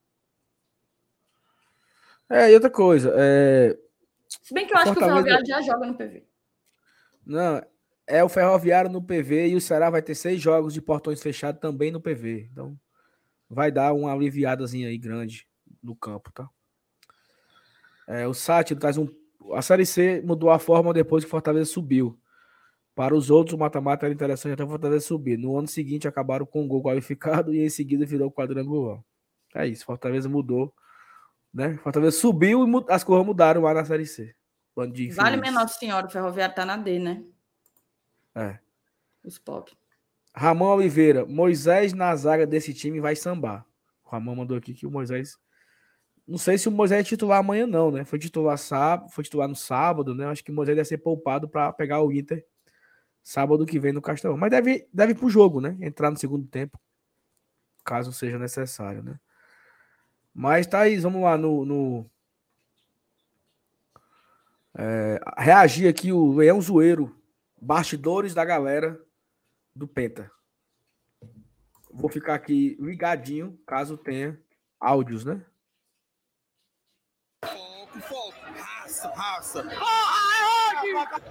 É, 2.30 2.52
e 2.52 2.54
outra 2.54 2.70
coisa. 2.70 3.14
É... 3.16 3.78
Se 4.42 4.54
bem 4.54 4.66
que 4.66 4.74
eu 4.74 4.78
acho 4.78 4.86
que 4.86 4.92
o 4.92 4.94
Fortaleza- 4.94 5.24
Ferroviário 5.24 5.46
já 5.48 5.62
joga 5.62 5.86
no 5.88 5.96
PV. 5.96 6.26
Não, 7.26 7.62
é 8.08 8.24
o 8.24 8.30
Ferroviário 8.30 8.90
no 8.90 9.02
PV 9.02 9.48
e 9.48 9.56
o 9.56 9.62
Ceará 9.62 9.90
vai 9.90 10.02
ter 10.02 10.16
seis 10.16 10.40
jogos 10.40 10.74
de 10.74 10.82
portões 10.82 11.22
fechados 11.22 11.60
também 11.60 11.92
no 11.92 12.00
PV. 12.00 12.50
Então, 12.52 12.80
vai 13.50 13.72
dar 13.72 13.94
uma 13.94 14.12
aliviadazinha 14.12 14.88
aí 14.90 14.98
grande 14.98 15.48
no 15.82 15.96
campo, 15.96 16.32
tá? 16.32 16.48
É, 18.08 18.28
o 18.28 18.34
Sátiro 18.34 18.80
traz 18.80 18.98
um. 18.98 19.08
A 19.54 19.62
Série 19.62 19.86
C 19.86 20.22
mudou 20.24 20.50
a 20.52 20.60
forma 20.60 20.94
depois 20.94 21.24
que 21.24 21.28
o 21.28 21.32
Fortaleza 21.32 21.66
subiu. 21.72 22.20
Para 22.96 23.14
os 23.14 23.30
outros, 23.30 23.54
o 23.54 23.58
mata-mata 23.58 24.06
era 24.06 24.14
interessante 24.14 24.54
até 24.54 24.64
o 24.64 24.70
Fortaleza 24.70 25.06
subir. 25.06 25.38
No 25.38 25.58
ano 25.58 25.68
seguinte, 25.68 26.08
acabaram 26.08 26.46
com 26.46 26.64
o 26.64 26.68
gol 26.68 26.82
qualificado 26.82 27.54
e 27.54 27.60
em 27.60 27.70
seguida 27.70 28.06
virou 28.06 28.32
quadrangular. 28.32 29.04
É 29.54 29.68
isso, 29.68 29.86
Fortaleza 29.86 30.30
mudou. 30.30 30.74
Né? 31.54 31.78
Fortaleza 31.78 32.18
subiu 32.18 32.66
e 32.66 32.86
as 32.90 33.04
coisas 33.04 33.26
mudaram 33.26 33.62
lá 33.62 33.74
na 33.74 33.84
Série 33.84 34.06
C. 34.06 34.34
Bando 34.74 34.94
de 34.94 35.10
Vale 35.10 35.38
minha 35.38 35.52
Nossa 35.52 35.78
Senhora, 35.78 36.08
o 36.08 36.10
Ferroviário 36.10 36.56
tá 36.56 36.66
na 36.66 36.78
D, 36.78 37.00
né? 37.00 37.24
É. 38.34 38.60
Os 39.24 39.38
pop. 39.38 39.72
Ramon 40.34 40.76
Oliveira, 40.76 41.26
Moisés 41.26 41.94
na 41.94 42.14
zaga 42.16 42.46
desse 42.46 42.74
time 42.74 43.00
vai 43.00 43.16
sambar. 43.16 43.66
O 44.06 44.10
Ramon 44.10 44.36
mandou 44.36 44.58
aqui 44.58 44.74
que 44.74 44.86
o 44.86 44.92
Moisés. 44.92 45.38
Não 46.28 46.38
sei 46.38 46.58
se 46.58 46.68
o 46.68 46.72
Moisés 46.72 47.02
é 47.02 47.04
titular 47.04 47.40
amanhã, 47.40 47.68
não, 47.68 47.92
né? 47.92 48.04
Foi 48.04 48.20
titular 48.20 48.58
sábado, 48.58 49.10
foi 49.10 49.24
titular 49.24 49.48
no 49.48 49.56
sábado, 49.56 50.14
né? 50.14 50.26
Acho 50.28 50.44
que 50.44 50.52
o 50.52 50.56
Moisés 50.56 50.76
deve 50.76 50.88
ser 50.88 50.98
poupado 50.98 51.48
para 51.48 51.72
pegar 51.72 52.02
o 52.02 52.12
Inter 52.12 52.46
sábado 53.26 53.66
que 53.66 53.80
vem 53.80 53.92
no 53.92 54.04
Castelão. 54.04 54.38
Mas 54.38 54.52
deve, 54.52 54.88
deve 54.94 55.14
ir 55.14 55.16
pro 55.16 55.30
jogo, 55.30 55.60
né? 55.60 55.76
Entrar 55.82 56.12
no 56.12 56.18
segundo 56.18 56.48
tempo, 56.48 56.80
caso 57.84 58.14
seja 58.14 58.38
necessário, 58.38 59.02
né? 59.02 59.20
Mas, 60.32 60.68
Thaís, 60.68 61.02
vamos 61.02 61.24
lá 61.24 61.36
no. 61.36 61.66
no... 61.66 62.12
é, 64.78 65.20
reagir 65.40 65.88
aqui 65.88 66.12
o 66.12 66.34
Leão 66.34 66.62
Zoeiro, 66.62 67.20
bastidores 67.60 68.36
da 68.36 68.46
galera 68.46 69.02
do 69.74 69.88
Penta. 69.88 70.32
Vou 71.92 72.10
ficar 72.10 72.36
aqui 72.36 72.78
ligadinho, 72.80 73.58
caso 73.66 73.98
tenha 73.98 74.40
áudios, 74.80 75.26
né? 75.26 75.44
Foco, 77.44 78.00
foco. 78.02 78.34
Raça, 78.54 79.10
raça. 79.16 79.68
Oh, 79.82 80.35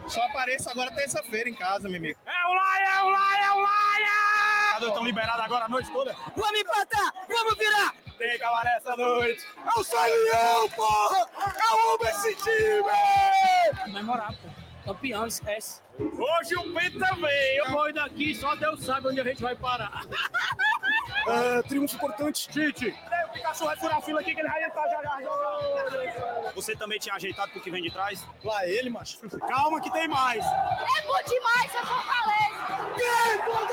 Só 0.08 0.22
apareço 0.24 0.70
agora 0.70 0.90
terça-feira 0.92 1.48
em 1.48 1.54
casa, 1.54 1.88
meu 1.88 1.98
amigo. 1.98 2.18
É 2.26 2.46
o 2.46 2.54
Laia, 2.54 2.88
é 2.88 3.02
o 3.02 3.10
Laia, 3.10 3.44
é 3.44 3.50
o 3.52 3.60
Laia! 3.60 4.88
Estão 4.88 5.04
liberados 5.04 5.44
agora 5.44 5.64
a 5.64 5.68
noite 5.68 5.90
toda? 5.90 6.14
Vamos 6.36 6.60
empatar! 6.60 7.12
Vamos 7.28 7.56
virar! 7.56 7.94
Tem 8.18 8.38
cabaré 8.38 8.76
essa 8.76 8.96
noite. 8.96 9.44
É 9.64 9.80
o 9.80 9.84
Salião, 9.84 10.68
porra! 10.70 11.28
Eu 11.70 11.94
amo 11.94 12.04
esse 12.04 12.34
time! 12.36 13.92
Memorável, 13.92 14.36
pô. 14.42 14.64
Campeão, 14.84 15.26
esquece. 15.26 15.80
Hoje 15.98 16.54
o 16.56 16.74
Penta 16.74 17.14
veio. 17.14 17.64
Eu 17.64 17.70
vou 17.70 17.92
daqui, 17.92 18.34
só 18.34 18.54
Deus 18.56 18.84
sabe 18.84 19.08
onde 19.08 19.20
a 19.20 19.24
gente 19.24 19.42
vai 19.42 19.56
parar. 19.56 20.02
É, 21.26 21.62
triunfo 21.62 21.96
importante. 21.96 22.48
Tite, 22.48 22.94
o 23.28 23.32
Pikachu 23.32 23.64
vai 23.64 23.76
furar 23.76 23.98
a 23.98 24.02
fila 24.02 24.20
aqui 24.20 24.34
que 24.34 24.40
ele 24.40 24.48
vai 24.48 24.64
entrar 24.64 24.88
já 24.88 25.02
já. 25.02 26.52
Você 26.54 26.76
também 26.76 26.98
tinha 26.98 27.14
ajeitado 27.14 27.50
pro 27.52 27.60
que 27.60 27.70
vem 27.70 27.82
de 27.82 27.90
trás? 27.90 28.26
Lá 28.42 28.66
ele, 28.66 28.90
macho. 28.90 29.18
Calma 29.40 29.80
que 29.80 29.90
tem 29.90 30.06
mais. 30.06 30.44
É 30.44 31.02
bom 31.06 31.22
demais, 31.26 31.74
é 31.74 31.84
Fortaleza. 31.84 32.54
Quem 32.96 33.38
pode, 33.44 33.72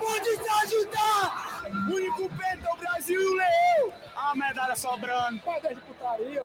pode 0.00 0.38
te 0.38 0.48
ajudar? 0.48 1.58
O 1.88 1.94
único 1.94 2.28
Penta, 2.36 2.72
o 2.72 2.76
Brasil 2.76 3.20
e 3.20 3.26
o 3.26 3.34
Leão. 3.34 3.92
A 4.16 4.34
medalha 4.34 4.76
sobrando. 4.76 5.40
Pode 5.40 5.68
de 5.74 5.80
putaria. 5.80 6.42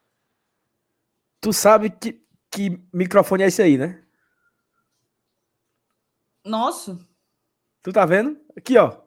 Tu 1.39 1.53
sabe 1.53 1.89
que, 1.89 2.21
que 2.49 2.81
microfone 2.93 3.43
é 3.43 3.47
esse 3.47 3.61
aí, 3.61 3.77
né? 3.77 4.03
Nossa. 6.45 6.97
Tu 7.81 7.91
tá 7.91 8.05
vendo? 8.05 8.39
Aqui, 8.57 8.77
ó. 8.77 9.02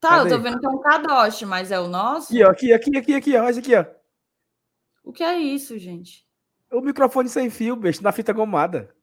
Tá, 0.00 0.08
Cadê? 0.10 0.32
eu 0.32 0.36
tô 0.38 0.42
vendo 0.42 0.58
que 0.60 0.66
é 0.66 0.70
um 0.70 0.80
Kadosh, 0.80 1.42
mas 1.42 1.70
é 1.70 1.78
o 1.78 1.86
nosso? 1.86 2.32
Aqui, 2.32 2.42
ó. 2.42 2.50
Aqui, 2.50 2.72
aqui, 2.72 2.96
aqui, 2.96 3.14
aqui, 3.14 3.36
ó. 3.36 3.48
Esse 3.48 3.58
aqui, 3.58 3.74
ó. 3.76 3.84
O 5.04 5.12
que 5.12 5.22
é 5.22 5.38
isso, 5.38 5.78
gente? 5.78 6.26
O 6.72 6.80
microfone 6.80 7.28
sem 7.28 7.50
fio, 7.50 7.76
besta, 7.76 8.02
na 8.02 8.12
fita 8.12 8.32
gomada. 8.32 8.94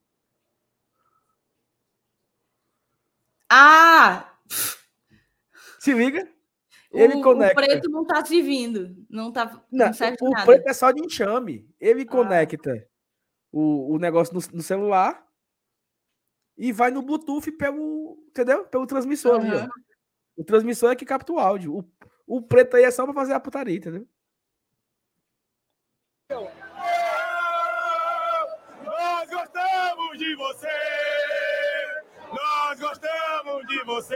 Ah! 3.50 4.34
Se 5.80 5.94
liga. 5.94 6.28
Ele 6.92 7.16
o, 7.16 7.22
conecta. 7.22 7.62
o 7.62 7.66
preto 7.66 7.90
não 7.90 8.06
tá 8.06 8.24
se 8.26 8.42
vindo. 8.42 8.96
Não 9.10 9.32
tá. 9.32 9.46
Não, 9.72 9.86
Não, 9.88 10.16
o 10.22 10.30
nada. 10.32 10.46
preto 10.46 10.68
é 10.68 10.74
só 10.74 10.92
de 10.92 11.02
enxame. 11.04 11.70
Ele 11.80 12.04
Ah. 12.04 12.12
conecta 12.12 12.88
o, 13.52 13.94
o 13.94 14.00
negócio 14.00 14.34
no, 14.34 14.42
no 14.58 14.62
celular 14.64 15.26
e 16.58 16.72
vai 16.72 16.90
no 16.90 17.02
Bluetooth 17.02 17.52
pelo, 17.52 18.18
entendeu? 18.30 18.66
Pelo 18.66 18.88
transmissor 18.88 19.40
ali, 19.40 19.52
ó. 19.54 19.68
O 20.38 20.44
transmissor 20.44 20.92
é 20.92 20.96
que 20.96 21.06
capta 21.06 21.34
o 21.34 21.40
áudio. 21.40 21.76
O, 22.28 22.38
o 22.38 22.42
preto 22.42 22.78
aí 22.78 22.84
é 22.84 22.92
só 22.92 23.04
pra 23.06 23.14
fazer 23.14 23.34
a 23.34 23.40
putaria, 23.40 23.76
entendeu? 23.76 24.08
Nós 28.84 29.30
gostamos 29.30 30.18
de 30.20 30.36
você! 30.36 30.68
Nós 32.32 32.80
gostamos 32.80 33.68
de 33.68 33.84
você! 33.84 34.16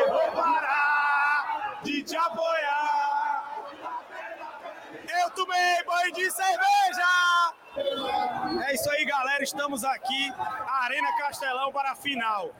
Eu 0.00 0.08
vou 0.08 0.32
parar 0.32 1.82
de 1.84 2.02
te 2.02 2.16
apoiar! 2.16 3.66
Eu 5.22 5.30
tomei 5.32 5.84
banho 5.84 6.12
de 6.12 6.30
cerveja! 6.30 7.35
É 8.66 8.74
isso 8.74 8.90
aí, 8.90 9.04
galera. 9.04 9.44
Estamos 9.44 9.84
aqui, 9.84 10.32
Arena 10.82 11.16
Castelão 11.18 11.70
para 11.72 11.92
a 11.92 11.94
final. 11.94 12.52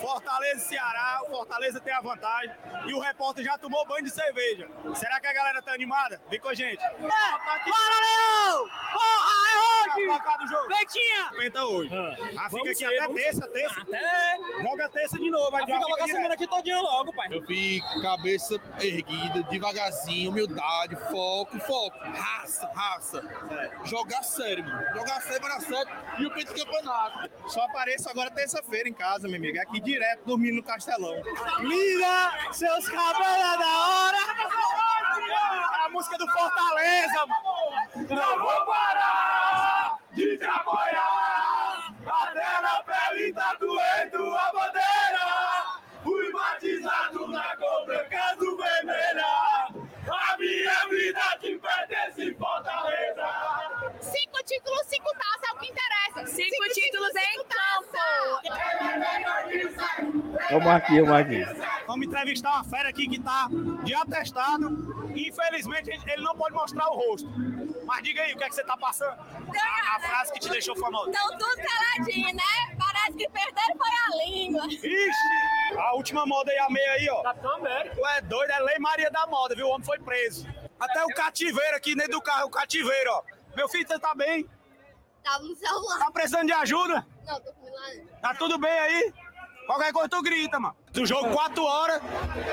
Fortaleza 0.00 0.56
e 0.56 0.60
Ceará. 0.60 1.20
O 1.22 1.30
Fortaleza 1.30 1.80
tem 1.80 1.92
a 1.92 2.00
vantagem. 2.00 2.50
E 2.86 2.92
o 2.92 2.98
repórter 2.98 3.44
já 3.44 3.56
tomou 3.56 3.86
banho 3.86 4.04
de 4.04 4.10
cerveja. 4.10 4.68
Será 4.96 5.20
que 5.20 5.26
a 5.28 5.32
galera 5.32 5.62
tá 5.62 5.72
animada? 5.72 6.20
Vem 6.28 6.40
com 6.40 6.48
a 6.48 6.54
gente. 6.54 6.82
Bora, 6.98 7.96
Leão! 8.00 8.68
Porra, 8.92 9.32
é 9.52 9.58
hoje! 9.58 10.22
Jogo. 10.48 10.66
Peitinha! 10.66 11.30
Penta 11.38 11.64
hoje. 11.64 11.90
Ah, 11.94 12.16
fica 12.16 12.48
Vamos 12.50 12.68
aqui 12.68 12.74
ser, 12.76 12.98
até 12.98 13.14
terça, 13.14 13.48
terça. 13.48 13.80
Até... 13.82 14.62
Joga 14.62 14.88
terça 14.88 15.18
de 15.18 15.30
novo. 15.30 15.50
Vai 15.52 15.64
Fica 15.64 15.78
logo 15.78 16.02
a 16.02 16.06
semana 16.06 16.34
aqui 16.34 16.46
todinha 16.48 16.80
logo, 16.80 17.12
pai. 17.14 17.28
Eu 17.30 17.46
fico 17.46 18.02
cabeça 18.02 18.60
erguida, 18.80 19.42
devagarzinho, 19.44 20.30
humildade, 20.30 20.96
foco, 21.10 21.58
foco, 21.60 21.96
raça, 21.98 22.66
raça. 22.74 23.22
Jogar 23.84 24.24
sério, 24.24 24.64
mano. 24.64 24.94
Jogar 24.94 25.20
sério 25.22 25.51
para 25.52 25.60
certo 25.60 25.92
e 26.18 26.26
o 26.26 26.30
pentacampeonato. 26.30 27.30
Só 27.48 27.62
apareço 27.64 28.08
agora 28.08 28.30
terça-feira 28.30 28.88
em 28.88 28.94
casa, 28.94 29.28
meu 29.28 29.36
amigo. 29.36 29.58
É 29.58 29.60
aqui 29.60 29.80
direto, 29.80 30.24
dormindo 30.24 30.56
no 30.56 30.62
Castelão. 30.62 31.14
Liga 31.60 32.52
seus 32.52 32.88
cabelos 32.88 33.58
da 33.58 33.78
hora. 33.88 34.18
A 35.84 35.88
música 35.90 36.16
do 36.16 36.26
Fortaleza, 36.28 37.26
mano. 37.26 38.08
Não 38.08 38.38
vou 38.38 38.66
parar 38.66 39.98
de 40.12 40.38
te 40.38 40.44
apoiar. 40.44 41.94
Até 42.06 42.60
na 42.62 42.82
pele 42.82 43.32
tá 43.32 43.56
doendo 43.60 44.34
a 44.36 44.52
bandeira. 44.52 45.82
Fui 46.02 46.32
batizado 46.32 47.28
na 47.28 47.56
cor 47.56 47.86
branca 47.86 48.18
azul 48.32 48.56
vermelha. 48.56 49.24
A 50.08 50.36
minha 50.38 50.88
vida 50.88 51.20
Fortaleza. 51.40 51.61
Cinco 54.42 54.44
títulos, 54.44 54.86
cinco 54.86 55.08
taças 55.12 55.48
é 55.48 55.52
o 55.52 55.58
que 55.58 55.70
interessa. 55.70 56.26
Cinco, 56.34 56.68
títulos 56.74 57.10
em 57.14 57.44
campo. 57.44 57.98
É 60.48 60.56
o 60.56 60.60
Marquinhos, 60.60 60.98
é 60.98 61.02
o 61.02 61.12
Marquinhos. 61.12 61.58
Vamos 61.86 62.06
entrevistar 62.06 62.50
uma 62.50 62.64
fera 62.64 62.88
aqui 62.88 63.08
que 63.08 63.20
tá 63.20 63.46
de 63.84 63.94
atestado. 63.94 65.12
Infelizmente, 65.14 65.90
ele 65.90 66.22
não 66.22 66.34
pode 66.34 66.54
mostrar 66.54 66.88
o 66.90 66.94
rosto. 66.94 67.28
Mas 67.84 68.02
diga 68.02 68.22
aí, 68.22 68.32
o 68.32 68.36
que 68.36 68.44
é 68.44 68.48
que 68.48 68.54
você 68.54 68.64
tá 68.64 68.76
passando? 68.76 69.12
A, 69.12 69.96
a 69.96 70.00
frase 70.00 70.32
que 70.32 70.40
te 70.40 70.48
deixou 70.48 70.74
famoso. 70.76 71.10
Estão 71.10 71.28
tudo 71.38 71.56
caladinho, 71.56 72.34
né? 72.34 72.76
Parece 72.78 73.16
que 73.16 73.28
perderam 73.28 73.76
foi 73.76 73.90
a 73.90 74.26
língua. 74.26 74.66
Ixi! 74.66 75.76
A 75.78 75.94
última 75.94 76.26
moda 76.26 76.50
aí, 76.50 76.58
a 76.58 76.70
meia 76.70 76.92
aí, 76.92 77.08
ó. 77.10 77.22
Capitão 77.22 77.56
América. 77.56 77.94
Tu 77.94 78.06
é 78.06 78.20
doido, 78.22 78.50
é 78.50 78.58
Lei 78.60 78.78
Maria 78.78 79.10
da 79.10 79.26
Moda, 79.26 79.54
viu? 79.54 79.66
O 79.66 79.70
homem 79.70 79.84
foi 79.84 79.98
preso. 80.00 80.48
Até 80.80 81.04
o 81.04 81.08
cativeiro 81.08 81.76
aqui 81.76 81.94
dentro 81.94 82.12
do 82.12 82.22
carro, 82.22 82.46
o 82.46 82.50
cativeiro, 82.50 83.10
ó. 83.12 83.22
Meu 83.54 83.68
filho, 83.68 83.86
você 83.86 83.98
tá 83.98 84.14
bem? 84.14 84.48
Tava 85.22 85.44
no 85.44 85.54
celular. 85.54 85.98
Tá 85.98 86.10
precisando 86.10 86.46
de 86.46 86.52
ajuda? 86.52 87.06
Não, 87.24 87.40
tô 87.40 87.52
com 87.52 87.64
milagre. 87.64 88.08
Tá 88.20 88.34
tudo 88.34 88.58
bem 88.58 88.72
aí? 88.72 89.14
Qualquer 89.66 89.92
coisa 89.92 90.08
tu 90.08 90.22
grita, 90.22 90.58
mano. 90.58 90.76
Do 90.92 91.06
jogo 91.06 91.30
4 91.32 91.64
horas 91.64 92.02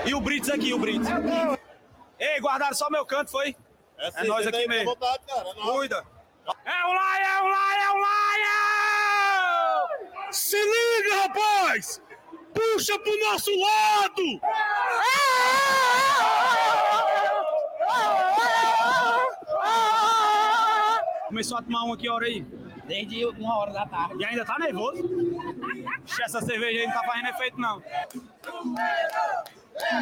e 0.06 0.14
o 0.14 0.22
Brits 0.22 0.50
aqui, 0.50 0.74
o 0.74 0.80
Brits. 0.80 1.08
Ei, 2.20 2.40
guardaram 2.40 2.76
só 2.76 2.90
meu 2.90 3.06
canto, 3.06 3.32
foi? 3.32 3.56
É 3.98 4.24
nós 4.26 4.46
aqui 4.46 4.68
mesmo. 4.68 4.96
Cuida. 5.62 6.06
É 6.66 6.86
o 6.86 6.94
Laia, 6.94 7.28
é 7.28 7.42
o 7.42 7.48
Laia, 7.48 7.84
é 7.84 7.90
o 7.92 7.98
Laia! 7.98 8.58
Se 10.32 10.58
liga, 10.58 11.22
rapaz! 11.24 12.02
Puxa 12.54 12.98
pro 13.00 13.20
nosso 13.20 13.52
lado! 13.52 14.42
Começou 21.30 21.60
a 21.60 21.62
tomar 21.62 21.84
um 21.84 21.94
aqui, 21.94 22.10
hora 22.10 22.26
aí. 22.26 22.42
Desde 22.88 23.24
uma 23.24 23.56
hora 23.60 23.72
da 23.72 23.86
tarde. 23.86 24.16
E 24.20 24.26
ainda 24.26 24.44
tá 24.44 24.58
nervoso? 24.58 25.04
Essa 26.24 26.42
cerveja 26.42 26.80
aí 26.80 26.88
não 26.88 26.94
tá 26.94 27.04
fazendo 27.04 27.28
efeito, 27.28 27.62
não. 27.62 27.84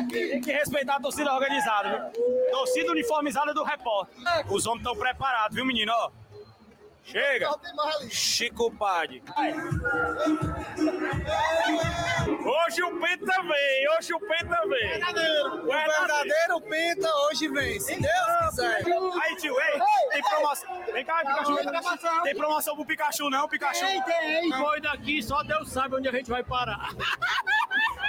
Tem 0.09 0.39
que 0.39 0.51
respeitar 0.53 0.95
a 0.95 1.01
torcida 1.01 1.33
organizada, 1.33 2.09
viu? 2.13 2.49
Torcida 2.49 2.91
uniformizada 2.91 3.53
do 3.53 3.61
repórter. 3.61 4.15
Os 4.49 4.65
homens 4.65 4.79
estão 4.87 4.95
preparados, 4.95 5.53
viu, 5.53 5.65
menino? 5.65 5.91
Ó. 5.93 6.11
Chega! 7.07 7.49
Chico 8.09 8.69
Pade. 8.69 9.23
Hoje 12.45 12.83
o 12.83 12.99
Penta 12.99 13.41
vem, 13.43 13.89
hoje 13.97 14.13
o 14.13 14.19
Penta 14.19 14.61
vem. 14.67 15.01
O 15.63 15.67
verdadeiro 15.67 16.61
Penta 16.69 17.09
hoje 17.15 17.47
vem, 17.47 17.79
se 17.79 17.95
Deus 17.95 18.49
quiser. 18.49 18.83
Aí, 19.21 19.35
tio, 19.37 19.55
ei, 19.57 19.79
tem 20.11 20.21
promoção. 20.21 20.83
Vem 20.91 21.05
cá, 21.05 21.19
Pikachu. 21.19 22.23
Tem 22.23 22.35
promoção 22.35 22.75
pro 22.75 22.85
Pikachu, 22.85 23.29
não, 23.29 23.47
Pikachu? 23.47 23.85
Tem, 24.03 24.51
foi 24.51 24.81
daqui, 24.81 25.23
só 25.23 25.41
Deus 25.43 25.71
sabe 25.71 25.95
onde 25.95 26.09
a 26.09 26.11
gente 26.11 26.29
vai 26.29 26.43
parar. 26.43 26.89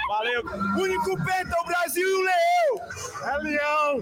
Valeu. 0.09 0.43
Único 0.77 1.23
Penta, 1.23 1.55
o 1.61 1.65
Brasil 1.65 2.05
e 2.05 2.15
o 2.15 2.23
Leão. 2.23 2.89
É 3.23 3.37
Leão. 3.37 4.01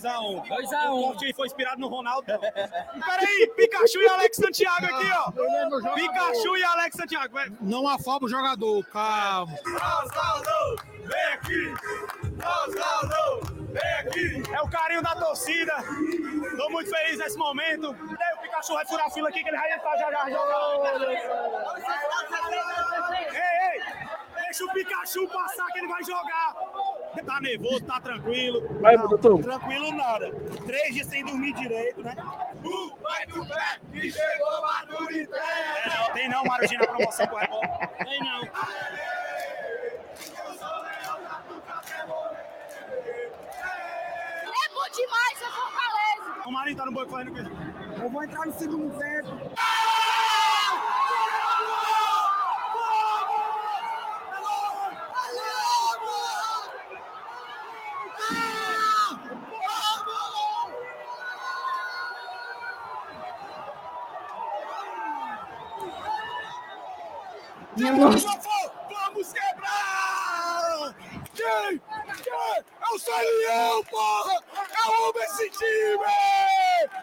2x1. 0.00 0.46
2x1. 0.48 0.90
O 0.90 1.02
Portinho 1.08 1.34
foi 1.34 1.46
inspirado 1.46 1.80
no 1.80 1.88
Ronaldo. 1.88 2.26
Peraí, 2.38 3.52
Pikachu 3.56 4.00
e 4.00 4.08
Alex 4.08 4.36
Santiago 4.36 4.86
aqui, 4.86 5.10
ó. 5.12 5.94
Pikachu 5.94 6.56
e 6.56 6.64
Alex 6.64 6.96
Santiago. 6.96 7.32
vai. 7.32 7.50
Não 7.60 7.86
afoba 7.88 8.26
o 8.26 8.28
jogador, 8.28 8.84
calma. 8.86 9.52
Osvaldo, 9.64 10.82
vem 11.04 11.32
aqui! 11.34 11.74
Osvaldo, 12.38 13.54
vem 13.72 13.92
aqui! 14.00 14.42
É 14.52 14.62
o 14.62 14.68
carinho 14.68 15.02
da 15.02 15.14
torcida. 15.16 15.74
Tô 16.56 16.70
muito 16.70 16.90
feliz 16.90 17.18
nesse 17.18 17.36
momento. 17.38 17.92
Daí 17.92 18.34
o 18.34 18.38
Pikachu 18.42 18.74
vai 18.74 18.86
furar 18.86 19.06
a 19.06 19.10
fila 19.10 19.28
aqui 19.28 19.42
que 19.42 19.48
ele 19.48 19.56
vai 19.56 19.72
entrar 19.72 19.96
já 19.98 20.10
já 20.10 20.30
jogar. 20.30 21.00
Ei, 23.32 23.78
ei! 23.78 24.01
Deixa 24.52 24.66
o 24.66 24.72
Pikachu 24.74 25.26
passar 25.28 25.66
que 25.68 25.78
ele 25.78 25.88
vai 25.88 26.04
jogar. 26.04 26.54
Tá 27.24 27.40
nervoso, 27.40 27.82
tá 27.86 27.98
tranquilo. 27.98 28.68
Vai, 28.82 28.98
doutor. 28.98 29.40
Tranquilo 29.40 29.92
nada. 29.92 30.30
Três 30.66 30.92
dias 30.92 31.06
sem 31.06 31.24
dormir 31.24 31.54
direito, 31.54 32.02
né? 32.02 32.14
vai 33.00 33.26
do 33.28 33.46
pé 33.46 33.80
que 33.90 34.12
chegou 34.12 34.60
Maturité. 34.60 35.38
É, 35.38 35.96
não, 35.96 36.12
tem 36.12 36.28
não, 36.28 36.44
Marujinha, 36.44 36.80
na 36.80 36.86
promoção 36.86 37.26
com 37.28 37.36
o 37.36 37.38
Record. 37.38 37.70
Tem 38.04 38.20
não. 38.20 38.42
É 44.44 44.68
bom 44.74 44.88
demais, 44.94 45.40
é 45.40 45.50
Fortaleza. 45.50 46.42
O 46.46 46.52
Marinho 46.52 46.76
tá 46.76 46.84
no 46.84 46.92
banco 46.92 47.10
fazendo 47.10 47.30
o 47.30 47.34
quê? 47.34 48.02
Eu 48.02 48.10
vou 48.10 48.22
entrar 48.22 48.44
no 48.44 48.52
segundo 48.52 48.98
tempo. 48.98 49.30
Vamos, 67.74 68.24
vamos 68.24 69.32
quebrar! 69.32 70.94
Quem? 71.34 71.80
Quem? 72.22 72.64
É 72.80 72.94
o 72.94 72.98
Salião, 72.98 73.84
porra! 73.84 74.42
É 74.54 74.88
o 74.88 75.08
homem 75.08 75.22
esse 75.24 75.50
time! 75.50 76.04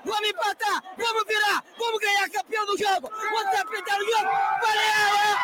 Vamos 0.06 0.30
empatar, 0.30 0.84
vamos 0.96 1.24
virar, 1.26 1.64
vamos 1.78 2.00
ganhar 2.00 2.30
campeão 2.30 2.66
do 2.68 2.78
jogo. 2.78 3.10
Vamos 3.10 3.60
apertar 3.60 3.98
o 3.98 4.06
jogo. 4.06 4.30
Valeu! 4.62 5.38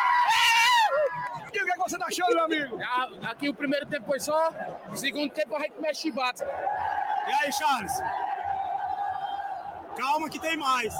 E 1.42 1.48
o 1.48 1.50
que 1.50 1.58
é 1.58 1.64
que 1.64 1.78
você 1.78 1.98
tá 1.98 2.06
achando, 2.06 2.34
meu 2.34 2.44
amigo? 2.44 2.78
Ah, 2.82 3.08
Aqui 3.30 3.48
o 3.48 3.54
primeiro 3.54 3.86
tempo 3.86 4.06
foi 4.06 4.20
só, 4.20 4.50
o 4.92 4.96
segundo 4.96 5.32
tempo 5.32 5.56
a 5.56 5.60
gente 5.60 5.80
mexe 5.80 6.02
chibata. 6.02 6.44
E 7.26 7.32
aí, 7.32 7.52
Charles? 7.52 7.92
Calma 9.96 10.30
que 10.30 10.38
tem 10.38 10.56
mais. 10.56 10.94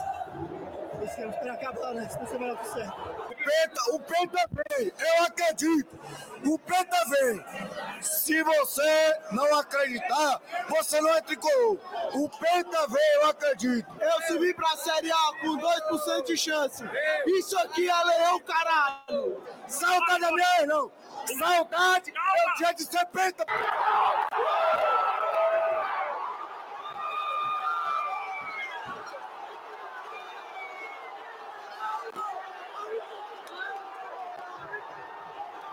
Penta, 3.46 3.90
o 3.92 4.00
Penta 4.00 4.48
vem, 4.50 4.92
eu 4.98 5.22
acredito. 5.22 5.98
O 6.44 6.58
Penta 6.58 6.96
vem. 7.08 7.44
Se 8.00 8.42
você 8.42 9.18
não 9.30 9.58
acreditar, 9.60 10.40
você 10.68 11.00
não 11.00 11.14
é 11.14 11.20
tricolor. 11.20 11.78
O 12.14 12.28
Penta 12.28 12.88
vem, 12.88 13.14
eu 13.14 13.30
acredito. 13.30 13.86
Eu 14.00 14.22
subi 14.26 14.52
pra 14.52 14.76
Série 14.78 15.12
A 15.12 15.32
com 15.40 15.56
2% 15.56 16.24
de 16.24 16.36
chance. 16.36 16.82
Isso 17.38 17.56
aqui 17.60 17.88
é 17.88 18.04
leão, 18.04 18.40
caralho. 18.40 19.40
Saudade 19.68 20.20
da 20.20 20.32
minha, 20.32 20.66
não. 20.66 20.90
Saudade, 21.38 22.12
eu 22.12 22.54
tinha 22.54 22.74
de 22.74 22.84
ser 22.84 23.06
Penta. 23.06 23.46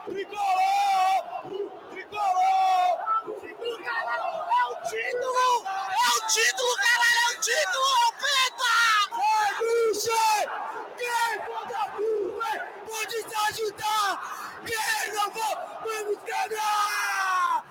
Tricolor! 0.05 1.23
Tricolor! 1.89 2.91
É 3.15 3.27
o 4.67 4.75
título! 4.89 5.47
É 5.63 6.09
o 6.11 6.27
título, 6.27 6.73
caralho! 6.83 7.21
É 7.23 7.31
o 7.31 7.39
título! 7.39 7.89
O 8.03 8.11
Penta! 8.19 8.75
É! 9.15 9.47
Quem 10.97 11.61
da 11.69 11.83
curva 11.95 12.51
pode 12.85 13.17
te 13.23 13.35
ajudar! 13.49 14.09
Quem 14.65 15.13
não 15.13 15.27
for, 15.31 15.55
vamos 15.85 16.19
ganhar! 16.23 17.63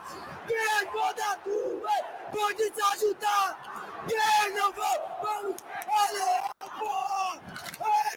Quem 0.48 0.84
da 1.14 1.30
curva 1.36 1.94
pode 2.32 2.70
te 2.70 2.82
ajudar! 2.82 3.46
Quem 4.08 4.50
não 4.54 4.72
for, 4.72 4.98
vamos... 5.22 5.56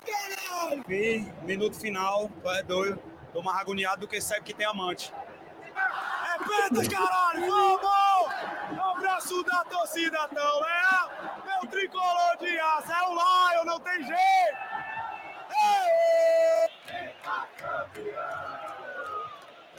Caralho! 0.06 0.84
Vi, 0.88 1.34
minuto 1.42 1.78
final, 1.78 2.30
tu 2.42 2.50
é 2.50 2.64
doido. 2.64 3.15
Tô 3.36 3.41
mais 3.41 3.60
agoniado 3.60 3.99
do 3.99 4.07
que 4.07 4.22
sabe 4.22 4.44
que 4.44 4.53
tem 4.53 4.66
amante. 4.66 5.14
É 5.14 6.38
penta, 6.38 6.90
caralho! 6.90 7.52
Vamos! 7.52 8.34
Abraço 8.80 9.44
da 9.44 9.62
torcida, 9.66 10.26
tão 10.30 10.62
leal! 10.62 11.12
Meu 11.44 11.70
tricolor 11.70 12.38
de 12.40 12.57
aço 12.57 12.90
é 12.94 13.02
o 13.03 13.12
Lion, 13.12 13.66
não 13.66 13.78
tem 13.82 14.06
jeito! 14.06 14.57
Ei! 15.52 16.70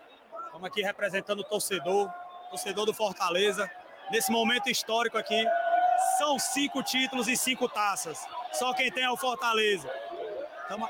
Estamos 0.47 0.67
aqui 0.67 0.81
representando 0.81 1.41
o 1.41 1.43
torcedor, 1.43 2.11
torcedor 2.49 2.87
do 2.87 2.93
Fortaleza. 2.93 3.69
Nesse 4.09 4.31
momento 4.31 4.67
histórico 4.67 5.15
aqui, 5.15 5.45
são 6.17 6.39
cinco 6.39 6.81
títulos 6.81 7.27
e 7.27 7.37
cinco 7.37 7.69
taças. 7.69 8.25
Só 8.53 8.73
quem 8.73 8.91
tem 8.91 9.03
é 9.03 9.11
o 9.11 9.17
Fortaleza. 9.17 9.87
Tamo... 10.67 10.87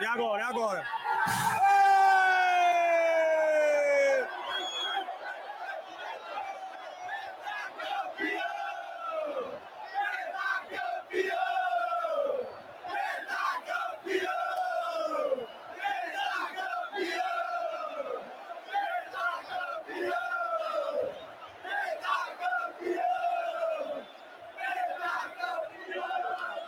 E 0.00 0.06
agora? 0.06 0.40
E 0.40 0.44
agora? 0.44 0.84
Ê! 1.62 1.80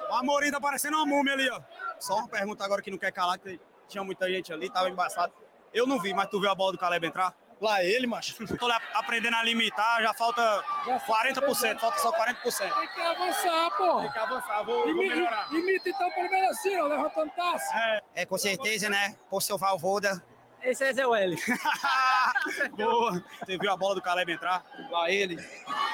O 0.08 0.14
Amorim 0.14 0.50
tá 0.50 0.60
parecendo 0.60 0.96
uma 0.98 1.06
múmia 1.06 1.32
ali, 1.32 1.48
ó. 1.50 1.60
Só 2.02 2.16
uma 2.16 2.28
pergunta 2.28 2.64
agora 2.64 2.82
que 2.82 2.90
não 2.90 2.98
quer 2.98 3.12
calar, 3.12 3.38
que 3.38 3.60
tinha 3.86 4.02
muita 4.02 4.28
gente 4.28 4.52
ali, 4.52 4.68
tava 4.68 4.90
embaçado. 4.90 5.32
Eu 5.72 5.86
não 5.86 6.00
vi, 6.00 6.12
mas 6.12 6.28
tu 6.28 6.40
viu 6.40 6.50
a 6.50 6.54
bola 6.54 6.72
do 6.72 6.78
Caleb 6.78 7.06
entrar? 7.06 7.32
Lá 7.60 7.84
ele, 7.84 8.08
macho. 8.08 8.44
Tô 8.58 8.66
lá 8.66 8.80
aprendendo 8.92 9.36
a 9.36 9.42
limitar, 9.44 10.02
já 10.02 10.12
falta 10.12 10.42
40%, 10.84 11.78
falta 11.78 11.98
só 12.00 12.10
40%. 12.10 12.74
Tem 12.74 12.88
que 12.88 13.00
avançar, 13.00 13.70
pô. 13.76 14.00
Tem 14.00 14.10
que 14.10 14.18
avançar, 14.18 14.64
vou, 14.64 14.82
vou 14.82 14.96
melhorar. 14.96 15.46
imita 15.52 15.90
então 15.90 16.10
pelo 16.10 16.28
menos 16.28 16.58
assim, 16.58 16.76
ó, 16.76 16.86
levantando 16.88 17.30
taça. 17.36 17.72
É, 17.72 18.02
É, 18.16 18.26
com 18.26 18.36
certeza, 18.36 18.90
né? 18.90 19.16
Por 19.30 19.40
seu 19.40 19.56
Valvoda. 19.56 20.20
Esse 20.60 20.84
é 20.84 20.92
Zé 20.92 21.02
L. 21.02 21.36
boa. 22.76 23.24
Você 23.44 23.58
viu 23.58 23.70
a 23.70 23.76
bola 23.76 23.94
do 23.94 24.02
Caleb 24.02 24.32
entrar? 24.32 24.64
Lá 24.90 25.08
ele. 25.08 25.36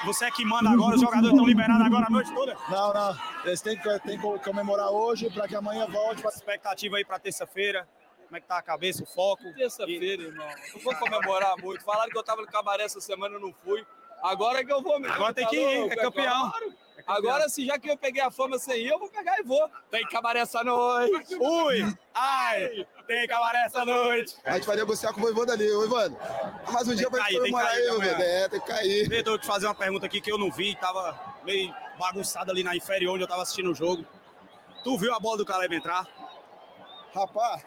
Você 0.05 0.25
é 0.25 0.31
que 0.31 0.45
manda 0.45 0.69
agora, 0.69 0.95
os 0.95 1.01
jogadores 1.01 1.29
estão 1.31 1.45
liberados 1.45 1.85
agora 1.85 2.05
a 2.07 2.09
noite 2.09 2.33
toda? 2.33 2.55
Não, 2.69 2.93
não. 2.93 3.17
Eles 3.43 3.61
têm 3.61 3.77
que, 3.77 3.99
têm 3.99 4.17
que 4.19 4.39
comemorar 4.39 4.89
hoje 4.89 5.29
para 5.29 5.47
que 5.47 5.55
amanhã 5.55 5.85
volte. 5.87 6.21
pra- 6.21 6.31
Expectativa 6.31 6.97
aí 6.97 7.05
pra 7.05 7.19
terça-feira. 7.19 7.87
Como 8.25 8.37
é 8.37 8.39
que 8.41 8.47
tá 8.47 8.57
a 8.57 8.61
cabeça, 8.61 9.03
o 9.03 9.05
foco? 9.07 9.43
Terça-feira, 9.55 10.23
irmão. 10.23 10.47
Não 10.73 10.81
vou 10.81 10.95
comemorar 10.95 11.55
muito. 11.57 11.83
Falaram 11.83 12.09
que 12.11 12.17
eu 12.17 12.23
tava 12.23 12.41
no 12.41 12.47
cabaré 12.47 12.83
essa 12.83 13.01
semana, 13.01 13.35
eu 13.35 13.39
não 13.41 13.53
fui. 13.63 13.85
Agora 14.23 14.59
é 14.59 14.63
que 14.63 14.71
eu 14.71 14.81
vou 14.81 14.99
mesmo. 14.99 15.15
Agora 15.15 15.33
tem 15.33 15.43
Tá 15.43 15.49
que 15.49 15.55
ir, 15.57 15.79
louco, 15.79 15.93
é 15.93 15.97
campeão. 15.97 16.49
claro. 16.49 16.73
Agora, 17.09 17.49
se 17.49 17.65
já 17.65 17.79
que 17.79 17.89
eu 17.89 17.97
peguei 17.97 18.21
a 18.21 18.29
fama 18.29 18.59
sem 18.59 18.85
ir, 18.85 18.89
eu 18.89 18.99
vou 18.99 19.09
pegar 19.09 19.39
e 19.39 19.43
vou. 19.43 19.67
Tem 19.89 20.05
cabaré 20.07 20.41
essa 20.41 20.63
noite. 20.63 21.33
Ui! 21.41 21.97
Ai! 22.13 22.87
Tem 23.07 23.27
cabaré 23.27 23.65
essa 23.65 23.83
noite! 23.83 24.37
A 24.45 24.55
gente 24.55 24.67
vai 24.67 24.75
negociar 24.75 25.11
com 25.11 25.19
o 25.19 25.23
Voivoda 25.23 25.53
ali, 25.53 25.71
ô 25.71 25.85
Ivano. 25.85 26.15
Mais 26.71 26.87
um 26.87 26.93
dia 26.93 27.05
que 27.05 27.11
pra 27.11 27.23
cair, 27.23 27.31
gente 27.31 27.41
tem 27.41 27.51
que 27.51 27.51
comemorar 27.51 27.71
cair 27.71 27.81
aí, 27.81 27.89
amanhã. 27.89 28.11
Voivoda. 28.11 28.23
É, 28.23 28.49
tem 28.49 28.59
que 28.59 28.67
cair. 28.67 29.11
Eu 29.11 29.23
tenho 29.23 29.39
que 29.39 29.45
fazer 29.45 29.65
uma 29.65 29.75
pergunta 29.75 30.05
aqui 30.05 30.21
que 30.21 30.31
eu 30.31 30.37
não 30.37 30.51
vi, 30.51 30.75
tava 30.75 31.19
meio 31.43 31.73
bagunçado 31.97 32.51
ali 32.51 32.63
na 32.63 32.75
inferior 32.75 33.15
onde 33.15 33.23
eu 33.23 33.27
tava 33.27 33.41
assistindo 33.41 33.71
o 33.71 33.75
jogo. 33.75 34.05
Tu 34.83 34.97
viu 34.97 35.11
a 35.13 35.19
bola 35.19 35.37
do 35.37 35.45
Caleb 35.45 35.75
entrar? 35.75 36.07
Rapaz, 37.13 37.65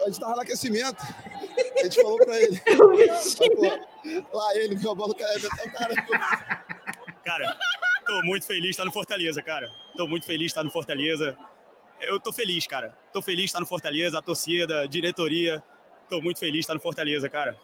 a 0.00 0.06
gente 0.06 0.20
tava 0.20 0.34
no 0.34 0.42
aquecimento. 0.42 1.02
A 1.78 1.82
gente 1.82 2.00
falou 2.00 2.18
pra 2.18 2.40
ele. 2.40 2.62
Lá 4.32 4.54
ele 4.56 4.76
viu 4.76 4.90
a 4.90 4.94
bola 4.94 5.08
do 5.08 5.14
Caleb, 5.14 5.46
então, 5.46 5.70
cara. 5.72 6.64
Cara, 7.24 7.58
tô 8.06 8.22
muito 8.22 8.46
feliz 8.46 8.62
de 8.62 8.70
estar 8.70 8.84
no 8.84 8.92
Fortaleza, 8.92 9.42
cara. 9.42 9.70
Tô 9.96 10.06
muito 10.06 10.26
feliz 10.26 10.40
de 10.40 10.46
estar 10.46 10.64
no 10.64 10.70
Fortaleza. 10.70 11.36
Eu 12.00 12.18
tô 12.18 12.32
feliz, 12.32 12.66
cara. 12.66 12.96
Tô 13.12 13.20
feliz 13.20 13.40
de 13.40 13.46
estar 13.46 13.60
no 13.60 13.66
Fortaleza, 13.66 14.18
a 14.18 14.22
torcida, 14.22 14.82
a 14.82 14.86
diretoria. 14.86 15.62
Tô 16.08 16.20
muito 16.20 16.38
feliz 16.38 16.54
de 16.54 16.60
estar 16.60 16.74
no 16.74 16.80
Fortaleza, 16.80 17.28
cara. 17.28 17.56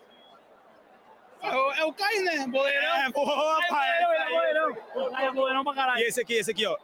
É 1.43 1.55
o, 1.55 1.73
é 1.73 1.85
o 1.85 1.93
Caio, 1.93 2.25
né? 2.25 2.47
Boleirão. 2.47 2.97
É, 2.97 3.11
boa, 3.11 3.59
é, 3.65 3.69
pai. 3.69 4.05
boleirão, 4.05 4.13
é 4.13 4.31
boleirão. 4.31 4.77
O 4.95 5.11
Caio 5.11 5.29
é 5.29 5.33
boleirão 5.33 5.65
pra 5.65 5.75
caralho. 5.75 6.01
E 6.01 6.05
esse 6.05 6.21
aqui, 6.21 6.35
esse 6.35 6.51
aqui, 6.51 6.67
ó. 6.67 6.77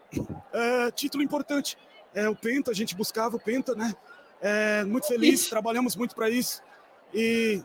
É, 0.53 0.91
título 0.91 1.23
importante. 1.23 1.77
É 2.15 2.29
o 2.29 2.37
Penta, 2.37 2.71
a 2.71 2.75
gente 2.75 2.95
buscava 2.95 3.37
o 3.37 3.41
Penta, 3.41 3.75
né? 3.75 3.95
É, 4.41 4.85
muito 4.85 5.07
feliz, 5.07 5.49
trabalhamos 5.49 5.97
muito 5.97 6.15
para 6.15 6.29
isso. 6.29 6.63
E 7.15 7.63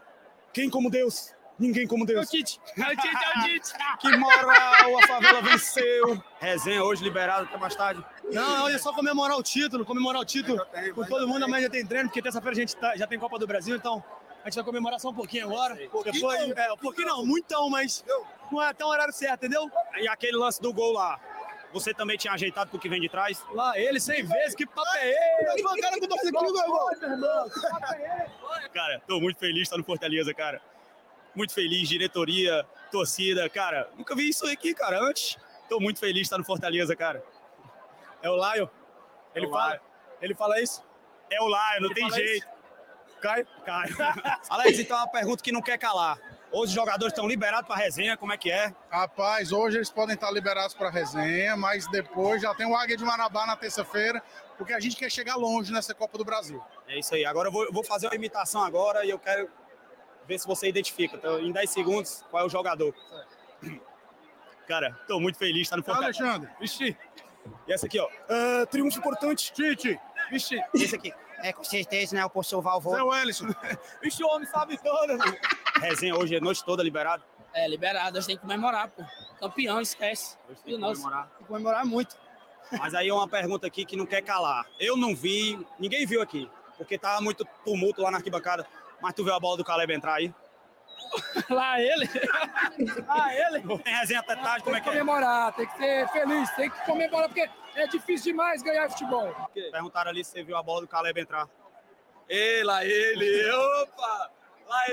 quem 0.53 0.69
como 0.69 0.89
Deus? 0.89 1.34
Ninguém 1.59 1.88
como 1.88 2.05
Deus. 2.05 2.19
É 2.19 2.23
o 2.23 2.29
Tite. 2.29 2.59
É 2.77 2.81
o 2.84 2.89
Tite, 2.89 3.07
é 3.07 3.39
o 3.39 3.43
Tite. 3.43 3.73
Que 3.99 4.15
moral, 4.17 4.99
a 4.99 5.07
favela 5.07 5.41
venceu. 5.41 6.23
Resenha 6.39 6.84
hoje 6.84 7.03
liberado 7.03 7.45
até 7.45 7.57
mais 7.57 7.75
tarde. 7.75 8.03
Não, 8.31 8.65
olha 8.65 8.77
só 8.77 8.93
comemorar 8.93 9.38
o 9.38 9.43
título, 9.43 9.84
comemorar 9.85 10.21
o 10.21 10.25
título 10.25 10.63
com 10.93 11.03
todo 11.05 11.27
mundo. 11.27 11.45
Amanhã 11.45 11.63
já 11.63 11.69
tem 11.69 11.85
treino, 11.85 12.09
porque 12.09 12.21
terça-feira 12.21 12.55
a 12.55 12.59
gente 12.59 12.75
tá- 12.75 12.95
já 12.95 13.07
tem 13.07 13.17
Copa 13.17 13.39
do 13.39 13.47
Brasil, 13.47 13.75
então 13.75 14.03
a 14.43 14.49
gente 14.49 14.55
vai 14.55 14.63
comemorar 14.63 14.99
só 14.99 15.09
um 15.09 15.13
pouquinho 15.13 15.45
agora. 15.47 15.73
Depois, 15.75 16.51
é, 16.55 16.71
um 16.73 16.77
pouquinho 16.77 17.07
não, 17.07 17.25
muitão, 17.25 17.69
mas 17.69 18.05
não 18.51 18.61
é 18.61 18.71
tão 18.73 18.89
horário 18.89 19.13
certo, 19.13 19.45
entendeu? 19.45 19.69
E 19.97 20.07
aquele 20.07 20.38
lance 20.38 20.61
do 20.61 20.71
gol 20.71 20.93
lá, 20.93 21.19
você 21.73 21.93
também 21.93 22.17
tinha 22.17 22.34
ajeitado 22.34 22.69
pro 22.69 22.79
que 22.79 22.88
vem 22.88 23.01
de 23.01 23.09
trás? 23.09 23.43
Lá 23.51 23.77
ele 23.79 23.99
100 23.99 24.23
vezes, 24.25 24.55
que 24.55 24.65
papo 24.65 24.88
é 24.97 25.09
esse? 25.53 25.65
O 25.65 25.81
cara 25.81 25.97
que 25.97 26.05
eu 26.05 26.09
tô 26.09 26.17
fazendo 26.17 26.38
aqui 26.38 26.45
no 26.45 26.53
gol, 26.53 26.91
irmão. 27.01 27.49
Cara, 28.73 29.01
tô 29.07 29.19
muito 29.19 29.39
feliz 29.39 29.55
de 29.55 29.61
estar 29.63 29.77
no 29.77 29.84
Fortaleza, 29.84 30.34
cara. 30.34 30.61
Muito 31.38 31.53
feliz, 31.53 31.88
diretoria, 31.88 32.65
torcida, 32.91 33.47
cara. 33.47 33.91
Nunca 33.95 34.15
vi 34.15 34.27
isso 34.27 34.43
aqui, 34.47 34.73
cara, 34.73 34.99
antes. 34.99 35.38
Tô 35.69 35.80
muito 35.80 35.99
feliz 35.99 36.15
de 36.15 36.22
estar 36.22 36.38
no 36.39 36.43
Fortaleza, 36.43 36.95
cara. 36.95 37.23
É 38.23 38.30
o 38.30 38.35
Lion. 38.35 38.68
Ele 39.35 39.45
É 39.45 39.49
fala, 39.49 39.80
ele 40.19 40.34
fala 40.34 40.59
isso? 40.59 40.84
É 41.30 41.39
o 41.39 41.47
Lion, 41.47 41.81
não 41.81 41.85
Ele 41.91 41.93
tem 41.93 42.09
jeito. 42.09 42.47
Caio? 43.22 43.45
Caio. 43.64 43.95
Alex, 44.49 44.80
então 44.80 44.97
uma 44.97 45.07
pergunta 45.07 45.43
que 45.43 45.51
não 45.51 45.61
quer 45.61 45.77
calar. 45.77 46.18
Hoje 46.51 46.69
os 46.69 46.72
jogadores 46.72 47.14
estão 47.14 47.27
liberados 47.27 47.68
para 47.68 47.76
resenha, 47.76 48.18
como 48.18 48.34
é 48.34 48.38
que 48.38 48.49
é? 48.49 48.73
Rapaz, 48.89 49.51
hoje 49.51 49.77
eles 49.77 49.91
podem 49.91 50.15
estar 50.15 50.31
liberados 50.31 50.73
para 50.73 50.89
resenha, 50.89 51.55
mas 51.55 51.85
depois 51.91 52.41
já 52.41 52.55
tem 52.55 52.65
o 52.65 52.76
Águia 52.76 52.97
de 52.97 53.03
Marabá 53.03 53.45
na 53.45 53.55
terça-feira, 53.55 54.23
porque 54.57 54.73
a 54.73 54.80
gente 54.80 54.95
quer 54.95 55.11
chegar 55.11 55.35
longe 55.35 55.72
nessa 55.72 55.93
Copa 55.93 56.18
do 56.18 56.26
Brasil. 56.26 56.64
É 56.88 56.97
isso 56.97 57.14
aí. 57.14 57.26
Agora 57.26 57.49
eu 57.49 57.51
vou, 57.51 57.65
eu 57.65 57.72
vou 57.72 57.84
fazer 57.84 58.07
uma 58.07 58.15
imitação 58.15 58.64
agora 58.64 59.05
e 59.05 59.09
eu 59.11 59.19
quero 59.19 59.47
ver 60.27 60.39
se 60.39 60.47
você 60.47 60.67
identifica. 60.67 61.15
Então, 61.15 61.39
em 61.39 61.51
10 61.51 61.69
segundos, 61.69 62.23
qual 62.29 62.43
é 62.43 62.45
o 62.45 62.49
jogador? 62.49 62.93
Cara, 64.67 64.99
tô 65.07 65.19
muito 65.19 65.37
feliz 65.37 65.55
de 65.55 65.61
estar 65.61 65.77
no 65.77 65.83
Fortaleza. 65.83 66.23
Alexandre. 66.23 66.49
Vixe. 66.59 66.97
E 67.65 67.73
essa 67.73 67.85
aqui, 67.85 67.99
ó. 67.99 68.09
É, 68.27 68.65
triunfo 68.65 68.99
importante. 68.99 69.51
Tite. 69.53 69.99
Vixe. 70.29 70.61
Esse 70.73 70.95
aqui. 70.95 71.13
É, 71.37 71.53
com 71.53 71.63
certeza, 71.63 72.15
né? 72.15 72.25
O 72.25 72.29
professor 72.29 72.61
Valvô. 72.61 72.91
Zé 72.91 73.01
Wellison. 73.01 73.47
Vixe, 74.03 74.23
o 74.23 74.27
homem 74.27 74.47
sabe 74.47 74.77
todas. 74.77 75.19
Resenha 75.79 76.15
hoje 76.15 76.35
a 76.35 76.41
noite 76.41 76.63
toda 76.65 76.83
liberado. 76.83 77.23
É, 77.53 77.67
liberado, 77.67 78.17
a 78.17 78.21
gente 78.21 78.27
tem 78.27 78.35
que 78.35 78.41
comemorar, 78.41 78.89
pô. 78.89 79.03
Campeão, 79.39 79.79
esquece. 79.79 80.37
Hoje 80.49 80.59
tem 80.63 80.75
que 80.75 80.81
comemorar. 80.81 81.27
tem 81.29 81.37
que 81.37 81.43
comemorar 81.45 81.85
muito. 81.85 82.17
Mas 82.71 82.93
aí 82.93 83.07
é 83.07 83.13
uma 83.13 83.27
pergunta 83.27 83.65
aqui 83.65 83.85
que 83.85 83.95
não 83.95 84.05
quer 84.05 84.21
calar. 84.21 84.65
Eu 84.79 84.97
não 84.97 85.15
vi, 85.15 85.57
ninguém 85.79 86.05
viu 86.05 86.21
aqui, 86.21 86.49
porque 86.77 86.97
tava 86.97 87.21
muito 87.21 87.45
tumulto 87.63 88.01
lá 88.01 88.11
na 88.11 88.17
arquibancada. 88.17 88.67
Mas 89.02 89.14
tu 89.14 89.24
viu 89.24 89.34
a 89.34 89.40
bola 89.40 89.57
do 89.57 89.64
Caleb 89.64 89.94
entrar 89.94 90.15
aí? 90.15 90.34
Lá 91.49 91.80
ele. 91.80 92.10
Lá 93.07 93.34
ele. 93.36 93.78
Tem 93.80 93.94
resenha 93.94 94.19
até 94.19 94.36
tarde, 94.36 94.64
como 94.64 94.76
é 94.76 94.82
que 94.82 94.90
é? 94.90 94.91
comemorar, 94.91 95.53
tem 95.53 95.68
que 95.68 95.78
ser 95.78 96.07
feliz, 96.10 96.49
tem 96.52 96.69
que 96.69 96.86
comemorar, 96.86 97.30
porque 97.30 97.49
é 97.76 97.88
difícil 97.88 98.32
demais 98.32 98.61
ganhar 98.61 98.90
futebol. 98.90 99.34
Perguntaram 99.72 100.10
ali 100.10 100.24
se 100.24 100.32
você 100.32 100.44
viu 100.44 100.57
a 100.57 100.64
bola 100.64 100.82
do 100.82 100.88
Caleb 100.88 101.19
entrar. 101.22 101.48
Ei, 102.28 102.64
lá 102.64 102.84
ele, 102.84 103.52
opa! 103.52 104.32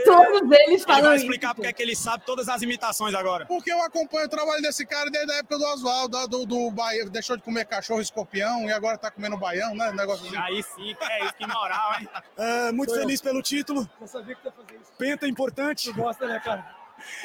Todos 0.05 0.43
eles 0.43 0.53
Ele 0.69 0.79
falam 0.79 1.03
vai 1.03 1.17
isso, 1.17 1.25
explicar 1.25 1.55
porque 1.55 1.69
é 1.69 1.73
que 1.73 1.83
ele 1.83 1.97
sabe 1.97 2.25
todas 2.25 2.49
as 2.49 2.63
imitações 2.63 3.15
agora. 3.15 3.45
Porque 3.47 3.73
eu 3.73 3.83
acompanho 3.83 4.27
o 4.27 4.29
trabalho 4.29 4.63
desse 4.63 4.87
cara 4.87 5.11
desde 5.11 5.33
a 5.33 5.37
época 5.37 5.59
do 5.59 5.65
Oswaldo, 5.65 6.29
do, 6.29 6.47
do 6.47 6.71
Bahia. 6.71 7.05
Deixou 7.11 7.37
de 7.37 7.43
comer 7.43 7.65
cachorro 7.67 8.01
e 8.01 8.03
escorpião 8.03 8.69
e 8.69 8.73
agora 8.73 8.97
tá 8.97 9.11
comendo 9.11 9.37
baião, 9.37 9.75
né? 9.75 9.91
Negócio 9.93 10.27
assim. 10.27 10.37
Aí 10.37 10.63
sim, 10.63 10.97
é 11.01 11.25
isso, 11.25 11.35
que 11.35 11.47
moral, 11.47 11.95
hein? 12.01 12.09
É, 12.37 12.73
muito 12.73 12.95
eu. 12.95 13.01
feliz 13.01 13.21
pelo 13.21 13.43
título. 13.43 13.89
Eu 14.01 14.07
sabia 14.07 14.35
que 14.35 14.47
ia 14.47 14.53
fazer 14.53 14.75
isso. 14.81 14.93
Penta 14.97 15.27
importante. 15.27 15.93
Tu 15.93 15.95
gosta, 15.95 16.27
né, 16.27 16.41
cara? 16.45 16.65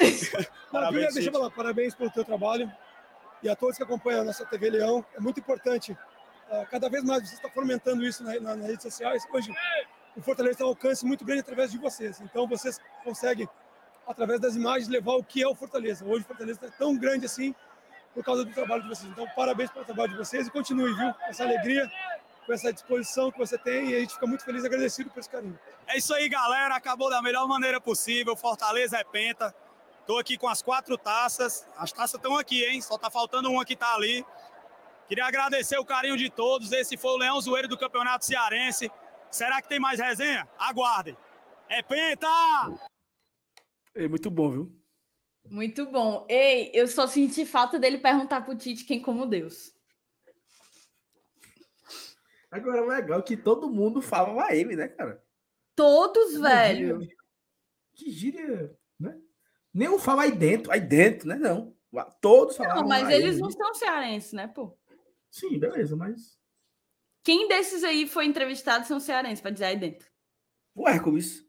Guilherme, 0.72 1.12
deixa 1.14 1.28
eu 1.28 1.32
falar, 1.32 1.50
parabéns 1.50 1.94
pelo 1.94 2.10
teu 2.10 2.24
trabalho 2.24 2.70
e 3.42 3.48
a 3.48 3.54
todos 3.56 3.76
que 3.76 3.82
acompanham 3.82 4.22
a 4.22 4.24
nossa 4.24 4.44
TV 4.44 4.70
Leão. 4.70 5.04
É 5.14 5.20
muito 5.20 5.38
importante. 5.40 5.96
Ah, 6.50 6.66
cada 6.68 6.88
vez 6.88 7.04
mais 7.04 7.28
você 7.28 7.36
está 7.36 7.48
fomentando 7.48 8.04
isso 8.04 8.24
na- 8.24 8.38
na- 8.40 8.56
nas 8.56 8.66
redes 8.66 8.82
sociais. 8.82 9.22
Hoje, 9.32 9.54
o 10.16 10.22
Fortaleza 10.22 10.58
tem 10.58 10.66
um 10.66 10.70
alcance 10.70 11.04
muito 11.04 11.24
grande 11.24 11.40
através 11.40 11.70
de 11.70 11.78
vocês. 11.78 12.20
Então, 12.20 12.46
vocês 12.46 12.80
conseguem, 13.04 13.48
através 14.06 14.40
das 14.40 14.56
imagens, 14.56 14.88
levar 14.88 15.14
o 15.14 15.24
que 15.24 15.42
é 15.42 15.48
o 15.48 15.54
Fortaleza. 15.54 16.04
Hoje, 16.04 16.24
o 16.24 16.26
Fortaleza 16.26 16.60
é 16.62 16.70
tão 16.70 16.96
grande 16.96 17.26
assim 17.26 17.54
por 18.14 18.24
causa 18.24 18.44
do 18.44 18.52
trabalho 18.52 18.82
de 18.82 18.88
vocês. 18.88 19.10
Então, 19.10 19.26
parabéns 19.36 19.70
pelo 19.70 19.84
trabalho 19.84 20.12
de 20.12 20.18
vocês 20.18 20.46
e 20.46 20.50
continue, 20.50 20.92
viu? 20.94 21.14
Com 21.14 21.24
essa 21.26 21.44
alegria, 21.44 21.90
com 22.46 22.52
essa 22.52 22.72
disposição 22.72 23.30
que 23.30 23.38
você 23.38 23.56
tem 23.56 23.90
e 23.90 23.96
a 23.96 24.00
gente 24.00 24.14
fica 24.14 24.26
muito 24.26 24.44
feliz 24.44 24.64
e 24.64 24.66
agradecido 24.66 25.10
por 25.10 25.20
esse 25.20 25.30
carinho. 25.30 25.58
É 25.86 25.96
isso 25.96 26.12
aí, 26.12 26.28
galera. 26.28 26.74
Acabou 26.74 27.08
da 27.08 27.22
melhor 27.22 27.46
maneira 27.46 27.80
possível. 27.80 28.34
Fortaleza 28.34 28.96
é 28.98 29.04
penta. 29.04 29.54
Tô 30.06 30.18
aqui 30.18 30.36
com 30.36 30.48
as 30.48 30.60
quatro 30.60 30.98
taças. 30.98 31.66
As 31.76 31.92
taças 31.92 32.14
estão 32.14 32.36
aqui, 32.36 32.64
hein? 32.64 32.80
Só 32.82 32.98
tá 32.98 33.10
faltando 33.10 33.50
uma 33.50 33.64
que 33.64 33.76
tá 33.76 33.94
ali. 33.94 34.26
Queria 35.06 35.24
agradecer 35.24 35.78
o 35.78 35.84
carinho 35.84 36.16
de 36.16 36.28
todos. 36.30 36.72
Esse 36.72 36.96
foi 36.96 37.12
o 37.12 37.16
Leão 37.16 37.40
Zoeiro 37.40 37.68
do 37.68 37.78
Campeonato 37.78 38.24
Cearense. 38.24 38.90
Será 39.30 39.62
que 39.62 39.68
tem 39.68 39.78
mais 39.80 40.00
resenha? 40.00 40.48
Aguardem. 40.58 41.16
É 41.68 41.82
penta! 41.82 42.26
É 43.94 44.08
muito 44.08 44.30
bom, 44.30 44.50
viu? 44.50 44.80
Muito 45.48 45.86
bom. 45.86 46.26
Ei, 46.28 46.70
eu 46.74 46.86
só 46.86 47.06
senti 47.06 47.46
falta 47.46 47.78
dele 47.78 47.98
perguntar 47.98 48.42
pro 48.42 48.56
Tite 48.56 48.84
quem 48.84 49.00
como 49.00 49.26
Deus. 49.26 49.72
Agora, 52.50 52.82
o 52.82 52.86
legal 52.88 53.20
é 53.20 53.22
que 53.22 53.36
todo 53.36 53.70
mundo 53.70 54.02
fala 54.02 54.46
a 54.46 54.54
ele, 54.54 54.74
né, 54.74 54.88
cara? 54.88 55.22
Todos, 55.76 56.34
Uma 56.36 56.48
velho. 56.48 57.00
gíria- 57.00 57.16
Que 57.94 58.10
gíria, 58.10 58.78
né? 58.98 59.20
Nem 59.72 59.88
um 59.88 59.98
fala 59.98 60.22
aí 60.22 60.32
dentro, 60.32 60.72
aí 60.72 60.80
dentro, 60.80 61.28
né? 61.28 61.36
Não. 61.36 61.76
Todos 62.20 62.56
falavam 62.56 62.82
Não, 62.82 62.88
mas 62.88 63.08
eles 63.10 63.34
ele. 63.34 63.42
não 63.42 63.50
são 63.50 63.74
cearenses, 63.74 64.32
né, 64.32 64.48
pô? 64.48 64.76
Sim, 65.30 65.58
beleza, 65.58 65.96
mas. 65.96 66.39
Quem 67.30 67.46
desses 67.46 67.84
aí 67.84 68.08
foi 68.08 68.24
entrevistado 68.24 68.88
são 68.88 68.98
cearenses, 68.98 69.40
pra 69.40 69.52
dizer 69.52 69.66
aí 69.66 69.78
dentro? 69.78 70.04
O 70.74 70.88
Hércules. 70.88 71.46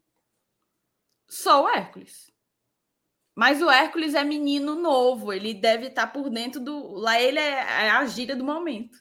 Só 1.28 1.64
o 1.64 1.68
Hércules. 1.68 2.30
Mas 3.34 3.60
o 3.60 3.68
Hércules 3.68 4.14
é 4.14 4.22
menino 4.22 4.76
novo, 4.76 5.32
ele 5.32 5.52
deve 5.52 5.88
estar 5.88 6.06
por 6.06 6.30
dentro 6.30 6.60
do. 6.60 6.92
Lá 6.92 7.20
ele 7.20 7.40
é, 7.40 7.86
é 7.86 7.90
a 7.90 8.06
gíria 8.06 8.36
do 8.36 8.44
momento. 8.44 8.96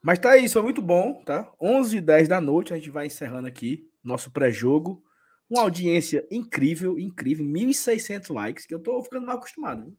Mas 0.00 0.20
tá 0.20 0.36
isso, 0.36 0.52
foi 0.52 0.62
muito 0.62 0.80
bom, 0.80 1.20
tá? 1.24 1.52
11 1.60 1.96
e 1.96 2.00
10 2.00 2.28
da 2.28 2.40
noite, 2.40 2.72
a 2.72 2.76
gente 2.76 2.90
vai 2.90 3.06
encerrando 3.06 3.48
aqui 3.48 3.90
nosso 4.04 4.30
pré-jogo. 4.30 5.02
Uma 5.50 5.62
audiência 5.62 6.24
incrível, 6.30 6.96
incrível. 6.96 7.44
1.600 7.44 8.32
likes, 8.32 8.66
que 8.66 8.74
eu 8.74 8.80
tô 8.80 9.02
ficando 9.02 9.26
mal 9.26 9.38
acostumado. 9.38 9.82
Viu? 9.82 9.98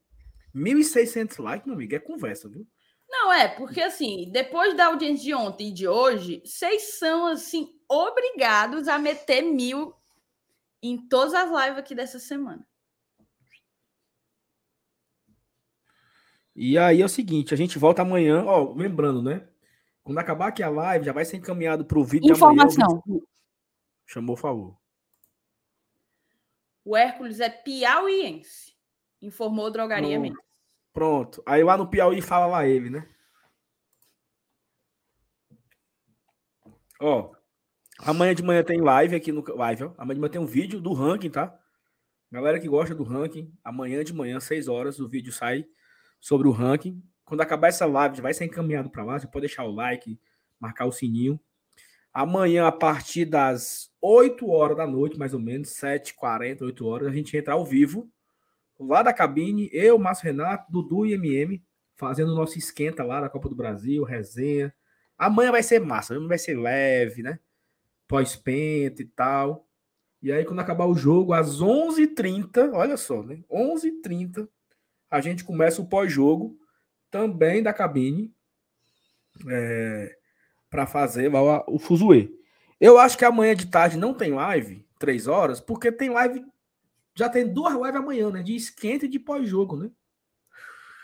1.600 0.55 1.43
likes, 1.43 1.65
meu 1.65 1.75
amigo, 1.75 1.93
é 1.93 1.99
conversa, 1.99 2.47
viu? 2.47 2.65
Não, 3.09 3.33
é, 3.33 3.47
porque 3.47 3.81
assim, 3.81 4.29
depois 4.31 4.77
da 4.77 4.85
audiência 4.85 5.23
de 5.25 5.33
ontem 5.33 5.69
e 5.69 5.73
de 5.73 5.87
hoje, 5.87 6.41
vocês 6.45 6.99
são, 6.99 7.25
assim, 7.25 7.75
obrigados 7.89 8.87
a 8.87 8.99
meter 8.99 9.41
mil 9.41 9.93
em 10.81 11.07
todas 11.07 11.33
as 11.33 11.49
lives 11.49 11.79
aqui 11.79 11.95
dessa 11.95 12.19
semana. 12.19 12.65
E 16.55 16.77
aí 16.77 17.01
é 17.01 17.05
o 17.05 17.09
seguinte, 17.09 17.53
a 17.53 17.57
gente 17.57 17.79
volta 17.79 18.01
amanhã, 18.01 18.43
ó, 18.45 18.73
lembrando, 18.73 19.23
né? 19.23 19.47
Quando 20.03 20.17
acabar 20.19 20.47
aqui 20.47 20.61
a 20.61 20.69
live, 20.69 21.05
já 21.05 21.13
vai 21.13 21.25
ser 21.25 21.37
encaminhado 21.37 21.85
pro 21.85 22.03
vídeo 22.03 22.31
Informação. 22.31 23.01
amanhã. 23.05 23.23
o 23.23 23.27
Chamou, 24.05 24.35
por 24.35 24.41
favor. 24.41 24.77
O 26.83 26.95
Hércules 26.95 27.39
é 27.39 27.49
piauiense, 27.49 28.73
informou 29.21 29.71
Drogaria. 29.71 30.19
Mendes. 30.19 30.48
Pronto. 30.99 31.41
Aí 31.45 31.63
lá 31.63 31.77
no 31.77 31.87
Piauí 31.87 32.21
fala 32.21 32.45
lá 32.45 32.67
ele, 32.67 32.89
né? 32.89 33.07
Ó, 36.99 37.31
amanhã 37.99 38.35
de 38.35 38.43
manhã 38.43 38.61
tem 38.61 38.81
live 38.81 39.15
aqui 39.15 39.31
no 39.31 39.41
live, 39.55 39.85
ó. 39.85 39.93
Amanhã 39.97 40.15
de 40.15 40.19
manhã 40.19 40.31
tem 40.31 40.41
um 40.41 40.45
vídeo 40.45 40.81
do 40.81 40.91
ranking, 40.91 41.29
tá? 41.29 41.57
Galera 42.29 42.59
que 42.59 42.67
gosta 42.67 42.93
do 42.93 43.05
ranking, 43.05 43.49
amanhã 43.63 44.03
de 44.03 44.13
manhã, 44.13 44.41
6 44.41 44.67
horas, 44.67 44.99
o 44.99 45.07
vídeo 45.07 45.31
sai 45.31 45.65
sobre 46.19 46.49
o 46.49 46.51
ranking. 46.51 47.01
Quando 47.23 47.39
acabar 47.39 47.69
essa 47.69 47.85
live, 47.85 48.19
vai 48.19 48.33
ser 48.33 48.43
encaminhado 48.43 48.89
para 48.89 49.05
lá. 49.05 49.17
Você 49.17 49.25
pode 49.25 49.45
deixar 49.45 49.63
o 49.63 49.71
like, 49.71 50.19
marcar 50.59 50.85
o 50.85 50.91
sininho. 50.91 51.39
Amanhã, 52.11 52.67
a 52.67 52.73
partir 52.73 53.23
das 53.23 53.89
8 54.01 54.45
horas 54.49 54.75
da 54.75 54.85
noite, 54.85 55.17
mais 55.17 55.33
ou 55.33 55.39
menos, 55.39 55.69
7h40, 55.69 56.63
8 56.63 56.85
horas, 56.85 57.07
a 57.07 57.11
gente 57.11 57.37
entra 57.37 57.53
ao 57.53 57.65
vivo 57.65 58.11
lá 58.79 59.03
da 59.03 59.13
cabine, 59.13 59.69
eu, 59.73 59.97
Márcio 59.99 60.25
Renato, 60.25 60.71
Dudu 60.71 61.05
e 61.05 61.13
MM, 61.13 61.63
fazendo 61.95 62.31
o 62.31 62.35
nosso 62.35 62.57
esquenta 62.57 63.03
lá 63.03 63.21
da 63.21 63.29
Copa 63.29 63.49
do 63.49 63.55
Brasil, 63.55 64.03
resenha. 64.03 64.73
Amanhã 65.17 65.51
vai 65.51 65.63
ser 65.63 65.79
massa, 65.79 66.19
vai 66.19 66.37
ser 66.37 66.57
leve, 66.57 67.21
né? 67.21 67.39
pós-penta 68.09 69.03
e 69.03 69.05
tal. 69.05 69.65
E 70.21 70.33
aí, 70.33 70.43
quando 70.43 70.59
acabar 70.59 70.85
o 70.85 70.95
jogo, 70.95 71.31
às 71.31 71.61
11h30, 71.61 72.73
olha 72.73 72.97
só, 72.97 73.23
né? 73.23 73.41
11h30, 73.49 74.49
a 75.09 75.21
gente 75.21 75.45
começa 75.45 75.81
o 75.81 75.87
pós-jogo 75.87 76.59
também 77.09 77.63
da 77.63 77.71
cabine 77.71 78.33
é, 79.47 80.17
para 80.69 80.85
fazer 80.85 81.33
o, 81.33 81.63
o 81.67 81.79
Fuzue. 81.79 82.35
Eu 82.81 82.97
acho 82.97 83.17
que 83.17 83.23
amanhã 83.23 83.55
de 83.55 83.67
tarde 83.67 83.97
não 83.97 84.13
tem 84.13 84.33
live, 84.33 84.85
três 84.97 85.27
horas, 85.27 85.61
porque 85.61 85.91
tem 85.91 86.09
live. 86.09 86.43
Já 87.19 87.27
tem 87.27 87.51
duas 87.51 87.73
lives 87.73 87.95
amanhã, 87.97 88.31
né? 88.31 88.41
De 88.41 88.55
esquenta 88.55 89.05
e 89.05 89.09
de 89.09 89.19
pós-jogo, 89.19 89.75
né? 89.75 89.91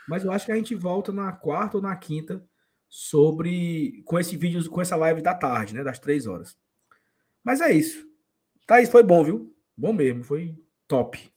Mas 0.08 0.24
eu 0.24 0.32
acho 0.32 0.46
que 0.46 0.52
a 0.54 0.56
gente 0.56 0.74
volta 0.74 1.12
na 1.12 1.30
quarta 1.34 1.76
ou 1.76 1.84
na 1.84 1.94
quinta 1.94 2.42
sobre. 2.88 4.02
com 4.06 4.18
esse 4.18 4.38
vídeo, 4.38 4.70
com 4.70 4.80
essa 4.80 4.96
live 4.96 5.22
da 5.22 5.36
tarde, 5.36 5.74
né? 5.74 5.84
Das 5.84 6.00
três 6.00 6.26
horas. 6.26 6.58
Mas 7.44 7.60
é 7.60 7.74
isso. 7.74 8.08
Thaís, 8.66 8.90
foi 8.90 9.04
bom, 9.04 9.26
viu? 9.26 9.54
Bom 9.76 9.92
mesmo, 9.92 10.24
foi 10.24 10.56
top. 10.88 11.30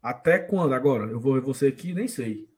Até 0.00 0.38
quando 0.38 0.72
agora? 0.72 1.10
Eu 1.10 1.20
vou 1.20 1.34
ver 1.34 1.42
você 1.42 1.66
aqui, 1.66 1.92
nem 1.92 2.08
sei. 2.08 2.48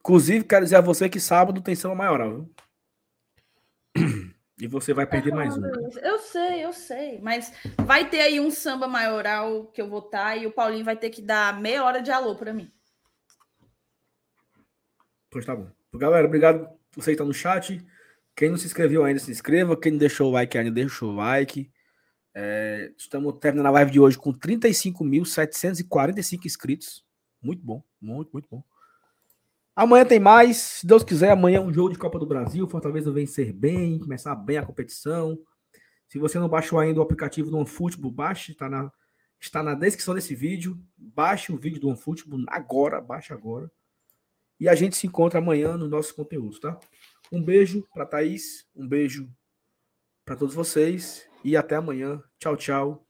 Inclusive, 0.00 0.44
quero 0.44 0.64
dizer 0.64 0.76
a 0.76 0.80
você 0.80 1.08
que 1.08 1.20
sábado 1.20 1.62
tem 1.62 1.76
samba 1.76 1.94
maioral, 1.94 2.34
viu? 2.34 2.54
E 4.58 4.66
você 4.66 4.94
vai 4.94 5.06
perder 5.06 5.34
mais 5.34 5.54
um. 5.56 5.62
Eu 6.02 6.18
sei, 6.18 6.64
eu 6.64 6.72
sei. 6.72 7.20
Mas 7.20 7.52
vai 7.84 8.08
ter 8.08 8.20
aí 8.20 8.40
um 8.40 8.50
samba 8.50 8.88
maioral 8.88 9.66
que 9.66 9.82
eu 9.82 9.88
vou 9.88 9.98
estar 9.98 10.34
e 10.36 10.46
o 10.46 10.52
Paulinho 10.52 10.84
vai 10.84 10.96
ter 10.96 11.10
que 11.10 11.20
dar 11.20 11.60
meia 11.60 11.84
hora 11.84 12.00
de 12.00 12.10
alô 12.10 12.34
para 12.34 12.54
mim. 12.54 12.72
Pois 15.30 15.44
tá 15.44 15.54
bom. 15.54 15.70
Galera, 15.94 16.26
obrigado 16.26 16.68
você 16.94 17.10
que 17.10 17.14
está 17.14 17.24
no 17.24 17.34
chat. 17.34 17.86
Quem 18.34 18.48
não 18.48 18.56
se 18.56 18.66
inscreveu 18.66 19.04
ainda, 19.04 19.20
se 19.20 19.30
inscreva. 19.30 19.78
Quem 19.78 19.92
não 19.92 19.98
deixou 19.98 20.28
o 20.28 20.32
like 20.32 20.56
ainda, 20.56 20.70
deixa 20.70 21.04
o 21.04 21.14
like. 21.14 21.70
É, 22.34 22.92
estamos 22.96 23.38
terminando 23.38 23.66
a 23.66 23.70
live 23.70 23.90
de 23.90 24.00
hoje 24.00 24.18
com 24.18 24.32
35.745 24.32 26.46
inscritos. 26.46 27.04
Muito 27.42 27.62
bom, 27.62 27.82
muito, 28.00 28.30
muito 28.32 28.48
bom. 28.50 28.64
Amanhã 29.76 30.06
tem 30.06 30.18
mais. 30.18 30.56
Se 30.56 30.86
Deus 30.86 31.04
quiser, 31.04 31.32
amanhã 31.32 31.58
é 31.58 31.60
um 31.60 31.70
jogo 31.70 31.92
de 31.92 31.98
Copa 31.98 32.18
do 32.18 32.24
Brasil. 32.24 32.66
Fortaleza 32.66 33.12
vencer 33.12 33.52
bem, 33.52 33.98
começar 33.98 34.34
bem 34.34 34.56
a 34.56 34.64
competição. 34.64 35.38
Se 36.08 36.18
você 36.18 36.38
não 36.38 36.48
baixou 36.48 36.78
ainda 36.78 36.98
o 36.98 37.02
aplicativo 37.02 37.50
do 37.50 37.58
OneFootball, 37.58 38.10
baixe, 38.10 38.52
está 38.52 38.70
na, 38.70 38.90
está 39.38 39.62
na 39.62 39.74
descrição 39.74 40.14
desse 40.14 40.34
vídeo. 40.34 40.82
Baixe 40.96 41.52
o 41.52 41.58
vídeo 41.58 41.78
do 41.78 41.88
OneFootball 41.88 42.42
agora, 42.48 43.02
baixe 43.02 43.34
agora. 43.34 43.70
E 44.58 44.66
a 44.66 44.74
gente 44.74 44.96
se 44.96 45.06
encontra 45.06 45.40
amanhã 45.40 45.76
no 45.76 45.86
nosso 45.86 46.14
conteúdo, 46.14 46.58
tá? 46.58 46.80
Um 47.30 47.42
beijo 47.42 47.86
para 47.92 48.06
Thaís, 48.06 48.66
um 48.74 48.88
beijo 48.88 49.30
para 50.24 50.36
todos 50.36 50.54
vocês 50.54 51.28
e 51.44 51.54
até 51.54 51.76
amanhã. 51.76 52.22
Tchau, 52.38 52.56
tchau. 52.56 53.06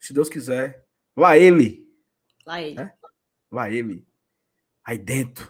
Se 0.00 0.12
Deus 0.12 0.28
quiser. 0.28 0.84
Lá 1.16 1.38
ele. 1.38 1.88
Lá 2.44 2.60
ele. 2.60 2.80
É? 2.80 2.92
Lá 3.48 3.70
ele. 3.70 4.04
Aí 4.84 4.98
dentro. 4.98 5.34